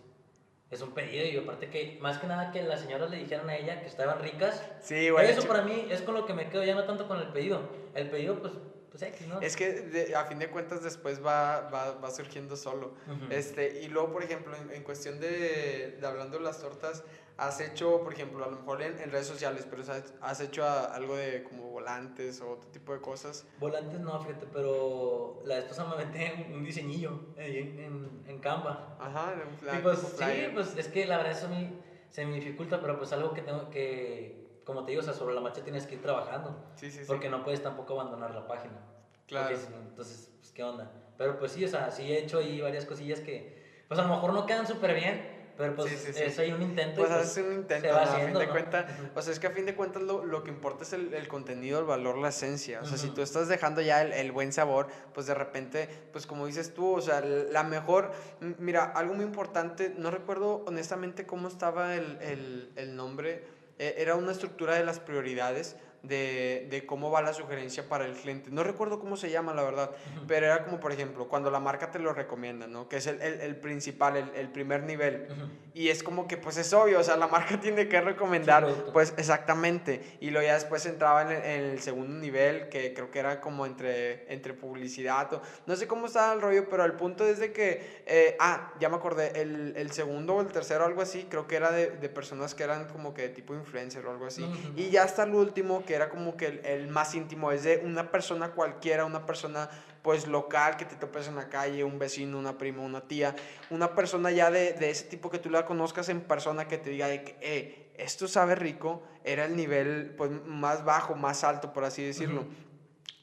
es 0.70 0.82
un 0.82 0.92
pedido 0.92 1.26
y 1.26 1.38
aparte 1.38 1.70
que 1.70 1.98
más 2.02 2.18
que 2.18 2.28
nada 2.28 2.52
que 2.52 2.62
las 2.64 2.82
señoras 2.82 3.10
le 3.10 3.18
dijeron 3.18 3.50
a 3.50 3.56
ella 3.56 3.82
que 3.82 3.88
estaban 3.88 4.20
ricas. 4.20 4.62
Sí, 4.82 5.10
güey. 5.10 5.30
Eso 5.30 5.48
para 5.48 5.64
mí 5.64 5.88
es 5.90 6.02
con 6.02 6.16
lo 6.16 6.26
que 6.26 6.34
me 6.34 6.50
quedo 6.50 6.64
ya 6.64 6.76
no 6.76 6.84
tanto 6.84 7.08
con 7.08 7.20
el 7.20 7.28
pedido. 7.28 7.62
El 7.94 8.10
pedido 8.10 8.40
pues 8.40 8.54
pues 8.90 9.04
X, 9.04 9.28
¿no? 9.28 9.42
Es 9.42 9.56
que 9.56 10.14
a 10.16 10.26
fin 10.26 10.40
de 10.40 10.50
cuentas 10.50 10.84
después 10.84 11.24
va, 11.24 11.70
va, 11.70 11.94
va 11.94 12.12
surgiendo 12.12 12.56
solo. 12.56 12.94
este, 13.30 13.82
y 13.82 13.88
luego, 13.88 14.12
por 14.12 14.24
ejemplo, 14.24 14.56
en, 14.56 14.72
en 14.72 14.84
cuestión 14.84 15.20
de, 15.20 15.98
de, 16.00 16.08
hablando 16.08 16.38
de 16.38 16.44
las 16.44 16.60
tortas, 16.60 17.04
has 17.38 17.62
hecho, 17.62 18.02
por 18.04 18.14
ejemplo, 18.14 18.44
a 18.44 18.50
lo 18.50 18.58
mejor 18.58 18.82
en, 18.82 19.00
en 19.00 19.12
redes 19.12 19.28
sociales, 19.28 19.68
pero 19.70 19.84
has, 20.22 20.42
hecho 20.42 20.68
algo 20.68 21.16
de 21.16 21.44
como 21.44 21.70
volantes 21.70 22.42
o 22.42 22.52
otro 22.52 22.70
tipo 22.72 22.94
de 22.94 23.00
cosas. 23.00 23.46
Volantes 23.60 24.00
no, 24.00 24.20
fíjate, 24.20 24.48
pero 24.52 25.42
la 25.46 25.66
pasada 25.68 25.96
me 25.96 26.06
metí 26.06 26.54
un 26.54 26.64
diseñillo 26.64 27.20
ahí 27.38 27.58
en, 27.58 28.24
en, 28.28 28.40
Canva. 28.40 28.98
Ajá, 29.00 29.36
de 29.36 29.44
un 29.44 29.58
flyer, 29.58 29.84
pues, 29.84 30.00
Sí, 30.00 30.50
pues 30.54 30.78
es 30.78 30.88
que 30.88 31.06
la 31.06 31.18
verdad 31.18 31.34
eso 31.34 31.48
a 31.48 31.50
mí 31.50 31.70
se 32.10 32.26
me 32.26 32.36
dificulta, 32.36 32.82
pero 32.82 32.98
pues 32.98 33.12
algo 33.14 33.34
que 33.34 33.42
tengo 33.42 33.70
que, 33.70 34.37
como 34.68 34.84
te 34.84 34.92
digo, 34.92 35.02
o 35.02 35.06
sea, 35.06 35.14
sobre 35.14 35.34
la 35.34 35.40
marcha 35.40 35.64
tienes 35.64 35.88
que 35.88 35.96
ir 35.96 36.02
trabajando. 36.02 36.54
Sí, 36.76 36.92
sí, 36.92 37.00
Porque 37.08 37.30
no 37.30 37.42
puedes 37.42 37.64
tampoco 37.64 37.94
abandonar 37.94 38.36
la 38.36 38.46
página. 38.46 38.78
Claro. 39.26 39.56
entonces, 39.56 40.30
pues, 40.40 40.52
¿qué 40.52 40.62
onda? 40.62 40.92
Pero 41.18 41.40
pues 41.40 41.54
sí, 41.54 41.64
o 41.64 41.68
sea, 41.70 41.90
sí 41.90 42.12
he 42.12 42.20
hecho 42.20 42.40
ahí 42.40 42.60
varias 42.60 42.86
cosillas 42.86 43.22
que, 43.22 43.84
pues 43.88 43.98
a 43.98 44.04
lo 44.04 44.10
mejor 44.10 44.34
no 44.34 44.46
quedan 44.46 44.68
súper 44.68 44.94
bien, 44.94 45.54
pero 45.58 45.74
pues 45.74 45.90
sí, 45.90 46.14
sí, 46.14 46.22
es 46.22 46.38
ahí 46.38 46.52
un 46.52 46.62
intento. 46.62 47.02
Pues, 47.02 47.12
pues 47.14 47.38
un 47.38 47.54
intento, 47.54 47.98
a 47.98 48.06
fin 48.06 48.34
de 48.34 48.48
cuentas, 48.50 48.92
o 49.16 49.22
sea, 49.22 49.34
es 49.34 49.40
que 49.40 49.48
a 49.48 49.52
fin 49.52 49.66
de 49.66 49.74
cuentas 49.74 50.04
lo, 50.04 50.26
lo 50.26 50.44
que 50.44 50.52
importa 50.52 50.84
es 50.84 50.92
el, 50.92 51.14
el, 51.14 51.30
contenido, 51.30 51.80
el 51.80 51.86
valor, 51.86 52.18
la 52.18 52.30
esencia. 52.30 52.82
O 52.82 52.86
sea, 52.86 52.98
si 52.98 53.10
tú 53.10 53.22
estás 53.22 53.48
dejando 53.48 53.82
ya 53.82 54.02
el, 54.02 54.12
el, 54.12 54.34
buen 54.34 54.52
sabor, 54.52 54.88
pues 55.14 55.28
de 55.28 55.34
repente, 55.34 55.90
pues 56.12 56.28
como 56.28 56.46
dices 56.46 56.74
tú, 56.74 56.94
o 56.94 57.02
sea, 57.02 57.22
la 57.22 57.64
mejor, 57.64 58.12
mira, 58.60 58.84
algo 58.84 59.14
muy 59.14 59.24
importante, 59.24 59.94
no 59.98 60.12
recuerdo 60.12 60.64
honestamente 60.68 61.26
cómo 61.26 61.48
estaba 61.48 61.96
el, 61.96 62.18
el, 62.22 62.72
el 62.76 62.96
nombre, 62.96 63.57
era 63.80 64.16
una 64.16 64.32
estructura 64.32 64.76
de 64.76 64.84
las 64.84 65.00
prioridades 65.00 65.76
de, 66.08 66.68
de, 66.70 66.86
cómo 66.86 67.12
va 67.12 67.22
la 67.22 67.34
sugerencia 67.34 67.88
para 67.88 68.06
el 68.06 68.14
cliente. 68.14 68.50
No 68.52 68.64
recuerdo 68.64 69.00
cómo 69.00 69.18
se 69.18 69.30
llama, 69.30 69.54
la 69.54 69.64
verdad, 69.64 69.92
pero 70.28 70.46
era 70.46 70.64
como, 70.64 70.80
por 70.80 70.92
ejemplo, 70.92 71.28
cuando 71.28 71.52
la 71.52 71.60
marca 71.60 71.92
te 71.92 72.00
lo 72.00 72.14
recomienda, 72.14 72.68
¿no? 72.68 72.88
Que 72.88 72.98
es 72.98 73.08
el, 73.08 73.22
el, 73.22 73.42
el 73.42 73.56
principal, 73.58 74.18
el, 74.18 74.30
el, 74.36 74.50
primer 74.50 74.84
nivel. 74.84 75.28
Y 75.74 75.90
es 75.90 76.04
como 76.04 76.28
que, 76.28 76.38
pues 76.38 76.58
es 76.58 76.74
obvio, 76.74 77.00
o 77.00 77.04
sea, 77.04 77.18
la 77.18 77.28
marca 77.38 77.60
tiene 77.60 77.88
que 77.88 78.02
recomendar, 78.02 78.68
pues 78.94 79.14
exactamente. 79.18 80.18
Y 80.20 80.32
luego 80.32 80.48
ya 80.48 80.56
después 80.56 80.86
entraba 80.86 81.22
en 81.22 81.44
el, 81.44 81.80
segundo 81.82 82.20
nivel, 82.20 82.70
que 82.70 82.94
creo 82.94 83.12
que 83.12 83.20
era 83.20 83.42
como 83.42 83.66
entre, 83.66 84.32
entre 84.34 84.54
publicidad. 84.54 85.34
O, 85.34 85.42
no 85.66 85.76
sé 85.76 85.88
cómo 85.88 86.08
estaba 86.08 86.34
el 86.34 86.42
rollo, 86.42 86.70
pero 86.70 86.86
el 86.86 86.94
punto 86.94 87.26
es 87.26 87.40
de 87.40 87.52
que, 87.52 88.04
eh, 88.06 88.36
ah, 88.40 88.74
ya 88.80 88.90
me 88.90 88.96
acordé, 88.96 89.42
el, 89.42 89.74
el, 89.76 89.92
segundo 89.92 90.36
o 90.36 90.42
el 90.42 90.48
tercero, 90.48 90.86
algo 90.86 91.02
así, 91.02 91.28
creo 91.30 91.48
que 91.48 91.56
era 91.56 91.72
de, 91.72 91.92
de 91.92 92.10
personas 92.10 92.56
que 92.56 92.64
eran 92.64 92.88
como 92.88 93.14
que 93.14 93.30
tipo 93.30 93.54
influencer 93.54 94.06
o 94.06 94.12
algo 94.12 94.26
así. 94.26 94.46
Y 94.76 94.90
ya 94.90 95.04
hasta 95.04 95.24
el 95.24 95.34
último, 95.34 95.84
que 95.86 95.96
era 95.98 96.10
como 96.10 96.38
que 96.38 96.62
el, 96.64 96.88
más 96.88 97.14
íntimo, 97.14 97.52
es 97.52 97.64
de 97.64 97.82
una 97.84 98.12
persona 98.12 98.52
cualquiera, 98.52 99.06
una 99.06 99.26
persona 99.26 99.70
pues 100.02 100.28
local 100.28 100.78
que 100.78 100.86
te 100.86 100.96
topes 100.96 101.28
en 101.28 101.36
la 101.36 101.50
calle, 101.50 101.84
un 101.84 102.00
vecino, 102.00 102.40
una 102.40 102.58
prima, 102.58 102.82
una 102.82 103.02
tía, 103.02 103.36
una 103.70 103.94
persona 103.94 104.32
ya 104.32 104.50
de, 104.50 104.74
de 104.74 104.90
ese 104.90 105.06
tipo 105.06 105.30
que 105.30 105.40
tú 105.40 105.50
la 105.50 105.66
conozcas 105.66 106.08
en 106.10 106.22
persona 106.22 106.68
que 106.68 106.78
te 106.78 106.92
diga 106.92 107.08
de 107.08 107.24
que, 107.24 107.38
eh, 107.42 107.88
esto 107.98 108.28
sabe 108.28 108.56
rico, 108.56 109.04
era 109.24 109.46
el 109.46 109.56
nivel 109.56 110.14
pues 110.16 110.32
más 110.46 110.86
bajo, 110.86 111.16
más 111.16 111.44
alto, 111.44 111.74
por 111.74 111.84
así 111.84 112.04
decirlo. 112.04 112.46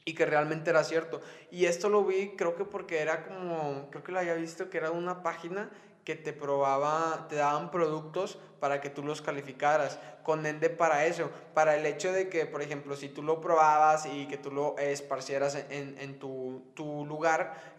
Y 0.03 0.13
que 0.13 0.25
realmente 0.25 0.69
era 0.69 0.83
cierto. 0.83 1.21
Y 1.49 1.65
esto 1.65 1.89
lo 1.89 2.03
vi, 2.03 2.35
creo 2.35 2.55
que 2.55 2.65
porque 2.65 2.99
era 2.99 3.23
como, 3.23 3.89
creo 3.89 4.03
que 4.03 4.11
lo 4.11 4.19
había 4.19 4.35
visto, 4.35 4.69
que 4.69 4.77
era 4.77 4.91
una 4.91 5.23
página 5.23 5.71
que 6.03 6.15
te 6.15 6.33
probaba, 6.33 7.25
te 7.27 7.35
daban 7.35 7.71
productos 7.71 8.37
para 8.59 8.79
que 8.79 8.91
tú 8.91 9.03
los 9.03 9.23
calificaras, 9.23 9.99
con 10.25 10.45
Ende 10.45 10.71
para 10.71 11.05
eso, 11.05 11.29
para 11.53 11.75
el 11.75 11.85
hecho 11.85 12.11
de 12.11 12.27
que, 12.29 12.47
por 12.47 12.63
ejemplo, 12.63 12.95
si 12.95 13.09
tú 13.09 13.21
lo 13.21 13.39
probabas 13.39 14.07
y 14.07 14.27
que 14.27 14.37
tú 14.37 14.51
lo 14.51 14.75
esparcieras 14.77 15.55
en, 15.69 15.95
en 15.99 16.17
tu, 16.17 16.63
tu, 16.73 17.05
lugar, 17.05 17.75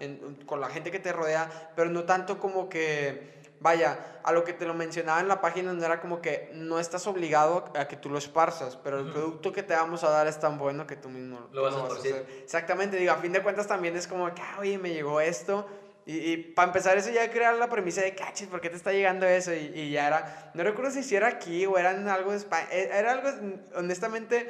con 0.46 0.60
la 0.60 0.68
gente 0.68 0.92
que 0.92 1.00
te 1.00 1.12
rodea, 1.12 1.72
pero 1.74 1.90
no 1.90 2.04
tanto 2.04 2.38
como 2.38 2.68
que, 2.68 3.42
vaya, 3.58 4.20
a 4.22 4.32
lo 4.32 4.44
que 4.44 4.52
te 4.52 4.64
lo 4.64 4.74
mencionaba 4.74 5.20
en 5.20 5.26
la 5.26 5.40
página, 5.40 5.72
no 5.72 5.84
era 5.84 6.00
como 6.00 6.22
que 6.22 6.48
no 6.54 6.78
estás 6.78 7.08
obligado 7.08 7.64
a 7.74 7.88
que 7.88 7.96
tú 7.96 8.10
lo 8.10 8.16
esparzas, 8.16 8.76
pero 8.76 9.00
el 9.00 9.10
producto 9.10 9.50
que 9.50 9.64
te 9.64 9.74
vamos 9.74 10.04
a 10.04 10.10
dar 10.10 10.28
es 10.28 10.38
tan 10.38 10.56
bueno 10.56 10.86
que 10.86 10.94
tú 10.94 11.08
mismo 11.08 11.48
lo, 11.50 11.62
vas, 11.62 11.74
a 11.74 11.86
hacer. 11.86 12.26
Exactamente, 12.44 12.96
digo, 12.96 13.12
a 13.12 13.16
fin 13.16 13.32
de 13.32 13.42
cuentas 13.42 13.66
también 13.66 13.96
es 13.96 14.06
como 14.06 14.32
que, 14.32 14.40
ah, 14.40 14.58
oye, 14.60 14.78
me 14.78 14.92
llegó 14.92 15.20
esto 15.20 15.66
y, 16.08 16.36
para 16.36 16.68
empezar 16.68 16.96
eso 16.96 17.10
ya 17.10 17.28
crear 17.32 17.56
la 17.56 17.68
premisa 17.68 18.00
de 18.00 18.14
cachis, 18.14 18.46
¿por 18.46 18.60
qué 18.60 18.70
te 18.70 18.76
está 18.76 18.92
llegando 18.92 19.26
eso? 19.26 19.52
Y, 19.52 19.72
y, 19.74 19.90
ya 19.90 20.06
era, 20.06 20.52
no 20.54 20.62
recuerdo 20.62 20.92
si 20.92 21.16
era 21.16 21.26
aquí 21.26 21.66
o 21.66 21.78
era 21.78 21.90
en 21.90 22.06
algo 22.06 22.30
de 22.30 22.36
España, 22.36 22.68
e, 22.70 22.84
era 22.84 23.10
algo, 23.10 23.28
honestamente, 23.74 24.48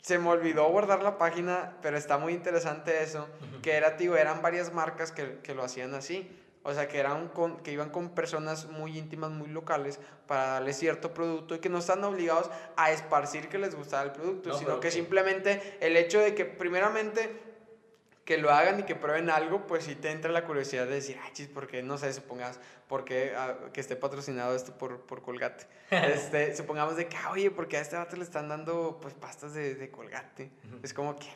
se 0.00 0.18
me 0.18 0.30
olvidó 0.30 0.66
guardar 0.70 1.02
la 1.02 1.18
página, 1.18 1.76
pero 1.82 1.98
está 1.98 2.16
muy 2.16 2.32
interesante 2.32 3.02
eso, 3.02 3.28
que 3.60 3.72
era, 3.72 3.98
tío, 3.98 4.16
eran 4.16 4.40
varias 4.40 4.72
marcas 4.72 5.12
que, 5.12 5.40
que, 5.42 5.54
lo 5.54 5.62
hacían 5.62 5.94
así. 5.94 6.34
O 6.62 6.72
sea, 6.72 6.88
que, 6.88 6.98
eran 6.98 7.28
con, 7.28 7.58
que 7.58 7.72
iban 7.72 7.90
con 7.90 8.14
personas 8.14 8.66
muy 8.66 8.96
íntimas, 8.96 9.30
muy 9.30 9.48
locales, 9.48 10.00
para 10.26 10.46
darles 10.46 10.78
cierto 10.78 11.12
producto 11.12 11.54
y 11.54 11.58
que 11.58 11.68
no 11.68 11.78
están 11.78 12.02
obligados 12.04 12.50
a 12.76 12.90
esparcir 12.92 13.48
que 13.48 13.58
les 13.58 13.74
gustaba 13.74 14.04
el 14.04 14.12
producto, 14.12 14.48
No, 14.50 14.58
sino 14.58 14.80
que- 14.80 14.90
simplemente 14.90 15.76
el 15.80 15.96
hecho 15.98 16.18
de 16.18 16.34
que 16.34 16.46
primeramente 16.46 17.47
que 18.28 18.36
lo 18.36 18.50
hagan 18.50 18.80
y 18.80 18.82
que 18.82 18.94
prueben 18.94 19.30
algo, 19.30 19.66
pues 19.66 19.84
sí 19.84 19.94
te 19.94 20.10
entra 20.10 20.30
la 20.30 20.44
curiosidad 20.44 20.84
de 20.86 20.96
decir, 20.96 21.18
ay, 21.24 21.30
chis, 21.32 21.48
¿por 21.48 21.66
qué? 21.66 21.82
No 21.82 21.96
sé, 21.96 22.12
supongas, 22.12 22.60
¿por 22.86 23.06
qué 23.06 23.32
ah, 23.34 23.56
que 23.72 23.80
esté 23.80 23.96
patrocinado 23.96 24.54
esto 24.54 24.76
por, 24.76 25.00
por 25.06 25.22
Colgate? 25.22 25.64
este, 25.90 26.54
supongamos 26.54 26.96
de 26.98 27.06
que, 27.08 27.16
ah, 27.16 27.30
oye, 27.30 27.50
porque 27.50 27.78
a 27.78 27.80
este 27.80 27.96
vato 27.96 28.16
le 28.16 28.24
están 28.24 28.50
dando, 28.50 28.98
pues, 29.00 29.14
pastas 29.14 29.54
de, 29.54 29.74
de 29.76 29.90
Colgate. 29.90 30.50
Ujú. 30.66 30.80
Es 30.82 30.92
como 30.92 31.16
que, 31.18 31.26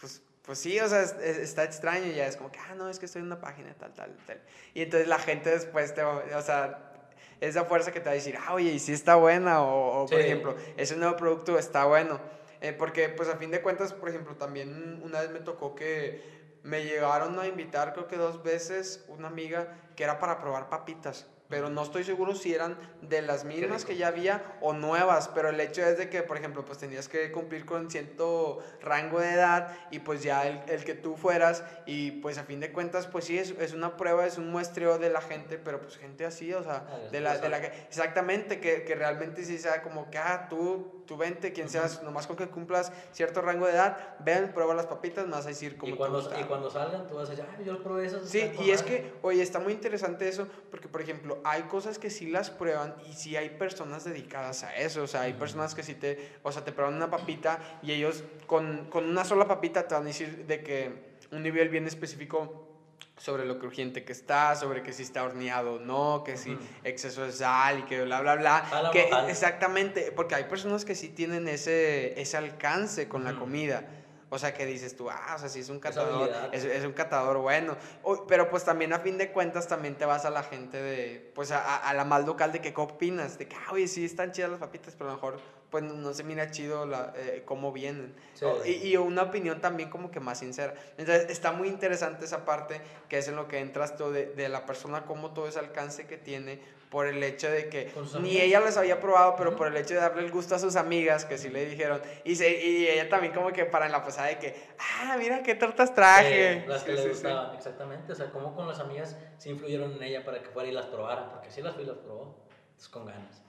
pues, 0.00 0.22
pues 0.42 0.58
sí, 0.58 0.80
o 0.80 0.88
sea, 0.88 1.02
es- 1.02 1.14
es- 1.22 1.38
está 1.38 1.62
extraño 1.62 2.06
y 2.06 2.14
ya 2.16 2.26
es 2.26 2.36
como 2.36 2.50
que, 2.50 2.58
ah, 2.58 2.74
no, 2.74 2.88
es 2.88 2.98
que 2.98 3.06
estoy 3.06 3.20
en 3.20 3.26
una 3.26 3.40
página 3.40 3.72
tal, 3.74 3.92
tal, 3.94 4.16
tal. 4.26 4.40
Y 4.74 4.82
entonces 4.82 5.06
la 5.06 5.20
gente 5.20 5.50
después 5.50 5.94
te 5.94 6.02
va, 6.02 6.24
o 6.36 6.42
sea, 6.42 6.92
esa 7.40 7.64
fuerza 7.66 7.92
que 7.92 8.00
te 8.00 8.06
va 8.06 8.10
a 8.10 8.14
decir, 8.14 8.36
ah, 8.44 8.54
oye, 8.54 8.72
y 8.72 8.80
si 8.80 8.92
está 8.92 9.14
buena, 9.14 9.62
o, 9.62 10.02
o, 10.02 10.06
por 10.06 10.18
Sí. 10.20 10.24
ejemplo, 10.26 10.56
ese 10.76 10.96
nuevo 10.96 11.14
producto 11.16 11.56
está 11.60 11.84
bueno. 11.84 12.18
Eh, 12.62 12.74
porque, 12.74 13.08
pues, 13.08 13.26
a 13.30 13.36
fin 13.38 13.50
de 13.52 13.62
cuentas, 13.62 13.94
por 13.94 14.08
ejemplo, 14.10 14.34
también 14.36 15.00
una 15.02 15.20
vez 15.22 15.30
me 15.30 15.40
tocó 15.40 15.74
que 15.74 16.39
me 16.62 16.84
llegaron 16.84 17.38
a 17.38 17.46
invitar, 17.46 17.92
creo 17.92 18.08
que 18.08 18.16
dos 18.16 18.42
veces, 18.42 19.04
una 19.08 19.28
amiga 19.28 19.68
que 19.96 20.04
era 20.04 20.18
para 20.18 20.38
probar 20.40 20.68
papitas. 20.68 21.26
Pero 21.48 21.68
no 21.68 21.82
estoy 21.82 22.04
seguro 22.04 22.36
si 22.36 22.54
eran 22.54 22.78
de 23.02 23.22
las 23.22 23.44
mismas 23.44 23.84
que 23.84 23.96
ya 23.96 24.06
había 24.06 24.56
o 24.60 24.72
nuevas. 24.72 25.26
Pero 25.34 25.48
el 25.48 25.58
hecho 25.58 25.84
es 25.84 25.98
de 25.98 26.08
que, 26.08 26.22
por 26.22 26.36
ejemplo, 26.36 26.64
pues 26.64 26.78
tenías 26.78 27.08
que 27.08 27.32
cumplir 27.32 27.66
con 27.66 27.90
cierto 27.90 28.60
rango 28.80 29.18
de 29.18 29.32
edad 29.32 29.76
y 29.90 29.98
pues 29.98 30.22
ya 30.22 30.46
el, 30.46 30.60
el 30.68 30.84
que 30.84 30.94
tú 30.94 31.16
fueras. 31.16 31.64
Y 31.86 32.12
pues 32.12 32.38
a 32.38 32.44
fin 32.44 32.60
de 32.60 32.70
cuentas, 32.70 33.08
pues 33.08 33.24
sí, 33.24 33.36
es, 33.36 33.50
es 33.58 33.72
una 33.72 33.96
prueba, 33.96 34.26
es 34.26 34.38
un 34.38 34.52
muestreo 34.52 34.98
de 34.98 35.10
la 35.10 35.20
gente, 35.22 35.58
pero 35.58 35.80
pues 35.80 35.96
gente 35.96 36.24
así, 36.24 36.54
o 36.54 36.62
sea, 36.62 36.86
Ah, 36.88 36.98
de 37.10 37.20
la, 37.20 37.38
de 37.38 37.48
la 37.48 37.60
que, 37.60 37.66
exactamente, 37.88 38.60
que, 38.60 38.84
que 38.84 38.94
realmente 38.94 39.42
sí 39.44 39.58
sea 39.58 39.82
como 39.82 40.08
que, 40.08 40.18
ah, 40.18 40.46
tú, 40.48 40.99
tú 41.10 41.16
vente, 41.16 41.52
quien 41.52 41.68
seas, 41.68 42.04
nomás 42.04 42.28
con 42.28 42.36
que 42.36 42.46
cumplas 42.46 42.92
cierto 43.10 43.42
rango 43.42 43.66
de 43.66 43.72
edad, 43.72 44.14
ven, 44.20 44.52
prueba 44.54 44.74
las 44.74 44.86
papitas, 44.86 45.26
me 45.26 45.32
vas 45.32 45.44
a 45.44 45.48
decir 45.48 45.76
cómo 45.76 45.88
Y 45.88 45.92
te 45.94 45.98
cuando, 45.98 46.20
y 46.38 46.44
cuando 46.44 46.70
salgan, 46.70 47.08
tú 47.08 47.16
vas 47.16 47.26
a 47.26 47.30
decir, 47.32 47.44
ah, 47.50 47.60
yo 47.60 47.82
probé 47.82 48.06
esas. 48.06 48.28
Sí, 48.28 48.52
y 48.60 48.70
es 48.70 48.82
madre". 48.82 49.02
que, 49.02 49.12
oye, 49.22 49.42
está 49.42 49.58
muy 49.58 49.72
interesante 49.72 50.28
eso, 50.28 50.46
porque, 50.70 50.86
por 50.86 51.00
ejemplo, 51.00 51.40
hay 51.42 51.64
cosas 51.64 51.98
que 51.98 52.10
sí 52.10 52.30
las 52.30 52.52
prueban 52.52 52.94
y 53.04 53.14
sí 53.14 53.36
hay 53.36 53.50
personas 53.50 54.04
dedicadas 54.04 54.62
a 54.62 54.76
eso, 54.76 55.02
o 55.02 55.08
sea, 55.08 55.22
hay 55.22 55.32
Ujú. 55.32 55.40
personas 55.40 55.74
que 55.74 55.82
sí 55.82 55.96
te, 55.96 56.16
o 56.44 56.52
sea, 56.52 56.62
te 56.62 56.70
prueban 56.70 56.94
una 56.94 57.10
papita 57.10 57.58
y 57.82 57.90
ellos 57.90 58.22
con, 58.46 58.86
con 58.88 59.04
una 59.04 59.24
sola 59.24 59.48
papita 59.48 59.88
te 59.88 59.96
van 59.96 60.04
a 60.04 60.06
decir 60.06 60.46
de 60.46 60.62
que 60.62 61.10
un 61.32 61.42
nivel 61.42 61.70
bien 61.70 61.88
específico 61.88 62.69
sobre 63.16 63.44
lo 63.44 63.58
crujiente 63.58 64.04
que 64.04 64.12
está, 64.12 64.56
sobre 64.56 64.82
que 64.82 64.92
si 64.92 65.02
está 65.02 65.22
horneado 65.22 65.74
o 65.74 65.78
no, 65.78 66.24
que 66.24 66.36
si 66.36 66.56
exceso 66.84 67.22
de 67.22 67.32
sal 67.32 67.80
y 67.80 67.82
que 67.82 68.02
bla, 68.02 68.20
bla, 68.22 68.36
bla. 68.36 68.90
Que, 68.92 69.10
exactamente, 69.28 70.10
porque 70.14 70.34
hay 70.34 70.44
personas 70.44 70.84
que 70.84 70.94
sí 70.94 71.08
tienen 71.08 71.46
ese, 71.46 72.18
ese 72.20 72.36
alcance 72.38 73.08
con 73.08 73.24
la 73.24 73.34
comida. 73.34 73.84
O 74.32 74.38
sea, 74.38 74.54
que 74.54 74.64
dices 74.64 74.96
tú, 74.96 75.10
ah, 75.10 75.34
o 75.34 75.38
sea, 75.40 75.48
sí 75.48 75.58
es 75.58 75.68
un 75.70 75.80
catador, 75.80 76.30
es, 76.52 76.64
es 76.64 76.84
un 76.84 76.92
catador 76.92 77.38
bueno. 77.38 77.76
O- 78.04 78.26
pero 78.28 78.48
pues 78.48 78.62
también 78.64 78.92
a 78.92 79.00
fin 79.00 79.18
de 79.18 79.32
cuentas 79.32 79.66
también 79.66 79.96
te 79.96 80.04
vas 80.04 80.24
a 80.24 80.30
la 80.30 80.44
gente 80.44 80.80
de, 80.80 81.32
pues 81.34 81.50
a, 81.50 81.92
la 81.92 82.04
más 82.04 82.24
local 82.24 82.52
de 82.52 82.60
que 82.60 82.72
qué 82.72 82.80
opinas, 82.80 83.38
de 83.38 83.48
que, 83.48 83.56
ah, 83.56 83.72
oye, 83.72 83.88
sí 83.88 84.04
están 84.04 84.30
chidas 84.30 84.50
las 84.50 84.60
papitas, 84.60 84.94
pero 84.96 85.10
a 85.10 85.14
lo 85.14 85.16
mejor 85.16 85.40
pues 85.70 85.82
no, 85.84 85.94
no 85.94 86.12
se 86.14 86.22
mira 86.24 86.50
chido 86.50 86.86
la, 86.86 87.12
eh, 87.16 87.42
cómo 87.44 87.72
vienen. 87.72 88.14
Sí. 88.34 88.44
O- 88.44 88.64
y, 88.64 88.70
y 88.88 88.96
una 88.96 89.22
opinión 89.22 89.60
también 89.60 89.90
como 89.90 90.12
que 90.12 90.20
más 90.20 90.38
sincera. 90.38 90.74
Entonces 90.96 91.28
está 91.28 91.50
muy 91.50 91.66
interesante 91.66 92.24
esa 92.24 92.44
parte 92.44 92.80
que 93.08 93.18
es 93.18 93.26
en 93.26 93.34
lo 93.34 93.48
que 93.48 93.58
entras 93.58 93.96
tú 93.96 94.10
de, 94.12 94.26
de 94.26 94.48
la 94.48 94.64
persona, 94.64 95.06
cómo 95.06 95.32
todo 95.32 95.48
ese 95.48 95.58
alcance 95.58 96.06
que 96.06 96.16
tiene 96.16 96.60
por 96.90 97.06
el 97.06 97.22
hecho 97.22 97.48
de 97.48 97.68
que 97.68 97.92
ni 98.20 98.38
ella 98.40 98.60
les 98.60 98.76
había 98.76 99.00
probado, 99.00 99.36
pero 99.36 99.50
Ujú. 99.50 99.58
por 99.58 99.66
el 99.68 99.76
hecho 99.76 99.94
de 99.94 100.00
darle 100.00 100.24
el 100.24 100.30
gusto 100.32 100.56
a 100.56 100.58
sus 100.58 100.74
amigas, 100.74 101.24
que 101.24 101.38
sí 101.38 101.48
le 101.48 101.64
dijeron, 101.64 102.02
y, 102.24 102.34
se, 102.34 102.50
y 102.66 102.88
ella 102.88 103.08
también 103.08 103.32
como 103.32 103.52
que 103.52 103.64
para 103.64 103.86
en 103.86 103.92
la 103.92 104.02
pasada 104.04 104.26
de 104.26 104.38
que, 104.38 104.60
ah, 104.78 105.16
mira 105.16 105.42
qué 105.42 105.54
tortas 105.54 105.94
traje. 105.94 106.62
Sí, 106.62 106.68
las 106.68 106.82
que 106.82 106.90
Sí, 106.90 106.96
le 106.96 107.02
sí, 107.02 107.08
sí. 107.08 107.14
gustaban, 107.14 107.54
exactamente. 107.54 108.12
O 108.12 108.14
sea, 108.16 108.30
como 108.30 108.54
con 108.56 108.66
las 108.66 108.80
amigas 108.80 109.16
se 109.38 109.50
influyeron 109.50 109.92
en 109.92 110.02
ella 110.02 110.24
para 110.24 110.42
que 110.42 110.48
fuera 110.50 110.68
y 110.68 110.72
las 110.72 110.86
probara, 110.86 111.30
porque 111.30 111.50
sí 111.50 111.62
las 111.62 111.74
fui 111.74 111.84
y 111.84 111.86
las 111.86 111.98
probó, 111.98 112.44
entonces 112.64 112.88
con 112.88 113.06
ganas. 113.06 113.42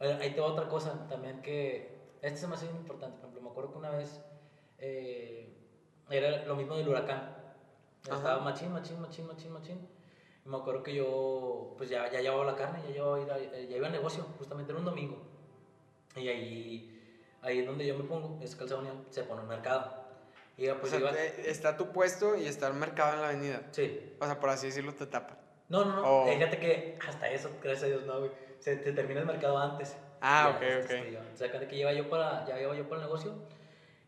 Ahí 0.00 0.32
te 0.34 0.40
va 0.40 0.48
otra 0.48 0.68
cosa 0.68 1.06
también 1.08 1.40
que, 1.40 1.96
este 2.20 2.40
se 2.40 2.46
me 2.48 2.54
hace 2.54 2.66
bien 2.66 2.78
importante, 2.78 3.16
por 3.18 3.26
ejemplo, 3.30 3.42
me 3.42 3.50
acuerdo 3.50 3.72
que 3.72 3.78
una 3.78 3.90
vez 3.90 4.20
eh, 4.78 5.56
era 6.10 6.44
lo 6.46 6.56
mismo 6.56 6.76
del 6.76 6.88
huracán. 6.88 7.36
Ajá. 8.06 8.16
Estaba 8.16 8.40
machín, 8.40 8.72
machín, 8.72 9.00
machín, 9.00 9.26
machín, 9.26 9.52
machín. 9.52 9.97
Me 10.48 10.56
acuerdo 10.56 10.82
que 10.82 10.94
yo, 10.94 11.74
pues 11.76 11.90
ya, 11.90 12.10
ya 12.10 12.22
llevaba 12.22 12.42
la 12.46 12.56
carne, 12.56 12.80
ya, 12.88 12.94
llevaba, 12.94 13.18
eh, 13.38 13.66
ya 13.68 13.76
iba 13.76 13.86
a 13.86 13.90
negocio, 13.90 14.24
justamente 14.38 14.72
era 14.72 14.78
un 14.78 14.86
domingo. 14.86 15.18
Y 16.16 16.26
ahí, 16.26 17.20
ahí 17.42 17.58
es 17.58 17.66
donde 17.66 17.86
yo 17.86 17.98
me 17.98 18.04
pongo, 18.04 18.38
es 18.42 18.56
Calzada 18.56 18.80
Unión, 18.80 19.04
se 19.10 19.24
pone 19.24 19.42
un 19.42 19.48
mercado. 19.48 19.92
Y 20.56 20.66
O 20.68 20.80
pues 20.80 20.90
sea, 20.90 21.00
iba, 21.00 21.10
está 21.10 21.76
tu 21.76 21.92
puesto 21.92 22.34
y 22.34 22.46
está 22.46 22.68
el 22.68 22.74
mercado 22.74 23.12
en 23.14 23.20
la 23.20 23.28
avenida. 23.28 23.62
sí, 23.72 24.14
O 24.18 24.24
sea, 24.24 24.40
por 24.40 24.48
así 24.48 24.68
decirlo, 24.68 24.94
te 24.94 25.06
tapan. 25.06 25.38
No, 25.68 25.84
no, 25.84 25.96
no. 25.96 26.02
Oh. 26.22 26.26
Fíjate 26.26 26.58
que 26.58 26.98
hasta 27.06 27.30
eso, 27.30 27.50
gracias 27.62 27.84
a 27.84 27.86
Dios, 27.88 28.06
no, 28.06 28.20
güey. 28.20 28.30
Se, 28.58 28.82
se 28.82 28.92
termina 28.92 29.20
el 29.20 29.26
mercado 29.26 29.58
antes. 29.58 29.96
Ah, 30.22 30.48
Ya, 30.50 30.56
ok, 30.56 30.62
este, 30.80 31.16
ok. 31.18 31.24
O 31.34 31.36
sea, 31.36 31.68
que 31.68 31.76
iba 31.76 31.92
yo 31.92 32.08
para, 32.08 32.46
ya 32.46 32.58
iba 32.58 32.74
yo 32.74 32.88
para 32.88 33.02
el 33.02 33.06
negocio 33.06 33.34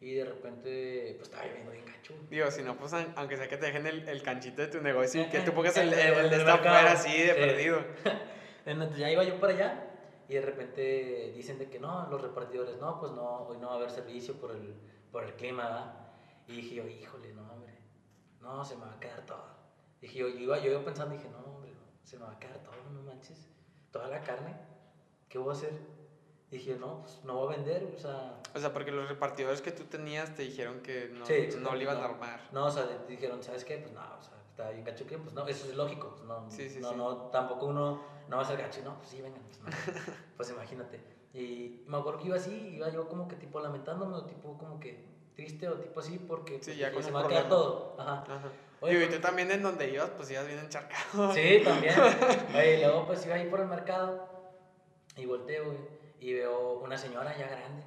y 0.01 0.14
de 0.14 0.24
repente, 0.24 1.14
pues 1.18 1.28
estaba 1.28 1.44
lloviendo 1.46 1.70
bien 1.72 1.84
güey. 1.84 2.28
Digo, 2.30 2.51
si 2.51 2.62
no, 2.62 2.76
pues 2.76 2.92
aunque 2.92 3.36
sea 3.36 3.48
que 3.48 3.57
te 3.57 3.66
dejen 3.66 3.86
el, 3.86 4.09
el 4.09 4.22
canchito 4.22 4.62
de 4.62 4.68
tu 4.68 4.80
negocio 4.80 5.22
y 5.22 5.26
que 5.26 5.40
tú 5.40 5.53
pongas 5.53 5.76
el, 5.76 5.92
el- 5.92 6.14
el, 6.18 6.30
de 6.30 6.36
esta 6.36 6.55
afuera 6.55 6.92
así 6.92 7.11
de 7.22 7.34
Sí. 7.34 7.40
perdido. 7.40 7.84
Entonces 8.66 8.98
ya 8.98 9.11
iba 9.11 9.22
yo 9.24 9.38
para 9.40 9.53
allá 9.55 9.86
y 10.28 10.34
de 10.34 10.40
repente 10.42 11.32
dicen 11.34 11.59
de 11.59 11.68
que 11.68 11.78
no, 11.78 12.09
los 12.11 12.20
repartidores, 12.22 12.76
no, 12.78 12.98
pues 13.01 13.12
no, 13.12 13.42
hoy 13.46 13.59
no 13.59 13.68
va 13.68 13.74
a 13.74 13.76
haber 13.76 13.90
servicio 13.90 14.34
por 14.40 14.53
el, 14.53 14.74
por 15.12 15.24
el 15.24 15.34
clima, 15.34 15.64
¿verdad? 15.64 15.94
Y 16.46 16.57
dije 16.57 16.74
yo, 16.76 16.86
híjole, 16.88 17.32
no, 17.32 17.42
hombre, 17.53 17.74
no, 18.40 18.64
se 18.64 18.76
me 18.76 18.86
va 18.86 18.94
a 18.94 19.01
quedar 19.01 19.24
todo. 19.26 19.44
Dije 20.01 20.18
yo, 20.18 20.28
yo 20.28 20.38
iba, 20.38 20.59
yo 20.59 20.70
iba 20.72 20.84
pensando, 20.84 21.14
dije, 21.16 21.28
no, 21.30 21.38
hombre, 21.38 21.70
no, 21.72 21.80
se 22.05 22.16
me 22.16 22.24
va 22.24 22.32
a 22.32 22.38
quedar 22.38 22.62
todo, 22.62 22.74
no 22.92 23.03
manches, 23.03 23.48
toda 23.90 24.09
la 24.09 24.20
carne, 24.22 24.55
¿qué 25.28 25.38
voy 25.38 25.51
a 25.51 25.53
hacer? 25.57 25.72
Dije, 26.51 26.76
no, 26.80 27.03
pues 27.03 27.20
no 27.24 27.34
voy 27.34 27.55
a 27.55 27.57
vender, 27.57 27.92
o 27.94 27.98
sea, 27.98 28.40
O 28.55 28.59
sea, 28.59 28.72
porque 28.72 28.90
los 28.90 29.09
repartidores 29.09 29.61
que 29.62 29.70
tú 29.70 29.84
tenías 29.84 30.34
te 30.34 30.42
dijeron 30.42 30.80
que 30.80 31.09
no, 31.12 31.24
Sí, 31.24 31.48
no 31.61 31.74
le 31.76 31.84
iban 31.84 31.98
a 31.98 32.01
no. 32.01 32.07
armar. 32.07 32.40
No, 32.51 32.66
o 32.66 32.70
sea, 32.70 32.84
de- 32.86 33.07
dijeron, 33.07 33.40
¿sabes 33.42 33.64
qué? 33.64 33.76
Pues 33.78 33.92
no, 33.92 34.01
o 34.01 34.22
sea, 34.22 34.34
está 34.51 34.70
bien 34.70 34.84
gacho 34.84 35.07
que, 35.07 35.16
pues 35.16 35.32
no, 35.32 35.46
eso 35.46 35.66
es 35.68 35.76
lógico, 35.76 36.11
pues 36.11 36.24
no, 36.24 36.51
Sí, 36.51 36.68
sí, 36.68 36.80
no, 36.80 36.90
sí. 36.90 36.96
no, 36.96 37.16
tampoco 37.30 37.66
uno 37.66 38.03
no 38.26 38.36
va 38.36 38.42
a 38.42 38.46
ser 38.46 38.59
gacho, 38.59 38.80
no, 38.84 38.96
pues 38.96 39.11
sí, 39.11 39.20
vengan, 39.22 39.40
pues 39.42 39.61
no, 39.61 39.66
pues 40.36 40.51
imagínate. 40.51 41.01
Y 41.32 41.84
me 41.86 41.98
acuerdo 41.98 42.18
que 42.18 42.26
iba 42.26 42.36
así, 42.36 42.53
iba 42.74 42.88
yo 42.88 43.09
como 43.09 43.28
que 43.28 43.36
tipo 43.36 43.61
lamentándome, 43.61 44.16
o 44.16 44.24
tipo 44.24 44.59
como 44.59 44.80
que 44.80 45.05
triste, 45.36 45.68
o 45.68 45.74
tipo 45.74 46.01
así, 46.01 46.18
porque 46.18 46.55
pues, 46.59 46.66
ya 46.76 46.88
dije, 46.88 46.92
con 46.94 47.03
se 47.05 47.11
me 47.12 47.14
va 47.14 47.20
a 47.24 47.28
quedar 47.28 47.48
problema. 47.48 47.62
todo. 47.70 47.96
Ajá. 47.96 48.24
Ajá. 48.28 48.48
Oye, 48.80 49.05
y 49.05 49.09
tú 49.09 49.20
también 49.20 49.51
en 49.53 49.62
donde 49.62 49.88
ibas, 49.88 50.11
pues 50.16 50.28
ibas 50.32 50.46
bien 50.48 50.59
encharcado. 50.59 51.32
Sí, 51.32 51.61
también. 51.64 51.94
Oye, 52.57 52.78
y 52.78 52.80
luego 52.82 53.07
pues 53.07 53.24
iba 53.24 53.36
ahí 53.36 53.48
por 53.48 53.61
el 53.61 53.66
mercado 53.68 54.26
y 55.16 55.26
volteo, 55.26 55.66
güey, 55.66 55.78
y 56.20 56.34
veo 56.34 56.78
una 56.80 56.96
señora 56.98 57.36
ya 57.36 57.48
grande, 57.48 57.82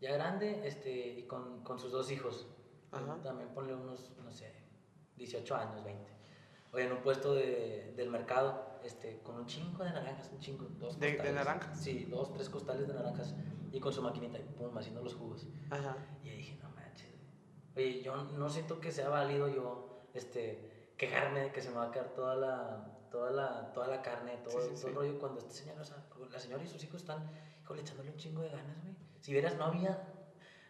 ya 0.00 0.12
grande, 0.12 0.66
este, 0.66 0.90
y 1.18 1.22
con, 1.26 1.62
con 1.62 1.78
sus 1.78 1.92
dos 1.92 2.10
hijos. 2.10 2.46
Ajá. 2.90 3.18
También 3.22 3.50
ponle 3.54 3.74
unos, 3.74 4.12
no 4.22 4.30
sé, 4.32 4.52
18 5.16 5.54
años, 5.56 5.84
20. 5.84 6.10
Oye, 6.72 6.84
en 6.84 6.92
un 6.92 6.98
puesto 7.02 7.34
de, 7.34 7.92
del 7.96 8.08
mercado, 8.10 8.80
este, 8.82 9.20
con 9.22 9.36
un 9.36 9.46
chingo 9.46 9.84
de 9.84 9.90
naranjas, 9.90 10.30
un 10.32 10.40
chingo, 10.40 10.66
dos 10.78 10.98
¿De- 10.98 11.06
de 11.06 11.12
costales. 11.16 11.34
naranjas? 11.34 11.78
Sí, 11.80 12.04
dos, 12.10 12.32
tres 12.32 12.48
costales 12.48 12.88
de 12.88 12.94
naranjas, 12.94 13.34
y 13.70 13.78
con 13.80 13.92
su 13.92 14.02
maquinita, 14.02 14.38
y 14.38 14.42
pum, 14.42 14.76
haciendo 14.76 15.02
los 15.02 15.14
jugos. 15.14 15.46
Ajá. 15.70 15.96
Y 16.22 16.28
yo 16.30 16.36
dije, 16.36 16.58
no 16.62 16.70
manches. 16.70 17.14
Oye, 17.76 18.02
yo 18.02 18.16
no 18.24 18.48
siento 18.48 18.80
que 18.80 18.90
sea 18.90 19.08
válido 19.10 19.48
yo 19.48 20.06
este, 20.14 20.92
quejarme 20.96 21.40
de 21.40 21.52
que 21.52 21.60
se 21.60 21.70
me 21.70 21.76
va 21.76 21.88
a 21.88 21.90
quedar 21.90 22.08
toda 22.14 22.34
la, 22.36 22.91
toda 23.12 23.30
la, 23.30 23.72
toda 23.72 23.86
la 23.86 24.02
carne, 24.02 24.38
todo, 24.42 24.60
Sí, 24.60 24.70
sí, 24.74 24.74
todo 24.74 24.88
el 24.88 24.92
sí. 24.94 24.98
rollo 24.98 25.18
cuando 25.20 25.38
esta 25.38 25.52
señora, 25.52 25.80
o 25.82 25.84
sea, 25.84 26.04
la 26.30 26.38
señora 26.40 26.64
y 26.64 26.66
sus 26.66 26.82
hijos 26.82 27.02
están, 27.02 27.30
híjole, 27.62 27.82
echándole 27.82 28.10
un 28.10 28.16
chingo 28.16 28.42
de 28.42 28.48
ganas, 28.48 28.82
güey. 28.82 28.96
Si 29.20 29.32
vieras, 29.32 29.56
no 29.56 29.66
había, 29.66 30.02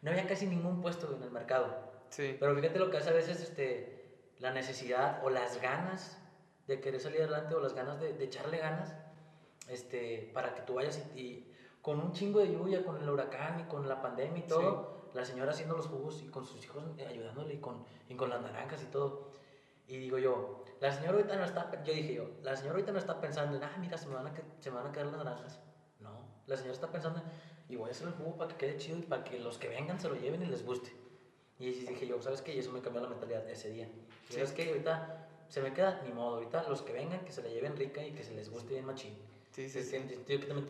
no 0.03 0.11
había 0.11 0.26
casi 0.26 0.47
ningún 0.47 0.82
puesto 0.82 1.07
güey, 1.07 1.16
en 1.18 1.22
el 1.24 1.30
mercado. 1.30 1.74
Sí. 2.11 2.36
Pero 2.38 2.55
fíjate 2.55 2.78
lo 2.78 2.90
que 2.90 2.99
hace 2.99 3.09
a 3.09 3.14
veces 3.14 3.40
este, 3.40 4.18
la 4.38 4.53
necesidad 4.53 5.24
o 5.24 5.30
las 5.30 5.59
ganas 5.62 6.18
de 6.66 6.80
querer 6.80 7.01
salir 7.01 7.22
adelante 7.22 7.55
o 7.55 7.61
las 7.61 7.72
ganas 7.72 7.99
de, 8.01 8.12
de 8.12 8.24
echarle 8.24 8.59
ganas 8.59 8.95
este, 9.68 10.30
para 10.34 10.55
que 10.55 10.62
tú 10.62 10.74
vayas 10.74 11.03
y, 11.14 11.20
y 11.20 11.53
con 11.80 11.99
un 12.01 12.12
chingo 12.12 12.40
de 12.40 12.53
lluvia, 12.53 12.84
con 12.84 13.01
el 13.03 13.09
huracán 13.09 13.61
y 13.61 13.64
con 13.64 13.88
la 13.88 14.03
pandemia 14.03 14.45
y 14.45 14.47
todo, 14.47 15.09
la 15.14 15.24
señora 15.24 15.51
haciendo 15.53 15.76
los 15.76 15.86
jugos 15.86 16.22
y 16.22 16.28
con 16.28 16.45
sus 16.45 16.62
hijos 16.64 16.84
eh, 16.99 17.07
ayudándole 17.07 17.55
y 17.55 17.59
con, 17.59 17.84
y 18.09 18.14
con 18.14 18.30
las 18.30 18.40
naranjas 18.40 18.82
y 18.82 18.86
todo. 18.86 19.32
Y 19.88 19.97
digo 19.99 20.18
yo, 20.18 20.64
la 20.83 20.91
señora 20.91 21.12
ahorita 21.12 21.37
no 21.37 21.45
está, 21.45 21.85
yo 21.85 21.93
dije 21.93 22.14
yo, 22.14 22.28
la 22.43 22.57
señora 22.57 22.74
ahorita 22.74 22.91
no 22.91 22.99
está 22.99 23.20
pensando 23.20 23.57
en, 23.57 23.62
ah, 23.62 23.76
mira, 23.78 23.97
se 23.97 24.09
me 24.09 24.16
van 24.16 24.26
a, 24.26 24.33
se 24.59 24.68
me 24.68 24.78
van 24.78 24.89
a 24.89 24.93
quedar 24.93 25.07
las 25.07 25.16
naranjas. 25.16 25.61
No, 26.01 26.11
la 26.49 26.57
señora 26.57 26.74
está 26.74 26.91
pensando, 26.91 27.20
en, 27.20 27.24
y 27.72 27.76
voy 27.76 27.89
a 27.89 27.93
hacer 27.93 28.09
el 28.09 28.14
jugo 28.14 28.37
para 28.37 28.51
que 28.51 28.57
quede 28.57 28.78
chido 28.78 28.99
y 28.99 29.03
para 29.03 29.22
que 29.22 29.39
los 29.39 29.59
que 29.59 29.68
vengan 29.68 30.01
se 30.01 30.09
lo 30.09 30.16
lleven 30.16 30.43
y 30.43 30.47
les 30.47 30.66
guste. 30.66 30.93
Y 31.61 31.70
dije 31.70 32.09
yo, 32.09 32.20
¿sabes 32.20 32.43
qué? 32.43 32.57
Y 32.57 32.59
eso 32.59 32.72
me 32.72 32.80
cambió 32.80 33.01
la 33.01 33.09
mentalidad 33.09 33.49
ese 33.49 33.70
día. 33.70 33.89
Sí. 34.28 34.35
¿Sabes 34.35 34.51
qué? 34.51 34.70
Ahorita 34.70 35.28
se 35.47 35.62
me 35.62 35.72
queda, 35.72 36.03
ni 36.05 36.11
modo. 36.11 36.35
Ahorita 36.35 36.68
los 36.68 36.83
que 36.83 36.93
vengan, 36.93 37.24
que 37.24 37.30
se 37.30 37.45
la 37.45 37.49
lleven 37.49 37.76
rica 37.76 38.05
y 38.05 38.11
que 38.11 38.24
se 38.24 38.35
les 38.35 38.51
guste 38.51 38.72
bien 38.74 38.85
machín. 38.85 39.16
Sí, 39.53 39.68
sí, 39.68 39.85
sí. 39.85 39.99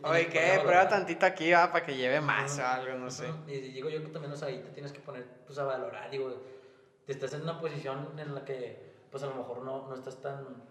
Oye, 0.03 0.27
¿qué? 0.27 0.59
Prueba 0.61 0.87
tantito 0.87 1.25
aquí, 1.25 1.51
va, 1.51 1.71
para 1.71 1.83
que 1.83 1.97
lleve 1.97 2.21
más 2.21 2.59
o 2.59 2.63
algo, 2.63 2.99
no 2.99 3.09
sé. 3.09 3.25
Y 3.47 3.61
digo 3.61 3.89
yo 3.89 4.03
que 4.03 4.09
también, 4.09 4.31
o 4.31 4.35
sea, 4.35 4.49
ahí 4.49 4.59
te 4.59 4.69
tienes 4.69 4.91
que 4.91 4.99
poner, 4.99 5.25
pues, 5.47 5.57
a 5.57 5.63
valorar, 5.63 6.11
digo, 6.11 6.35
te 7.07 7.13
estás 7.13 7.33
en 7.33 7.41
una 7.41 7.59
posición 7.59 8.11
en 8.19 8.35
la 8.35 8.45
que, 8.45 8.92
pues, 9.13 9.21
a 9.23 9.27
lo 9.27 9.35
mejor 9.35 9.61
no, 9.61 9.85
no 9.87 9.93
estás 9.93 10.19
tan, 10.23 10.65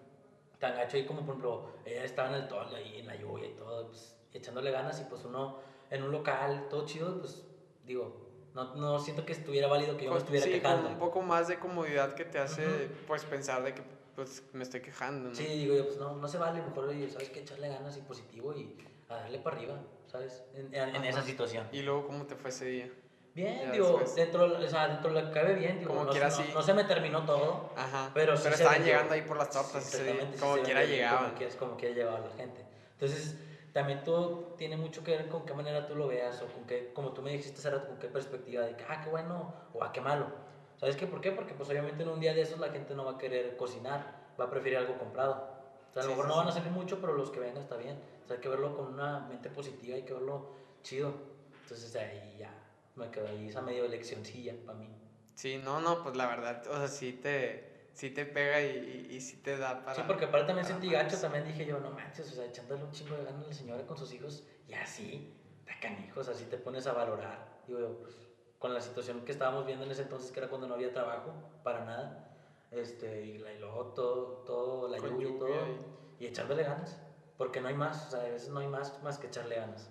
tan 0.58 0.74
gacho 0.74 0.96
ahí 0.96 1.06
como, 1.06 1.20
por 1.20 1.28
ejemplo, 1.36 1.68
ella 1.84 2.02
estaba 2.04 2.28
en 2.30 2.42
el 2.42 2.48
tole 2.48 2.74
ahí, 2.74 2.98
en 2.98 3.06
la 3.06 3.14
lluvia 3.14 3.46
y 3.46 3.52
todo, 3.54 3.86
pues, 3.86 4.16
echándole 4.32 4.72
ganas 4.72 5.00
y, 5.00 5.04
pues, 5.04 5.24
uno 5.24 5.60
en 5.90 6.02
un 6.02 6.10
local, 6.10 6.66
todo 6.68 6.84
chido, 6.84 7.20
pues, 7.20 7.44
digo, 7.84 8.26
no, 8.52 8.74
no 8.74 8.98
siento 8.98 9.24
que 9.24 9.32
estuviera 9.32 9.68
válido 9.68 9.96
que 9.96 10.06
yo 10.06 10.10
me 10.10 10.16
Con- 10.16 10.22
estuviera 10.22 10.44
sí, 10.46 10.50
quejando. 10.50 10.82
con 10.82 10.92
un 10.94 10.98
poco 10.98 11.22
más 11.22 11.46
de 11.46 11.60
comodidad 11.60 12.14
que 12.14 12.24
te 12.24 12.40
hace, 12.40 12.66
Ujú. 12.86 12.94
pues, 13.06 13.24
pensar 13.24 13.62
de 13.62 13.74
que, 13.74 13.84
pues, 14.16 14.42
me 14.52 14.64
estoy 14.64 14.80
quejando, 14.80 15.28
¿no? 15.28 15.36
Sí, 15.36 15.44
digo 15.46 15.76
yo, 15.76 15.84
pues, 15.86 15.98
no, 15.98 16.16
no 16.16 16.26
se 16.26 16.38
vale, 16.38 16.60
mejor, 16.62 16.88
¿sabes 17.12 17.30
qué? 17.30 17.38
Echarle 17.42 17.68
ganas 17.68 17.96
y 17.96 18.00
positivo 18.00 18.52
y 18.54 18.76
a 19.08 19.18
darle 19.18 19.38
para 19.38 19.54
arriba, 19.56 19.80
¿sabes? 20.08 20.42
En, 20.52 20.74
en- 20.74 20.96
en 20.96 21.04
esa 21.04 21.22
situación. 21.22 21.68
Y 21.70 21.82
luego, 21.82 22.08
¿cómo 22.08 22.26
te 22.26 22.34
fue 22.34 22.50
ese 22.50 22.64
día? 22.64 22.90
Bien, 23.34 23.60
Ya 23.62 23.70
digo, 23.72 23.98
después. 23.98 24.14
dentro, 24.14 24.44
o 24.44 24.68
sea, 24.68 24.88
dentro 24.88 25.12
de 25.12 25.22
que 25.24 25.30
cabe 25.30 25.54
bien, 25.54 25.78
digo, 25.78 25.92
Como 25.92 26.04
no, 26.04 26.10
quiera, 26.12 26.28
no- 26.28 26.36
sí. 26.36 26.50
no 26.52 26.62
se 26.62 26.74
me 26.74 26.84
terminó 26.84 27.24
todo, 27.24 27.72
Ajá. 27.74 28.10
Pero, 28.12 28.36
sí 28.36 28.42
se 28.44 28.50
estaban 28.50 28.74
vendió. 28.74 28.92
llegando 28.92 29.14
ahí 29.14 29.22
por 29.22 29.36
las 29.38 29.50
tortas 29.50 29.84
Sí, 29.84 30.20
Como 30.38 30.62
quiera 30.62 30.84
llegaban. 30.84 31.24
Como 31.24 31.36
quiera, 31.36 31.56
como 31.56 31.76
quiera 31.76 31.94
llevaba 31.94 32.20
la 32.20 32.30
gente. 32.30 32.66
Entonces, 32.92 33.36
también 33.72 34.04
todo 34.04 34.52
tiene 34.56 34.76
mucho 34.76 35.02
que 35.02 35.12
ver 35.16 35.28
con 35.28 35.46
qué 35.46 35.54
manera 35.54 35.86
tú 35.86 35.94
lo 35.94 36.06
veas 36.06 36.42
o 36.42 36.46
con 36.46 36.66
qué, 36.66 36.90
como 36.92 37.12
tú 37.14 37.22
me 37.22 37.30
dijiste 37.30 37.58
hace 37.60 37.70
rato, 37.70 37.86
con 37.86 37.98
qué 37.98 38.08
perspectiva 38.08 38.64
de 38.66 38.76
que, 38.76 38.84
ah, 38.86 39.00
qué 39.02 39.08
bueno 39.08 39.54
o 39.72 39.82
ah, 39.82 39.92
qué 39.92 40.02
malo. 40.02 40.30
¿Sabes 40.76 40.96
qué? 40.96 41.06
¿Por 41.06 41.20
qué? 41.22 41.32
Porque 41.32 41.54
pues 41.54 41.68
obviamente 41.70 42.02
en 42.02 42.10
un 42.10 42.20
día 42.20 42.34
de 42.34 42.42
esos 42.42 42.58
la 42.58 42.68
gente 42.70 42.94
no 42.94 43.04
va 43.04 43.12
a 43.12 43.18
querer 43.18 43.56
cocinar, 43.56 44.14
va 44.38 44.44
a 44.44 44.50
preferir 44.50 44.76
algo 44.76 44.98
comprado. 44.98 45.46
O 45.90 45.92
sea, 45.92 46.02
a 46.02 46.04
lo 46.04 46.10
mejor 46.10 46.26
no 46.26 46.36
van 46.36 46.48
a 46.48 46.52
salir 46.52 46.70
mucho, 46.70 47.00
pero 47.00 47.14
los 47.14 47.30
que 47.30 47.40
vengan 47.40 47.62
está 47.62 47.76
bien. 47.76 47.98
O 48.24 48.26
sea, 48.26 48.36
hay 48.36 48.40
que 48.42 48.48
verlo 48.48 48.74
con 48.74 48.86
una 48.92 49.20
mente 49.20 49.48
positiva, 49.48 49.94
hay 49.96 50.02
que 50.02 50.12
verlo 50.12 50.48
chido. 50.82 51.14
Entonces 51.62 51.94
ahí 51.96 52.36
ya 52.36 52.61
me 52.96 53.10
quedó 53.10 53.28
ahí 53.28 53.48
esa 53.48 53.60
medio 53.62 53.86
leccioncilla 53.88 54.54
para 54.66 54.78
mí. 54.78 54.88
Sí, 55.34 55.60
no, 55.64 55.80
no, 55.80 56.02
pues 56.02 56.16
la 56.16 56.26
verdad, 56.26 56.66
o 56.68 56.76
sea, 56.76 56.88
sí 56.88 57.12
te, 57.14 57.88
sí 57.94 58.10
te 58.10 58.26
pega 58.26 58.60
y, 58.62 59.06
y, 59.10 59.16
y 59.16 59.20
sí 59.20 59.38
te 59.38 59.56
da 59.56 59.82
para... 59.84 59.94
Sí, 59.96 60.02
porque 60.06 60.26
aparte 60.26 60.48
también 60.48 60.66
sentí 60.66 60.86
más. 60.88 61.04
gacho, 61.04 61.18
también 61.18 61.44
dije 61.44 61.64
yo, 61.66 61.80
no 61.80 61.90
manches, 61.90 62.30
o 62.30 62.34
sea, 62.34 62.44
echándole 62.44 62.84
un 62.84 62.92
chingo 62.92 63.16
de 63.16 63.24
ganas 63.24 63.44
a 63.44 63.48
la 63.48 63.54
señora 63.54 63.86
con 63.86 63.96
sus 63.96 64.12
hijos, 64.12 64.46
y 64.68 64.74
así, 64.74 65.34
está 65.58 65.80
canijos, 65.80 66.28
así 66.28 66.44
te 66.44 66.58
pones 66.58 66.86
a 66.86 66.92
valorar. 66.92 67.62
Digo 67.66 67.80
yo, 67.80 67.98
pues, 68.00 68.14
con 68.58 68.72
la 68.74 68.80
situación 68.80 69.24
que 69.24 69.32
estábamos 69.32 69.66
viendo 69.66 69.84
en 69.84 69.90
ese 69.90 70.02
entonces, 70.02 70.30
que 70.30 70.38
era 70.40 70.48
cuando 70.48 70.68
no 70.68 70.74
había 70.74 70.92
trabajo, 70.92 71.32
para 71.62 71.84
nada, 71.84 72.36
este, 72.70 73.22
y, 73.26 73.38
la- 73.38 73.52
y 73.52 73.58
luego 73.58 73.86
todo, 73.94 74.44
todo 74.44 74.88
la 74.88 74.98
Con 74.98 75.10
lluvia 75.10 75.28
y 75.28 75.32
lluvia 75.32 75.38
todo, 75.38 76.14
y 76.18 76.26
echándole 76.26 76.62
ganas, 76.62 77.00
porque 77.36 77.60
no 77.60 77.68
hay 77.68 77.74
más, 77.74 78.06
o 78.06 78.10
sea, 78.10 78.20
a 78.20 78.28
veces 78.28 78.50
no 78.50 78.60
hay 78.60 78.68
más, 78.68 79.02
más 79.02 79.18
que 79.18 79.26
echarle 79.26 79.56
ganas. 79.56 79.90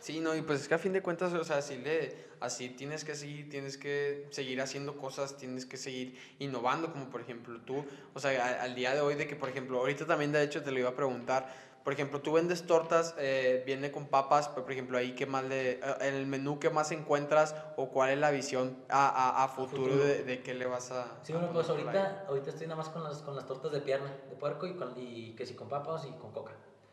Sí, 0.00 0.20
no, 0.20 0.34
y 0.34 0.40
pues 0.40 0.62
es 0.62 0.68
que 0.68 0.74
a 0.74 0.78
fin 0.78 0.94
de 0.94 1.02
cuentas, 1.02 1.32
o 1.34 1.44
sea, 1.44 1.58
así, 1.58 1.76
le, 1.76 2.16
así 2.40 2.70
tienes 2.70 3.04
que 3.04 3.14
seguir, 3.14 3.50
tienes 3.50 3.76
que 3.76 4.26
seguir 4.30 4.60
haciendo 4.62 4.96
cosas, 4.96 5.36
tienes 5.36 5.66
que 5.66 5.76
seguir 5.76 6.18
innovando, 6.38 6.90
como 6.90 7.10
por 7.10 7.20
ejemplo 7.20 7.60
tú, 7.60 7.84
o 8.14 8.18
sea, 8.18 8.62
al, 8.62 8.74
día 8.74 8.94
de 8.94 9.02
hoy 9.02 9.14
de 9.14 9.26
que, 9.26 9.36
por 9.36 9.50
ejemplo, 9.50 9.78
ahorita 9.78 10.06
también 10.06 10.32
de 10.32 10.42
hecho 10.42 10.62
te 10.62 10.72
lo 10.72 10.78
iba 10.78 10.88
a 10.88 10.96
preguntar, 10.96 11.70
por 11.84 11.92
ejemplo, 11.92 12.20
tú 12.20 12.32
vendes 12.32 12.66
tortas, 12.66 13.14
eh, 13.18 13.62
viene 13.66 13.90
con 13.90 14.06
papas, 14.06 14.48
pero 14.48 14.64
por 14.64 14.72
ejemplo, 14.72 14.96
ahí 14.96 15.14
qué 15.14 15.26
más 15.26 15.44
le, 15.44 15.72
eh, 15.72 15.80
en 16.00 16.14
el 16.14 16.26
menú 16.26 16.58
qué 16.58 16.70
más 16.70 16.92
encuentras 16.92 17.54
o 17.76 17.88
cuál 17.88 18.10
es 18.10 18.18
la 18.18 18.30
visión 18.30 18.76
a, 18.88 19.08
a, 19.08 19.44
a 19.44 19.48
futuro, 19.48 19.84
futuro. 19.84 20.04
De, 20.04 20.24
de 20.24 20.42
qué 20.42 20.54
le 20.54 20.66
vas 20.66 20.90
a... 20.92 21.18
Sí, 21.22 21.32
bueno, 21.32 21.50
pues 21.52 21.68
ahorita, 21.68 22.24
ahorita 22.26 22.50
estoy 22.50 22.66
nada 22.66 22.76
más 22.76 22.88
con 22.88 23.02
las, 23.02 23.18
con 23.22 23.36
las 23.36 23.46
tortas 23.46 23.72
de 23.72 23.80
pierna, 23.80 24.14
de 24.28 24.36
puerco 24.36 24.66
y, 24.66 24.76
con, 24.76 24.94
y 24.96 25.34
que 25.34 25.44
si 25.44 25.54
con 25.54 25.68
papas 25.68 26.06
y 26.06 26.12
con 26.12 26.32
coca. 26.32 26.52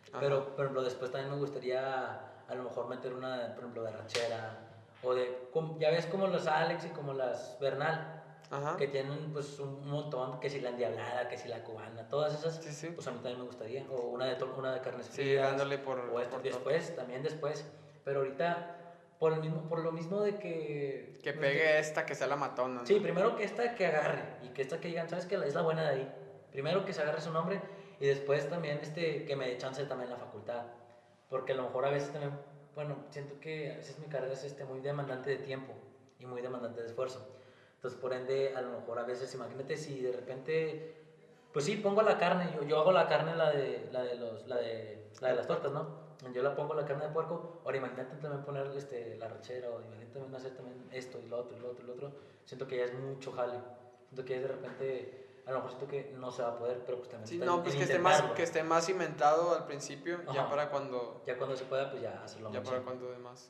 Ajá. 0.09 0.19
Pero, 0.21 0.55
ejemplo, 0.57 0.83
después 0.83 1.11
también 1.11 1.33
me 1.33 1.37
gustaría 1.37 2.36
a 2.47 2.55
lo 2.55 2.63
mejor 2.63 2.87
meter 2.87 3.13
una, 3.13 3.47
por 3.53 3.59
ejemplo, 3.59 3.83
de 3.83 3.91
ranchera. 3.91 4.57
O 5.03 5.13
de, 5.13 5.49
ya 5.79 5.91
ves 5.91 6.05
como 6.07 6.27
las 6.27 6.47
Alex 6.47 6.85
y 6.85 6.89
como 6.89 7.13
las 7.13 7.57
Bernal, 7.59 8.23
Ajá. 8.49 8.77
que 8.77 8.87
tienen 8.87 9.31
pues 9.31 9.59
un 9.59 9.87
montón, 9.87 10.39
que 10.39 10.49
si 10.49 10.59
la 10.59 10.69
endiablada, 10.69 11.27
que 11.29 11.37
si 11.37 11.47
la 11.47 11.63
cubana, 11.63 12.07
todas 12.07 12.33
esas, 12.33 12.55
Sí, 12.63 12.71
sí. 12.71 12.87
pues 12.89 13.05
a 13.07 13.11
mí 13.11 13.17
también 13.17 13.39
me 13.39 13.45
gustaría. 13.45 13.85
O 13.91 14.07
una 14.07 14.25
de, 14.25 14.43
una 14.43 14.73
de 14.73 14.81
carnes 14.81 15.05
Sí, 15.07 15.21
frías. 15.21 15.49
dándole 15.49 15.77
por... 15.77 15.99
O 15.99 16.19
esto 16.19 16.37
por 16.37 16.43
después, 16.43 16.95
también 16.95 17.21
después. 17.23 17.65
Pero 18.03 18.19
ahorita, 18.21 18.75
por, 19.19 19.33
el 19.33 19.41
mismo, 19.41 19.67
por 19.69 19.79
lo 19.79 19.91
mismo 19.91 20.21
de 20.21 20.35
que... 20.39 21.19
Que 21.23 21.33
pues, 21.33 21.45
pegue 21.45 21.79
esta, 21.79 22.05
que 22.05 22.15
sea 22.15 22.27
la 22.27 22.37
matona. 22.37 22.81
¿no? 22.81 22.85
Sí, 22.87 22.99
primero 22.99 23.35
que 23.35 23.43
esta 23.43 23.75
que 23.75 23.85
agarre 23.87 24.23
y 24.43 24.49
que 24.49 24.61
esta 24.63 24.79
que 24.79 24.87
digan, 24.87 25.09
¿sabes 25.09 25.25
qué? 25.25 25.35
Es 25.35 25.53
la 25.53 25.61
buena 25.61 25.83
de 25.83 25.89
ahí. 25.89 26.13
Primero 26.51 26.85
que 26.85 26.93
se 26.93 27.01
agarre 27.01 27.21
su 27.21 27.31
nombre 27.31 27.61
y 27.99 28.07
después 28.07 28.49
también 28.49 28.79
este, 28.81 29.25
que 29.25 29.35
me 29.35 29.47
dé 29.47 29.57
chance 29.57 29.83
también 29.85 30.09
la 30.09 30.17
facultad. 30.17 30.63
Porque 31.29 31.53
a 31.53 31.55
lo 31.55 31.63
mejor 31.63 31.85
a 31.85 31.89
veces 31.89 32.11
también, 32.11 32.33
bueno, 32.75 32.95
siento 33.09 33.39
que 33.39 33.71
a 33.71 33.77
veces 33.77 33.99
mi 33.99 34.07
carrera 34.07 34.33
es 34.33 34.43
este, 34.43 34.63
muy 34.65 34.79
demandante 34.79 35.29
de 35.29 35.37
tiempo 35.37 35.73
y 36.19 36.25
muy 36.25 36.41
demandante 36.41 36.81
de 36.81 36.87
esfuerzo. 36.87 37.27
Entonces, 37.75 37.99
por 37.99 38.13
ende, 38.13 38.53
a 38.55 38.61
lo 38.61 38.71
mejor 38.71 38.99
a 38.99 39.03
veces, 39.03 39.33
imagínate 39.35 39.77
si 39.77 40.01
de 40.01 40.11
repente, 40.11 40.95
pues 41.53 41.65
sí, 41.65 41.77
pongo 41.77 42.01
la 42.01 42.17
carne, 42.17 42.51
yo, 42.55 42.63
yo 42.63 42.79
hago 42.79 42.91
la 42.91 43.07
carne, 43.07 43.35
la 43.35 43.51
de, 43.51 43.87
la, 43.91 44.03
de 44.03 44.15
los, 44.15 44.47
la, 44.47 44.57
de, 44.57 45.09
la 45.21 45.29
de 45.29 45.35
las 45.35 45.47
tortas, 45.47 45.71
¿no? 45.71 46.07
Yo 46.33 46.41
la 46.41 46.55
pongo 46.55 46.73
la 46.73 46.83
carne 46.83 47.05
de 47.05 47.11
puerco, 47.11 47.61
ahora 47.63 47.77
imagínate 47.77 48.15
también 48.17 48.43
poner 48.43 48.67
este, 48.75 49.15
la 49.17 49.27
rachera 49.27 49.69
o 49.69 49.81
imagínate 49.81 50.13
también 50.13 50.35
hacer 50.35 50.55
también 50.55 50.89
esto 50.91 51.19
y 51.23 51.27
lo 51.27 51.37
otro 51.37 51.55
y 51.55 51.59
lo 51.59 51.69
otro 51.69 51.83
y 51.83 51.87
lo 51.87 51.93
otro. 51.93 52.11
Siento 52.43 52.67
que 52.67 52.77
ya 52.77 52.85
es 52.85 52.93
mucho 52.95 53.31
jale. 53.31 53.59
Siento 54.07 54.25
que 54.25 54.33
ya 54.35 54.41
de 54.41 54.47
repente, 54.47 55.26
a 55.47 55.51
lo 55.51 55.55
mejor 55.59 55.69
siento 55.71 55.87
que 55.87 56.11
no 56.17 56.29
se 56.29 56.41
va 56.41 56.49
a 56.49 56.57
poder, 56.57 56.83
pero 56.85 56.97
pues 56.97 57.09
también 57.09 57.27
Sí, 57.27 57.37
no, 57.37 57.63
pues 57.63 57.75
que 57.75 57.83
esté, 57.83 57.99
más, 57.99 58.21
que 58.33 58.43
esté 58.43 58.63
más 58.63 58.85
cimentado 58.85 59.55
al 59.55 59.65
principio, 59.65 60.21
ya 60.33 60.41
Ajá. 60.41 60.49
para 60.49 60.69
cuando... 60.69 61.23
Ya 61.25 61.37
cuando 61.37 61.55
se 61.55 61.63
pueda, 61.63 61.89
pues 61.89 62.01
ya 62.01 62.21
hacerlo 62.21 62.51
Ya 62.51 62.59
más. 62.59 62.69
para 62.69 62.81
cuando 62.81 63.09
demás. 63.11 63.49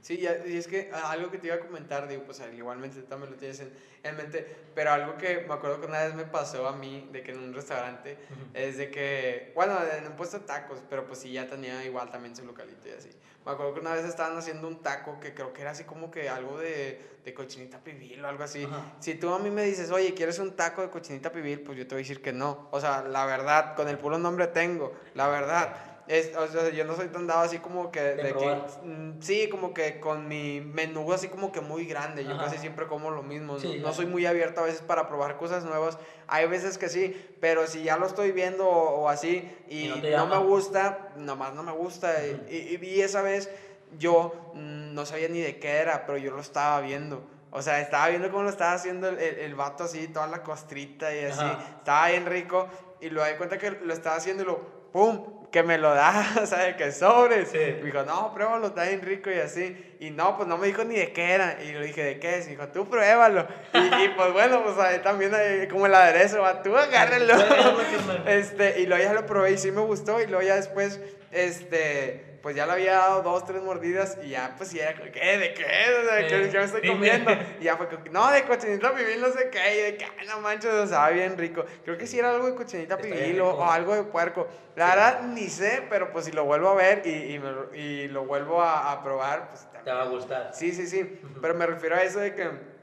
Sí, 0.00 0.18
ya- 0.18 0.44
y 0.44 0.56
es 0.56 0.66
que 0.66 0.90
ah, 0.92 1.12
algo 1.12 1.30
que 1.30 1.38
te 1.38 1.46
iba 1.46 1.56
a 1.56 1.60
comentar, 1.60 2.08
digo, 2.08 2.24
pues 2.24 2.42
igualmente 2.52 3.00
también 3.02 3.30
lo 3.32 3.36
tienes 3.38 3.60
en, 3.60 3.72
en 4.02 4.16
mente, 4.16 4.56
pero 4.74 4.90
algo 4.90 5.16
que 5.18 5.44
me 5.46 5.54
acuerdo 5.54 5.80
que 5.80 5.86
una 5.86 6.02
vez 6.02 6.14
me 6.14 6.24
pasó 6.24 6.66
a 6.66 6.72
mí, 6.76 7.08
de 7.12 7.22
que 7.22 7.30
en 7.30 7.38
un 7.38 7.54
restaurante, 7.54 8.18
es 8.52 8.76
de 8.76 8.90
que, 8.90 9.52
bueno, 9.54 9.74
en 9.96 10.06
un 10.08 10.16
puesto 10.16 10.40
tacos, 10.40 10.80
pero 10.90 11.06
pues 11.06 11.20
sí, 11.20 11.30
ya 11.32 11.46
tenía 11.46 11.84
igual 11.84 12.10
también 12.10 12.34
su 12.34 12.44
localito 12.44 12.88
y 12.88 12.92
así. 12.92 13.10
Me 13.46 13.52
acuerdo 13.52 13.74
que 13.74 13.80
una 13.80 13.94
vez 13.94 14.04
estaban 14.04 14.36
haciendo 14.36 14.66
un 14.66 14.82
taco 14.82 15.20
que 15.20 15.32
creo 15.32 15.52
que 15.52 15.62
era 15.62 15.70
así 15.70 15.84
como 15.84 16.10
que 16.10 16.28
algo 16.28 16.58
de, 16.58 17.20
de 17.24 17.32
cochinita 17.32 17.78
pibil 17.78 18.24
o 18.24 18.28
algo 18.28 18.42
así. 18.42 18.64
Ajá. 18.64 18.94
Si 18.98 19.14
tú 19.14 19.32
a 19.32 19.38
mí 19.38 19.50
me 19.50 19.62
dices, 19.62 19.92
oye, 19.92 20.14
¿quieres 20.14 20.40
un 20.40 20.56
taco 20.56 20.82
de 20.82 20.90
cochinita 20.90 21.30
pibil? 21.30 21.60
Pues 21.60 21.78
yo 21.78 21.86
te 21.86 21.94
voy 21.94 22.00
a 22.00 22.02
decir 22.02 22.20
que 22.20 22.32
no. 22.32 22.66
O 22.72 22.80
sea, 22.80 23.02
la 23.02 23.24
verdad, 23.24 23.76
con 23.76 23.88
el 23.88 23.98
puro 23.98 24.18
nombre 24.18 24.48
tengo, 24.48 24.92
la 25.14 25.28
verdad. 25.28 25.95
Es, 26.08 26.36
o 26.36 26.46
sea, 26.46 26.68
yo 26.70 26.84
no 26.84 26.94
soy 26.94 27.08
tan 27.08 27.26
dado 27.26 27.40
así 27.40 27.58
como 27.58 27.90
que... 27.90 28.00
De 28.00 28.22
que 28.22 28.30
probar. 28.32 28.68
mm, 28.84 29.20
sí, 29.20 29.48
como 29.48 29.74
que 29.74 29.98
con 29.98 30.28
mi 30.28 30.60
menú 30.60 31.12
así 31.12 31.28
como 31.28 31.50
que 31.50 31.60
muy 31.60 31.84
grande. 31.86 32.24
Yo 32.24 32.34
Ajá. 32.36 32.44
casi 32.44 32.58
siempre 32.58 32.86
como 32.86 33.10
lo 33.10 33.22
mismo. 33.22 33.58
no- 33.58 33.92
soy 33.92 34.06
muy 34.06 34.24
abierto 34.26 34.60
a 34.60 34.64
veces 34.64 34.82
para 34.82 35.08
probar 35.08 35.36
cosas 35.36 35.64
nuevas. 35.64 35.98
Hay 36.28 36.46
veces 36.46 36.78
que 36.78 36.88
sí, 36.88 37.12
pero 37.40 37.66
si 37.66 37.82
ya 37.82 37.96
lo 37.96 38.06
estoy 38.06 38.30
viendo 38.32 38.68
o, 38.68 39.02
o 39.02 39.08
así 39.08 39.50
y, 39.68 39.86
Y 39.86 40.02
no 40.16 40.26
me 40.26 40.38
gusta, 40.38 41.08
nomás 41.16 41.54
no 41.54 41.62
me 41.64 41.72
gusta. 41.72 42.24
y- 42.24 42.46
y, 42.48 42.78
y, 42.84 42.88
y 42.88 43.00
esa 43.00 43.22
vez 43.22 43.50
yo 43.98 44.50
mm, 44.54 44.94
no 44.94 45.06
sabía 45.06 45.28
ni 45.28 45.40
de 45.40 45.58
qué 45.58 45.70
era, 45.78 46.06
pero 46.06 46.18
yo 46.18 46.30
lo 46.30 46.40
estaba 46.40 46.80
viendo. 46.80 47.24
O 47.50 47.62
sea, 47.62 47.80
estaba 47.80 48.08
viendo 48.08 48.30
cómo 48.30 48.42
lo 48.42 48.50
estaba 48.50 48.74
haciendo 48.74 49.08
el, 49.08 49.18
el, 49.18 49.38
el 49.38 49.54
vato 49.54 49.84
así, 49.84 50.08
toda 50.08 50.26
la 50.26 50.42
costrita 50.42 51.14
y 51.14 51.24
así. 51.24 51.40
Ajá. 51.40 51.64
Estaba 51.78 52.08
bien 52.08 52.26
rico. 52.26 52.68
Y 53.00 53.08
luego 53.10 53.28
di 53.28 53.36
cuenta 53.36 53.58
que 53.58 53.70
lo 53.72 53.92
estaba 53.92 54.16
haciendo 54.16 54.42
y 54.42 54.46
lo, 54.46 54.60
¡pum! 54.92 55.35
Que 55.56 55.62
me 55.62 55.78
lo 55.78 55.94
da, 55.94 56.34
o 56.42 56.44
sea, 56.44 56.64
de 56.64 56.76
que 56.76 56.92
sobres. 56.92 57.48
Sí. 57.48 57.56
Me 57.56 57.84
dijo, 57.84 58.02
no, 58.02 58.34
pruébalo, 58.34 58.66
está 58.66 58.82
bien 58.82 59.00
rico 59.00 59.30
y 59.30 59.38
así. 59.38 59.96
Y 60.00 60.10
no, 60.10 60.36
pues 60.36 60.46
no 60.46 60.58
me 60.58 60.66
dijo 60.66 60.84
ni 60.84 60.96
de 60.96 61.14
qué 61.14 61.30
era. 61.30 61.56
Y 61.62 61.72
le 61.72 61.86
dije, 61.86 62.04
¿de 62.04 62.18
qué 62.20 62.36
es? 62.36 62.46
Y 62.46 62.50
dijo, 62.50 62.68
tú 62.68 62.90
pruébalo. 62.90 63.46
Y, 63.72 63.78
y 63.78 64.08
pues 64.14 64.34
bueno, 64.34 64.62
pues 64.62 64.76
ahí 64.76 64.98
también 64.98 65.34
hay 65.34 65.66
como 65.68 65.86
el 65.86 65.94
aderezo, 65.94 66.42
va, 66.42 66.62
tú 66.62 66.74
carnal. 66.92 67.26
Este, 68.26 68.80
y 68.80 68.86
luego 68.86 69.02
ya 69.02 69.14
lo 69.14 69.24
probé 69.24 69.52
y 69.52 69.56
sí 69.56 69.70
me 69.70 69.80
gustó. 69.80 70.20
Y 70.20 70.26
luego 70.26 70.46
ya 70.46 70.56
después, 70.56 71.00
este, 71.32 72.35
pues 72.46 72.54
ya 72.54 72.64
le 72.64 72.74
había 72.74 72.92
dado 72.92 73.22
dos, 73.22 73.44
tres 73.44 73.60
mordidas. 73.60 74.18
Y 74.22 74.28
ya, 74.28 74.54
pues, 74.56 74.70
ya, 74.72 74.94
¿qué? 74.94 75.36
¿De 75.36 75.52
qué? 75.52 75.64
Sea, 75.64 76.28
¿qué, 76.28 76.44
Eh, 76.44 76.48
qué 76.52 76.58
me 76.58 76.64
estoy 76.64 76.80
dime. 76.80 76.94
comiendo? 76.94 77.32
Y 77.58 77.64
ya 77.64 77.76
fue, 77.76 77.88
no, 78.12 78.30
de 78.30 78.44
cochinita 78.44 78.94
pibil, 78.94 79.20
no 79.20 79.32
sé 79.32 79.50
qué. 79.50 79.58
Y 79.74 79.82
de 79.82 79.96
que, 79.96 80.04
"Ay, 80.16 80.28
no 80.28 80.38
manches, 80.38 80.72
o 80.72 80.86
sea, 80.86 81.08
bien 81.10 81.36
rico. 81.36 81.64
Creo 81.82 81.98
que 81.98 82.06
sí 82.06 82.20
era 82.20 82.30
algo 82.30 82.46
de 82.46 82.54
cochinita 82.54 82.98
pibil 82.98 83.40
o, 83.40 83.68
algo 83.68 83.96
de 83.96 84.04
puerco. 84.04 84.46
La 84.76 84.84
Sí. 84.84 84.90
verdad, 84.94 85.22
ni 85.22 85.48
sé, 85.48 85.84
pero 85.90 86.12
pues 86.12 86.26
si 86.26 86.30
lo 86.30 86.44
vuelvo 86.44 86.68
a 86.68 86.74
ver 86.76 87.02
y, 87.04 87.34
y, 87.34 87.38
me 87.40 87.50
lo- 87.50 87.74
y 87.74 88.06
lo 88.06 88.26
vuelvo 88.26 88.62
a, 88.62 88.92
a 88.92 89.02
probar, 89.02 89.48
pues 89.48 89.66
Te 89.84 89.90
va 89.90 90.02
a 90.02 90.06
gustar. 90.06 90.50
Sí, 90.54 90.70
sí, 90.72 90.86
sí. 90.86 91.02
Pero 91.42 91.52
me 91.54 91.66
refiero 91.66 91.96
a 91.96 92.02
eso 92.04 92.20
de 92.20 92.32
que, 92.32 92.75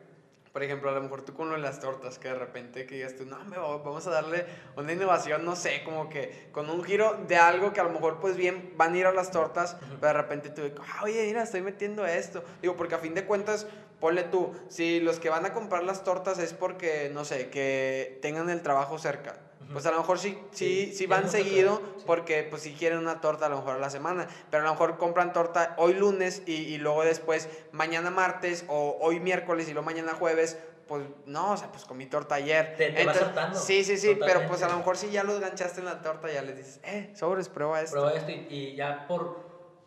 por 0.53 0.61
ejemplo, 0.61 0.91
a 0.91 0.93
lo 0.93 1.01
mejor 1.01 1.23
tú 1.23 1.33
con 1.33 1.49
lo 1.49 1.55
de 1.55 1.61
las 1.61 1.79
tortas, 1.79 2.19
que 2.19 2.27
de 2.27 2.35
repente 2.35 2.85
que 2.85 2.93
digas 2.95 3.15
tú, 3.15 3.25
no, 3.25 3.43
me 3.45 3.57
va- 3.57 3.77
vamos 3.77 4.05
a 4.05 4.11
darle 4.11 4.45
una 4.75 4.93
innovación, 4.93 5.43
no 5.43 5.55
sé, 5.55 5.83
como 5.83 6.09
que 6.09 6.47
con 6.51 6.69
un 6.69 6.83
giro 6.83 7.15
de 7.27 7.37
algo 7.37 7.73
que 7.73 7.79
a 7.79 7.83
lo 7.83 7.89
mejor 7.89 8.19
pues 8.19 8.37
bien 8.37 8.71
van 8.77 8.93
a 8.93 8.97
ir 8.99 9.05
a 9.07 9.11
las 9.11 9.31
tortas, 9.31 9.75
pero 9.99 10.13
de 10.13 10.13
repente 10.13 10.49
tú, 10.51 10.61
ah, 10.79 11.01
oye, 11.03 11.25
mira, 11.25 11.41
estoy 11.41 11.61
metiendo 11.63 12.05
esto. 12.05 12.43
Digo, 12.61 12.75
porque 12.77 12.93
a 12.93 12.99
fin 12.99 13.15
de 13.15 13.25
cuentas, 13.25 13.65
ponle 13.99 14.21
tú, 14.23 14.53
si 14.69 14.99
los 14.99 15.19
que 15.19 15.29
van 15.29 15.43
a 15.47 15.53
comprar 15.53 15.83
las 15.83 16.03
tortas 16.03 16.37
es 16.37 16.53
porque, 16.53 17.09
no 17.11 17.25
sé, 17.25 17.49
que 17.49 18.19
tengan 18.21 18.49
el 18.51 18.61
trabajo 18.61 18.99
cerca. 18.99 19.37
Pues 19.73 19.85
a 19.85 19.91
lo 19.91 19.97
mejor 19.97 20.19
sí, 20.19 20.37
sí, 20.51 20.93
sí, 20.93 21.07
van 21.07 21.29
seguido 21.29 21.81
porque 22.05 22.43
pues 22.43 22.61
si 22.61 22.73
quieren 22.73 22.99
una 22.99 23.19
torta 23.19 23.47
a 23.47 23.49
lo 23.49 23.57
mejor 23.57 23.75
a 23.75 23.79
la 23.79 23.89
semana, 23.89 24.27
pero 24.49 24.63
a 24.63 24.65
lo 24.67 24.71
mejor 24.71 24.97
compran 24.97 25.33
torta 25.33 25.75
hoy 25.77 25.93
lunes 25.93 26.43
y, 26.45 26.53
y 26.53 26.77
luego 26.77 27.03
después 27.03 27.49
mañana 27.71 28.09
martes 28.09 28.65
o 28.69 28.97
hoy 29.01 29.19
miércoles 29.19 29.67
y 29.67 29.73
luego 29.73 29.85
mañana 29.85 30.13
jueves 30.13 30.57
pues 30.87 31.05
no, 31.25 31.53
o 31.53 31.57
sea, 31.57 31.71
pues 31.71 31.85
comí 31.85 32.05
torta 32.05 32.35
ayer. 32.35 32.75
Te, 32.77 32.91
te 32.91 33.05
vas 33.05 33.65
Sí, 33.65 33.83
sí, 33.83 33.97
sí, 33.97 34.17
pero 34.19 34.47
pues 34.47 34.61
a 34.63 34.69
lo 34.69 34.77
mejor 34.77 34.97
si 34.97 35.09
ya 35.09 35.23
los 35.23 35.39
ganchaste 35.39 35.79
en 35.79 35.85
la 35.85 36.01
torta, 36.01 36.31
ya 36.31 36.41
les 36.41 36.57
dices, 36.57 36.79
eh, 36.83 37.11
sobres, 37.15 37.49
prueba 37.49 37.81
esto. 37.81 37.95
Prueba 37.95 38.13
esto 38.13 38.31
y, 38.31 38.47
y, 38.49 38.75
ya 38.75 39.07
por, 39.07 39.39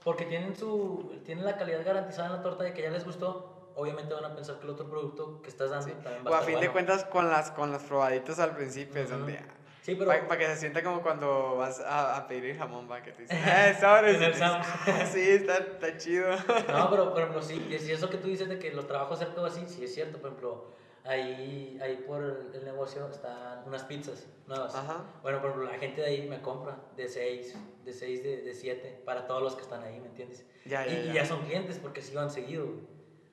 porque 0.02 0.24
tienen, 0.24 0.56
su, 0.56 1.20
tienen 1.24 1.44
la 1.44 1.56
calidad 1.56 1.84
garantizada 1.84 2.28
en 2.28 2.32
la 2.36 2.42
torta 2.42 2.64
de 2.64 2.72
que 2.72 2.82
ya 2.82 2.90
les 2.90 3.04
gustó, 3.04 3.72
obviamente 3.74 4.14
van 4.14 4.24
a 4.24 4.34
pensar 4.34 4.56
que 4.56 4.64
el 4.64 4.70
otro 4.70 4.88
producto 4.88 5.42
que 5.42 5.50
estás 5.50 5.70
dando 5.70 5.92
también 6.02 6.24
va 6.24 6.30
a 6.30 6.32
O 6.32 6.34
a 6.34 6.42
fin 6.42 6.58
de 6.60 6.70
cuentas 6.70 7.04
con 7.04 7.28
las, 7.28 7.50
con 7.50 7.70
las 7.70 7.82
probaditas 7.82 8.38
al 8.38 8.56
principio 8.56 9.02
es 9.02 9.10
donde... 9.10 9.38
Sí, 9.86 9.94
pero... 9.94 10.10
Para 10.26 10.36
que 10.36 10.46
se 10.48 10.56
sienta 10.56 10.82
como 10.82 11.00
cuando 11.00 11.58
vas 11.58 11.78
a, 11.78 12.16
a 12.16 12.26
pedir 12.26 12.46
el 12.46 12.58
jamón, 12.58 12.88
para 12.88 13.04
que 13.04 13.12
te 13.12 13.22
dicen, 13.22 13.38
¡eh, 13.46 13.76
sobres! 13.78 14.16
sí, 15.12 15.20
está, 15.20 15.58
está 15.58 15.96
chido. 15.96 16.28
no, 16.72 16.90
pero 16.90 17.10
por 17.10 17.20
ejemplo, 17.20 17.40
sí, 17.40 17.64
si 17.78 17.92
eso 17.92 18.10
que 18.10 18.16
tú 18.16 18.26
dices 18.26 18.48
de 18.48 18.58
que 18.58 18.72
los 18.72 18.88
trabajos 18.88 19.20
cerca 19.20 19.46
así, 19.46 19.64
sí 19.68 19.84
es 19.84 19.94
cierto, 19.94 20.18
por 20.18 20.30
ejemplo 20.30 20.74
ahí, 21.04 21.78
ahí 21.80 22.02
por 22.04 22.50
el 22.52 22.64
negocio 22.64 23.08
están 23.08 23.62
unas 23.64 23.84
pizzas 23.84 24.26
nuevas. 24.48 24.74
Bueno, 25.22 25.40
por 25.40 25.50
ejemplo, 25.50 25.70
la 25.70 25.78
gente 25.78 26.00
de 26.00 26.06
ahí 26.08 26.28
me 26.28 26.40
compra 26.40 26.76
de 26.96 27.06
6, 27.06 27.54
de 27.84 27.92
6, 27.92 28.22
de 28.24 28.54
7, 28.54 29.02
para 29.04 29.28
todos 29.28 29.40
los 29.40 29.54
que 29.54 29.62
están 29.62 29.84
ahí, 29.84 30.00
¿me 30.00 30.08
entiendes? 30.08 30.44
Ya, 30.64 30.84
y, 30.84 31.12
ya. 31.12 31.24
son 31.24 31.42
clientes 31.42 31.78
porque 31.78 32.02
sí 32.02 32.12
van 32.12 32.30
seguido 32.30 32.66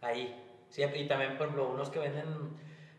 ahí. 0.02 0.40
Siempre, 0.70 1.00
y 1.00 1.08
también, 1.08 1.36
por 1.36 1.48
ejemplo, 1.48 1.70
unos 1.72 1.90
que 1.90 1.98
venden, 1.98 2.28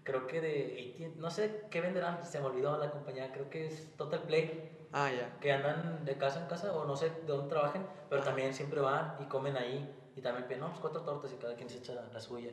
creo 0.05 0.27
que 0.27 0.41
de 0.41 1.13
no 1.17 1.31
sé 1.31 1.67
qué 1.71 1.81
venderán, 1.81 2.25
se 2.25 2.39
me 2.41 2.47
olvidó 2.47 2.79
la 2.79 2.91
compañía, 2.91 3.33
creo 3.33 3.51
que 3.51 3.67
es 3.67 3.97
Total 3.97 4.23
Play. 4.23 4.71
Ah, 4.93 5.11
ya. 5.11 5.41
Que 5.41 5.53
andan 5.53 6.05
de 6.05 6.17
casa 6.17 6.41
en 6.41 6.47
casa 6.47 6.73
o 6.73 6.85
no 6.85 6.97
sé 6.97 7.11
de 7.11 7.27
dónde 7.27 7.49
trabajen, 7.49 7.85
pero 8.09 8.23
también 8.23 8.55
siempre 8.55 8.81
van 8.81 9.17
y 9.21 9.25
comen 9.25 9.57
ahí. 9.57 9.93
Y 10.17 10.21
también 10.21 10.47
piden, 10.47 10.61
no, 10.61 10.69
pues 10.69 10.79
cuatro 10.79 11.03
tortas 11.03 11.33
y 11.33 11.37
cada 11.37 11.57
quien 11.57 11.69
se 11.69 11.79
echa 11.79 11.95
la 11.95 12.21
suya 12.21 12.53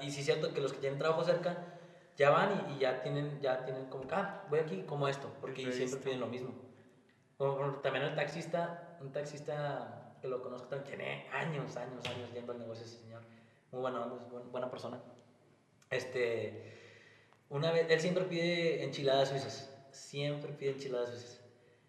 y 0.00 0.10
sí 0.10 0.20
es 0.20 0.26
cierto 0.26 0.52
que 0.52 0.60
los 0.60 0.72
que 0.72 0.78
tienen 0.78 0.98
trabajo 0.98 1.22
cerca 1.24 1.56
ya 2.16 2.30
van 2.30 2.66
y, 2.68 2.78
ya 2.78 3.00
tienen 3.00 3.40
ya 3.40 3.64
tienen 3.64 3.86
como, 3.86 4.04
ah, 4.10 4.44
voy 4.48 4.58
aquí 4.58 4.82
como 4.82 5.06
esto, 5.06 5.30
porque 5.40 5.70
siempre 5.72 6.00
piden 6.00 6.20
lo 6.20 6.26
mismo. 6.26 6.52
también 7.82 8.04
el 8.04 8.14
taxista, 8.16 8.96
un 9.00 9.12
taxista 9.12 10.16
que 10.20 10.26
lo 10.26 10.42
conozco 10.42 10.66
también 10.66 10.98
tiene 10.98 11.28
años, 11.30 11.76
años, 11.76 12.04
años 12.06 12.32
yendo 12.32 12.52
al 12.52 12.58
negocio 12.58 12.84
ese 12.84 12.98
señor. 12.98 13.22
Muy 13.70 13.82
buena 13.82 14.00
buena 14.50 14.68
persona. 14.68 14.98
Este, 15.90 16.77
una 17.50 17.72
vez, 17.72 17.86
él 17.88 18.00
siempre 18.00 18.24
pide 18.24 18.84
enchiladas 18.84 19.30
suizas, 19.30 19.70
siempre 19.90 20.52
pide 20.52 20.72
enchiladas 20.72 21.10
suizas. 21.10 21.40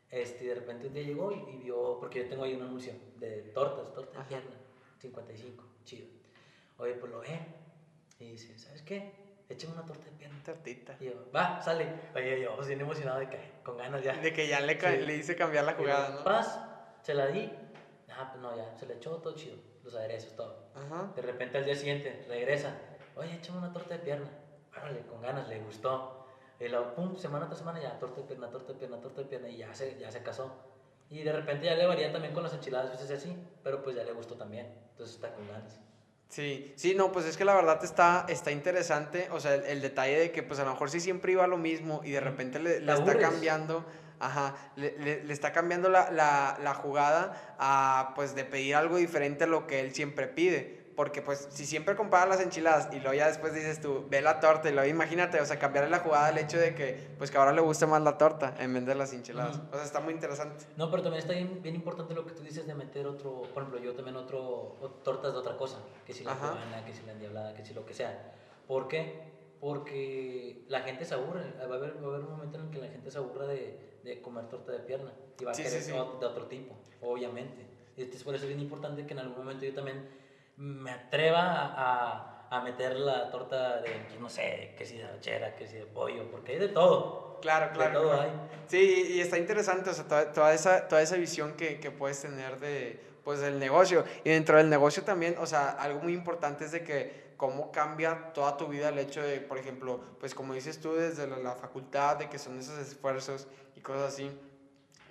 Este, 0.09 0.45
de 0.45 0.55
repente 0.55 0.87
un 0.87 0.93
día 0.93 1.03
llegó 1.03 1.31
y, 1.31 1.57
vio, 1.57 1.97
porque 1.99 2.23
yo 2.23 2.29
tengo 2.29 2.43
ahí 2.43 2.55
un 2.55 2.63
anuncio 2.63 2.93
de 3.17 3.41
tortas, 3.53 3.93
tortas 3.93 4.23
de 4.23 4.27
pierna, 4.27 4.55
55, 4.99 5.63
chido. 5.83 6.07
Oye, 6.77 6.93
pues 6.93 7.11
lo 7.11 7.19
ve, 7.19 7.39
y 8.19 8.31
dice, 8.31 8.57
¿sabes 8.57 8.81
qué? 8.81 9.11
Échame 9.49 9.73
una 9.73 9.85
torta 9.85 10.05
de 10.05 10.11
pierna. 10.11 10.37
Tortita. 10.43 10.95
Y 10.99 11.05
yo, 11.05 11.31
va, 11.35 11.61
sale. 11.61 11.87
Oye, 12.15 12.41
yo, 12.41 12.55
pues 12.55 12.67
bien 12.67 12.81
emocionado 12.81 13.19
de 13.19 13.29
que, 13.29 13.39
con 13.63 13.77
ganas 13.77 14.03
ya. 14.03 14.13
De 14.13 14.33
que 14.33 14.47
ya 14.47 14.59
le, 14.61 14.75
le 14.75 15.15
hice 15.15 15.35
cambiar 15.35 15.65
la 15.65 15.73
jugada, 15.73 16.09
¿no? 16.09 16.23
Paz, 16.23 16.59
se 17.01 17.13
la 17.13 17.27
di. 17.27 17.51
Ah, 18.09 18.29
pues 18.31 18.41
no, 18.41 18.55
ya, 18.55 18.77
se 18.77 18.85
le 18.85 18.95
echó 18.95 19.17
todo 19.17 19.35
chido. 19.35 19.57
Los 19.83 19.95
aderezos, 19.95 20.35
todo. 20.35 20.69
Ajá. 20.75 21.11
De 21.15 21.21
repente 21.21 21.57
al 21.57 21.65
día 21.65 21.75
siguiente, 21.75 22.25
regresa. 22.27 22.75
Oye, 23.15 23.35
échame 23.35 23.59
una 23.59 23.73
torta 23.73 23.95
de 23.95 23.99
pierna. 24.01 24.29
Árale, 24.73 25.01
con 25.01 25.21
ganas, 25.21 25.47
le 25.47 25.59
gustó. 25.59 26.27
Y 26.59 26.67
luego, 26.67 26.93
pum, 26.93 27.15
semana 27.15 27.47
tras 27.47 27.59
semana 27.59 27.81
ya, 27.81 27.97
torta 27.99 28.21
de 28.21 28.27
pierna, 28.27 28.49
torta 28.49 28.73
de 28.73 28.79
pierna, 28.79 28.99
torta 28.99 29.21
de 29.21 29.27
pierna. 29.27 29.49
Y 29.49 29.57
ya 29.57 29.73
se, 29.73 29.97
ya 29.99 30.11
se 30.11 30.21
casó. 30.21 30.51
Y 31.09 31.23
de 31.23 31.31
repente 31.31 31.65
ya 31.65 31.75
le 31.75 31.85
varía 31.85 32.11
también 32.11 32.33
con 32.33 32.43
las 32.43 32.53
enchiladas, 32.53 32.89
pues 32.89 33.09
es 33.09 33.17
así. 33.17 33.35
Pero 33.63 33.81
pues 33.83 33.95
ya 33.95 34.03
le 34.03 34.13
gustó 34.13 34.35
también. 34.35 34.67
Entonces 34.91 35.15
está 35.15 35.33
con 35.33 35.47
ganas. 35.47 35.79
Sí, 36.29 36.73
sí, 36.75 36.93
no, 36.93 37.11
pues 37.11 37.25
es 37.25 37.37
que 37.37 37.43
la 37.43 37.55
verdad 37.55 37.83
está, 37.83 38.27
está 38.29 38.51
interesante, 38.51 39.29
o 39.31 39.39
sea, 39.39 39.55
el, 39.55 39.81
detalle 39.81 40.19
de 40.19 40.31
que 40.31 40.43
pues 40.43 40.59
a 40.59 40.63
lo 40.63 40.71
mejor 40.71 40.91
sí 40.91 40.99
siempre 40.99 41.31
iba 41.31 41.47
lo 41.47 41.57
mismo 41.57 42.01
y 42.03 42.11
de 42.11 42.19
repente 42.19 42.59
le, 42.59 42.81
le 42.81 42.93
está 42.93 43.17
cambiando, 43.17 43.83
ajá, 44.19 44.55
le, 44.75 44.95
le, 44.99 45.33
está 45.33 45.51
cambiando 45.51 45.89
la, 45.89 46.11
la, 46.11 46.59
la, 46.61 46.75
jugada 46.75 47.55
a 47.57 48.13
pues 48.15 48.35
de 48.35 48.45
pedir 48.45 48.75
algo 48.75 48.97
diferente 48.97 49.45
a 49.45 49.47
lo 49.47 49.65
que 49.65 49.79
él 49.79 49.95
siempre 49.95 50.27
pide. 50.27 50.78
Porque 50.99 51.21
pues 51.21 51.47
si 51.49 51.65
siempre 51.65 51.95
comparas 51.95 52.27
las 52.27 52.41
enchiladas 52.41 52.89
y 52.91 52.99
luego 52.99 53.13
ya 53.13 53.27
después 53.27 53.53
dices 53.53 53.79
tú, 53.79 54.05
ve 54.09 54.21
la 54.21 54.41
torta 54.41 54.67
y 54.67 54.73
luego 54.73 54.89
imagínate, 54.89 55.39
o 55.39 55.45
sea, 55.45 55.57
cambiarle 55.57 55.89
la 55.89 55.99
jugada 55.99 56.27
al 56.27 56.37
hecho 56.37 56.57
de 56.57 56.75
que 56.75 57.15
pues 57.17 57.31
que 57.31 57.37
ahora 57.37 57.53
le 57.53 57.61
guste 57.61 57.85
más 57.85 58.01
la 58.01 58.17
torta 58.17 58.53
en 58.59 58.73
vez 58.73 58.85
de 58.85 58.95
las 58.95 59.13
enchiladas. 59.13 59.61
O 59.71 59.75
sea, 59.75 59.85
está 59.85 60.01
muy 60.01 60.13
interesante. 60.13 60.65
No, 60.75 60.91
pero 60.91 61.01
también 61.01 61.21
está 61.21 61.31
bien, 61.31 61.61
bien, 61.63 61.75
importante 61.75 62.13
lo 62.13 62.25
que 62.25 62.33
tú 62.33 62.43
dices 62.43 62.67
de 62.67 62.75
meter 62.75 63.07
otro, 63.07 63.43
por 63.53 63.63
ejemplo, 63.63 63.79
yo 63.79 63.93
también 63.93 64.17
otro, 64.17 64.75
tortas 65.01 65.31
de 65.31 65.39
otra 65.39 65.55
cosa, 65.55 65.77
que 66.05 66.13
si 66.13 66.25
la 66.25 66.35
cubana, 66.35 66.83
que 66.85 66.93
si 66.93 67.05
la 67.05 67.13
endiablada, 67.13 67.53
que 67.53 67.63
si 67.63 67.73
lo 67.73 67.85
que 67.85 67.93
sea. 67.93 68.33
¿Por 68.67 68.89
qué? 68.89 69.21
Porque 69.61 70.65
la 70.67 70.81
gente 70.81 71.05
se 71.05 71.13
aburre. 71.13 71.45
Va 71.59 71.75
a 71.75 71.77
haber, 71.77 72.03
va 72.03 72.07
a 72.07 72.15
haber 72.15 72.25
un 72.25 72.31
momento 72.31 72.57
en 72.57 72.65
el 72.65 72.71
que 72.71 72.79
la 72.79 72.89
gente 72.89 73.09
se 73.09 73.19
aburra 73.19 73.47
de, 73.47 74.01
de 74.03 74.21
comer 74.21 74.49
torta 74.49 74.73
de 74.73 74.79
pierna 74.79 75.13
y 75.39 75.45
va 75.45 75.51
a 75.51 75.55
querer 75.55 75.81
de 75.81 75.93
otro 75.97 76.47
tipo, 76.47 76.75
obviamente. 77.01 77.65
Y 77.95 78.01
es 78.01 78.21
por 78.21 78.35
eso 78.35 78.43
es 78.43 78.49
bien 78.49 78.59
importante 78.59 79.05
que 79.05 79.13
en 79.13 79.19
algún 79.19 79.37
momento 79.37 79.63
yo 79.63 79.73
también 79.73 80.19
me 80.59 80.91
atreva 80.91 81.73
a, 81.75 82.47
a 82.49 82.61
meter 82.61 82.97
la 82.97 83.31
torta 83.31 83.81
de, 83.81 83.91
pues, 84.07 84.19
no 84.19 84.29
sé, 84.29 84.75
que 84.77 84.85
si 84.85 84.97
de 84.97 85.07
rachera, 85.07 85.55
que 85.55 85.65
si 85.65 85.77
de 85.77 85.85
pollo, 85.85 86.29
porque 86.29 86.53
hay 86.53 86.59
de 86.59 86.67
todo. 86.67 87.39
Claro, 87.41 87.71
claro. 87.73 87.99
De 88.01 88.05
todo 88.05 88.21
hay. 88.21 88.29
Sí, 88.67 89.13
y 89.15 89.21
está 89.21 89.37
interesante, 89.37 89.89
o 89.89 89.93
sea, 89.93 90.05
toda, 90.05 90.33
toda, 90.33 90.53
esa, 90.53 90.87
toda 90.89 91.01
esa 91.01 91.15
visión 91.15 91.53
que, 91.53 91.79
que 91.79 91.91
puedes 91.91 92.21
tener 92.21 92.59
de, 92.59 93.01
pues, 93.23 93.39
del 93.39 93.57
negocio. 93.57 94.03
Y 94.25 94.31
dentro 94.31 94.57
del 94.57 94.69
negocio 94.69 95.03
también, 95.03 95.37
o 95.39 95.45
sea, 95.45 95.69
algo 95.69 96.01
muy 96.01 96.13
importante 96.13 96.65
es 96.65 96.73
de 96.73 96.83
que 96.83 97.29
cómo 97.37 97.71
cambia 97.71 98.33
toda 98.33 98.57
tu 98.57 98.67
vida 98.67 98.89
el 98.89 98.99
hecho 98.99 99.21
de, 99.21 99.39
por 99.39 99.57
ejemplo, 99.57 100.01
pues 100.19 100.35
como 100.35 100.53
dices 100.53 100.81
tú 100.81 100.93
desde 100.93 101.25
la, 101.25 101.37
la 101.37 101.55
facultad, 101.55 102.17
de 102.17 102.27
que 102.27 102.37
son 102.37 102.59
esos 102.59 102.77
esfuerzos 102.79 103.47
y 103.77 103.79
cosas 103.79 104.13
así. 104.13 104.29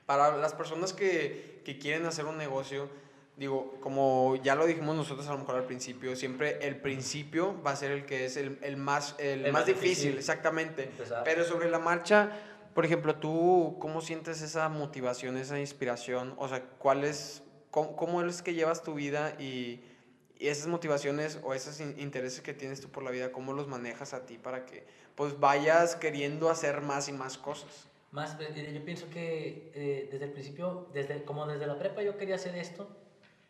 Para 0.05 0.37
las 0.37 0.53
personas 0.53 0.93
que, 0.93 1.63
que 1.65 1.79
quieren 1.79 2.05
hacer 2.05 2.27
un 2.27 2.37
negocio, 2.37 2.91
digo, 3.39 3.77
como 3.81 4.37
ya 4.43 4.57
lo 4.57 4.67
dijimos 4.67 4.97
nosotros 4.97 5.27
a 5.29 5.33
lo 5.33 5.39
mejor 5.39 5.57
al 5.57 5.65
principio, 5.65 6.17
siempre 6.17 6.59
el 6.67 6.77
principio 6.77 7.61
va 7.63 7.71
a 7.71 7.77
ser 7.77 7.93
el 7.93 8.05
que 8.05 8.25
es 8.25 8.37
el, 8.37 8.59
el 8.63 8.77
más, 8.77 9.15
el, 9.19 9.51
más, 9.53 9.65
difícil, 9.65 10.19
exactamente. 10.19 10.91
Pero 11.25 11.45
sobre 11.45 11.71
la 11.71 11.79
marcha, 11.79 12.33
por 12.75 12.85
ejemplo, 12.85 13.15
tú, 13.15 13.77
¿cómo 13.79 14.01
sientes 14.01 14.43
esa 14.43 14.69
motivación, 14.69 15.37
esa 15.37 15.59
inspiración? 15.61 16.35
O 16.37 16.49
sea, 16.49 16.65
¿cuál 16.79 17.05
es, 17.05 17.45
cómo, 17.71 17.95
cómo 17.95 18.23
es 18.23 18.43
que 18.43 18.55
llevas 18.55 18.83
tu 18.83 18.95
vida 18.95 19.37
y, 19.39 19.81
y, 20.37 20.49
esas 20.49 20.67
motivaciones 20.67 21.39
o 21.45 21.55
esos 21.55 21.81
intereses 21.81 22.41
que 22.41 22.55
tienes 22.55 22.81
tú 22.81 22.89
por 22.89 23.05
la 23.05 23.13
vida, 23.13 23.31
cómo 23.31 23.53
los 23.53 23.69
manejas 23.69 24.15
a 24.15 24.27
ti 24.27 24.37
para 24.37 24.67
que 24.67 24.85
pues 25.15 25.39
vayas 25.39 25.95
queriendo 25.95 26.51
hacer 26.51 26.81
más 26.81 27.09
y 27.09 27.13
más 27.13 27.39
cosas? 27.39 27.89
Más, 28.11 28.37
eh, 28.41 28.73
yo 28.75 28.85
pienso 28.85 29.09
que 29.11 29.71
eh, 29.75 30.09
desde 30.11 30.25
el 30.25 30.33
principio, 30.33 30.89
desde, 30.95 31.25
como 31.25 31.47
desde 31.47 31.67
la 31.67 31.79
prepa 31.79 32.03
yo 32.03 32.17
quería 32.17 32.37
hacer 32.37 32.57
esto, 32.57 32.89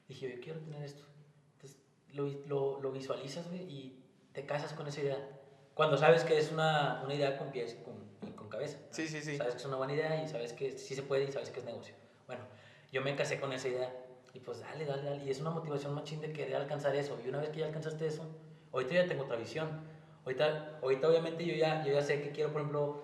dije, 0.08 0.34
yo 0.34 0.40
quiero 0.40 0.60
tener 0.60 0.82
esto. 0.82 1.04
Entonces 1.54 1.78
lo, 2.12 2.26
lo, 2.46 2.80
lo 2.80 2.92
visualizas, 2.92 3.46
y 3.52 3.94
te 4.32 4.46
casas 4.46 4.72
con 4.72 4.86
esa 4.88 5.00
idea. 5.00 5.28
Cuando 5.74 5.96
sabes 5.96 6.24
que 6.24 6.36
es 6.36 6.50
una, 6.50 7.00
una 7.04 7.14
idea 7.14 7.38
con 7.38 7.50
pies 7.52 7.78
con, 7.84 7.94
y 8.28 8.32
con 8.32 8.48
cabeza. 8.48 8.78
Sí, 8.90 9.06
sí, 9.06 9.22
sí. 9.22 9.36
Sabes 9.36 9.54
que 9.54 9.60
es 9.60 9.66
una 9.66 9.76
buena 9.76 9.92
idea 9.92 10.20
y 10.20 10.26
sabes 10.26 10.52
que 10.52 10.72
sí 10.72 10.94
se 10.94 11.02
puede 11.02 11.24
y 11.24 11.32
sabes 11.32 11.50
que 11.50 11.60
es 11.60 11.66
negocio. 11.66 11.94
Bueno, 12.26 12.42
yo 12.90 13.00
me 13.00 13.14
casé 13.14 13.38
con 13.38 13.52
esa 13.52 13.68
idea 13.68 13.94
y 14.32 14.40
pues 14.40 14.60
dale, 14.60 14.84
dale, 14.84 15.04
dale. 15.04 15.22
Y 15.22 15.30
es 15.30 15.40
una 15.40 15.50
motivación 15.50 15.94
más 15.94 16.04
de 16.04 16.32
querer 16.32 16.56
alcanzar 16.56 16.96
eso. 16.96 17.20
Y 17.24 17.28
una 17.28 17.38
vez 17.38 17.50
que 17.50 17.60
ya 17.60 17.66
alcanzaste 17.66 18.06
eso, 18.06 18.26
ahorita 18.72 18.94
ya 18.94 19.06
tengo 19.06 19.22
otra 19.22 19.36
visión. 19.36 19.68
Ahorita, 20.24 20.78
ahorita 20.82 21.08
obviamente 21.08 21.46
yo 21.46 21.54
ya, 21.54 21.84
yo 21.84 21.92
ya 21.92 22.02
sé 22.02 22.20
que 22.20 22.32
quiero, 22.32 22.50
por 22.52 22.60
ejemplo, 22.60 23.00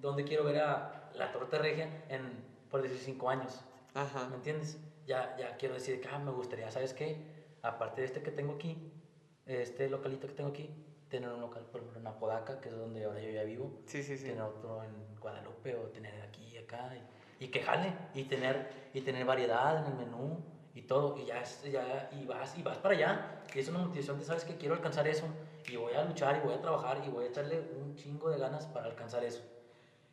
dónde 0.00 0.24
quiero 0.24 0.44
ver 0.44 0.58
a 0.58 1.08
la 1.14 1.32
torta 1.32 1.58
regia 1.58 1.88
en, 2.08 2.42
por 2.70 2.82
decir, 2.82 2.98
cinco 2.98 3.30
años. 3.30 3.64
Ajá. 3.94 4.28
¿Me 4.28 4.36
entiendes? 4.36 4.78
Ya, 5.08 5.34
ya 5.38 5.56
quiero 5.56 5.74
decir 5.74 6.00
que 6.00 6.08
ah, 6.08 6.18
me 6.18 6.30
gustaría, 6.30 6.70
¿sabes 6.70 6.92
qué? 6.92 7.16
Aparte 7.62 8.02
de 8.02 8.06
este 8.06 8.22
que 8.22 8.30
tengo 8.30 8.54
aquí, 8.54 8.92
este 9.46 9.88
localito 9.88 10.28
que 10.28 10.34
tengo 10.34 10.50
aquí, 10.50 10.70
tener 11.08 11.30
un 11.30 11.40
local, 11.40 11.64
por 11.72 11.80
ejemplo, 11.80 12.00
en 12.00 12.06
Apodaca, 12.06 12.60
que 12.60 12.68
es 12.68 12.76
donde 12.76 13.04
ahora 13.04 13.20
yo 13.20 13.30
ya 13.30 13.42
vivo. 13.42 13.80
Sí, 13.86 14.02
sí, 14.02 14.18
sí. 14.18 14.26
Tener 14.26 14.42
otro 14.42 14.84
en 14.84 15.16
Guadalupe 15.18 15.74
o 15.74 15.88
tener 15.88 16.20
aquí 16.22 16.44
y 16.52 16.58
acá. 16.58 16.92
Y, 17.40 17.46
y, 17.46 17.48
que 17.48 17.62
jale. 17.62 17.94
Y 18.14 18.24
tener, 18.24 18.90
y 18.92 19.00
tener 19.00 19.24
variedad 19.24 19.78
en 19.78 19.92
el 19.92 19.98
menú 19.98 20.44
y 20.74 20.82
todo. 20.82 21.16
Y 21.16 21.24
ya, 21.24 21.42
ya 21.72 22.10
y 22.12 22.26
vas, 22.26 22.56
y 22.58 22.62
vas 22.62 22.76
para 22.76 22.94
allá. 22.94 23.42
Y 23.54 23.58
es 23.58 23.68
una 23.68 23.78
motivación 23.78 24.18
de, 24.18 24.26
¿sabes 24.26 24.44
que 24.44 24.56
Quiero 24.56 24.74
alcanzar 24.74 25.08
eso. 25.08 25.24
Y 25.68 25.76
voy 25.76 25.94
a 25.94 26.04
luchar 26.04 26.36
y 26.36 26.46
voy 26.46 26.54
a 26.54 26.60
trabajar 26.60 27.02
y 27.06 27.08
voy 27.08 27.24
a 27.24 27.28
echarle 27.28 27.60
un 27.80 27.96
chingo 27.96 28.28
de 28.28 28.38
ganas 28.38 28.66
para 28.66 28.86
alcanzar 28.86 29.24
eso. 29.24 29.42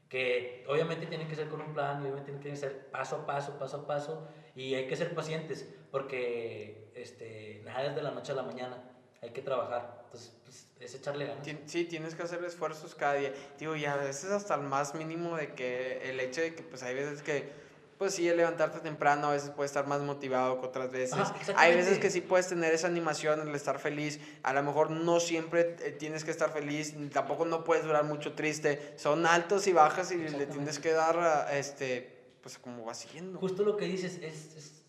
Que 0.07 0.63
obviamente 0.69 1.07
tiene 1.07 1.27
que 1.27 1.35
ser 1.35 1.49
con 1.49 1.61
un 1.61 1.73
plan 1.73 1.99
y 1.99 2.05
obviamente 2.05 2.31
tiene 2.31 2.51
que 2.51 2.55
ser 2.55 2.89
paso 2.89 3.17
a 3.17 3.25
paso, 3.25 3.59
paso 3.59 3.77
a 3.77 3.87
paso 3.87 4.27
y 4.55 4.75
hay 4.75 4.87
que 4.87 4.95
ser 4.95 5.13
pacientes 5.13 5.67
porque 5.91 6.91
este, 6.95 7.61
nada 7.65 7.85
es 7.85 7.95
de 7.95 8.01
la 8.01 8.11
noche 8.11 8.31
a 8.31 8.35
la 8.35 8.43
mañana. 8.43 8.81
hay 9.21 9.31
que 9.31 9.41
trabajar. 9.41 10.01
Entonces, 10.05 10.31
pues, 10.43 10.67
es 10.79 10.95
echarle 10.95 11.25
ganas. 11.25 11.47
Sí, 11.65 11.85
tienes 11.85 12.15
que 12.15 12.23
hacer 12.23 12.43
esfuerzos 12.43 12.95
cada 12.95 13.15
día. 13.15 13.33
Digo, 13.59 13.75
y 13.75 13.85
a 13.85 13.95
veces 13.95 14.31
hasta 14.31 14.55
el 14.55 14.61
más 14.61 14.95
mínimo 14.95 15.35
de 15.35 15.53
que 15.53 16.09
el 16.09 16.19
hecho 16.19 16.41
de 16.41 16.55
que, 16.55 16.63
pues, 16.63 16.83
hay 16.83 16.95
veces 16.95 17.21
que 17.21 17.65
pues 17.97 18.13
sí, 18.13 18.27
el 18.27 18.35
levantarte 18.35 18.79
temprano 18.79 19.27
a 19.27 19.31
veces 19.31 19.51
puede 19.51 19.67
estar 19.67 19.87
más 19.87 20.01
motivado 20.01 20.59
que 20.59 20.67
otras 20.67 20.91
veces. 20.91 21.17
Hay 21.55 21.75
veces 21.75 21.97
que 21.97 22.09
sí 22.09 22.19
puedes 22.19 22.47
tener 22.47 22.73
esa 22.73 22.87
animación, 22.87 23.47
el 23.47 23.55
estar 23.55 23.79
feliz. 23.79 24.19
A 24.43 24.51
lo 24.51 24.63
mejor 24.63 24.91
no 24.91 25.21
siempre 25.21 25.77
eh, 25.79 25.95
tienes 25.97 26.25
que 26.25 26.31
estar 26.31 26.51
feliz, 26.51 26.93
tampoco 27.13 27.45
no 27.45 27.63
puedes 27.63 27.85
durar 27.85 28.03
mucho 28.03 28.33
triste. 28.33 28.93
Son 28.97 29.25
altos 29.25 29.67
y 29.67 29.73
bajas 29.73 30.11
y 30.11 30.17
le 30.17 30.45
tienes 30.45 30.79
que 30.79 30.91
dar, 30.91 31.47
este, 31.53 32.14
pues 32.45 32.59
como 32.59 32.85
va 32.85 32.93
siguiendo. 32.93 33.39
Justo 33.39 33.63
lo 33.63 33.75
que 33.75 33.85
dices 33.85 34.19
es, 34.21 34.55
es 34.55 34.83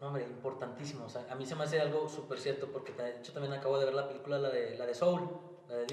hombre, 0.00 0.24
importantísimo. 0.24 1.04
O 1.04 1.08
sea, 1.08 1.24
a 1.30 1.36
mí 1.36 1.46
se 1.46 1.54
me 1.54 1.62
hace 1.62 1.80
algo 1.80 2.08
súper 2.08 2.40
cierto 2.40 2.66
porque 2.72 2.92
de 2.94 3.18
hecho 3.18 3.32
también 3.32 3.52
acabo 3.52 3.78
de 3.78 3.84
ver 3.84 3.94
la 3.94 4.08
película, 4.08 4.40
la 4.40 4.50
de, 4.50 4.76
la 4.76 4.86
de 4.86 4.92
Soul. 4.92 5.20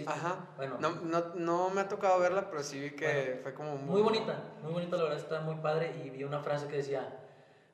Ajá. 0.07 0.49
Bueno, 0.57 0.77
no, 0.79 0.89
no, 1.01 1.35
no, 1.35 1.69
me 1.69 1.81
ha 1.81 1.87
tocado 1.87 2.19
verla, 2.19 2.49
pero 2.49 2.63
sí 2.63 2.79
vi 2.79 2.95
que 2.95 3.39
fue 3.43 3.53
como 3.53 3.75
muy... 3.75 3.93
Muy 3.93 4.01
bonita, 4.01 4.55
muy 4.63 4.73
bonita, 4.73 4.97
la 4.97 5.03
verdad 5.03 5.19
está 5.19 5.41
muy 5.41 5.57
padre 5.57 6.01
y 6.03 6.09
vi 6.09 6.23
una 6.23 6.39
frase 6.39 6.67
que 6.67 6.77
decía, 6.77 7.23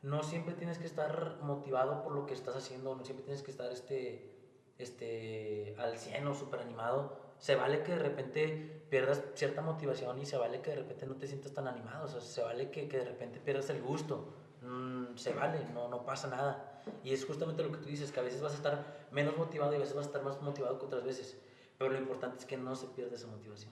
no 0.01 0.21
siempre 0.21 0.53
tienes 0.53 0.77
que 0.77 0.85
estar 0.85 1.37
motivado 1.41 2.03
por 2.03 2.11
lo 2.11 2.25
que 2.25 2.33
estás 2.33 2.57
haciendo, 2.57 2.93
no 2.93 3.05
siempre 3.05 3.23
tienes 3.23 3.41
que 3.41 3.51
estar 3.51 3.71
este, 3.71 4.35
este, 4.77 5.77
al 5.79 5.97
100 5.97 6.27
o 6.27 6.33
súper 6.33 6.59
animado. 6.59 7.17
Se 7.39 7.55
vale 7.55 7.83
que 7.83 7.93
de 7.93 7.99
repente 7.99 8.81
pierdas 8.89 9.21
cierta 9.35 9.61
motivación 9.61 10.19
y 10.21 10.25
se 10.25 10.37
vale 10.37 10.61
que 10.61 10.71
de 10.71 10.77
repente 10.77 11.05
no 11.05 11.15
te 11.15 11.27
sientas 11.27 11.53
tan 11.53 11.67
animado, 11.67 12.05
o 12.05 12.07
sea, 12.07 12.21
se 12.21 12.41
vale 12.41 12.69
que, 12.69 12.87
que 12.87 12.97
de 12.97 13.05
repente 13.05 13.39
pierdas 13.39 13.69
el 13.69 13.81
gusto. 13.81 14.33
Mm, 14.61 15.15
se 15.15 15.33
vale, 15.33 15.59
no, 15.73 15.87
no 15.87 16.05
pasa 16.05 16.27
nada. 16.27 16.81
Y 17.03 17.13
es 17.13 17.25
justamente 17.25 17.63
lo 17.63 17.71
que 17.71 17.77
tú 17.77 17.85
dices, 17.85 18.11
que 18.11 18.19
a 18.19 18.23
veces 18.23 18.41
vas 18.41 18.53
a 18.53 18.55
estar 18.55 19.07
menos 19.11 19.37
motivado 19.37 19.73
y 19.73 19.75
a 19.75 19.79
veces 19.79 19.95
vas 19.95 20.05
a 20.05 20.09
estar 20.09 20.23
más 20.23 20.41
motivado 20.41 20.79
que 20.79 20.85
otras 20.85 21.03
veces. 21.03 21.37
Pero 21.77 21.91
lo 21.91 21.97
importante 21.97 22.39
es 22.39 22.45
que 22.45 22.57
no 22.57 22.75
se 22.75 22.87
pierda 22.87 23.15
esa 23.15 23.27
motivación. 23.27 23.71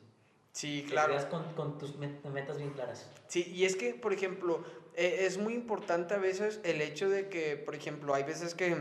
Sí, 0.54 0.86
claro. 0.88 1.16
Que 1.18 1.28
con, 1.28 1.44
con 1.54 1.78
tus 1.78 1.98
metas 1.98 2.58
bien 2.58 2.72
claras. 2.72 3.10
Sí, 3.28 3.52
y 3.54 3.66
es 3.66 3.76
que, 3.76 3.94
por 3.94 4.14
ejemplo, 4.14 4.64
e, 4.96 5.26
es 5.26 5.38
muy 5.38 5.54
importante 5.54 6.14
a 6.14 6.18
veces 6.18 6.60
el 6.64 6.82
hecho 6.82 7.10
de 7.10 7.28
que, 7.30 7.58
por 7.58 7.76
ejemplo, 7.76 8.14
hay 8.14 8.24
veces 8.24 8.56
que 8.56 8.76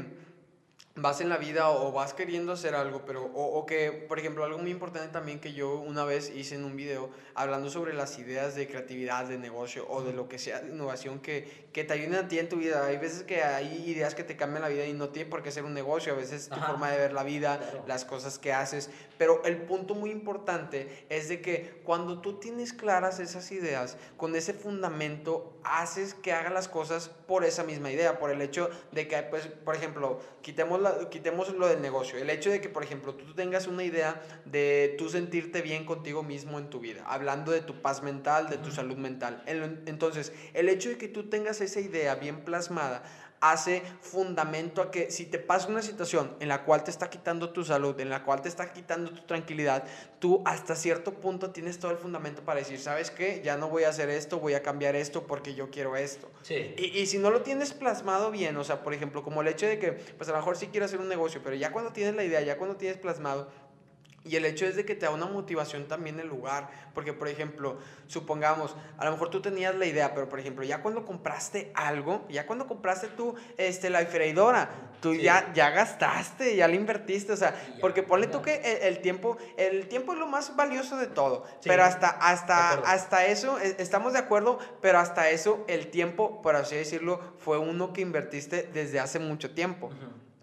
vas 0.97 1.21
en 1.21 1.29
la 1.29 1.37
vida 1.37 1.71
o 1.71 1.93
vas 1.93 2.15
queriendo 2.15 2.53
hacer 2.53 2.75
algo, 2.75 3.05
pero, 3.05 3.25
o, 3.25 3.59
o, 3.59 3.67
que, 3.67 3.93
por 3.93 4.19
ejemplo, 4.19 4.45
algo 4.45 4.59
muy 4.59 4.71
importante 4.71 5.09
también 5.09 5.41
que 5.41 5.53
yo 5.53 5.79
una 5.79 6.05
vez 6.05 6.33
hice 6.35 6.55
en 6.55 6.65
un 6.65 6.75
video 6.75 7.11
hablando 7.35 7.69
sobre 7.69 7.93
las 7.93 8.19
ideas 8.19 8.55
de 8.55 8.67
creatividad, 8.67 9.27
de 9.27 9.37
negocio 9.37 9.87
o 9.89 10.03
de 10.03 10.15
lo 10.15 10.27
que 10.27 10.39
sea 10.39 10.61
de 10.61 10.71
innovación 10.71 11.21
que, 11.21 11.69
que 11.73 11.85
te 11.85 11.93
ayuden 11.93 12.15
a 12.15 12.29
ti 12.29 12.39
en 12.39 12.49
tu 12.49 12.57
vida. 12.57 12.87
Hay 12.87 12.97
veces 12.97 13.25
que 13.25 13.43
hay 13.43 13.85
ideas 13.87 14.15
que 14.15 14.25
te 14.25 14.37
cambian 14.37 14.63
la 14.63 14.69
vida 14.69 14.87
y 14.87 14.95
no 14.95 15.11
tiene 15.11 15.29
por 15.29 15.43
qué 15.43 15.51
ser 15.51 15.65
un 15.65 15.75
negocio, 15.75 16.15
a 16.15 16.17
veces 16.17 16.49
tu 16.49 16.59
forma 16.61 16.91
de 16.91 16.97
ver 16.97 17.13
la 17.13 17.23
vida, 17.25 17.61
las 17.87 18.07
cosas 18.07 18.39
que 18.39 18.55
haces, 18.55 18.91
pero 19.19 19.45
el 19.45 19.59
punto 19.63 19.95
muy 19.95 20.11
importante 20.11 21.07
es 21.11 21.29
de 21.29 21.43
que 21.43 21.83
cuando 21.85 22.23
tú 22.23 22.39
tienes 22.39 22.73
claras 22.73 23.21
esas 23.21 23.53
ideas, 23.53 23.99
con 24.17 24.35
ese 24.35 24.55
fundamento, 24.55 25.53
haces 25.63 26.15
que 26.15 26.33
haga 26.33 26.51
las 26.51 26.69
cosas 26.69 27.11
por 27.27 27.45
esa 27.45 27.65
misma 27.65 27.91
idea, 27.91 28.19
por 28.19 28.31
el 28.31 28.41
hecho 28.41 28.71
de 28.93 29.09
que, 29.09 29.23
pues, 29.25 29.47
por 29.47 29.75
ejemplo, 29.75 30.21
quitemos 30.43 30.81
quitemos 31.11 31.53
lo 31.55 31.69
del 31.69 31.81
negocio. 31.81 32.19
El 32.19 32.31
hecho 32.31 32.51
de 32.51 32.61
que, 32.61 32.69
por 32.69 32.83
ejemplo, 32.83 33.15
tú 33.15 33.35
tengas 33.35 33.67
una 33.67 33.85
idea 33.85 34.23
de 34.45 34.95
tú 34.99 35.09
sentirte 35.09 35.63
bien 35.63 35.85
contigo 35.85 36.23
mismo 36.23 36.59
en 36.59 36.71
tu 36.71 36.81
vida, 36.81 37.05
hablando 37.07 37.53
de 37.53 37.61
tu 37.61 37.81
paz 37.83 38.03
mental, 38.03 38.49
de 38.49 38.59
tu 38.59 38.71
salud 38.71 38.97
mental. 38.97 39.43
Entonces, 39.47 40.33
el 40.55 40.69
hecho 40.69 40.89
de 40.89 40.99
que 40.99 41.09
tú 41.09 41.29
tengas 41.29 41.61
esa 41.61 41.81
idea 41.81 42.15
bien 42.15 42.45
plasmada, 42.45 43.03
hace 43.51 43.83
fundamento 44.01 44.83
a 44.83 44.91
que 44.91 45.11
si 45.11 45.27
te 45.27 45.39
pasa 45.39 45.69
una 45.69 45.83
situación 45.83 46.35
en 46.41 46.49
la 46.49 46.65
cual 46.65 46.85
te 46.85 46.91
está 46.91 47.11
quitando 47.11 47.51
tu 47.51 47.65
salud, 47.65 47.99
en 48.01 48.11
la 48.11 48.25
cual 48.25 48.43
te 48.43 48.49
está 48.49 48.73
quitando 48.73 49.11
tu 49.11 49.23
tranquilidad, 49.23 49.85
tú 50.19 50.43
hasta 50.45 50.75
cierto 50.75 51.15
punto 51.15 51.51
tienes 51.51 51.79
todo 51.79 51.91
el 51.91 51.99
fundamento 51.99 52.43
para 52.43 52.61
decir, 52.61 52.79
¿sabes 52.81 53.11
qué? 53.11 53.41
Ya 53.45 53.57
no 53.57 53.69
voy 53.69 53.85
a 53.85 53.91
hacer 53.91 54.11
esto, 54.11 54.39
voy 54.39 54.55
a 54.55 54.63
cambiar 54.63 54.97
esto 54.97 55.27
porque 55.27 55.55
yo 55.55 55.71
quiero 55.71 55.97
esto. 55.97 56.31
Sí. 56.43 56.75
Y, 56.77 56.99
y 56.99 57.07
si 57.07 57.19
no 57.19 57.31
lo 57.31 57.43
tienes 57.43 57.73
plasmado 57.73 58.31
bien, 58.31 58.57
o 58.57 58.65
sea, 58.65 58.83
por 58.83 58.95
ejemplo, 58.95 59.23
como 59.23 59.43
el 59.43 59.49
hecho 59.49 59.67
de 59.67 59.79
que, 59.79 59.93
pues 59.93 60.29
a 60.29 60.33
lo 60.33 60.39
mejor 60.39 60.57
sí 60.57 60.69
quiero 60.69 60.87
hacer 60.87 61.01
un 61.01 61.09
negocio, 61.09 61.41
pero 61.43 61.57
ya 61.57 61.73
cuando 61.73 61.93
tienes 61.93 62.15
la 62.15 62.25
idea, 62.25 62.41
ya 62.41 62.59
cuando 62.59 62.77
tienes 62.77 62.99
plasmado, 62.99 63.49
y 64.27 64.37
el 64.37 64.45
hecho 64.45 64.67
es 64.67 64.77
de 64.77 64.85
que 64.85 64.95
te 64.95 65.07
da 65.07 65.13
una 65.13 65.27
motivación 65.27 65.87
también 65.87 66.19
el 66.21 66.29
lugar, 66.29 66.69
porque 66.95 67.13
por 67.13 67.29
ejemplo, 67.29 67.79
supongamos, 68.07 68.77
a 68.99 69.05
lo 69.05 69.13
mejor 69.13 69.31
tú 69.31 69.41
tenías 69.41 69.75
la 69.75 69.87
idea, 69.87 70.15
pero 70.15 70.29
por 70.29 70.41
ejemplo, 70.41 70.65
ya 70.65 70.83
cuando 70.83 71.05
compraste 71.05 71.71
algo, 71.75 72.27
ya 72.29 72.47
cuando 72.47 72.67
compraste 72.67 73.09
tú 73.09 73.35
este, 73.57 73.91
la 73.91 74.05
freidora, 74.07 74.71
tú 75.01 75.15
ya, 75.15 75.53
ya 75.55 75.71
gastaste, 75.71 76.57
ya 76.57 76.69
le 76.69 76.77
invertiste, 76.77 77.33
o 77.33 77.37
sea, 77.37 77.55
porque 77.81 78.03
ponle 78.03 78.27
tú 78.27 78.43
que 78.43 78.81
el, 78.83 79.01
tiempo, 79.01 79.37
el 79.57 79.89
tiempo 79.89 80.13
es 80.13 80.19
lo 80.19 80.27
más 80.27 80.57
valioso 80.57 80.97
de 80.97 81.07
todo, 81.07 81.45
pero 81.63 81.85
hasta, 81.85 82.09
hasta, 82.09 82.73
hasta 82.81 83.27
eso, 83.27 83.59
e, 83.61 83.77
estamos 83.79 84.13
de 84.13 84.19
acuerdo, 84.19 84.59
pero 84.81 84.99
hasta 84.99 85.31
eso 85.31 85.65
el 85.69 85.89
tiempo, 85.89 86.43
por 86.43 86.57
así 86.57 86.77
decirlo, 86.77 87.21
fue 87.39 87.59
uno 87.59 87.93
que 87.93 88.01
invertiste 88.01 88.69
desde 88.73 89.01
hace 89.01 89.19
mucho 89.19 89.53
tiempo. 89.55 89.91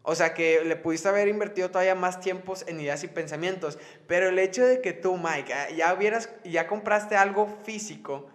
O 0.04 0.16
sea 0.16 0.34
que 0.34 0.64
le 0.66 0.76
pudiste 0.76 1.08
haber 1.08 1.30
invertido 1.30 1.70
todavía 1.70 1.96
más 1.96 2.20
tiempos 2.20 2.66
en 2.68 2.80
ideas 2.80 3.04
y 3.04 3.08
pensamientos. 3.08 3.80
Pero 4.06 4.30
el 4.30 4.38
hecho 4.38 4.66
de 4.66 4.82
que 4.82 4.94
tú, 4.94 5.18
Mike, 5.18 5.54
ah, 5.54 5.70
ya 5.70 5.94
hubieras, 5.94 6.30
ya 6.44 6.68
compraste 6.68 7.16
algo 7.16 7.48
físico, 7.64 8.30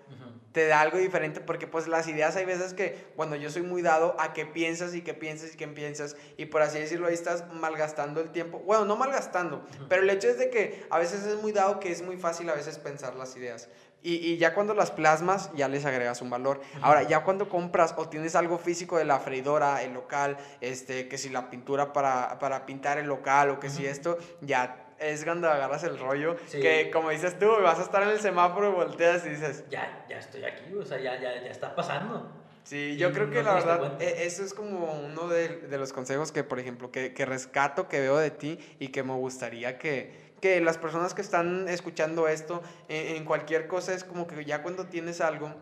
te 0.52 0.66
da 0.66 0.80
algo 0.80 0.98
diferente 0.98 1.40
porque 1.40 1.66
pues 1.66 1.86
las 1.86 2.08
ideas 2.08 2.34
hay 2.36 2.44
veces 2.44 2.72
que, 2.72 3.06
bueno, 3.16 3.36
yo 3.36 3.50
soy 3.50 3.62
muy 3.62 3.82
dado 3.82 4.16
a 4.18 4.32
que 4.32 4.46
piensas 4.46 4.94
y 4.94 5.02
que 5.02 5.14
piensas 5.14 5.54
y 5.54 5.56
que 5.56 5.68
piensas 5.68 6.16
y 6.36 6.46
por 6.46 6.62
así 6.62 6.78
decirlo 6.78 7.06
ahí 7.06 7.14
estás 7.14 7.44
malgastando 7.52 8.20
el 8.20 8.30
tiempo. 8.30 8.58
Bueno, 8.60 8.84
no 8.84 8.96
malgastando, 8.96 9.64
pero 9.88 10.02
el 10.02 10.10
hecho 10.10 10.28
es 10.28 10.38
de 10.38 10.50
que 10.50 10.86
a 10.90 10.98
veces 10.98 11.24
es 11.24 11.40
muy 11.42 11.52
dado 11.52 11.78
que 11.80 11.92
es 11.92 12.02
muy 12.02 12.16
fácil 12.16 12.48
a 12.48 12.54
veces 12.54 12.78
pensar 12.78 13.14
las 13.14 13.36
ideas. 13.36 13.68
Y, 14.02 14.14
y, 14.14 14.38
ya 14.38 14.54
cuando 14.54 14.74
las 14.74 14.92
plasmas, 14.92 15.50
ya 15.54 15.66
les 15.66 15.84
agregas 15.84 16.22
un 16.22 16.30
valor. 16.30 16.60
Ahora, 16.82 17.02
ya 17.02 17.24
cuando 17.24 17.48
compras 17.48 17.94
o 17.96 18.08
tienes 18.08 18.36
algo 18.36 18.58
físico 18.58 18.96
de 18.96 19.04
la 19.04 19.18
freidora, 19.18 19.82
el 19.82 19.92
local, 19.92 20.36
este, 20.60 21.08
que 21.08 21.18
si 21.18 21.30
la 21.30 21.50
pintura 21.50 21.92
para, 21.92 22.38
para 22.38 22.64
pintar 22.64 22.98
el 22.98 23.06
local 23.06 23.50
o 23.50 23.60
que 23.60 23.70
si 23.70 23.86
esto, 23.86 24.16
ya 24.40 24.88
es 24.98 25.24
cuando 25.24 25.50
agarras 25.50 25.84
el 25.84 25.98
rollo. 25.98 26.36
Que 26.50 26.90
como 26.92 27.10
dices 27.10 27.38
tú, 27.38 27.48
vas 27.62 27.78
a 27.78 27.82
estar 27.82 28.02
en 28.02 28.10
el 28.10 28.20
semáforo 28.20 28.70
y 28.70 28.72
volteas 28.72 29.26
y 29.26 29.30
dices... 29.30 29.64
Ya, 29.68 30.06
ya 30.08 30.18
estoy 30.18 30.44
aquí, 30.44 30.74
o 30.74 30.84
sea, 30.84 30.98
ya, 30.98 31.20
ya, 31.20 31.42
ya 31.42 31.50
está 31.50 31.74
pasando. 31.74 32.30
Sí, 32.64 32.98
yo 32.98 33.12
creo 33.12 33.30
que 33.30 33.42
la 33.42 33.54
verdad, 33.54 34.02
e, 34.02 34.26
eso 34.26 34.44
es 34.44 34.52
como 34.52 34.92
uno 34.92 35.28
de, 35.28 35.48
de, 35.48 35.78
los 35.78 35.94
consejos 35.94 36.32
que, 36.32 36.44
por 36.44 36.60
ejemplo, 36.60 36.90
que, 36.90 37.14
que 37.14 37.24
rescato, 37.24 37.88
que 37.88 37.98
veo 37.98 38.18
de 38.18 38.30
ti 38.30 38.58
y 38.78 38.88
que 38.88 39.02
me 39.02 39.14
gustaría 39.14 39.78
que 39.78 40.27
que 40.40 40.60
las 40.60 40.78
personas 40.78 41.14
que 41.14 41.22
están 41.22 41.68
escuchando 41.68 42.28
esto 42.28 42.62
en, 42.88 43.24
cualquier 43.24 43.66
cosa 43.66 43.94
es 43.94 44.04
como 44.04 44.26
que 44.26 44.44
ya 44.44 44.62
cuando 44.62 44.86
tienes 44.86 45.20
algo, 45.20 45.52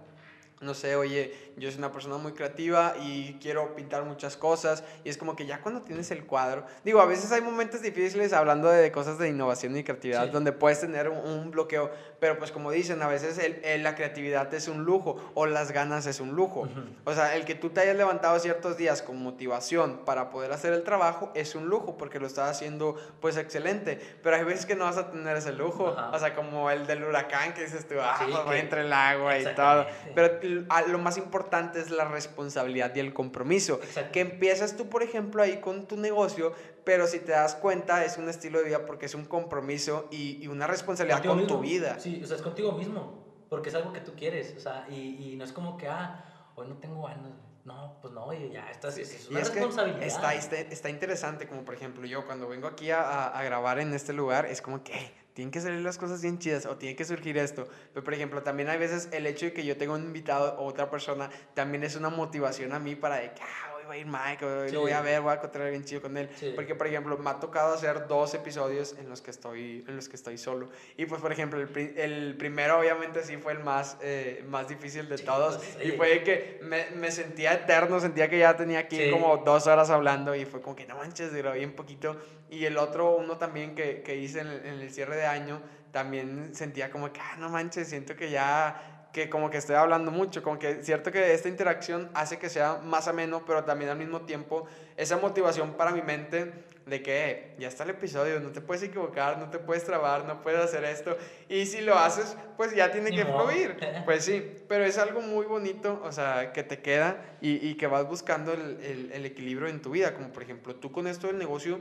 no 0.60 0.72
sé, 0.72 0.96
oye, 0.96 1.34
yo 1.56 1.70
soy 1.70 1.78
una 1.78 1.92
persona 1.92 2.16
muy 2.16 2.32
creativa 2.32 2.94
y 3.02 3.34
quiero 3.42 3.74
pintar 3.74 4.04
muchas 4.04 4.36
cosas 4.38 4.84
y 5.04 5.10
es 5.10 5.18
como 5.18 5.36
que 5.36 5.44
ya 5.44 5.60
cuando 5.60 5.82
tienes 5.82 6.10
el 6.10 6.24
cuadro, 6.24 6.64
digo, 6.82 7.00
a 7.00 7.06
veces 7.06 7.30
hay 7.32 7.42
momentos 7.42 7.82
difíciles 7.82 8.32
hablando 8.32 8.68
de 8.68 8.90
cosas 8.90 9.18
de 9.18 9.28
innovación 9.28 9.76
y 9.76 9.84
creatividad 9.84 10.28
donde 10.28 10.52
puedes 10.52 10.80
tener 10.80 11.10
un, 11.10 11.50
bloqueo, 11.50 11.90
pero 12.20 12.38
pues 12.38 12.50
como 12.50 12.70
dicen, 12.70 13.02
a 13.02 13.06
veces 13.06 13.38
el, 13.38 13.82
la 13.82 13.94
creatividad 13.94 14.52
es 14.52 14.66
un 14.66 14.84
lujo 14.84 15.30
o 15.34 15.46
las 15.46 15.72
ganas 15.72 16.06
es 16.06 16.20
un 16.20 16.34
lujo. 16.34 16.68
O 17.04 17.12
sea, 17.12 17.36
el 17.36 17.44
que 17.44 17.54
tú 17.54 17.70
te 17.70 17.80
hayas 17.80 17.96
levantado 17.96 18.38
ciertos 18.38 18.76
días 18.76 19.02
con 19.02 19.22
motivación 19.22 20.04
para 20.04 20.30
poder 20.30 20.52
hacer 20.52 20.72
el 20.72 20.82
trabajo 20.82 21.30
es 21.34 21.54
un 21.54 21.66
lujo 21.66 21.96
porque 21.96 22.18
lo 22.18 22.26
estás 22.26 22.50
haciendo 22.50 22.96
pues 23.20 23.36
excelente, 23.36 24.00
pero 24.22 24.36
hay 24.36 24.44
veces 24.44 24.66
que 24.66 24.74
no 24.74 24.84
vas 24.84 24.96
a 24.96 25.10
tener 25.10 25.36
ese 25.36 25.52
lujo, 25.52 25.94
o 26.12 26.18
sea, 26.18 26.34
como 26.34 26.70
el 26.70 26.86
del 26.86 27.04
huracán 27.04 27.54
que 27.54 27.62
dices 27.62 27.86
tú, 27.86 27.94
ah, 28.00 28.18
pues 28.18 28.44
voy 28.44 28.58
entre 28.58 28.82
el 28.82 28.92
agua 28.92 29.38
y 29.38 29.54
todo, 29.54 29.86
pero 30.14 30.45
lo 30.47 30.98
más 30.98 31.18
importante 31.18 31.81
es 31.81 31.90
la 31.90 32.05
responsabilidad 32.05 32.94
y 32.94 33.01
el 33.01 33.12
compromiso. 33.12 33.81
Que 34.12 34.20
empiezas 34.20 34.77
tú, 34.77 34.89
por 34.89 35.02
ejemplo, 35.02 35.43
ahí 35.43 35.60
con 35.60 35.86
tu 35.86 35.97
negocio, 35.97 36.52
pero 36.85 37.06
si 37.06 37.18
te 37.18 37.32
das 37.32 37.55
cuenta 37.55 38.05
es 38.05 38.16
un 38.16 38.28
estilo 38.28 38.59
de 38.59 38.66
vida 38.66 38.86
porque 38.86 39.06
es 39.06 39.14
un 39.14 39.24
compromiso 39.24 40.09
y, 40.10 40.47
una 40.47 40.66
responsabilidad 40.66 41.24
con 41.24 41.47
tu 41.47 41.60
vida. 41.60 41.98
Sí, 41.98 42.20
o 42.23 42.27
sea, 42.27 42.36
es 42.36 42.43
contigo 42.43 42.73
mismo, 42.73 43.24
porque 43.48 43.68
es 43.68 43.74
algo 43.74 43.93
que 43.93 44.01
tú 44.01 44.12
quieres, 44.14 44.55
o 44.56 44.60
sea, 44.60 44.86
y, 44.89 45.32
y 45.32 45.36
no 45.36 45.44
es 45.44 45.52
como 45.52 45.77
que, 45.77 45.89
ah, 45.89 46.24
hoy 46.55 46.68
no 46.68 46.77
tengo 46.78 47.02
ganas, 47.02 47.32
no, 47.64 47.98
pues 48.01 48.14
no, 48.14 48.32
ya 48.32 48.70
estás, 48.70 48.97
es 48.97 49.28
una 49.28 49.40
responsabilidad. 49.40 50.02
está, 50.02 50.35
está, 50.35 50.89
interesante, 50.89 51.48
como 51.48 51.64
por 51.64 51.74
ejemplo 51.74 52.06
yo 52.06 52.24
cuando 52.24 52.48
vengo 52.48 52.68
aquí 52.68 52.93
a, 52.93 53.27
a, 53.27 53.43
grabar 53.43 53.81
en 53.81 53.93
este 53.93 54.12
lugar, 54.12 54.47
es 54.47 54.62
como 54.62 54.85
que 54.85 55.12
tienen 55.36 55.52
que 55.52 55.60
salir 55.60 55.82
las 55.82 55.98
cosas 55.98 56.22
bien 56.22 56.38
chidas 56.38 56.64
o 56.64 56.78
tiene 56.78 56.96
que 56.96 57.04
surgir 57.04 57.36
esto. 57.36 57.68
Pero 57.92 58.02
por 58.02 58.14
ejemplo, 58.14 58.42
también 58.42 58.70
hay 58.70 58.78
veces 58.78 59.10
el 59.12 59.26
hecho 59.26 59.44
de 59.44 59.52
que 59.52 59.66
yo 59.66 59.76
tengo 59.76 59.92
un 59.92 60.04
invitado 60.04 60.58
o 60.58 60.64
otra 60.64 60.90
persona 60.90 61.28
también 61.52 61.84
es 61.84 61.94
una 61.94 62.08
motivación 62.08 62.72
a 62.72 62.78
mí 62.78 62.94
para 62.94 63.16
de 63.16 63.34
que, 63.34 63.42
ah, 63.42 63.76
va 63.86 63.94
a 63.94 63.96
ir 63.96 64.06
Mike, 64.06 64.44
hoy 64.44 64.70
lo 64.70 64.80
voy 64.82 64.92
a 64.92 65.00
ver, 65.00 65.20
voy 65.20 65.32
a 65.32 65.34
encontrar 65.34 65.70
bien 65.70 65.84
chido 65.84 66.02
con 66.02 66.16
él. 66.16 66.28
Porque, 66.54 66.74
por 66.74 66.86
ejemplo, 66.86 67.16
me 67.18 67.30
ha 67.30 67.40
tocado 67.40 67.74
hacer 67.74 68.06
dos 68.06 68.34
episodios 68.34 68.94
en 68.98 69.08
los 69.08 69.20
que 69.20 69.30
estoy, 69.30 69.84
en 69.86 69.96
los 69.96 70.08
que 70.08 70.16
estoy 70.16 70.38
solo. 70.38 70.68
Y 70.96 71.06
pues, 71.06 71.20
por 71.20 71.32
ejemplo, 71.32 71.60
el, 71.60 71.94
el 71.96 72.36
primero 72.36 72.78
obviamente 72.78 73.22
sí 73.22 73.36
fue 73.36 73.52
el 73.52 73.60
más, 73.60 73.96
eh, 74.02 74.44
más 74.48 74.68
difícil 74.68 75.08
de 75.08 75.18
todos. 75.18 75.56
Pues, 75.58 75.86
y 75.86 75.92
fue 75.92 76.22
que 76.22 76.58
me, 76.62 76.90
me, 76.90 77.10
sentía 77.10 77.54
eterno, 77.54 78.00
sentía 78.00 78.28
que 78.28 78.38
ya 78.38 78.56
tenía 78.56 78.80
aquí 78.80 79.10
como 79.10 79.38
dos 79.38 79.66
horas 79.66 79.90
hablando 79.90 80.34
y 80.34 80.44
fue 80.44 80.60
como 80.60 80.76
que 80.76 80.86
no 80.86 80.96
manches, 80.96 81.32
duró 81.32 81.52
bien 81.52 81.74
poquito. 81.74 82.16
Y 82.50 82.64
el 82.64 82.78
otro, 82.78 83.16
uno 83.16 83.38
también 83.38 83.74
que, 83.74 84.02
que 84.02 84.16
hice 84.16 84.40
en 84.40 84.48
el, 84.48 84.66
en 84.66 84.80
el 84.80 84.90
cierre 84.90 85.16
de 85.16 85.26
año, 85.26 85.62
también 85.92 86.54
sentía 86.54 86.90
como 86.90 87.12
que, 87.12 87.20
ah, 87.20 87.36
no 87.38 87.48
manches, 87.48 87.88
siento 87.88 88.16
que 88.16 88.30
ya 88.30 88.95
que 89.16 89.30
como 89.30 89.48
que 89.48 89.56
estoy 89.56 89.76
hablando 89.76 90.10
mucho, 90.10 90.43
como 90.43 90.59
que 90.59 90.82
cierto 90.82 91.10
que 91.10 91.32
esta 91.32 91.48
interacción 91.48 92.10
hace 92.12 92.38
que 92.38 92.51
sea 92.51 92.82
más 92.84 93.09
ameno, 93.09 93.47
pero 93.47 93.64
también 93.64 93.90
al 93.90 93.97
mismo 93.97 94.20
tiempo 94.20 94.66
esa 94.98 95.16
motivación 95.16 95.72
para 95.72 95.90
mi 95.90 96.02
mente 96.02 96.52
de 96.84 97.02
que 97.02 97.55
ya 97.59 97.68
está 97.68 97.84
el 97.84 97.90
episodio, 97.90 98.40
no 98.40 98.51
te 98.51 98.60
puedes 98.60 98.82
equivocar, 98.82 99.38
no 99.38 99.48
te 99.48 99.59
puedes 99.59 99.84
trabar, 99.84 100.26
no 100.26 100.43
puedes 100.43 100.60
hacer 100.60 100.84
esto, 100.84 101.16
y 101.48 101.64
si 101.64 101.80
lo 101.80 101.98
haces, 101.98 102.36
pues 102.59 102.74
ya 102.74 102.93
tiene 102.93 103.10
que 103.10 103.24
fluir, 103.24 103.78
pues 104.05 104.22
sí, 104.22 104.55
pero 104.68 104.84
es 104.84 104.98
algo 104.98 105.22
muy 105.22 105.47
bonito, 105.47 105.98
o 106.05 106.12
sea, 106.12 106.52
que 106.52 106.62
te 106.62 106.82
queda 106.82 107.16
y, 107.40 107.66
y 107.66 107.76
que 107.76 107.86
vas 107.86 108.06
buscando 108.06 108.52
el, 108.52 108.78
el, 108.82 109.12
el 109.12 109.24
equilibrio 109.24 109.68
en 109.68 109.80
tu 109.80 109.93
vida, 109.93 110.12
como 110.12 110.30
por 110.30 110.43
ejemplo 110.43 110.76
tú 110.76 110.93
con 110.93 111.06
esto 111.06 111.28
del 111.28 111.38
negocio, 111.38 111.80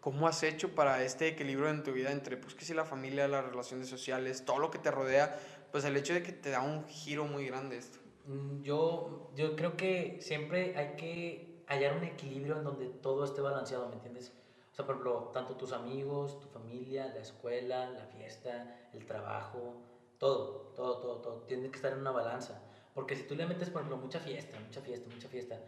¿Cómo 0.00 0.26
has 0.26 0.42
hecho 0.42 0.74
para 0.74 1.04
este 1.04 1.28
equilibrio 1.28 1.68
en 1.68 1.82
tu 1.82 1.92
vida 1.92 2.10
entre, 2.10 2.38
pues, 2.38 2.54
que 2.54 2.64
si 2.64 2.72
la 2.72 2.86
familia, 2.86 3.28
las 3.28 3.44
relaciones 3.44 3.86
sociales, 3.86 4.46
todo 4.46 4.58
lo 4.58 4.70
que 4.70 4.78
te 4.78 4.90
rodea? 4.90 5.38
Pues 5.72 5.84
el 5.84 5.96
hecho 5.96 6.14
de 6.14 6.22
que 6.22 6.32
te 6.32 6.50
da 6.50 6.62
un 6.62 6.86
giro 6.86 7.24
muy 7.24 7.46
grande 7.46 7.78
esto. 7.78 7.98
Mm, 8.26 8.62
yo, 8.62 9.30
yo 9.34 9.56
creo 9.56 9.76
que 9.76 10.18
siempre 10.20 10.76
hay 10.76 10.96
que 10.96 11.64
hallar 11.66 11.96
un 11.96 12.04
equilibrio 12.04 12.58
en 12.58 12.64
donde 12.64 12.86
todo 12.86 13.24
esté 13.24 13.40
balanceado, 13.40 13.88
¿me 13.88 13.94
entiendes? 13.94 14.32
O 14.72 14.74
sea, 14.74 14.86
por 14.86 14.96
ejemplo, 14.96 15.30
tanto 15.32 15.56
tus 15.56 15.72
amigos, 15.72 16.40
tu 16.40 16.48
familia, 16.48 17.06
la 17.14 17.20
escuela, 17.20 17.90
la 17.90 18.06
fiesta, 18.06 18.88
el 18.92 19.04
trabajo, 19.06 19.74
todo, 20.18 20.72
todo, 20.76 20.98
todo, 20.98 21.16
todo, 21.16 21.34
tiene 21.46 21.70
que 21.70 21.76
estar 21.76 21.92
en 21.92 22.00
una 22.00 22.10
balanza. 22.10 22.62
Porque 22.94 23.16
si 23.16 23.22
tú 23.22 23.34
le 23.34 23.46
metes, 23.46 23.70
por 23.70 23.82
ejemplo, 23.82 23.96
mucha 23.98 24.20
fiesta, 24.20 24.58
mucha 24.60 24.80
fiesta, 24.80 25.08
mucha 25.12 25.28
fiesta, 25.28 25.60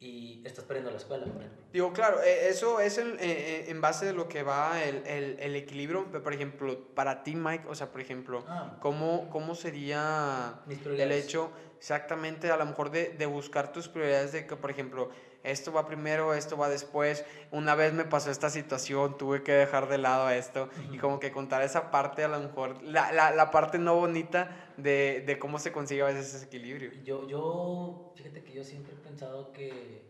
y 0.00 0.42
estás 0.44 0.64
perdiendo 0.64 0.92
la 0.92 0.98
escuela, 0.98 1.24
por 1.24 1.42
ejemplo. 1.42 1.64
Digo, 1.72 1.92
claro, 1.92 2.22
eh, 2.22 2.48
eso 2.48 2.78
es 2.78 2.98
el, 2.98 3.14
eh, 3.14 3.18
eh, 3.20 3.64
en 3.68 3.80
base 3.80 4.06
de 4.06 4.12
lo 4.12 4.28
que 4.28 4.44
va 4.44 4.82
el, 4.82 5.04
el, 5.06 5.36
el, 5.40 5.56
equilibrio, 5.56 6.06
por 6.22 6.32
ejemplo, 6.32 6.94
para 6.94 7.24
ti, 7.24 7.34
Mike, 7.34 7.64
o 7.68 7.74
sea, 7.74 7.90
por 7.90 8.00
ejemplo, 8.00 8.44
ah. 8.46 8.76
¿cómo, 8.80 9.28
¿cómo 9.30 9.56
sería 9.56 10.60
el 10.68 11.12
hecho 11.12 11.50
exactamente 11.78 12.50
a 12.50 12.56
lo 12.56 12.66
mejor 12.66 12.90
de, 12.90 13.10
de 13.10 13.26
buscar 13.26 13.72
tus 13.72 13.88
prioridades 13.88 14.32
de 14.32 14.46
que, 14.46 14.56
por 14.56 14.70
ejemplo, 14.70 15.10
esto 15.44 15.72
va 15.72 15.86
primero, 15.86 16.34
esto 16.34 16.56
va 16.56 16.68
después. 16.68 17.24
Una 17.50 17.74
vez 17.74 17.92
me 17.92 18.04
pasó 18.04 18.30
esta 18.30 18.50
situación, 18.50 19.16
tuve 19.16 19.42
que 19.42 19.52
dejar 19.52 19.88
de 19.88 19.98
lado 19.98 20.28
esto 20.30 20.68
y 20.92 20.98
como 20.98 21.20
que 21.20 21.30
contar 21.32 21.62
esa 21.62 21.90
parte, 21.90 22.24
a 22.24 22.28
lo 22.28 22.40
mejor, 22.40 22.82
la, 22.82 23.12
la, 23.12 23.30
la 23.30 23.50
parte 23.50 23.78
no 23.78 23.94
bonita 23.96 24.72
de, 24.76 25.22
de, 25.26 25.38
cómo 25.38 25.58
se 25.58 25.72
consigue 25.72 26.02
a 26.02 26.06
veces 26.06 26.34
ese 26.34 26.46
equilibrio. 26.46 26.92
Yo, 27.04 27.26
yo, 27.28 28.12
fíjate 28.16 28.42
que 28.42 28.52
yo 28.52 28.64
siempre 28.64 28.94
he 28.94 28.96
pensado 28.96 29.52
que 29.52 30.02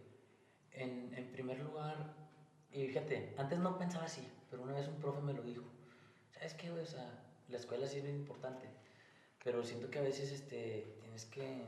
en, 0.73 1.13
en 1.17 1.33
primer 1.33 1.61
lugar, 1.61 2.15
y 2.73 2.87
fíjate, 2.87 3.35
antes 3.39 3.59
no 3.59 3.79
pensaba 3.79 4.05
así, 4.05 4.27
pero 4.51 4.63
una 4.63 4.75
vez 4.75 4.89
un 4.89 4.97
profe 4.97 5.21
me 5.21 5.33
lo 5.33 5.43
dijo. 5.43 5.65
¿Sabes 6.33 6.55
qué, 6.55 6.71
O 6.71 6.87
sea, 6.87 7.25
la 7.49 7.57
escuela 7.57 7.87
sí 7.87 7.99
es 7.99 8.05
muy 8.05 8.13
importante, 8.13 8.69
pero 9.43 9.65
siento 9.65 9.91
que 9.91 9.99
a 9.99 10.03
veces 10.03 10.31
este, 10.33 10.97
tienes 11.01 11.25
que 11.27 11.65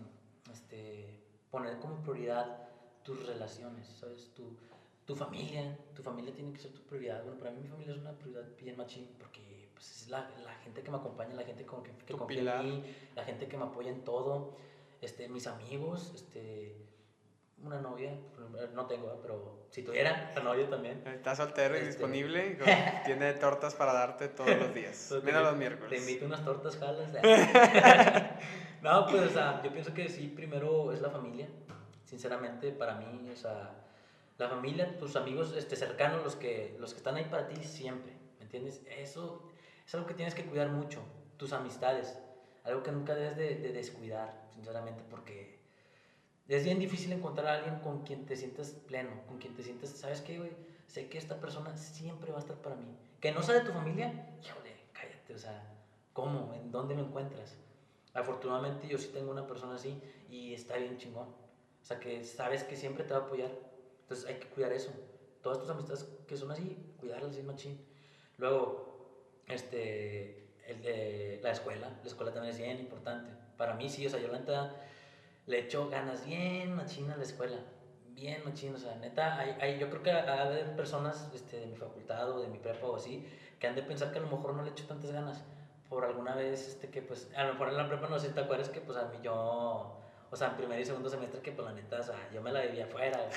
este, 0.53 1.20
poner 1.51 1.78
como 1.78 2.03
prioridad 2.03 2.69
tus 3.11 3.27
relaciones, 3.27 3.89
¿sabes? 3.89 4.31
Tu, 4.35 4.57
tu 5.05 5.16
familia, 5.16 5.77
tu 5.95 6.03
familia 6.03 6.32
tiene 6.32 6.53
que 6.53 6.61
ser 6.61 6.73
tu 6.73 6.82
prioridad. 6.82 7.23
Bueno, 7.24 7.39
para 7.39 7.51
mí 7.51 7.62
mi 7.62 7.69
familia 7.69 7.95
es 7.95 8.01
una 8.01 8.12
prioridad 8.12 8.49
bien 8.57 8.77
machín 8.77 9.09
porque 9.19 9.70
pues, 9.74 10.03
es 10.03 10.09
la, 10.09 10.31
la 10.45 10.55
gente 10.65 10.82
que 10.82 10.91
me 10.91 10.99
acompaña, 10.99 11.35
la 11.35 11.45
gente 11.45 11.66
con 11.66 11.82
que, 11.82 11.93
que 12.07 12.15
confía 12.15 12.61
en 12.61 12.66
mí, 12.66 12.85
la 13.16 13.24
gente 13.24 13.49
que 13.49 13.57
me 13.57 13.65
apoya 13.65 13.91
en 13.91 14.05
todo, 14.05 14.57
este, 15.01 15.28
mis 15.28 15.47
amigos, 15.47 16.12
este, 16.15 16.77
una 17.65 17.81
novia, 17.81 18.12
no 18.74 18.87
tengo, 18.87 19.19
pero 19.20 19.66
si 19.70 19.82
tuviera, 19.82 20.32
la 20.35 20.43
novia 20.43 20.70
también. 20.70 21.03
Está 21.07 21.35
soltero 21.35 21.74
y 21.74 21.78
este, 21.78 21.89
disponible, 21.89 22.59
tiene 23.05 23.32
tortas 23.35 23.74
para 23.74 23.93
darte 23.93 24.28
todos 24.28 24.57
los 24.57 24.74
días, 24.74 25.12
menos 25.24 25.43
los 25.43 25.57
miércoles. 25.57 25.91
Te 25.91 25.99
invito 25.99 26.27
unas 26.27 26.45
tortas, 26.45 26.77
jalas. 26.77 27.12
no, 28.82 29.07
pues, 29.07 29.23
o 29.23 29.31
sea, 29.31 29.61
yo 29.62 29.73
pienso 29.73 29.93
que 29.93 30.09
sí, 30.09 30.28
primero 30.28 30.93
es 30.93 31.01
la 31.01 31.11
familia, 31.11 31.49
sinceramente, 32.11 32.73
para 32.73 32.97
mí, 32.97 33.31
o 33.32 33.37
sea, 33.37 33.70
la 34.37 34.49
familia, 34.49 34.99
tus 34.99 35.15
amigos 35.15 35.55
este, 35.57 35.77
cercanos, 35.77 36.24
los 36.24 36.35
que, 36.35 36.77
los 36.81 36.93
que 36.93 36.97
están 36.97 37.15
ahí 37.15 37.27
para 37.27 37.47
ti 37.47 37.62
siempre, 37.62 38.12
¿me 38.39 38.47
entiendes? 38.47 38.82
Eso 38.99 39.49
es 39.87 39.95
algo 39.95 40.09
que 40.09 40.15
tienes 40.15 40.35
que 40.35 40.45
cuidar 40.45 40.70
mucho, 40.70 41.01
tus 41.37 41.53
amistades, 41.53 42.19
algo 42.65 42.82
que 42.82 42.91
nunca 42.91 43.15
debes 43.15 43.37
de, 43.37 43.73
descuidar, 43.73 44.51
sinceramente, 44.55 45.05
porque 45.09 45.61
es 46.49 46.65
bien 46.65 46.81
difícil 46.81 47.12
encontrar 47.12 47.47
a 47.47 47.55
alguien 47.59 47.78
con 47.78 48.03
quien 48.03 48.27
te 48.27 48.35
sientas 48.35 48.70
pleno, 48.89 49.24
con 49.28 49.39
quien 49.39 49.55
te 49.55 49.62
sientas, 49.62 49.91
¿sabes 49.91 50.20
qué, 50.20 50.39
güey? 50.39 50.51
Sé 50.89 51.09
que 51.09 51.16
esta 51.16 51.39
persona 51.39 51.77
siempre 51.77 52.32
va 52.32 52.39
a 52.39 52.41
estar 52.41 52.57
para 52.57 52.74
mí. 52.74 52.93
Que 53.20 53.31
no 53.31 53.41
sea 53.41 53.55
de 53.55 53.61
tu 53.61 53.70
familia, 53.70 54.07
híjole, 54.45 54.74
cállate, 54.93 55.32
o 55.32 55.39
sea, 55.39 55.62
¿cómo? 56.12 56.55
¿En 56.55 56.73
dónde 56.73 56.97
me 56.97 57.03
encuentras? 57.03 57.57
Afortunadamente 58.15 58.89
yo 58.89 58.99
sí 58.99 59.11
tengo 59.15 59.31
una 59.31 59.47
persona 59.47 59.77
así 59.77 60.03
y 60.28 60.53
está 60.55 60.77
bien 60.77 60.99
chingón. 60.99 61.39
O 61.82 61.85
sea, 61.85 61.98
que 61.98 62.24
sabes 62.24 62.65
que 62.65 62.77
siempre 62.77 63.05
te 63.05 63.15
va 63.15 63.20
a 63.20 63.23
apoyar. 63.24 63.51
Entonces 64.02 64.27
hay 64.27 64.36
que 64.36 64.48
cuidar 64.48 64.73
eso. 64.73 64.90
Todas 65.43 65.61
tus 65.61 65.70
amistades 65.70 66.07
que 66.27 66.36
son 66.36 66.51
así, 66.51 66.77
cuidarlas 66.98 67.31
así 67.31 67.43
machín. 67.43 67.81
Luego, 68.39 69.43
este, 69.48 70.52
el 70.66 70.82
de 70.82 71.40
la 71.43 71.52
escuela. 71.52 71.89
La 72.02 72.09
escuela 72.09 72.32
también 72.32 72.55
es 72.55 72.61
bien 72.61 72.78
importante. 72.78 73.32
Para 73.57 73.74
mí 73.74 73.89
sí, 73.89 74.07
o 74.07 74.11
sea, 74.11 74.20
yo 74.20 74.28
le 75.47 75.59
echo 75.59 75.89
ganas 75.89 76.24
bien 76.24 76.74
machín 76.74 77.11
a 77.11 77.16
la 77.16 77.23
escuela. 77.23 77.57
Bien 78.09 78.43
machín, 78.44 78.74
o 78.74 78.78
sea, 78.78 78.97
neta, 78.97 79.39
hay, 79.39 79.57
hay, 79.61 79.78
yo 79.78 79.89
creo 79.89 80.02
que 80.02 80.11
ha 80.11 80.51
de 80.51 80.65
personas 80.74 81.31
este, 81.35 81.59
de 81.61 81.66
mi 81.66 81.77
facultad 81.77 82.31
o 82.31 82.40
de 82.40 82.48
mi 82.48 82.59
prepa 82.59 82.86
o 82.86 82.97
así 82.97 83.27
que 83.61 83.66
han 83.66 83.77
de 83.77 83.82
pensar 83.82 84.11
que 84.11 84.19
a 84.19 84.23
lo 84.23 84.28
mejor 84.28 84.55
no 84.55 84.62
le 84.62 84.70
echo 84.70 84.86
tantas 84.86 85.12
ganas 85.12 85.43
por 85.89 86.05
alguna 86.05 86.35
vez, 86.35 86.66
este, 86.66 86.89
que 86.89 87.02
pues, 87.02 87.28
a 87.36 87.44
lo 87.44 87.52
mejor 87.52 87.69
en 87.69 87.77
la 87.77 87.89
prepa 87.89 88.09
no 88.09 88.19
sé, 88.19 88.31
¿te 88.31 88.40
acuerdas 88.40 88.70
que 88.70 88.81
pues 88.81 88.97
a 88.97 89.09
mí 89.09 89.19
yo 89.23 89.99
o 90.32 90.36
sea, 90.36 90.48
en 90.48 90.57
primer 90.57 90.78
y 90.78 90.85
segundo 90.85 91.11
semestre 91.11 91.40
que 91.40 91.51
por 91.51 91.65
pues, 91.65 91.74
la 91.74 91.82
neta, 91.82 91.98
o 91.98 92.02
sea, 92.02 92.15
yo 92.32 92.40
me 92.40 92.52
la 92.52 92.62
vivía 92.62 92.85
afuera, 92.85 93.28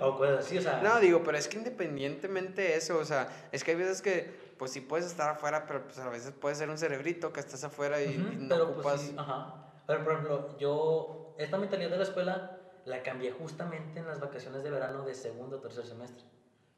o 0.00 0.16
cosas 0.16 0.46
así, 0.46 0.56
o 0.56 0.62
sea. 0.62 0.80
No, 0.82 0.98
digo, 0.98 1.22
pero 1.22 1.36
es 1.36 1.46
que 1.46 1.58
independientemente 1.58 2.62
de 2.62 2.76
eso, 2.76 2.96
o 2.96 3.04
sea, 3.04 3.28
es 3.52 3.62
que 3.62 3.72
hay 3.72 3.76
veces 3.76 4.00
que, 4.00 4.54
pues 4.56 4.72
sí 4.72 4.80
puedes 4.80 5.06
estar 5.06 5.28
afuera, 5.28 5.66
pero 5.66 5.84
pues 5.84 5.98
a 5.98 6.08
veces 6.08 6.32
puede 6.32 6.54
ser 6.54 6.70
un 6.70 6.78
cerebrito 6.78 7.32
que 7.34 7.40
estás 7.40 7.64
afuera 7.64 8.02
y, 8.02 8.16
no 8.16 8.48
pero, 8.48 8.64
pues, 8.64 8.76
ocupas... 8.76 8.94
Pues, 8.94 9.00
sí, 9.02 9.14
ajá. 9.18 9.54
Pero, 9.86 10.04
por 10.04 10.12
ejemplo, 10.12 10.58
yo, 10.58 11.34
esta 11.38 11.58
mentalidad 11.58 11.90
de 11.90 11.96
la 11.98 12.02
escuela 12.02 12.58
la 12.86 13.02
cambié 13.02 13.30
justamente 13.30 14.00
en 14.00 14.06
las 14.06 14.18
vacaciones 14.18 14.62
de 14.62 14.70
verano 14.70 15.04
de 15.04 15.14
segundo 15.14 15.58
o 15.58 15.60
tercer 15.60 15.84
semestre, 15.84 16.24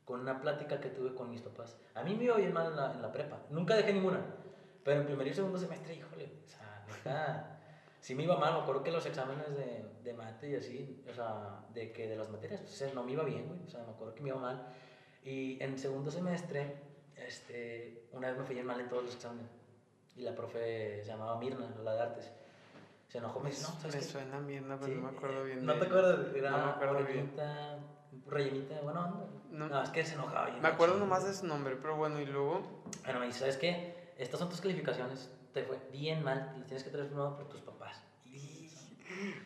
con 0.04 0.20
una 0.20 0.40
plática 0.40 0.80
que 0.80 0.88
tuve 0.88 1.14
con 1.14 1.30
mis 1.30 1.42
papás. 1.42 1.76
A 1.94 2.02
mí 2.02 2.16
me 2.16 2.24
iba 2.24 2.36
bien 2.36 2.52
mal 2.52 2.66
en 2.66 2.76
la, 2.76 2.92
en 2.92 3.02
la 3.02 3.12
prepa, 3.12 3.38
nunca 3.50 3.76
dejé 3.76 3.92
ninguna, 3.92 4.20
pero 4.82 5.00
en 5.00 5.06
primer 5.06 5.28
y 5.28 5.34
segundo 5.34 5.58
semestre, 5.58 5.94
híjole, 5.94 6.32
o 6.44 6.48
sea, 6.48 6.84
neta 6.88 7.59
sí 8.00 8.14
me 8.14 8.24
iba 8.24 8.36
mal, 8.36 8.54
me 8.54 8.60
acuerdo 8.60 8.82
que 8.82 8.90
los 8.90 9.04
exámenes 9.06 9.54
de, 9.56 9.84
de 10.02 10.12
mate 10.14 10.50
y 10.50 10.56
así, 10.56 11.04
o 11.08 11.14
sea, 11.14 11.60
de 11.72 11.92
que 11.92 12.08
de 12.08 12.16
las 12.16 12.30
materias, 12.30 12.60
pues 12.60 12.94
no 12.94 13.04
me 13.04 13.12
iba 13.12 13.22
bien, 13.24 13.46
güey, 13.46 13.60
o 13.64 13.68
sea, 13.68 13.82
me 13.84 13.92
acuerdo 13.92 14.14
que 14.14 14.22
me 14.22 14.30
iba 14.30 14.38
mal. 14.38 14.66
Y 15.22 15.62
en 15.62 15.78
segundo 15.78 16.10
semestre, 16.10 16.76
este, 17.14 18.08
una 18.12 18.28
vez 18.28 18.38
me 18.38 18.44
fui 18.44 18.62
mal 18.62 18.80
en 18.80 18.88
todos 18.88 19.04
los 19.04 19.14
exámenes. 19.14 19.50
Y 20.16 20.22
la 20.22 20.34
profe 20.34 21.02
se 21.02 21.10
llamaba 21.10 21.38
Mirna, 21.38 21.68
la 21.84 21.94
de 21.94 22.00
artes. 22.00 22.32
Se 23.08 23.18
enojó, 23.18 23.40
me 23.40 23.50
dice, 23.50 23.62
no, 23.62 23.80
¿sabes 23.80 23.96
Me 23.96 24.02
suena 24.02 24.40
Mirna, 24.40 24.78
pero 24.80 24.94
no 24.94 25.02
me 25.02 25.16
acuerdo 25.16 25.44
bien. 25.44 25.64
¿No 25.64 25.74
te 25.74 25.86
acuerdas? 25.86 26.34
Era 26.34 26.50
no 26.50 26.66
me 26.66 26.70
acuerdo 26.72 27.04
bien. 27.04 27.32
Rellenita, 28.26 28.80
bueno, 28.82 29.28
no. 29.50 29.68
no, 29.68 29.82
es 29.82 29.90
que 29.90 30.04
se 30.04 30.14
enojaba 30.14 30.50
Me 30.60 30.68
acuerdo 30.68 30.96
nomás 30.96 31.24
de 31.24 31.34
su 31.34 31.46
nombre, 31.46 31.76
pero 31.76 31.96
bueno, 31.96 32.20
y 32.20 32.26
luego. 32.26 32.82
Bueno, 33.04 33.20
me 33.20 33.26
dice, 33.26 33.40
¿sabes 33.40 33.56
qué? 33.56 34.12
Estas 34.16 34.38
son 34.38 34.48
tus 34.48 34.60
calificaciones 34.60 35.30
te 35.52 35.62
fue 35.62 35.78
bien 35.92 36.22
mal, 36.22 36.54
le 36.58 36.64
tienes 36.64 36.84
que 36.84 36.90
traer 36.90 37.06
firmado 37.08 37.36
por 37.36 37.48
tus 37.48 37.60
papás. 37.62 38.02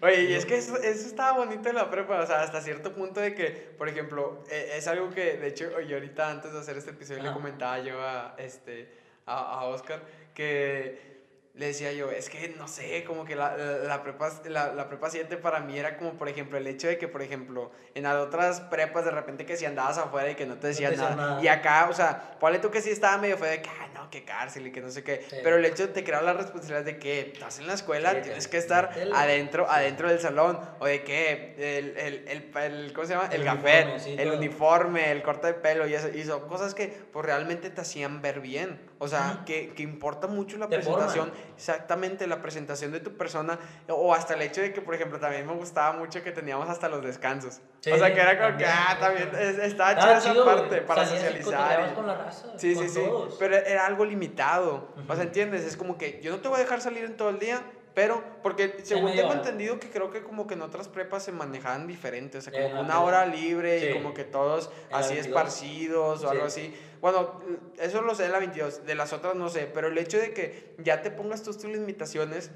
Oye, 0.02 0.24
y 0.24 0.34
es 0.34 0.44
que 0.44 0.58
eso, 0.58 0.76
eso, 0.76 1.06
estaba 1.06 1.38
bonito 1.38 1.68
en 1.68 1.74
la 1.74 1.90
prepa, 1.90 2.20
o 2.20 2.26
sea, 2.26 2.42
hasta 2.42 2.60
cierto 2.60 2.92
punto 2.94 3.20
de 3.20 3.34
que, 3.34 3.50
por 3.76 3.88
ejemplo, 3.88 4.44
e, 4.50 4.76
es 4.76 4.86
algo 4.86 5.10
que, 5.10 5.38
de 5.38 5.48
hecho, 5.48 5.80
yo 5.80 5.96
ahorita 5.96 6.30
antes 6.30 6.52
de 6.52 6.58
hacer 6.58 6.76
este 6.76 6.90
episodio 6.90 7.22
le 7.22 7.32
comentaba 7.32 7.80
yo 7.80 8.00
a, 8.00 8.34
este, 8.38 8.92
a, 9.26 9.60
a 9.60 9.64
Oscar, 9.64 10.02
que 10.34 11.13
le 11.54 11.66
decía 11.66 11.92
yo, 11.92 12.10
es 12.10 12.28
que 12.28 12.48
no 12.58 12.66
sé, 12.66 13.04
como 13.04 13.24
que 13.24 13.36
la, 13.36 13.56
la, 13.56 14.02
prepa, 14.02 14.28
la, 14.46 14.74
la, 14.74 14.88
prepa 14.88 15.08
7 15.08 15.36
para 15.36 15.60
mí 15.60 15.78
era 15.78 15.96
como, 15.96 16.14
por 16.14 16.28
ejemplo, 16.28 16.58
el 16.58 16.66
hecho 16.66 16.88
de 16.88 16.98
que, 16.98 17.06
por 17.06 17.22
ejemplo, 17.22 17.70
en 17.94 18.02
las 18.02 18.16
otras 18.16 18.60
prepas 18.60 19.04
de 19.04 19.12
repente 19.12 19.46
que 19.46 19.56
si 19.56 19.64
andabas 19.64 19.98
afuera 19.98 20.30
y 20.30 20.34
que 20.34 20.46
no 20.46 20.56
te 20.56 20.68
decían 20.68 20.96
nada. 20.96 21.40
Y 21.40 21.46
acá, 21.46 21.86
o 21.88 21.92
sea, 21.92 22.36
ponle 22.40 22.58
tú 22.58 22.72
que 22.72 22.80
sí 22.80 22.90
estaba 22.90 23.18
medio 23.18 23.38
fue 23.38 23.50
de 23.50 23.62
que, 23.62 23.70
ay, 23.70 23.90
no, 23.94 24.10
qué 24.10 24.24
cárcel 24.24 24.66
y 24.66 24.72
que 24.72 24.80
no 24.80 24.90
sé 24.90 25.04
qué. 25.04 25.24
Pero 25.44 25.56
el 25.56 25.64
hecho 25.64 25.86
de 25.86 25.92
te 25.92 26.02
crear 26.02 26.24
la 26.24 26.32
responsabilidad 26.32 26.84
de 26.84 26.98
que 26.98 27.20
estás 27.32 27.60
en 27.60 27.68
la 27.68 27.74
escuela, 27.74 28.20
tienes 28.20 28.48
que 28.48 28.58
estar 28.58 28.90
adentro, 29.14 29.70
adentro 29.70 30.08
del 30.08 30.18
salón. 30.18 30.58
O 30.80 30.86
de 30.86 31.04
que 31.04 31.54
el, 31.56 31.96
el, 31.96 32.52
el, 32.56 32.92
¿cómo 32.92 33.06
se 33.06 33.14
llama? 33.14 33.28
El, 33.32 33.46
el 33.46 34.18
el 34.18 34.30
uniforme, 34.32 35.12
el 35.12 35.22
corte 35.22 35.46
de 35.46 35.54
pelo 35.54 35.86
y 35.86 35.94
eso. 35.94 36.08
Y 36.08 36.24
son 36.24 36.48
cosas 36.48 36.74
que, 36.74 36.88
pues, 36.88 37.24
realmente 37.24 37.70
te 37.70 37.80
hacían 37.80 38.22
ver 38.22 38.40
bien. 38.40 38.80
O 38.98 39.08
sea, 39.08 39.42
que, 39.44 39.74
que 39.74 39.82
importa 39.82 40.26
mucho 40.26 40.56
la 40.56 40.68
presentación 40.68 41.32
exactamente 41.56 42.26
la 42.26 42.40
presentación 42.40 42.92
de 42.92 43.00
tu 43.00 43.16
persona 43.16 43.58
o 43.88 44.14
hasta 44.14 44.34
el 44.34 44.42
hecho 44.42 44.60
de 44.60 44.72
que, 44.72 44.80
por 44.80 44.94
ejemplo, 44.94 45.18
también 45.18 45.46
me 45.46 45.54
gustaba 45.54 45.92
mucho 45.92 46.22
que 46.22 46.32
teníamos 46.32 46.68
hasta 46.68 46.88
los 46.88 47.02
descansos. 47.02 47.60
o 47.78 47.98
sea, 47.98 48.14
que 48.14 48.20
era 48.20 48.38
como 48.38 48.56
que, 48.56 48.66
ah, 48.66 48.96
también 48.98 49.30
estaba 49.62 49.96
chida 49.98 50.18
esa 50.18 50.44
parte 50.44 50.82
para 50.82 51.06
socializar. 51.06 51.94
Con 51.94 52.06
la 52.06 52.14
raza, 52.14 52.48
sí, 52.56 52.74
sí, 52.74 52.88
sí, 52.88 53.00
pero 53.38 53.56
era 53.56 53.86
algo 53.86 54.04
limitado. 54.04 54.88
O 55.08 55.14
sea, 55.14 55.24
¿entiendes? 55.24 55.64
Es 55.64 55.76
como 55.76 55.98
que 55.98 56.20
yo 56.22 56.30
no 56.30 56.38
te 56.38 56.48
voy 56.48 56.58
a 56.58 56.60
dejar 56.60 56.80
salir 56.80 57.04
en 57.04 57.16
todo 57.16 57.30
el 57.30 57.38
día, 57.38 57.62
pero, 57.94 58.24
porque 58.42 58.78
según 58.82 59.14
tengo 59.14 59.32
entendido 59.32 59.78
que 59.78 59.88
creo 59.88 60.10
que 60.10 60.22
como 60.22 60.46
que 60.48 60.54
en 60.54 60.62
otras 60.62 60.88
prepas 60.88 61.22
se 61.22 61.30
manejaban 61.30 61.86
diferentes, 61.86 62.46
o 62.46 62.50
sea, 62.50 62.68
como 62.68 62.80
una 62.80 63.00
hora 63.00 63.24
libre 63.26 63.90
y 63.90 63.92
como 63.92 64.14
que 64.14 64.24
todos 64.24 64.70
así 64.92 65.16
esparcidos 65.16 66.24
o 66.24 66.30
algo 66.30 66.46
así. 66.46 66.74
Bueno, 67.04 67.38
eso 67.78 68.00
lo 68.00 68.14
sé 68.14 68.24
en 68.24 68.32
la 68.32 68.38
22, 68.38 68.86
de 68.86 68.94
las 68.94 69.12
otras 69.12 69.34
no 69.34 69.50
sé, 69.50 69.66
pero 69.66 69.88
el 69.88 69.98
hecho 69.98 70.16
de 70.16 70.32
que 70.32 70.74
ya 70.78 71.02
te 71.02 71.10
pongas 71.10 71.42
tus, 71.42 71.58
tus 71.58 71.70
limitaciones 71.70 72.50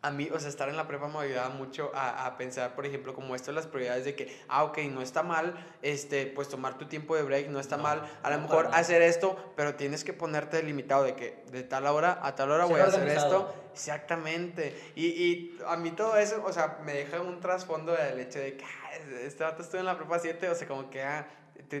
a 0.00 0.12
mí, 0.12 0.28
o 0.32 0.38
sea, 0.38 0.48
estar 0.48 0.68
en 0.68 0.76
la 0.76 0.86
prepa 0.86 1.08
me 1.08 1.18
ayudaba 1.18 1.48
mucho 1.48 1.90
a, 1.92 2.24
a, 2.24 2.36
pensar, 2.36 2.76
por 2.76 2.86
ejemplo, 2.86 3.14
como 3.14 3.34
esto, 3.34 3.50
las 3.50 3.66
prioridades 3.66 4.04
de 4.04 4.14
que, 4.14 4.40
ah, 4.46 4.62
ok, 4.62 4.78
no 4.92 5.02
está 5.02 5.24
mal, 5.24 5.56
este, 5.82 6.26
pues 6.26 6.48
tomar 6.48 6.78
tu 6.78 6.86
tiempo 6.86 7.16
de 7.16 7.24
break, 7.24 7.48
no 7.48 7.58
está 7.58 7.76
mal, 7.76 8.08
a 8.22 8.30
lo 8.30 8.38
mejor 8.38 8.68
hacer 8.72 9.02
esto, 9.02 9.36
pero 9.56 9.74
tienes 9.74 10.04
que 10.04 10.12
ponerte 10.12 10.62
limitado 10.62 11.02
de 11.02 11.16
que 11.16 11.42
de 11.50 11.64
tal 11.64 11.88
hora 11.88 12.20
a 12.22 12.36
tal 12.36 12.52
hora 12.52 12.66
voy 12.66 12.80
a 12.80 12.84
hacer 12.84 13.08
esto. 13.08 13.52
Exactamente. 13.72 14.92
Y, 14.94 15.06
y, 15.06 15.58
a 15.66 15.76
mí 15.76 15.90
todo 15.90 16.16
eso, 16.16 16.44
o 16.46 16.52
sea, 16.52 16.78
me 16.84 16.92
deja 16.92 17.20
un 17.20 17.40
trasfondo 17.40 17.90
del 17.90 18.20
hecho 18.20 18.38
de 18.38 18.56
que, 18.56 18.64
ah, 18.64 19.18
este 19.24 19.42
rato 19.42 19.62
estoy 19.62 19.80
en 19.80 19.86
la 19.86 19.96
prepa 19.96 20.20
7, 20.20 20.48
o 20.48 20.54
sea, 20.54 20.68
como 20.68 20.90
que, 20.90 21.02
ah, 21.02 21.26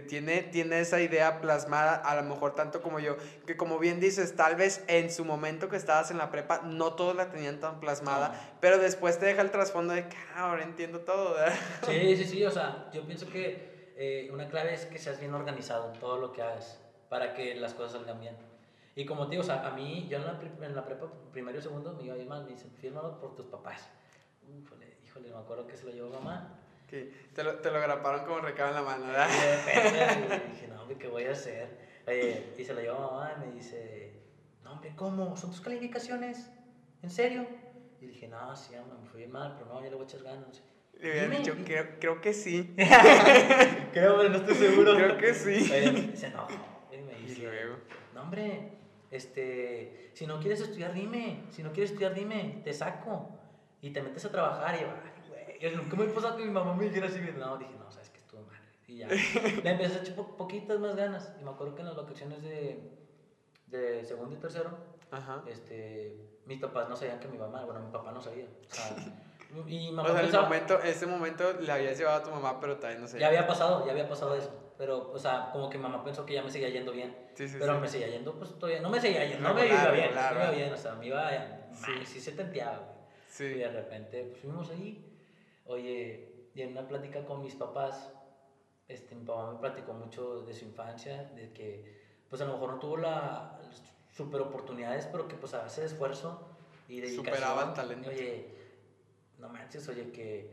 tiene, 0.00 0.42
tiene 0.42 0.80
esa 0.80 1.00
idea 1.00 1.40
plasmada, 1.40 1.96
a 1.96 2.16
lo 2.16 2.22
mejor 2.22 2.54
tanto 2.54 2.82
como 2.82 3.00
yo, 3.00 3.16
que 3.46 3.56
como 3.56 3.78
bien 3.78 4.00
dices, 4.00 4.36
tal 4.36 4.56
vez 4.56 4.84
en 4.88 5.10
su 5.10 5.24
momento 5.24 5.68
que 5.68 5.76
estabas 5.76 6.10
en 6.10 6.18
la 6.18 6.30
prepa, 6.30 6.62
no 6.64 6.94
todos 6.94 7.14
la 7.14 7.30
tenían 7.30 7.60
tan 7.60 7.80
plasmada, 7.80 8.56
pero 8.60 8.78
después 8.78 9.18
te 9.18 9.26
deja 9.26 9.42
el 9.42 9.50
trasfondo 9.50 9.94
de 9.94 10.08
que 10.08 10.16
ah, 10.34 10.50
ahora 10.50 10.62
entiendo 10.62 11.00
todo. 11.00 11.36
Sí, 11.84 12.16
sí, 12.16 12.24
sí, 12.24 12.44
o 12.44 12.50
sea, 12.50 12.88
yo 12.92 13.02
pienso 13.04 13.28
que 13.28 13.92
eh, 13.96 14.28
una 14.32 14.48
clave 14.48 14.74
es 14.74 14.86
que 14.86 14.98
seas 14.98 15.20
bien 15.20 15.34
organizado 15.34 15.92
en 15.92 16.00
todo 16.00 16.18
lo 16.18 16.32
que 16.32 16.42
hagas 16.42 16.80
para 17.08 17.34
que 17.34 17.54
las 17.54 17.74
cosas 17.74 17.92
salgan 17.92 18.20
bien. 18.20 18.36
Y 18.96 19.04
como 19.06 19.24
te 19.26 19.32
digo, 19.32 19.42
o 19.42 19.46
sea, 19.46 19.66
a 19.66 19.70
mí, 19.72 20.06
yo 20.08 20.18
en 20.18 20.24
la, 20.24 20.40
en 20.62 20.74
la 20.74 20.84
prepa, 20.84 21.08
primero 21.32 21.58
y 21.58 21.62
segundo, 21.62 21.92
me 21.94 22.04
iba 22.04 22.16
ir 22.16 22.26
mal, 22.26 22.44
me 22.44 22.52
dicen, 22.52 22.70
fírmalo 22.80 23.18
por 23.18 23.34
tus 23.34 23.46
papás. 23.46 23.88
Híjole, 24.48 24.98
híjole, 25.04 25.30
me 25.30 25.38
acuerdo 25.38 25.66
que 25.66 25.76
se 25.76 25.84
lo 25.84 25.90
llevó 25.90 26.10
mamá 26.10 26.60
te 27.34 27.44
lo, 27.44 27.56
te 27.56 27.70
lo 27.70 27.80
graparon 27.80 28.24
como 28.24 28.38
recado 28.40 28.70
en 28.70 28.74
la 28.76 28.82
mano, 28.82 29.06
¿verdad? 29.06 29.28
Y 30.48 30.52
dije, 30.52 30.68
no, 30.68 30.82
hombre, 30.82 30.96
¿qué 30.98 31.08
voy 31.08 31.24
a 31.24 31.32
hacer? 31.32 31.84
y 32.58 32.64
se 32.64 32.74
lo 32.74 32.80
llevó 32.82 32.98
a 32.98 33.10
mamá 33.10 33.34
y 33.36 33.46
me 33.48 33.54
dice, 33.54 34.12
no, 34.62 34.72
hombre, 34.72 34.92
¿cómo? 34.94 35.36
¿Son 35.36 35.50
tus 35.50 35.60
calificaciones? 35.60 36.50
¿En 37.02 37.10
serio? 37.10 37.46
Y 38.00 38.06
dije, 38.06 38.28
no, 38.28 38.54
sí, 38.54 38.74
mamá, 38.76 38.98
me 39.02 39.08
fui 39.08 39.26
mal, 39.26 39.54
pero 39.58 39.72
no, 39.72 39.82
ya 39.82 39.88
le 39.88 39.96
voy 39.96 40.04
a 40.04 40.08
echar 40.08 40.22
ganas. 40.22 40.62
Le 41.00 41.20
había 41.20 41.38
dicho, 41.38 41.54
creo, 41.64 41.86
creo, 41.98 42.20
que 42.20 42.32
sí. 42.32 42.74
creo, 42.76 44.18
pero 44.18 44.28
no 44.28 44.36
estoy 44.36 44.54
seguro. 44.54 44.94
Creo 44.94 45.16
que 45.16 45.34
sí. 45.34 45.70
Oye, 45.72 45.90
dice, 45.90 46.30
no, 46.30 46.46
y 46.92 46.98
me 46.98 47.14
dice, 47.14 47.48
no, 48.14 48.22
hombre, 48.22 48.72
este, 49.10 50.10
si 50.12 50.26
no 50.26 50.38
quieres 50.40 50.60
estudiar, 50.60 50.92
dime. 50.92 51.44
Si 51.50 51.62
no 51.62 51.72
quieres 51.72 51.90
estudiar, 51.90 52.14
dime, 52.14 52.60
te 52.64 52.72
saco. 52.72 53.30
Y 53.80 53.90
te 53.90 54.02
metes 54.02 54.24
a 54.24 54.30
trabajar 54.30 54.78
y 54.80 54.84
va 54.84 55.13
nunca 55.70 55.96
me 55.96 56.04
pasado 56.06 56.36
que 56.36 56.44
mi 56.44 56.50
mamá 56.50 56.74
me 56.74 56.84
dijera 56.84 57.06
así, 57.06 57.20
no, 57.20 57.56
dije, 57.56 57.74
no, 57.78 57.90
sabes 57.90 58.10
que 58.10 58.18
estuvo 58.18 58.42
mal. 58.42 58.60
Y 58.86 58.98
ya, 58.98 59.08
le 59.08 59.70
empecé 59.70 59.98
a 59.98 60.02
echar 60.02 60.14
poquitas 60.14 60.78
más 60.78 60.96
ganas. 60.96 61.32
Y 61.40 61.44
me 61.44 61.50
acuerdo 61.50 61.74
que 61.74 61.82
en 61.82 61.86
las 61.86 61.96
vacaciones 61.96 62.42
de, 62.42 62.90
de 63.68 64.04
segundo 64.04 64.34
y 64.34 64.38
tercero, 64.38 64.70
Ajá. 65.10 65.42
este, 65.46 66.16
mis 66.46 66.60
papás 66.60 66.88
no 66.88 66.96
sabían 66.96 67.18
que 67.18 67.28
mi 67.28 67.38
mamá, 67.38 67.64
bueno, 67.64 67.80
mi 67.80 67.90
papá 67.90 68.12
no 68.12 68.20
sabía. 68.20 68.46
O 68.70 68.74
sea, 68.74 68.96
y 69.66 69.90
mamá 69.92 70.08
o 70.08 70.12
sea, 70.12 70.22
pensaba, 70.22 70.44
momento, 70.44 70.80
ese 70.82 71.06
momento 71.06 71.52
le 71.60 71.72
habías 71.72 71.96
llevado 71.98 72.18
a 72.18 72.22
tu 72.22 72.30
mamá, 72.30 72.60
pero 72.60 72.76
también 72.78 73.00
no 73.00 73.08
sabía. 73.08 73.22
Ya 73.22 73.28
había 73.28 73.46
pasado, 73.46 73.86
ya 73.86 73.92
había 73.92 74.08
pasado 74.08 74.34
eso. 74.34 74.50
Pero, 74.76 75.12
o 75.12 75.18
sea, 75.18 75.50
como 75.52 75.70
que 75.70 75.78
mamá 75.78 76.02
pensó 76.02 76.26
que 76.26 76.34
ya 76.34 76.42
me 76.42 76.50
seguía 76.50 76.68
yendo 76.68 76.90
bien. 76.90 77.16
Sí, 77.34 77.48
sí, 77.48 77.56
pero 77.60 77.80
me 77.80 77.88
seguía 77.88 78.08
yendo, 78.08 78.34
pues 78.34 78.58
todavía, 78.58 78.80
no 78.80 78.90
me 78.90 79.00
seguía 79.00 79.24
yendo, 79.24 79.48
no, 79.48 79.54
me 79.54 79.66
iba 79.66 79.90
bien, 79.92 80.10
no 80.14 80.34
me 80.34 80.42
iba 80.42 80.50
bien, 80.50 80.72
o 80.72 80.76
sea, 80.76 80.94
me 80.96 81.06
iba, 81.06 81.30
sí, 81.72 82.04
sí 82.04 82.20
se 82.20 82.32
tenteaba, 82.32 82.78
güey. 82.78 82.94
Sí. 83.28 83.44
Y 83.44 83.58
de 83.58 83.70
repente, 83.70 84.24
pues 84.24 84.40
fuimos 84.40 84.70
ahí 84.70 85.13
Oye, 85.66 86.20
y 86.54 86.62
en 86.62 86.72
una 86.72 86.86
plática 86.86 87.24
con 87.24 87.42
mis 87.42 87.54
papás, 87.54 88.10
este, 88.88 89.14
mi 89.14 89.24
papá 89.24 89.52
me 89.52 89.58
platicó 89.58 89.92
mucho 89.94 90.42
de 90.42 90.52
su 90.52 90.66
infancia, 90.66 91.30
de 91.34 91.52
que 91.52 91.84
pues 92.28 92.42
a 92.42 92.44
lo 92.46 92.54
mejor 92.54 92.74
no 92.74 92.78
tuvo 92.78 92.96
la 92.98 93.58
super 94.14 94.40
oportunidades, 94.40 95.06
pero 95.06 95.26
que 95.28 95.36
pues 95.36 95.54
a 95.54 95.64
de 95.64 95.84
esfuerzo 95.84 96.38
y 96.88 97.00
dedicación. 97.00 97.34
Superaba 97.36 97.64
el 97.64 97.74
talento. 97.74 98.10
Oye, 98.10 98.44
no 99.38 99.48
manches, 99.48 99.88
oye, 99.88 100.10
que, 100.12 100.50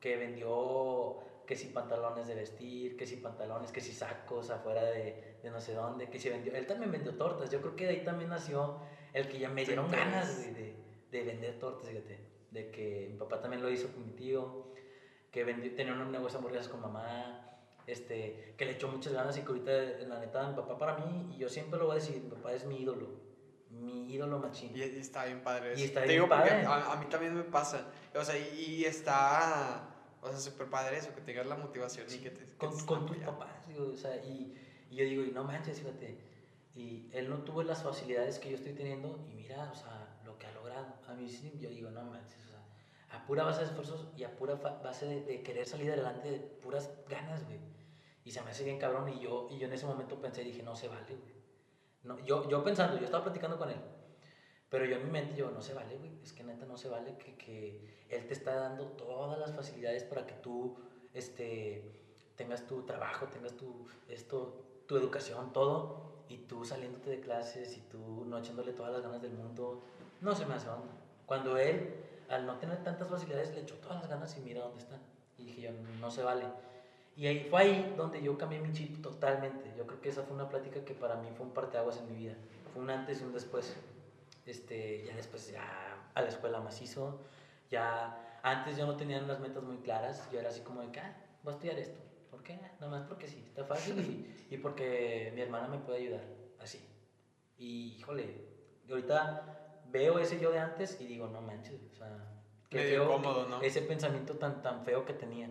que 0.00 0.16
vendió 0.16 1.18
que 1.46 1.56
si 1.56 1.68
pantalones 1.68 2.28
de 2.28 2.34
vestir, 2.34 2.96
que 2.96 3.06
si 3.06 3.16
pantalones, 3.16 3.72
que 3.72 3.80
si 3.80 3.92
sacos 3.92 4.50
afuera 4.50 4.84
de, 4.84 5.38
de, 5.42 5.50
no 5.50 5.60
sé 5.60 5.74
dónde, 5.74 6.08
que 6.08 6.18
si 6.18 6.28
vendió, 6.28 6.54
él 6.54 6.66
también 6.66 6.92
vendió 6.92 7.14
tortas, 7.14 7.50
yo 7.50 7.60
creo 7.60 7.74
que 7.74 7.84
de 7.86 7.90
ahí 7.90 8.04
también 8.04 8.30
nació 8.30 8.78
el 9.12 9.28
que 9.28 9.38
ya 9.38 9.48
me 9.48 9.64
dieron 9.64 9.90
ganas 9.90 10.38
de, 10.38 10.52
de, 10.52 10.76
de 11.10 11.22
vender 11.24 11.58
tortas, 11.58 11.88
fíjate 11.88 12.31
de 12.52 12.70
que 12.70 13.08
mi 13.10 13.18
papá 13.18 13.40
también 13.40 13.62
lo 13.62 13.70
hizo 13.70 13.88
con 13.88 14.06
mi 14.06 14.12
tío, 14.12 14.66
que 15.30 15.44
tenía 15.44 15.94
un 15.94 16.12
negocio 16.12 16.32
de 16.32 16.36
hamburguesas 16.38 16.68
con 16.68 16.80
mamá, 16.80 17.58
este, 17.86 18.54
que 18.56 18.64
le 18.66 18.72
echó 18.72 18.88
muchas 18.88 19.12
ganas 19.12 19.36
y 19.36 19.40
que 19.40 19.48
ahorita, 19.48 19.72
la 20.06 20.20
neta, 20.20 20.48
mi 20.48 20.54
papá 20.54 20.78
para 20.78 20.98
mí, 20.98 21.34
y 21.34 21.38
yo 21.38 21.48
siempre 21.48 21.78
lo 21.78 21.86
voy 21.86 21.96
a 21.96 22.00
decir, 22.00 22.22
mi 22.22 22.30
papá 22.30 22.52
es 22.52 22.64
mi 22.66 22.76
ídolo, 22.76 23.08
mi 23.70 24.12
ídolo 24.12 24.38
machín. 24.38 24.76
Y, 24.76 24.82
está 24.82 25.24
bien 25.24 25.42
padre. 25.42 25.74
Y 25.76 25.84
está 25.84 26.02
bien 26.02 26.28
padre. 26.28 26.64
A, 26.66 26.96
mí 26.96 27.06
también 27.06 27.34
me 27.34 27.44
pasa, 27.44 27.86
o 28.14 28.24
sea, 28.24 28.38
y, 28.38 28.84
está, 28.84 29.88
o 30.20 30.28
sea, 30.28 30.38
súper 30.38 30.68
padre 30.68 30.98
eso, 30.98 31.14
que 31.14 31.22
tengas 31.22 31.46
la 31.46 31.56
motivación 31.56 32.06
y 32.12 32.18
que 32.18 32.30
te... 32.30 32.56
con, 32.58 32.78
con 32.84 33.06
tus 33.06 33.16
papás, 33.16 33.66
digo, 33.66 33.90
o 33.92 33.96
sea, 33.96 34.14
y, 34.16 34.54
y, 34.90 34.96
yo 34.96 35.04
digo, 35.04 35.22
y 35.24 35.30
no 35.30 35.44
manches, 35.44 35.78
fíjate, 35.78 36.18
y 36.74 37.08
él 37.12 37.30
no 37.30 37.38
tuvo 37.38 37.62
las 37.62 37.82
facilidades 37.82 38.38
que 38.38 38.50
yo 38.50 38.56
estoy 38.56 38.74
teniendo, 38.74 39.18
y 39.30 39.34
mira, 39.34 39.70
o 39.72 39.74
sea, 39.74 40.11
lo 40.32 40.38
que 40.38 40.46
ha 40.46 40.52
logrado, 40.52 40.94
a 41.06 41.14
mí 41.14 41.28
sí, 41.28 41.58
yo 41.58 41.68
digo, 41.68 41.90
no 41.90 42.02
manches, 42.04 42.42
a 43.10 43.26
pura 43.26 43.44
base 43.44 43.60
de 43.60 43.66
esfuerzos 43.66 44.08
y 44.16 44.24
a 44.24 44.34
pura 44.34 44.54
base 44.54 45.06
de, 45.06 45.42
querer 45.42 45.66
salir 45.66 45.90
adelante 45.92 46.30
de 46.30 46.38
puras 46.38 46.90
ganas, 47.08 47.44
güey. 47.44 47.58
Y 48.24 48.30
se 48.30 48.40
me 48.40 48.50
hace 48.50 48.64
bien 48.64 48.78
cabrón 48.78 49.08
y 49.10 49.20
yo, 49.20 49.48
y 49.50 49.58
yo 49.58 49.66
en 49.66 49.72
ese 49.74 49.84
momento 49.84 50.18
pensé, 50.20 50.42
dije, 50.42 50.62
no 50.62 50.74
se 50.74 50.88
vale, 50.88 51.14
güey. 51.16 51.34
No, 52.04 52.18
yo, 52.24 52.48
yo 52.48 52.64
pensando, 52.64 52.98
yo 52.98 53.04
estaba 53.04 53.24
platicando 53.24 53.58
con 53.58 53.68
él, 53.68 53.80
pero 54.70 54.86
yo 54.86 54.96
en 54.96 55.04
mi 55.04 55.10
mente, 55.10 55.36
yo, 55.36 55.50
no 55.50 55.60
se 55.60 55.74
vale, 55.74 55.98
güey. 55.98 56.22
Es 56.22 56.32
que 56.32 56.42
neta 56.42 56.64
no 56.64 56.78
se 56.78 56.88
vale 56.88 57.18
que, 57.18 57.36
que 57.36 58.06
él 58.08 58.26
te 58.26 58.32
está 58.32 58.54
dando 58.54 58.86
todas 58.92 59.38
las 59.38 59.54
facilidades 59.54 60.04
para 60.04 60.26
que 60.26 60.34
tú, 60.34 60.78
este, 61.12 62.02
tengas 62.36 62.66
tu 62.66 62.84
trabajo, 62.84 63.26
tengas 63.26 63.56
tu, 63.56 63.86
esto, 64.08 64.84
tu 64.86 64.96
educación, 64.96 65.52
todo, 65.52 66.24
y 66.28 66.38
tú 66.38 66.64
saliéndote 66.64 67.10
de 67.10 67.20
clases 67.20 67.76
y 67.76 67.82
tú 67.82 68.24
no 68.24 68.38
echándole 68.38 68.72
todas 68.72 68.92
las 68.92 69.02
ganas 69.02 69.20
del 69.20 69.32
mundo, 69.32 69.82
no 70.22 70.34
se 70.34 70.46
me 70.46 70.54
hace 70.54 70.68
onda. 70.68 70.92
Cuando 71.26 71.58
él 71.58 72.02
al 72.32 72.46
no 72.46 72.56
tener 72.56 72.82
tantas 72.82 73.08
facilidades, 73.08 73.54
le 73.54 73.60
echó 73.60 73.74
todas 73.76 74.00
las 74.00 74.08
ganas 74.08 74.36
y 74.38 74.40
mira 74.40 74.62
dónde 74.62 74.78
está. 74.78 74.98
Y 75.36 75.44
dije 75.44 75.62
yo, 75.62 75.70
no 76.00 76.10
se 76.10 76.22
vale. 76.22 76.44
Y 77.14 77.26
ahí 77.26 77.46
fue 77.50 77.60
ahí 77.60 77.94
donde 77.96 78.22
yo 78.22 78.38
cambié 78.38 78.58
mi 78.58 78.72
chip 78.72 79.02
totalmente. 79.02 79.70
Yo 79.76 79.86
creo 79.86 80.00
que 80.00 80.08
esa 80.08 80.22
fue 80.22 80.34
una 80.34 80.48
plática 80.48 80.82
que 80.82 80.94
para 80.94 81.16
mí 81.16 81.28
fue 81.36 81.44
un 81.44 81.52
parteaguas 81.52 81.98
en 81.98 82.10
mi 82.10 82.16
vida. 82.16 82.34
Fue 82.72 82.82
un 82.82 82.88
antes 82.88 83.20
y 83.20 83.24
un 83.24 83.34
después. 83.34 83.76
Este, 84.46 85.04
ya 85.04 85.14
después 85.14 85.50
ya 85.50 86.08
a 86.14 86.22
la 86.22 86.28
escuela 86.28 86.60
macizo. 86.60 87.20
Ya 87.70 88.40
antes 88.42 88.78
yo 88.78 88.86
no 88.86 88.96
tenía 88.96 89.22
unas 89.22 89.40
metas 89.40 89.62
muy 89.62 89.76
claras. 89.78 90.26
Yo 90.32 90.40
era 90.40 90.48
así 90.48 90.62
como 90.62 90.80
de 90.80 90.90
que, 90.90 91.00
ah, 91.00 91.14
voy 91.42 91.52
a 91.52 91.56
estudiar 91.56 91.78
esto. 91.78 92.00
¿Por 92.30 92.42
qué? 92.42 92.58
Nada 92.80 92.88
más 92.88 93.02
porque 93.02 93.28
sí, 93.28 93.44
está 93.46 93.64
fácil 93.64 93.98
y, 94.00 94.54
y 94.54 94.56
porque 94.56 95.32
mi 95.34 95.42
hermana 95.42 95.68
me 95.68 95.78
puede 95.78 95.98
ayudar. 95.98 96.24
Así. 96.58 96.80
Y 97.58 97.96
híjole, 97.98 98.36
ahorita 98.88 99.61
veo 99.92 100.18
ese 100.18 100.40
yo 100.40 100.50
de 100.50 100.58
antes 100.58 100.98
y 101.00 101.06
digo, 101.06 101.28
no 101.28 101.40
manches, 101.40 101.80
o 101.92 101.94
sea, 101.94 102.08
qué 102.68 102.98
cómodo, 102.98 103.46
¿no? 103.48 103.60
Ese 103.60 103.82
pensamiento 103.82 104.34
tan, 104.34 104.62
tan 104.62 104.84
feo 104.84 105.04
que 105.04 105.12
tenía. 105.12 105.50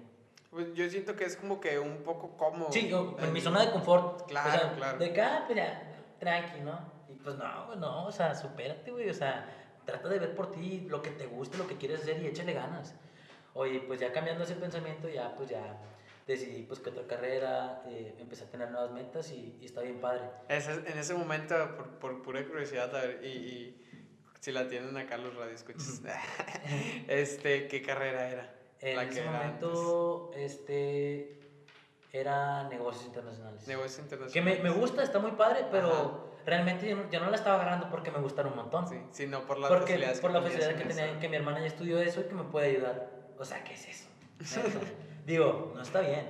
Pues 0.50 0.74
yo 0.74 0.90
siento 0.90 1.16
que 1.16 1.24
es 1.24 1.38
como 1.38 1.62
que 1.62 1.80
un 1.80 2.04
poco 2.04 2.36
cómodo. 2.36 2.72
Sí, 2.72 2.92
en 3.20 3.32
mi 3.34 3.40
zona 3.40 3.66
de 3.66 3.72
confort. 3.72 4.28
Claro, 4.28 4.50
o 4.50 4.52
sea, 4.52 4.76
claro. 4.76 4.98
De 4.98 5.06
acá, 5.12 5.44
pues 5.46 5.58
ya, 5.58 5.94
tranqui, 6.20 6.60
¿no? 6.60 6.78
Y 7.10 7.14
pues 7.14 7.38
no, 7.38 7.76
no, 7.76 8.08
o 8.08 8.12
sea, 8.12 8.36
supérate, 8.36 8.92
güey, 8.92 9.10
o 9.10 9.14
sea, 9.14 9.46
trata 9.86 10.10
de 10.10 10.20
ver 10.20 10.36
por 10.36 10.52
ti 10.52 10.88
lo 10.90 11.02
que 11.02 11.12
te 11.12 11.26
gusta, 11.28 11.58
lo 11.58 11.68
que 11.68 11.78
quieres 11.78 12.02
hacer 12.02 12.22
y 12.22 12.28
échale 12.28 12.54
ganas. 12.54 12.96
Oye, 13.54 13.82
pues 13.82 14.00
ya 14.00 14.12
cambiando 14.12 14.44
ese 14.44 14.56
pensamiento, 14.56 15.08
ya 15.08 15.34
pues 15.36 15.50
ya 15.50 15.78
decidí 16.28 16.64
pues 16.64 16.80
que 16.80 16.90
otra 16.90 17.06
carrera, 17.08 17.84
eh, 17.88 18.16
empecé 18.20 18.46
a 18.46 18.48
tener 18.48 18.72
nuevas 18.72 18.92
metas 18.92 19.32
y, 19.32 19.58
y 19.60 19.66
está 19.66 19.82
bien 19.82 20.00
padre. 20.00 20.24
en 20.50 20.98
ese 20.98 21.14
momento, 21.14 21.56
por, 21.76 21.88
por 22.00 22.22
pura 22.22 22.46
curiosidad, 22.46 22.96
a 22.96 23.02
ver, 23.02 23.22
y, 23.24 23.28
y, 23.28 23.91
si 24.42 24.52
la 24.52 24.68
tienen 24.68 24.98
acá 24.98 25.18
los 25.18 25.36
radioescuchas, 25.36 26.02
este, 27.08 27.68
¿qué 27.68 27.82
carrera 27.82 28.28
era? 28.28 28.56
En 28.80 29.00
ese 29.00 29.24
momento, 29.24 30.32
este, 30.36 31.40
era 32.12 32.68
negocios 32.68 33.06
internacionales. 33.06 33.68
Negocios 33.68 34.00
internacionales. 34.00 34.34
Que 34.34 34.42
me, 34.42 34.70
me 34.70 34.76
gusta, 34.76 35.04
está 35.04 35.20
muy 35.20 35.34
padre, 35.34 35.68
pero 35.70 36.32
realmente 36.44 36.90
yo 36.90 36.96
no, 36.96 37.10
yo 37.12 37.20
no, 37.20 37.30
la 37.30 37.36
estaba 37.36 37.62
agarrando 37.62 37.92
porque 37.92 38.10
me 38.10 38.18
gustaron 38.18 38.54
un 38.54 38.58
montón. 38.58 38.88
Sí, 38.88 39.00
sino 39.12 39.46
por 39.46 39.60
la 39.60 39.68
porque, 39.68 39.96
por 40.20 40.32
la 40.32 40.42
facilidad 40.42 40.76
que 40.76 40.86
tenía, 40.86 41.20
que 41.20 41.30
mi 41.30 41.36
hermana 41.36 41.60
ya 41.60 41.68
estudió 41.68 42.02
eso 42.02 42.22
y 42.22 42.24
que 42.24 42.34
me 42.34 42.44
puede 42.46 42.72
ayudar. 42.72 43.12
O 43.38 43.46
sea, 43.46 43.64
¿qué 43.64 43.76
es 43.76 43.88
eso? 43.88 44.10
Digo, 45.28 45.72
no 45.76 45.84
está 45.84 46.02
bien. 46.02 46.26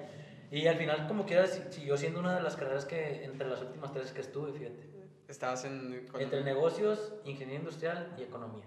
Y 0.51 0.67
al 0.67 0.75
final, 0.75 1.07
como 1.07 1.25
quiera, 1.25 1.47
siguió 1.47 1.95
siendo 1.95 2.19
una 2.19 2.35
de 2.35 2.41
las 2.41 2.57
carreras 2.57 2.83
que, 2.83 3.23
entre 3.23 3.47
las 3.47 3.61
últimas 3.61 3.93
tres 3.93 4.11
que 4.11 4.19
estuve, 4.19 4.51
fíjate. 4.51 5.00
Estabas 5.31 5.63
en... 5.63 6.05
Entre 6.19 6.43
negocios, 6.43 7.13
ingeniería 7.23 7.59
industrial 7.59 8.13
y 8.17 8.23
economía. 8.23 8.65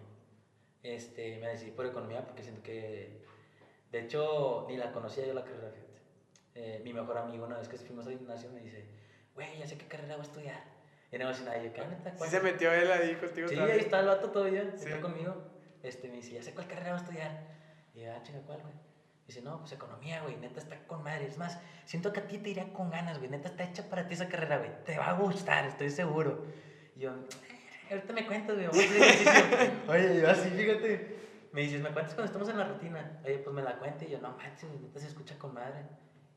Este, 0.82 1.38
me 1.38 1.48
decidí 1.48 1.72
por 1.72 1.84
economía 1.84 2.24
porque 2.24 2.42
siento 2.42 2.62
que, 2.62 3.22
de 3.92 4.00
hecho, 4.00 4.64
ni 4.66 4.78
la 4.78 4.90
conocía 4.90 5.26
yo 5.26 5.34
la 5.34 5.44
carrera, 5.44 5.70
fíjate. 5.70 6.00
Eh, 6.54 6.80
mi 6.82 6.94
mejor 6.94 7.18
amigo, 7.18 7.44
una 7.44 7.58
vez 7.58 7.68
que 7.68 7.76
fuimos 7.76 8.06
al 8.06 8.16
gimnasio, 8.16 8.50
me 8.50 8.60
dice, 8.60 8.86
güey, 9.34 9.58
ya 9.58 9.66
sé 9.66 9.76
qué 9.76 9.86
carrera 9.86 10.16
voy 10.16 10.24
a 10.24 10.28
estudiar. 10.28 10.64
Y 11.12 11.18
no 11.18 11.26
me 11.26 11.32
dice 11.32 11.44
nadie, 11.44 11.70
¿qué 11.70 11.86
neta? 11.86 12.16
¿Sí 12.16 12.30
se 12.30 12.40
metió 12.40 12.72
él 12.72 12.90
ahí 12.90 13.14
contigo? 13.16 13.46
Sí, 13.46 13.58
ahí 13.58 13.80
está 13.80 14.00
el 14.00 14.06
vato 14.06 14.30
todavía, 14.30 14.72
sí. 14.74 14.86
está 14.86 15.02
conmigo. 15.02 15.36
Este, 15.82 16.08
me 16.08 16.16
dice, 16.16 16.32
ya 16.32 16.42
sé 16.42 16.54
cuál 16.54 16.66
carrera 16.66 16.92
voy 16.92 16.98
a 16.98 17.02
estudiar. 17.02 17.46
Y 17.94 18.00
yo, 18.00 18.12
ah, 18.14 18.22
chinga, 18.22 18.40
¿cuál, 18.40 18.62
güey? 18.62 18.74
Dice, 19.26 19.40
no, 19.40 19.58
pues 19.58 19.72
economía, 19.72 20.22
güey, 20.22 20.36
neta 20.36 20.60
está 20.60 20.86
con 20.86 21.02
madre. 21.02 21.26
Es 21.26 21.38
más, 21.38 21.58
siento 21.86 22.12
que 22.12 22.20
a 22.20 22.26
ti 22.26 22.38
te 22.38 22.50
iría 22.50 22.72
con 22.72 22.90
ganas, 22.90 23.18
güey. 23.18 23.30
Neta 23.30 23.48
está 23.48 23.64
hecha 23.64 23.88
para 23.88 24.06
ti 24.06 24.14
esa 24.14 24.28
carrera, 24.28 24.58
güey. 24.58 24.70
Te 24.84 24.98
va 24.98 25.10
a 25.10 25.12
gustar, 25.14 25.64
estoy 25.64 25.90
seguro. 25.90 26.44
Y 26.94 27.00
yo, 27.00 27.12
eh, 27.12 27.88
ahorita 27.90 28.12
me 28.12 28.26
cuentas, 28.26 28.56
güey. 28.56 28.68
Oye, 29.88 30.20
yo 30.20 30.30
así, 30.30 30.50
fíjate. 30.50 31.14
Me 31.52 31.62
dices, 31.62 31.80
¿me 31.80 31.90
cuentas 31.90 32.14
cuando 32.14 32.26
estamos 32.26 32.48
en 32.50 32.58
la 32.58 32.64
rutina? 32.64 33.20
Oye, 33.24 33.38
pues 33.38 33.54
me 33.54 33.62
la 33.62 33.78
cuenta. 33.78 34.04
Y 34.04 34.10
yo, 34.10 34.20
no 34.20 34.36
manches, 34.36 34.68
neta 34.68 35.00
se 35.00 35.06
escucha 35.06 35.38
con 35.38 35.54
madre. 35.54 35.86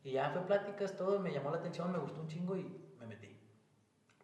Y 0.04 0.14
ya 0.14 0.30
fue 0.30 0.46
pláticas, 0.46 0.96
todo, 0.96 1.20
me 1.20 1.34
llamó 1.34 1.52
la 1.52 1.58
atención, 1.58 1.92
me 1.92 1.98
gustó 1.98 2.22
un 2.22 2.28
chingo 2.30 2.56
y 2.56 2.64
me 3.00 3.06
metí. 3.06 3.38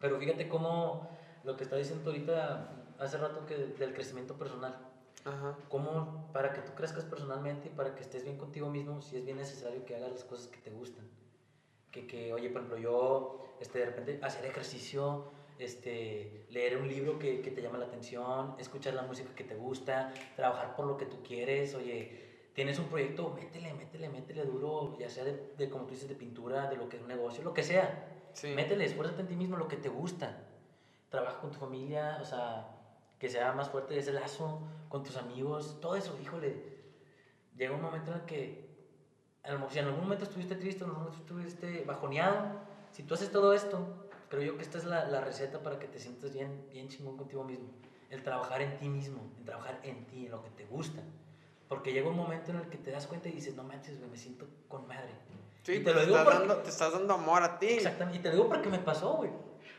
Pero 0.00 0.18
fíjate 0.18 0.48
cómo 0.48 1.10
lo 1.42 1.56
que 1.56 1.64
está 1.64 1.76
diciendo 1.76 2.10
ahorita, 2.10 2.94
hace 2.98 3.18
rato, 3.18 3.44
que 3.44 3.56
del 3.56 3.92
crecimiento 3.92 4.38
personal 4.38 4.93
Ajá. 5.24 5.56
Cómo 5.68 6.30
para 6.32 6.52
que 6.52 6.60
tú 6.60 6.74
crezcas 6.74 7.04
personalmente 7.04 7.68
y 7.68 7.70
para 7.70 7.94
que 7.94 8.02
estés 8.02 8.24
bien 8.24 8.36
contigo 8.36 8.68
mismo, 8.68 9.00
si 9.00 9.16
es 9.16 9.24
bien 9.24 9.36
necesario 9.36 9.84
que 9.84 9.96
hagas 9.96 10.10
las 10.10 10.24
cosas 10.24 10.48
que 10.48 10.58
te 10.58 10.70
gustan. 10.70 11.08
Que, 11.90 12.06
que 12.06 12.32
oye, 12.32 12.50
por 12.50 12.62
ejemplo, 12.62 12.78
yo, 12.78 13.40
este, 13.60 13.78
de 13.78 13.86
repente, 13.86 14.18
hacer 14.22 14.44
ejercicio, 14.44 15.24
este, 15.58 16.46
leer 16.50 16.76
un 16.76 16.88
libro 16.88 17.18
que, 17.18 17.40
que, 17.40 17.50
te 17.50 17.62
llama 17.62 17.78
la 17.78 17.86
atención, 17.86 18.56
escuchar 18.58 18.94
la 18.94 19.02
música 19.02 19.34
que 19.34 19.44
te 19.44 19.54
gusta, 19.54 20.12
trabajar 20.34 20.74
por 20.74 20.86
lo 20.86 20.96
que 20.96 21.06
tú 21.06 21.22
quieres, 21.22 21.74
oye, 21.74 22.50
tienes 22.52 22.78
un 22.78 22.86
proyecto, 22.86 23.30
métele, 23.30 23.72
métele, 23.74 24.08
métele 24.08 24.44
duro, 24.44 24.96
ya 24.98 25.08
sea 25.08 25.24
de, 25.24 25.52
de 25.56 25.70
como 25.70 25.84
tú 25.84 25.90
dices, 25.94 26.08
de 26.08 26.16
pintura, 26.16 26.68
de 26.68 26.76
lo 26.76 26.88
que 26.88 26.96
es 26.96 27.02
un 27.02 27.08
negocio, 27.08 27.44
lo 27.44 27.54
que 27.54 27.62
sea. 27.62 28.10
Sí. 28.32 28.48
Métele, 28.48 28.84
esfuérzate 28.84 29.22
en 29.22 29.28
ti 29.28 29.36
mismo 29.36 29.56
lo 29.56 29.68
que 29.68 29.76
te 29.76 29.88
gusta. 29.88 30.36
Trabaja 31.08 31.40
con 31.40 31.52
tu 31.52 31.58
familia, 31.58 32.18
o 32.20 32.24
sea, 32.24 32.73
que 33.24 33.30
sea 33.30 33.52
más 33.52 33.70
fuerte 33.70 33.98
ese 33.98 34.12
lazo 34.12 34.60
con 34.90 35.02
tus 35.02 35.16
amigos, 35.16 35.78
todo 35.80 35.96
eso, 35.96 36.14
híjole. 36.22 36.62
Llega 37.56 37.74
un 37.74 37.80
momento 37.80 38.10
en 38.10 38.18
el 38.18 38.24
que, 38.26 38.68
si 39.70 39.78
en 39.78 39.86
algún 39.86 40.02
momento 40.02 40.24
estuviste 40.24 40.56
triste, 40.56 40.84
en 40.84 40.90
algún 40.90 41.04
momento 41.04 41.22
estuviste 41.22 41.84
bajoneado, 41.86 42.60
si 42.92 43.02
tú 43.02 43.14
haces 43.14 43.30
todo 43.30 43.54
esto, 43.54 44.10
creo 44.28 44.42
yo 44.42 44.56
que 44.58 44.62
esta 44.62 44.76
es 44.76 44.84
la, 44.84 45.06
la 45.06 45.22
receta 45.22 45.62
para 45.62 45.78
que 45.78 45.86
te 45.86 45.98
sientas 45.98 46.34
bien, 46.34 46.68
bien 46.70 46.88
chingón 46.88 47.16
contigo 47.16 47.44
mismo. 47.44 47.70
El 48.10 48.22
trabajar 48.22 48.60
en 48.60 48.76
ti 48.76 48.90
mismo, 48.90 49.22
el 49.38 49.46
trabajar 49.46 49.80
en 49.84 50.04
ti, 50.04 50.26
en 50.26 50.30
lo 50.30 50.44
que 50.44 50.50
te 50.50 50.66
gusta. 50.66 51.00
Porque 51.66 51.94
llega 51.94 52.10
un 52.10 52.16
momento 52.18 52.50
en 52.50 52.58
el 52.58 52.68
que 52.68 52.76
te 52.76 52.90
das 52.90 53.06
cuenta 53.06 53.30
y 53.30 53.32
dices, 53.32 53.56
no 53.56 53.64
manches, 53.64 53.98
me 54.00 54.18
siento 54.18 54.46
con 54.68 54.86
madre. 54.86 55.14
Sí, 55.62 55.80
te, 55.80 55.94
lo 55.94 56.04
digo 56.04 56.18
estás 56.18 56.38
dando, 56.40 56.56
te 56.58 56.68
estás 56.68 56.92
dando 56.92 57.14
amor 57.14 57.42
a 57.42 57.58
ti. 57.58 57.68
Exactamente, 57.68 58.18
y 58.18 58.20
te 58.20 58.28
lo 58.28 58.34
digo 58.34 58.48
porque 58.50 58.68
me 58.68 58.80
pasó, 58.80 59.14
güey. 59.14 59.30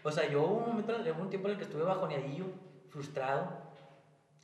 O 0.03 0.11
sea, 0.11 0.27
yo 0.27 0.41
hubo 0.41 0.55
un 0.55 0.67
momento, 0.69 0.95
hubo 0.95 1.21
un 1.21 1.29
tiempo 1.29 1.47
en 1.47 1.51
el 1.51 1.59
que 1.59 1.65
estuve 1.65 1.83
bajoneadillo, 1.83 2.45
frustrado, 2.95 3.49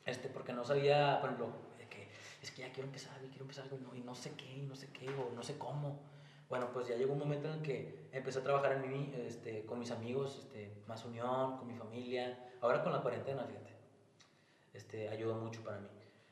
este, 0.05 0.27
porque 0.27 0.51
no 0.51 0.65
sabía, 0.65 1.19
por 1.21 1.29
ejemplo, 1.29 1.53
que 1.89 2.09
es 2.41 2.51
que 2.51 2.63
ya 2.63 2.71
quiero 2.73 2.87
empezar, 2.87 3.17
y 3.23 3.29
quiero 3.29 3.43
empezar, 3.45 3.65
y 3.71 3.81
no, 3.81 3.95
y 3.95 4.01
no 4.01 4.13
sé 4.13 4.33
qué, 4.35 4.57
y 4.57 4.63
no 4.63 4.75
sé 4.75 4.87
qué, 4.91 5.07
o 5.07 5.31
no 5.33 5.41
sé 5.41 5.57
cómo. 5.57 6.01
Bueno, 6.49 6.69
pues 6.73 6.89
ya 6.89 6.97
llegó 6.97 7.13
un 7.13 7.19
momento 7.19 7.47
en 7.47 7.53
el 7.53 7.61
que 7.61 8.09
empecé 8.11 8.39
a 8.39 8.43
trabajar 8.43 8.73
en 8.73 8.89
mí, 8.89 9.13
este, 9.25 9.65
con 9.65 9.79
mis 9.79 9.89
amigos, 9.91 10.37
este, 10.39 10.83
más 10.85 11.05
unión, 11.05 11.57
con 11.57 11.65
mi 11.65 11.75
familia. 11.75 12.37
Ahora 12.59 12.83
con 12.83 12.91
la 12.91 13.01
cuarentena, 13.01 13.45
fíjate, 13.45 13.71
este, 14.73 15.07
ayudó 15.07 15.35
mucho 15.35 15.63
para 15.63 15.79
mí. 15.79 15.87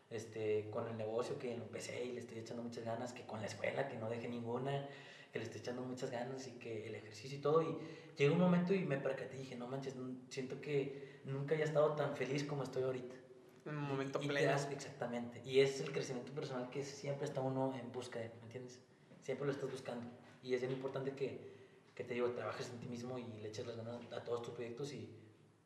Este, 0.09 0.69
con 0.71 0.87
el 0.87 0.97
negocio 0.97 1.39
que 1.39 1.53
empecé 1.53 2.03
y 2.03 2.11
le 2.11 2.19
estoy 2.19 2.39
echando 2.39 2.63
muchas 2.63 2.83
ganas, 2.83 3.13
que 3.13 3.25
con 3.25 3.39
la 3.39 3.47
escuela, 3.47 3.87
que 3.87 3.95
no 3.95 4.09
deje 4.09 4.27
ninguna, 4.27 4.89
que 5.31 5.39
le 5.39 5.45
estoy 5.45 5.61
echando 5.61 5.83
muchas 5.83 6.11
ganas 6.11 6.47
y 6.47 6.51
que 6.53 6.87
el 6.87 6.95
ejercicio 6.95 7.37
y 7.37 7.41
todo. 7.41 7.61
Y 7.61 7.77
llegó 8.17 8.33
un 8.33 8.41
momento 8.41 8.73
y 8.73 8.79
me 8.79 8.97
percaté 8.97 9.37
y 9.37 9.39
dije, 9.43 9.55
no 9.55 9.67
manches, 9.67 9.95
siento 10.29 10.59
que 10.59 11.18
nunca 11.29 11.55
haya 11.55 11.65
estado 11.65 11.93
tan 11.93 12.15
feliz 12.15 12.43
como 12.43 12.63
estoy 12.63 12.83
ahorita. 12.83 13.15
En 13.65 13.77
un 13.77 13.83
momento 13.83 14.19
y, 14.21 14.27
pleno. 14.27 14.51
exactamente. 14.51 15.41
Y 15.45 15.59
es 15.59 15.79
el 15.81 15.91
crecimiento 15.91 16.31
personal 16.33 16.69
que 16.69 16.83
siempre 16.83 17.25
está 17.25 17.41
uno 17.41 17.73
en 17.79 17.91
busca 17.91 18.19
de, 18.19 18.29
¿me 18.29 18.43
entiendes? 18.43 18.79
Siempre 19.21 19.45
lo 19.45 19.51
estás 19.51 19.71
buscando. 19.71 20.05
Y 20.41 20.53
es 20.53 20.61
bien 20.61 20.73
importante 20.73 21.11
que, 21.11 21.39
que 21.93 22.03
te 22.03 22.13
digo, 22.13 22.29
trabajes 22.29 22.69
en 22.69 22.79
ti 22.79 22.87
mismo 22.87 23.17
y 23.17 23.25
le 23.41 23.49
eches 23.49 23.67
las 23.67 23.75
ganas 23.75 23.97
a 24.11 24.23
todos 24.23 24.41
tus 24.41 24.53
proyectos 24.53 24.93
y, 24.93 25.09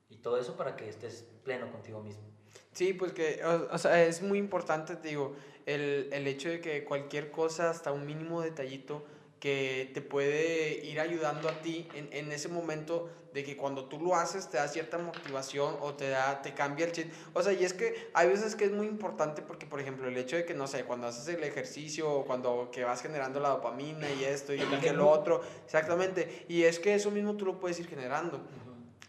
y 0.10 0.18
todo 0.18 0.38
eso 0.38 0.56
para 0.56 0.76
que 0.76 0.90
estés 0.90 1.26
pleno 1.44 1.72
contigo 1.72 2.02
mismo. 2.02 2.24
Sí, 2.72 2.94
pues 2.94 3.14
que, 3.14 3.42
o, 3.44 3.78
sea, 3.78 4.04
es 4.04 4.22
muy 4.22 4.40
importante, 4.40 4.96
te 4.96 5.10
digo, 5.10 5.36
el, 5.66 6.10
el 6.12 6.28
hecho 6.28 6.50
de 6.50 6.60
que 6.60 6.84
cualquier 6.84 7.30
cosa, 7.32 7.70
hasta 7.70 7.92
un 7.92 8.06
mínimo 8.06 8.42
detallito, 8.42 9.06
que 9.44 9.92
te 9.94 10.00
puede 10.00 10.86
ir 10.86 11.02
ayudando 11.02 11.50
a 11.50 11.62
ti 11.62 11.86
en, 11.96 12.08
en, 12.14 12.32
ese 12.32 12.48
momento 12.48 13.10
de 13.34 13.44
que 13.44 13.58
cuando 13.58 13.90
tú 13.90 14.00
lo 14.00 14.16
haces 14.16 14.50
te 14.50 14.56
da 14.56 14.70
cierta 14.70 14.98
motivación 14.98 15.76
o 15.82 15.96
te 15.96 16.08
da 16.08 16.42
te 16.42 16.54
cambia 16.54 16.86
el 16.86 16.94
chip. 16.94 17.12
O 17.34 17.44
sea, 17.44 17.52
y 17.52 17.66
es 17.66 17.74
que 17.74 18.10
hay 18.14 18.30
veces 18.30 18.56
que 18.56 18.64
es 18.64 18.72
muy 18.72 18.88
importante 18.88 19.42
porque 19.42 19.66
por 19.66 19.82
ejemplo, 19.82 20.08
el 20.08 20.16
hecho 20.16 20.38
de 20.38 20.46
que 20.46 20.54
no 20.54 20.66
sé, 20.66 20.86
cuando 20.86 21.08
haces 21.08 21.28
el 21.28 21.44
ejercicio 21.44 22.10
o 22.10 22.24
cuando 22.24 22.70
que 22.72 22.86
vas 22.86 23.02
generando 23.02 23.42
la 23.42 23.50
dopamina 23.50 24.10
y 24.10 24.24
esto 24.24 24.54
y, 24.54 24.62
y 24.62 24.80
que 24.80 24.94
lo 24.94 25.10
otro, 25.10 25.42
exactamente, 25.66 26.46
y 26.48 26.64
es 26.64 26.80
que 26.80 26.96
eso 26.96 27.12
mismo 27.12 27.36
tú 27.36 27.46
lo 27.46 27.60
puedes 27.60 27.78
ir 27.82 27.90
generando. 27.90 28.40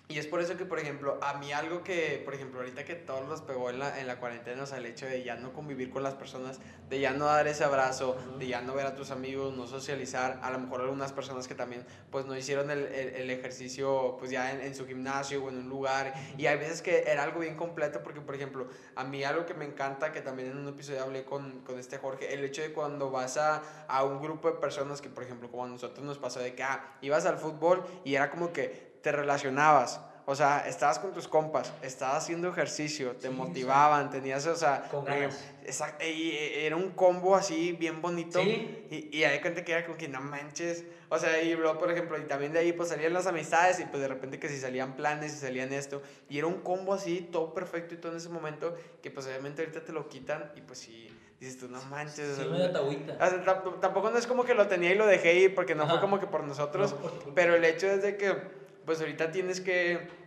Y 0.07 0.19
es 0.19 0.27
por 0.27 0.43
eso 0.43 0.59
que, 0.59 0.67
por 0.67 0.79
ejemplo, 0.79 1.19
a 1.23 1.39
mí 1.39 1.51
algo 1.53 1.83
que, 1.83 2.21
por 2.27 2.35
ejemplo, 2.35 2.61
ahorita 2.61 2.85
que 2.85 2.95
todos 2.95 3.27
nos 3.27 3.41
pegó 3.41 3.71
en 3.71 3.79
la, 3.79 3.99
en 3.99 4.07
la 4.07 4.21
cuarentena, 4.21 4.65
o 4.65 4.67
sea, 4.67 4.77
el 4.77 4.85
hecho 4.85 5.07
de 5.07 5.23
ya 5.23 5.37
no 5.37 5.55
convivir 5.55 5.89
con 5.89 6.03
las 6.03 6.13
personas, 6.13 6.61
de 6.91 7.01
ya 7.01 7.15
no 7.15 7.25
dar 7.25 7.47
ese 7.47 7.65
abrazo, 7.65 8.15
de 8.39 8.47
ya 8.47 8.61
no 8.61 8.75
ver 8.75 8.85
a 8.85 8.95
tus 8.95 9.11
amigos, 9.11 9.57
no 9.57 9.67
socializar, 9.67 10.41
a 10.43 10.51
lo 10.51 10.59
mejor 10.59 10.83
algunas 10.83 11.15
personas 11.15 11.49
que 11.49 11.55
también, 11.55 11.87
pues, 12.11 12.27
no 12.27 12.37
hicieron 12.37 12.71
el, 12.71 12.85
el, 12.85 13.31
ejercicio, 13.31 14.17
pues, 14.19 14.31
ya 14.31 14.53
en, 14.53 14.61
en, 14.61 14.75
su 14.75 14.87
gimnasio 14.87 15.43
o 15.43 15.49
en 15.49 15.57
un 15.57 15.69
lugar, 15.71 16.13
y 16.37 16.45
hay 16.45 16.59
veces 16.59 16.83
que 16.83 17.05
era 17.07 17.23
algo 17.23 17.41
bien 17.41 17.57
completo, 17.57 18.03
porque, 18.03 18.21
por 18.21 18.35
ejemplo, 18.35 18.69
a 18.97 19.05
mí 19.05 19.25
algo 19.25 19.47
que 19.47 19.55
me 19.55 19.65
encanta, 19.65 20.13
que 20.13 20.21
también 20.21 20.51
en 20.51 20.59
un 20.59 20.69
episodio 20.69 21.03
hablé 21.03 21.25
con, 21.25 21.61
con 21.61 21.79
este 21.79 21.97
Jorge, 21.97 22.35
el 22.35 22.45
hecho 22.45 22.61
de 22.61 22.75
cuando 22.75 23.11
vas 23.11 23.39
a, 23.39 23.87
a 23.89 24.05
un 24.05 24.21
grupo 24.21 24.51
de 24.53 24.59
personas 24.59 25.01
que, 25.01 25.09
por 25.09 25.25
ejemplo, 25.25 25.51
como 25.51 25.65
a 25.65 25.69
nosotros 25.69 26.05
nos 26.05 26.19
pasó 26.19 26.41
de 26.41 26.55
que, 26.55 26.63
ah, 26.63 26.99
ibas 27.01 27.25
al 27.25 27.39
fútbol 27.39 27.83
y 28.05 28.17
era 28.17 28.31
como 28.31 28.53
que 28.53 28.94
te 29.05 29.13
relacionabas. 29.13 30.01
O 30.27 30.35
sea, 30.35 30.67
estabas 30.67 30.99
con 30.99 31.13
tus 31.13 31.29
compas, 31.29 31.71
estabas 31.83 32.25
haciendo 32.25 32.49
ejercicio, 32.49 33.15
te 33.17 33.29
motivaban, 33.29 34.09
tenías, 34.09 34.47
o 34.47 34.57
sea, 34.57 34.89
con 34.91 35.05
y 36.01 36.33
era 36.33 36.77
un 36.77 36.93
combo 36.93 37.37
así 37.37 37.73
bien 37.73 38.01
bonito. 38.01 38.41
¿Sí? 38.41 38.87
Y, 38.91 39.19
y 39.19 39.25
ahí 39.25 39.43
cuenta 39.43 39.63
que 39.63 39.73
era 39.73 39.85
como 39.85 39.99
que 39.99 40.09
no 40.09 40.23
manches. 40.23 40.85
O 41.11 41.19
sea, 41.19 41.43
y 41.43 41.55
luego, 41.55 41.79
por 41.79 41.93
ejemplo, 41.93 42.17
y 42.19 42.23
también 42.23 42.55
de 42.55 42.61
ahí 42.61 42.73
pues 42.73 42.89
salían 42.89 43.13
las 43.13 43.27
amistades 43.27 43.79
y 43.81 43.85
pues 43.85 44.01
de 44.01 44.09
repente 44.09 44.39
que 44.39 44.49
si 44.49 44.57
salían 44.57 44.97
planes 44.97 45.35
y 45.35 45.37
salían 45.37 45.75
esto. 45.75 46.01
Y 46.31 46.39
era 46.39 46.47
un 46.47 46.63
combo 46.63 46.95
así, 46.95 47.29
todo 47.31 47.53
perfecto 47.53 47.93
y 47.93 47.99
todo 47.99 48.13
en 48.13 48.19
ese 48.19 48.31
momento, 48.31 48.75
que 49.03 49.11
pues 49.11 49.27
obviamente 49.27 49.61
ahorita 49.61 49.85
te 49.85 49.93
lo 49.93 50.09
quitan 50.09 50.51
y 50.57 50.63
pues 50.63 50.79
sí 50.79 51.15
dices 51.39 51.59
tú, 51.59 51.69
no 51.69 51.83
manches. 51.83 52.37
Sí, 52.39 52.47
medio. 52.47 52.71
O 52.83 53.27
sea, 53.29 53.63
tampoco 53.79 54.11
no 54.11 54.17
es 54.17 54.27
como 54.27 54.45
que 54.45 54.55
lo 54.55 54.69
tenía 54.69 54.93
y 54.93 54.95
lo 54.95 55.07
dejé 55.07 55.35
ir 55.35 55.55
porque 55.55 55.75
no 55.75 55.83
Ajá. 55.83 55.93
fue 55.93 56.01
como 56.01 56.19
que 56.19 56.27
por 56.27 56.45
nosotros. 56.45 56.93
No, 56.93 56.97
por... 56.97 57.35
Pero 57.35 57.55
el 57.55 57.65
hecho 57.67 57.87
es 57.89 58.03
de 58.03 58.17
que 58.17 58.64
pues 58.85 59.01
ahorita 59.01 59.31
tienes 59.33 59.61
que 59.61 60.25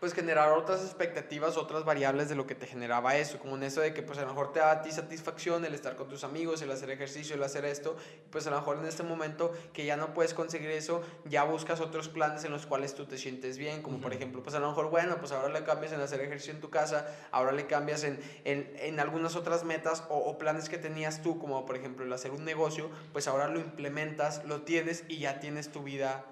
pues 0.00 0.14
generar 0.14 0.52
otras 0.52 0.82
expectativas, 0.82 1.58
otras 1.58 1.84
variables 1.84 2.30
de 2.30 2.34
lo 2.34 2.46
que 2.46 2.54
te 2.54 2.66
generaba 2.66 3.18
eso, 3.18 3.38
como 3.38 3.56
en 3.56 3.64
eso 3.64 3.82
de 3.82 3.92
que 3.92 4.02
pues 4.02 4.18
a 4.18 4.22
lo 4.22 4.28
mejor 4.28 4.50
te 4.50 4.58
da 4.58 4.70
a 4.70 4.82
ti 4.82 4.90
satisfacción 4.90 5.62
el 5.66 5.74
estar 5.74 5.94
con 5.94 6.08
tus 6.08 6.24
amigos, 6.24 6.62
el 6.62 6.70
hacer 6.70 6.90
ejercicio, 6.90 7.36
el 7.36 7.42
hacer 7.42 7.66
esto, 7.66 7.96
pues 8.30 8.46
a 8.46 8.50
lo 8.50 8.56
mejor 8.56 8.78
en 8.78 8.86
este 8.86 9.02
momento 9.02 9.52
que 9.74 9.84
ya 9.84 9.96
no 9.96 10.14
puedes 10.14 10.32
conseguir 10.32 10.70
eso, 10.70 11.02
ya 11.26 11.44
buscas 11.44 11.82
otros 11.82 12.08
planes 12.08 12.44
en 12.44 12.50
los 12.50 12.64
cuales 12.64 12.94
tú 12.94 13.04
te 13.04 13.18
sientes 13.18 13.58
bien, 13.58 13.82
como 13.82 14.00
por 14.00 14.14
ejemplo, 14.14 14.42
pues 14.42 14.56
a 14.56 14.60
lo 14.60 14.68
mejor, 14.68 14.88
bueno, 14.88 15.18
pues 15.18 15.32
ahora 15.32 15.50
le 15.50 15.62
cambias 15.64 15.92
en 15.92 16.00
hacer 16.00 16.22
ejercicio 16.22 16.54
en 16.54 16.62
tu 16.62 16.70
casa, 16.70 17.06
ahora 17.30 17.52
le 17.52 17.66
cambias 17.66 18.02
en, 18.02 18.18
en, 18.44 18.72
en 18.76 19.00
algunas 19.00 19.36
otras 19.36 19.64
metas 19.64 20.04
o, 20.08 20.16
o 20.16 20.38
planes 20.38 20.70
que 20.70 20.78
tenías 20.78 21.20
tú, 21.20 21.38
como 21.38 21.66
por 21.66 21.76
ejemplo 21.76 22.06
el 22.06 22.12
hacer 22.14 22.30
un 22.30 22.46
negocio, 22.46 22.88
pues 23.12 23.28
ahora 23.28 23.48
lo 23.48 23.60
implementas, 23.60 24.46
lo 24.46 24.62
tienes 24.62 25.04
y 25.08 25.18
ya 25.18 25.40
tienes 25.40 25.70
tu 25.70 25.82
vida. 25.82 26.24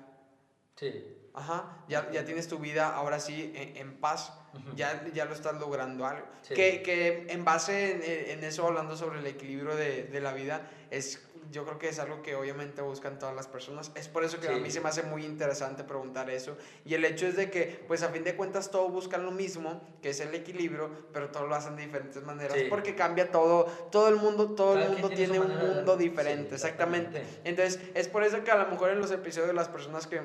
Sí. 0.77 1.05
Ajá, 1.39 1.65
ya, 1.89 2.10
ya 2.10 2.24
tienes 2.24 2.48
tu 2.48 2.59
vida 2.59 2.94
ahora 2.94 3.20
sí 3.20 3.52
en, 3.55 3.77
en 3.77 3.94
paz, 4.01 4.32
ya, 4.74 5.05
ya 5.15 5.24
lo 5.24 5.35
estás 5.35 5.55
logrando 5.60 6.05
algo. 6.05 6.27
Sí. 6.43 6.55
Que, 6.55 6.82
que 6.82 7.27
en 7.28 7.44
base 7.44 7.93
en, 8.32 8.39
en 8.39 8.44
eso, 8.44 8.66
hablando 8.66 8.97
sobre 8.97 9.20
el 9.20 9.27
equilibrio 9.27 9.77
de, 9.77 10.05
de 10.05 10.20
la 10.20 10.32
vida, 10.32 10.69
es 10.90 11.24
yo 11.51 11.65
creo 11.65 11.78
que 11.78 11.89
es 11.89 11.98
algo 11.98 12.20
que 12.20 12.35
obviamente 12.35 12.82
buscan 12.82 13.19
todas 13.19 13.35
las 13.35 13.47
personas. 13.47 13.90
Es 13.94 14.06
por 14.06 14.23
eso 14.23 14.39
que 14.39 14.48
a 14.48 14.55
Sí. 14.55 14.60
mí 14.60 14.70
se 14.70 14.82
me 14.82 14.90
hace 14.90 15.02
muy 15.05 15.24
interesante 15.24 15.82
preguntar 15.82 16.28
eso. 16.28 16.59
Y 16.85 16.93
el 16.93 17.02
hecho 17.06 17.27
es 17.27 17.36
de 17.36 17.51
que, 17.51 17.85
pues 17.89 18.02
a 18.02 18.10
fin 18.10 18.23
de 18.23 18.36
cuentas, 18.36 18.70
todos 18.70 18.93
buscan 18.93 19.24
lo 19.24 19.31
mismo, 19.31 19.81
que 20.02 20.10
es 20.10 20.20
el 20.20 20.35
equilibrio, 20.35 20.90
pero 21.10 21.31
todos 21.31 21.48
lo 21.48 21.55
hacen 21.55 21.74
de 21.77 21.86
diferentes 21.86 22.23
maneras, 22.23 22.55
Sí. 22.59 22.66
porque 22.69 22.94
cambia 22.94 23.31
todo. 23.31 23.65
Todo 23.90 24.09
el 24.09 24.16
mundo, 24.16 24.51
todo 24.51 24.77
el 24.78 24.90
mundo 24.90 25.09
tiene 25.09 25.39
tiene 25.39 25.40
un 25.40 25.56
mundo 25.56 25.97
diferente, 25.97 26.56
exactamente. 26.56 27.20
exactamente. 27.20 27.48
Entonces, 27.48 27.81
es 27.94 28.09
por 28.09 28.24
eso 28.24 28.44
que 28.44 28.51
a 28.51 28.56
lo 28.56 28.66
mejor 28.66 28.90
en 28.90 29.01
los 29.01 29.10
episodios, 29.10 29.55
las 29.55 29.69
personas 29.70 30.06
que 30.06 30.20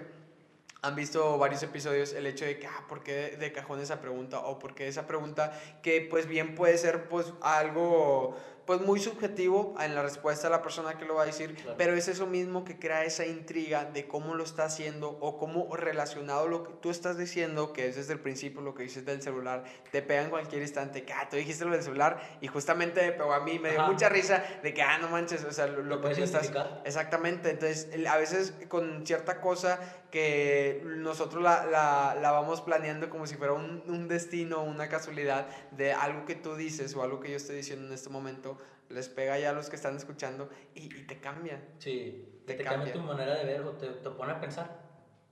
han 0.84 0.96
visto 0.96 1.38
varios 1.38 1.64
episodios 1.64 2.12
el 2.14 2.28
hecho 2.28 2.44
de 2.44 2.60
que, 2.60 2.68
ah, 2.68 2.86
¿por 2.90 3.04
qué 3.04 3.38
de, 3.40 3.54
cajón 3.54 3.80
esa 3.80 4.02
pregunta? 4.02 4.40
O 4.42 4.60
¿por 4.60 4.76
qué 4.76 4.90
esa 4.90 5.08
pregunta 5.08 5.58
que 5.82 6.02
pues 6.02 6.28
bien 6.28 6.56
puede 6.56 6.78
ser 6.78 7.08
pues 7.08 7.34
algo 7.42 8.36
pues 8.66 8.80
muy 8.82 9.00
subjetivo 9.00 9.76
en 9.80 9.94
la 9.96 10.02
respuesta 10.04 10.48
de 10.48 10.52
la 10.52 10.62
persona 10.62 10.98
que 10.98 11.06
lo 11.06 11.16
va 11.16 11.24
a 11.24 11.26
decir, 11.26 11.56
Claro. 11.56 11.76
pero 11.78 11.96
es 11.96 12.08
eso 12.08 12.26
mismo 12.28 12.64
que 12.64 12.80
crea 12.80 13.04
esa 13.04 13.26
intriga 13.26 13.86
de 13.86 14.08
cómo 14.08 14.36
lo 14.36 14.44
está 14.44 14.66
haciendo 14.66 15.10
o 15.20 15.38
cómo 15.38 15.76
relacionado 15.76 16.48
lo 16.48 16.64
que 16.64 16.74
tú 16.82 16.90
estás 16.90 17.18
diciendo, 17.18 17.74
que 17.74 17.88
es 17.88 17.96
desde 17.96 18.14
el 18.14 18.20
principio 18.20 18.62
lo 18.62 18.74
que 18.74 18.84
dices 18.84 19.06
del 19.06 19.22
celular, 19.22 19.64
te 19.92 20.02
pega 20.02 20.22
en 20.22 20.30
cualquier 20.30 20.62
instante, 20.62 21.04
que 21.04 21.12
ah, 21.14 21.28
tú 21.30 21.36
dijiste 21.36 21.66
lo 21.66 21.72
del 21.72 21.84
celular 21.84 22.22
y 22.42 22.48
justamente 22.48 23.02
me 23.02 23.12
pegó 23.12 23.34
a 23.34 23.42
mí, 23.44 23.60
me 23.60 23.72
dio 23.72 23.82
Ajá. 23.82 23.92
mucha 23.92 24.08
risa 24.10 24.44
de 24.64 24.74
que, 24.74 24.82
ah, 24.82 24.98
no 25.00 25.10
manches, 25.10 25.44
o 25.44 25.52
sea, 25.52 25.68
lo, 25.68 25.84
lo 25.84 26.02
que 26.02 26.16
tú 26.16 26.24
estás... 26.24 26.52
Exactamente, 26.86 27.50
entonces 27.52 27.90
a 28.08 28.18
veces 28.18 28.54
con 28.70 29.06
cierta 29.06 29.42
cosa 29.42 29.80
que 30.12 30.82
nosotros 30.86 31.42
la, 31.42 31.66
la, 31.66 32.16
la 32.22 32.32
vamos 32.32 32.62
planeando 32.62 33.10
como 33.10 33.26
si 33.26 33.36
fuera 33.36 33.54
un, 33.54 33.84
un 33.88 34.08
destino, 34.08 34.64
una 34.64 34.88
casualidad 34.88 35.48
de 35.72 35.92
algo 35.92 36.26
que 36.26 36.36
tú 36.36 36.56
dices 36.56 36.96
o 36.96 37.02
algo 37.04 37.20
que 37.20 37.32
yo 37.32 37.38
estoy 37.38 37.56
diciendo 37.56 37.88
en 37.88 37.94
este 37.94 38.10
momento, 38.10 38.53
les 38.90 39.10
pega 39.10 39.38
ya 39.40 39.52
a 39.52 39.54
los 39.54 39.70
que 39.70 39.76
están 39.76 39.96
escuchando 39.96 40.50
y, 40.76 40.86
y 40.86 41.04
te 41.08 41.20
cambia, 41.20 41.62
Sí, 41.80 42.42
Te 42.46 42.54
te, 42.54 42.58
te 42.60 42.64
cambia 42.64 42.92
cambia. 42.92 42.94
tu 42.94 43.00
manera 43.02 43.36
de 43.36 43.46
ver 43.46 43.62
o 43.62 43.72
te, 43.72 43.88
te 43.88 44.10
pone 44.10 44.32
a 44.34 44.40
pensar. 44.40 44.82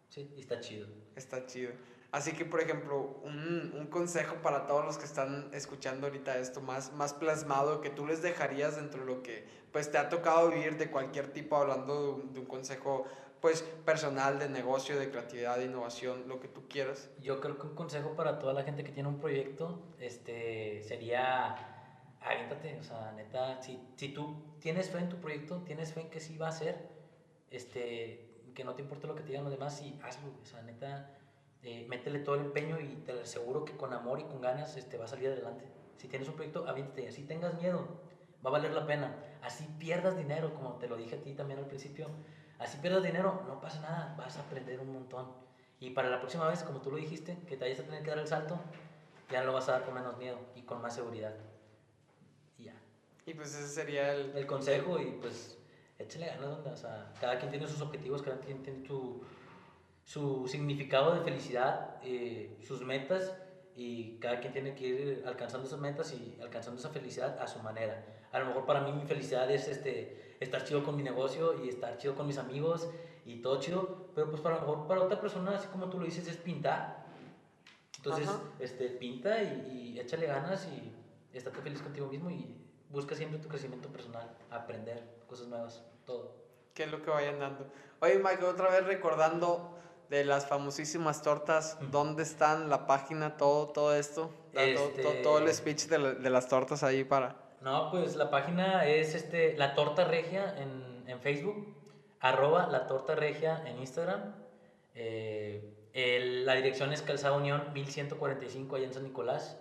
Sí, 0.10 0.32
y 0.36 0.42
está 0.42 0.60
chido. 0.60 0.88
está 1.16 1.46
chido. 1.46 1.72
Así 2.12 2.34
que, 2.34 2.44
por 2.44 2.60
ejemplo, 2.60 3.22
un, 3.24 3.74
un 3.78 3.88
consejo 3.88 4.36
para 4.42 4.68
todos 4.68 4.84
los 4.84 4.98
que 4.98 5.06
están 5.06 5.50
escuchando 5.54 6.08
ahorita 6.08 6.38
esto, 6.40 6.60
más, 6.60 6.92
más 6.94 7.14
plasmado, 7.14 7.80
que 7.80 7.90
tú 7.90 8.06
les 8.06 8.22
dejarías 8.22 8.76
dentro 8.76 9.02
de 9.02 9.06
lo 9.06 9.24
que 9.24 9.46
pues 9.72 9.90
te 9.92 9.98
ha 9.98 10.10
tocado 10.10 10.50
vivir 10.50 10.78
de 10.78 10.92
cualquier 10.92 11.32
tipo, 11.32 11.56
hablando 11.56 12.02
de 12.04 12.10
un, 12.10 12.34
de 12.34 12.40
un 12.42 12.46
consejo 12.48 13.06
pues 13.40 13.62
personal, 13.86 14.38
de 14.40 14.50
negocio, 14.50 15.00
de 15.00 15.10
creatividad, 15.10 15.58
de 15.58 15.66
innovación, 15.66 16.28
lo 16.28 16.42
que 16.42 16.50
tú 16.50 16.68
quieras. 16.68 17.10
Yo 17.22 17.40
creo 17.40 17.58
que 17.58 17.68
un 17.68 17.76
consejo 17.76 18.14
para 18.16 18.38
toda 18.40 18.54
la 18.54 18.64
gente 18.64 18.84
que 18.84 18.92
tiene 18.92 19.08
un 19.08 19.20
proyecto 19.20 19.82
este, 19.98 20.84
sería 20.84 21.71
aviéntate, 22.22 22.78
o 22.80 22.84
sea, 22.84 23.12
neta, 23.14 23.62
si, 23.62 23.80
si 23.96 24.10
tú 24.10 24.56
tienes 24.60 24.90
fe 24.90 25.00
en 25.00 25.10
tu 25.10 25.18
proyecto, 25.18 25.62
tienes 25.64 25.94
fe 25.94 26.02
en 26.02 26.10
que 26.10 26.20
sí 26.20 26.38
va 26.38 26.50
a 26.50 26.52
ser, 26.52 26.90
este, 27.50 28.44
que 28.54 28.64
no 28.64 28.76
te 28.76 28.84
importe 28.84 29.08
lo 29.08 29.16
que 29.16 29.22
te 29.22 29.30
digan 29.30 29.44
los 29.44 29.54
demás, 29.54 29.82
y 29.82 30.00
hazlo, 30.04 30.32
o 30.42 30.46
sea, 30.46 30.62
neta, 30.62 31.18
eh, 31.64 31.86
métele 31.90 32.20
todo 32.20 32.36
el 32.36 32.42
empeño 32.42 32.80
y 32.80 32.96
te 33.06 33.12
aseguro 33.12 33.66
que 33.66 33.76
con 33.76 33.94
amor 33.94 34.20
y 34.20 34.24
con 34.24 34.42
ganas 34.42 34.78
este, 34.78 34.98
va 34.98 35.06
a 35.06 35.08
salir 35.08 35.30
adelante. 35.30 35.66
Si 35.98 36.08
tienes 36.08 36.28
un 36.28 36.36
proyecto, 36.36 36.68
aviéntate, 36.68 37.08
así 37.08 37.24
tengas 37.24 37.56
miedo, 37.56 37.88
va 38.46 38.50
a 38.50 38.54
valer 38.54 38.72
la 38.72 38.86
pena, 38.86 39.16
así 39.42 39.68
pierdas 39.78 40.18
dinero, 40.18 40.54
como 40.54 40.76
te 40.76 40.88
lo 40.88 40.98
dije 40.98 41.16
a 41.16 41.22
ti 41.22 41.34
también 41.34 41.60
al 41.60 41.68
principio, 41.68 42.08
así 42.60 42.78
pierdas 42.78 43.04
dinero, 43.04 43.44
no 43.48 43.60
pasa 43.62 43.82
nada, 43.82 44.16
vas 44.18 44.38
a 44.38 44.42
aprender 44.42 44.80
un 44.80 44.94
montón. 44.94 45.32
Y 45.80 45.92
para 45.92 46.10
la 46.10 46.20
próxima 46.20 46.48
vez, 46.48 46.64
como 46.64 46.82
tú 46.82 46.92
lo 46.92 46.98
dijiste, 46.98 47.38
que 47.48 47.58
te 47.58 47.66
vayas 47.66 47.80
a 47.80 47.84
tener 47.84 48.04
que 48.04 48.10
dar 48.12 48.20
el 48.20 48.28
salto, 48.28 48.60
ya 49.32 49.44
lo 49.44 49.54
vas 49.54 49.68
a 49.70 49.74
dar 49.74 49.86
con 49.86 49.96
menos 49.96 50.18
miedo 50.18 50.38
y 50.56 50.62
con 50.62 50.82
más 50.82 50.94
seguridad. 50.94 51.34
Y 53.26 53.34
pues 53.34 53.54
ese 53.56 53.68
sería 53.68 54.14
el... 54.14 54.36
El 54.36 54.46
consejo 54.46 55.00
y 55.00 55.12
pues 55.22 55.58
échale 56.00 56.28
ganas, 56.28 56.58
onda, 56.58 56.72
o 56.72 56.76
sea, 56.76 57.14
cada 57.20 57.38
quien 57.38 57.52
tiene 57.52 57.68
sus 57.68 57.82
objetivos, 57.82 58.22
cada 58.22 58.40
quien 58.40 58.64
tiene 58.64 58.80
tu, 58.80 59.22
su 60.04 60.48
significado 60.48 61.14
de 61.14 61.22
felicidad, 61.22 61.98
eh, 62.04 62.58
sus 62.66 62.82
metas 62.82 63.36
y 63.76 64.18
cada 64.18 64.40
quien 64.40 64.54
tiene 64.54 64.76
que 64.76 64.88
ir 64.88 65.24
alcanzando 65.26 65.68
esas 65.68 65.80
metas 65.80 66.14
y 66.14 66.38
alcanzando 66.42 66.80
esa 66.80 66.90
felicidad 66.90 67.40
a 67.40 67.48
su 67.48 67.60
manera. 67.60 68.04
A 68.32 68.40
lo 68.40 68.48
mejor 68.48 68.66
para 68.66 68.82
mí 68.82 68.92
mi 68.92 69.06
felicidad 69.06 69.50
es 69.52 69.68
este, 69.68 70.36
estar 70.40 70.64
chido 70.64 70.84
con 70.84 70.96
mi 70.96 71.04
negocio 71.04 71.64
y 71.64 71.70
estar 71.70 71.98
chido 71.98 72.16
con 72.16 72.28
mis 72.28 72.38
amigos 72.38 72.90
y 73.26 73.42
todo 73.42 73.60
chido, 73.60 74.10
pero 74.16 74.30
pues 74.30 74.42
para, 74.42 74.58
a 74.58 74.62
lo 74.62 74.68
mejor 74.68 74.88
para 74.88 75.02
otra 75.02 75.22
persona, 75.22 75.56
así 75.56 75.68
como 75.68 75.90
tú 75.90 76.00
lo 76.00 76.06
dices, 76.06 76.28
es 76.28 76.38
pintar. 76.38 77.06
Entonces, 77.98 78.28
Ajá. 78.28 78.42
este, 78.60 78.88
pinta 78.88 79.44
y, 79.44 79.94
y 79.94 80.00
échale 80.00 80.26
ganas 80.26 80.68
y 80.68 80.92
estate 81.38 81.62
feliz 81.62 81.82
contigo 81.84 82.08
mismo 82.08 82.32
y 82.32 82.61
busca 82.92 83.16
siempre 83.16 83.40
tu 83.40 83.48
crecimiento 83.48 83.90
personal, 83.90 84.30
aprender 84.50 85.04
cosas 85.28 85.48
nuevas, 85.48 85.84
todo. 86.06 86.36
qué 86.74 86.84
es 86.84 86.92
lo 86.92 87.02
que 87.02 87.10
vayan 87.10 87.40
dando. 87.40 87.66
Oye, 88.02 88.18
Mike, 88.20 88.44
otra 88.46 88.70
vez 88.70 88.86
recordando 88.86 89.78
de 90.10 90.24
las 90.26 90.46
famosísimas 90.48 91.22
tortas. 91.22 91.78
¿dónde 91.92 92.24
están 92.24 92.70
la 92.70 92.86
página, 92.88 93.38
todo, 93.38 93.68
todo 93.70 93.96
esto? 93.96 94.30
Todo- 94.54 94.64
Este- 94.64 95.02
todo, 95.04 95.14
todo 95.24 95.38
el 95.40 95.54
speech 95.54 95.88
de, 95.88 95.98
la- 96.00 96.14
de 96.14 96.30
las 96.30 96.48
tortas 96.48 96.84
ahí 96.84 97.04
para... 97.04 97.36
No, 97.62 97.92
pues 97.92 98.16
la 98.16 98.30
página 98.30 98.86
es 98.88 99.14
este, 99.16 99.56
La 99.58 99.76
Torta 99.76 100.04
Regia 100.06 100.56
en, 100.58 101.04
en 101.08 101.20
Facebook, 101.22 101.76
arroba 102.20 102.68
La 102.68 102.88
Torta 102.88 103.16
Regia 103.16 103.62
en 103.68 103.78
Instagram. 103.80 104.34
Eh, 104.96 105.74
el- 105.94 106.46
la 106.46 106.56
dirección 106.56 106.92
es 106.94 107.02
Calzada 107.02 107.36
Unión 107.38 107.72
1145 107.74 108.76
allá 108.76 108.86
en 108.88 108.94
San 108.94 109.04
Nicolás. 109.04 109.58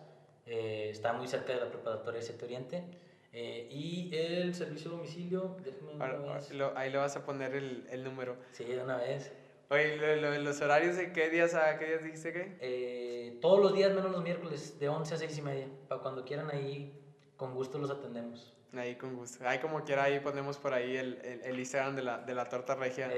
Eh, 0.47 0.89
está 0.90 1.12
muy 1.12 1.28
cerca 1.28 1.52
de 1.52 1.61
la 1.61 1.69
preparatoria 1.69 2.23
7 2.23 2.44
Oriente. 2.44 2.85
Eh, 3.32 3.69
y 3.70 4.11
el 4.15 4.55
servicio 4.55 4.90
de 4.90 4.97
domicilio, 4.97 5.57
déjame 5.65 5.93
una 5.93 6.05
Ahora- 6.07 6.35
vez. 6.35 6.51
lo- 6.52 6.77
ahí 6.77 6.90
le 6.90 6.98
vas 6.98 7.15
a 7.16 7.24
poner 7.24 7.55
el, 7.55 7.86
el 7.90 8.02
número. 8.02 8.36
Sí, 8.52 8.65
de 8.65 8.82
una 8.82 8.97
vez. 8.97 9.32
Oye, 9.70 9.97
lo- 9.97 10.16
lo- 10.16 10.39
los 10.40 10.61
horarios 10.61 10.97
de 10.97 11.12
qué 11.12 11.31
días 11.31 11.55
a 11.55 11.78
qué 11.78 11.86
días 11.86 12.02
dijiste 12.02 12.32
que? 12.32 12.57
Eh, 12.61 13.39
todos 13.40 13.61
los 13.61 13.73
días 13.73 13.93
menos 13.94 14.11
los 14.11 14.23
miércoles, 14.24 14.81
de 14.81 14.89
11 14.89 15.15
a 15.15 15.16
6 15.19 15.39
y 15.39 15.43
media. 15.43 15.69
Para 15.89 16.01
cuando 16.02 16.24
quieran 16.24 16.51
ahí, 16.51 16.93
con 17.36 17.55
gusto 17.55 17.78
los 17.78 17.90
atendemos. 17.90 18.52
Ahí 18.76 18.94
con 18.94 19.16
gusto. 19.16 19.47
Ahí 19.48 19.59
como 19.59 19.82
quiera, 19.82 20.05
ahí 20.05 20.20
ponemos 20.20 20.56
por 20.56 20.72
ahí 20.72 20.97
el, 20.97 21.18
el, 21.24 21.42
el 21.42 21.59
Instagram 21.59 21.97
de 21.97 22.02
la, 22.02 22.18
de 22.18 22.34
la 22.34 22.48
torta 22.48 22.76
regia. 22.76 23.09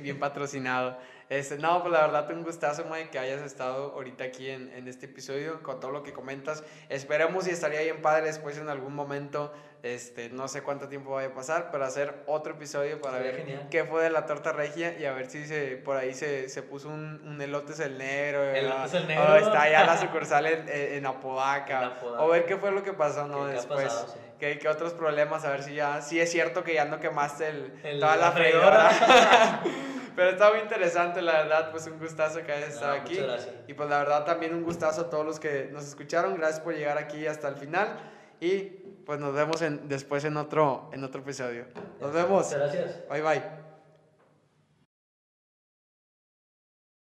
Bien 0.00 0.18
patrocinado. 0.20 0.96
Este, 1.28 1.58
no, 1.58 1.80
pues 1.80 1.92
la 1.92 2.02
verdad, 2.02 2.30
un 2.30 2.44
gustazo, 2.44 2.84
Mike, 2.84 3.10
que 3.10 3.18
hayas 3.18 3.42
estado 3.42 3.92
ahorita 3.94 4.22
aquí 4.22 4.48
en, 4.48 4.72
en 4.72 4.86
este 4.86 5.06
episodio 5.06 5.62
con 5.62 5.80
todo 5.80 5.90
lo 5.90 6.04
que 6.04 6.12
comentas. 6.12 6.62
Esperemos 6.88 7.48
y 7.48 7.50
estaría 7.50 7.80
bien 7.80 8.00
padre 8.00 8.26
después 8.26 8.58
en 8.58 8.68
algún 8.68 8.94
momento, 8.94 9.52
este, 9.82 10.28
no 10.30 10.46
sé 10.46 10.62
cuánto 10.62 10.86
tiempo 10.88 11.10
vaya 11.12 11.28
a 11.28 11.34
pasar, 11.34 11.70
pero 11.72 11.84
hacer 11.84 12.22
otro 12.26 12.54
episodio 12.54 13.00
para 13.00 13.16
Sería 13.18 13.32
ver 13.32 13.40
genial. 13.40 13.68
qué 13.68 13.84
fue 13.84 14.04
de 14.04 14.10
la 14.10 14.26
torta 14.26 14.52
regia 14.52 14.96
y 14.98 15.04
a 15.06 15.12
ver 15.12 15.28
si 15.28 15.44
se, 15.44 15.76
por 15.76 15.96
ahí 15.96 16.14
se, 16.14 16.48
se 16.48 16.62
puso 16.62 16.88
un, 16.88 17.20
un 17.26 17.40
elotes 17.42 17.80
el 17.80 17.98
negro. 17.98 18.44
Elotes 18.44 18.94
el 18.94 19.08
negro. 19.08 19.32
O 19.32 19.36
está 19.36 19.68
ya 19.68 19.84
la 19.84 19.96
sucursal 20.00 20.46
en, 20.46 20.68
en, 20.68 21.04
Apodaca. 21.06 21.78
En 21.78 21.84
Apodaca. 21.88 22.22
O 22.22 22.28
ver 22.28 22.44
qué 22.46 22.56
fue 22.56 22.70
lo 22.70 22.82
que 22.84 22.92
pasó, 22.92 23.26
¿no? 23.26 23.38
¿Qué- 23.46 23.50
qué 23.50 23.50
ha 23.50 23.54
después. 23.60 23.84
pasado? 23.84 24.06
Sí. 24.12 24.18
¿Qué, 24.38 24.58
qué 24.58 24.68
otros 24.68 24.92
problemas? 24.94 25.44
A 25.44 25.50
ver 25.50 25.62
si 25.64 25.74
ya, 25.74 26.00
si 26.00 26.20
es 26.20 26.30
cierto 26.30 26.62
que 26.62 26.74
ya 26.74 26.84
no 26.84 27.00
quemaste 27.00 27.48
el, 27.48 27.72
El- 27.82 28.00
toda 28.00 28.14
la 28.16 28.26
la 28.26 28.32
freidora. 28.32 28.90
Pero 30.14 30.28
está 30.30 30.50
muy 30.50 30.60
interesante, 30.60 31.22
la 31.22 31.32
verdad, 31.44 31.70
pues 31.70 31.86
un 31.86 31.98
gustazo 31.98 32.42
que 32.44 32.52
hayas 32.52 32.68
No, 32.68 32.74
estado 32.74 33.00
muchas 33.00 33.46
aquí. 33.46 33.50
Y 33.68 33.74
pues 33.74 33.88
la 33.88 33.98
verdad 33.98 34.24
también 34.26 34.54
un 34.54 34.62
gustazo 34.62 35.02
a 35.02 35.10
todos 35.10 35.24
los 35.24 35.40
que 35.40 35.70
nos 35.72 35.86
escucharon. 35.86 36.36
Gracias 36.36 36.60
por 36.60 36.74
llegar 36.74 36.98
aquí 36.98 37.26
hasta 37.26 37.48
el 37.48 37.56
final. 37.56 37.88
Y 38.38 38.81
pues 39.04 39.20
nos 39.20 39.34
vemos 39.34 39.60
en, 39.62 39.88
después 39.88 40.24
en 40.24 40.36
otro, 40.36 40.90
en 40.92 41.04
otro 41.04 41.20
episodio. 41.20 41.66
Nos 42.00 42.12
vemos. 42.12 42.46
Muchas 42.46 42.58
gracias. 42.58 43.08
Bye 43.08 43.22
bye. 43.22 43.61